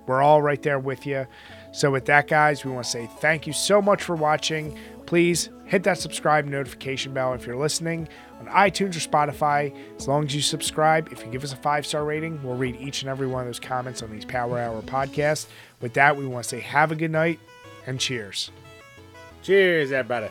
we're 0.08 0.22
all 0.22 0.42
right 0.42 0.60
there 0.60 0.80
with 0.80 1.06
you. 1.06 1.26
So, 1.70 1.90
with 1.90 2.06
that, 2.06 2.26
guys, 2.26 2.64
we 2.64 2.72
want 2.72 2.86
to 2.86 2.90
say 2.90 3.08
thank 3.20 3.46
you 3.46 3.52
so 3.52 3.80
much 3.80 4.02
for 4.02 4.16
watching. 4.16 4.76
Please 5.08 5.48
hit 5.64 5.84
that 5.84 5.96
subscribe 5.96 6.44
notification 6.44 7.14
bell 7.14 7.32
if 7.32 7.46
you're 7.46 7.56
listening 7.56 8.06
on 8.40 8.46
iTunes 8.48 8.94
or 8.94 9.00
Spotify. 9.00 9.74
As 9.96 10.06
long 10.06 10.26
as 10.26 10.34
you 10.34 10.42
subscribe, 10.42 11.10
if 11.10 11.24
you 11.24 11.32
give 11.32 11.42
us 11.42 11.54
a 11.54 11.56
five 11.56 11.86
star 11.86 12.04
rating, 12.04 12.38
we'll 12.42 12.56
read 12.56 12.76
each 12.76 13.00
and 13.00 13.08
every 13.08 13.26
one 13.26 13.40
of 13.40 13.48
those 13.48 13.58
comments 13.58 14.02
on 14.02 14.10
these 14.10 14.26
Power 14.26 14.58
Hour 14.58 14.82
podcasts. 14.82 15.46
With 15.80 15.94
that, 15.94 16.14
we 16.14 16.26
want 16.26 16.44
to 16.44 16.50
say 16.50 16.60
have 16.60 16.92
a 16.92 16.94
good 16.94 17.10
night 17.10 17.40
and 17.86 17.98
cheers. 17.98 18.50
Cheers, 19.42 19.92
everybody. 19.92 20.28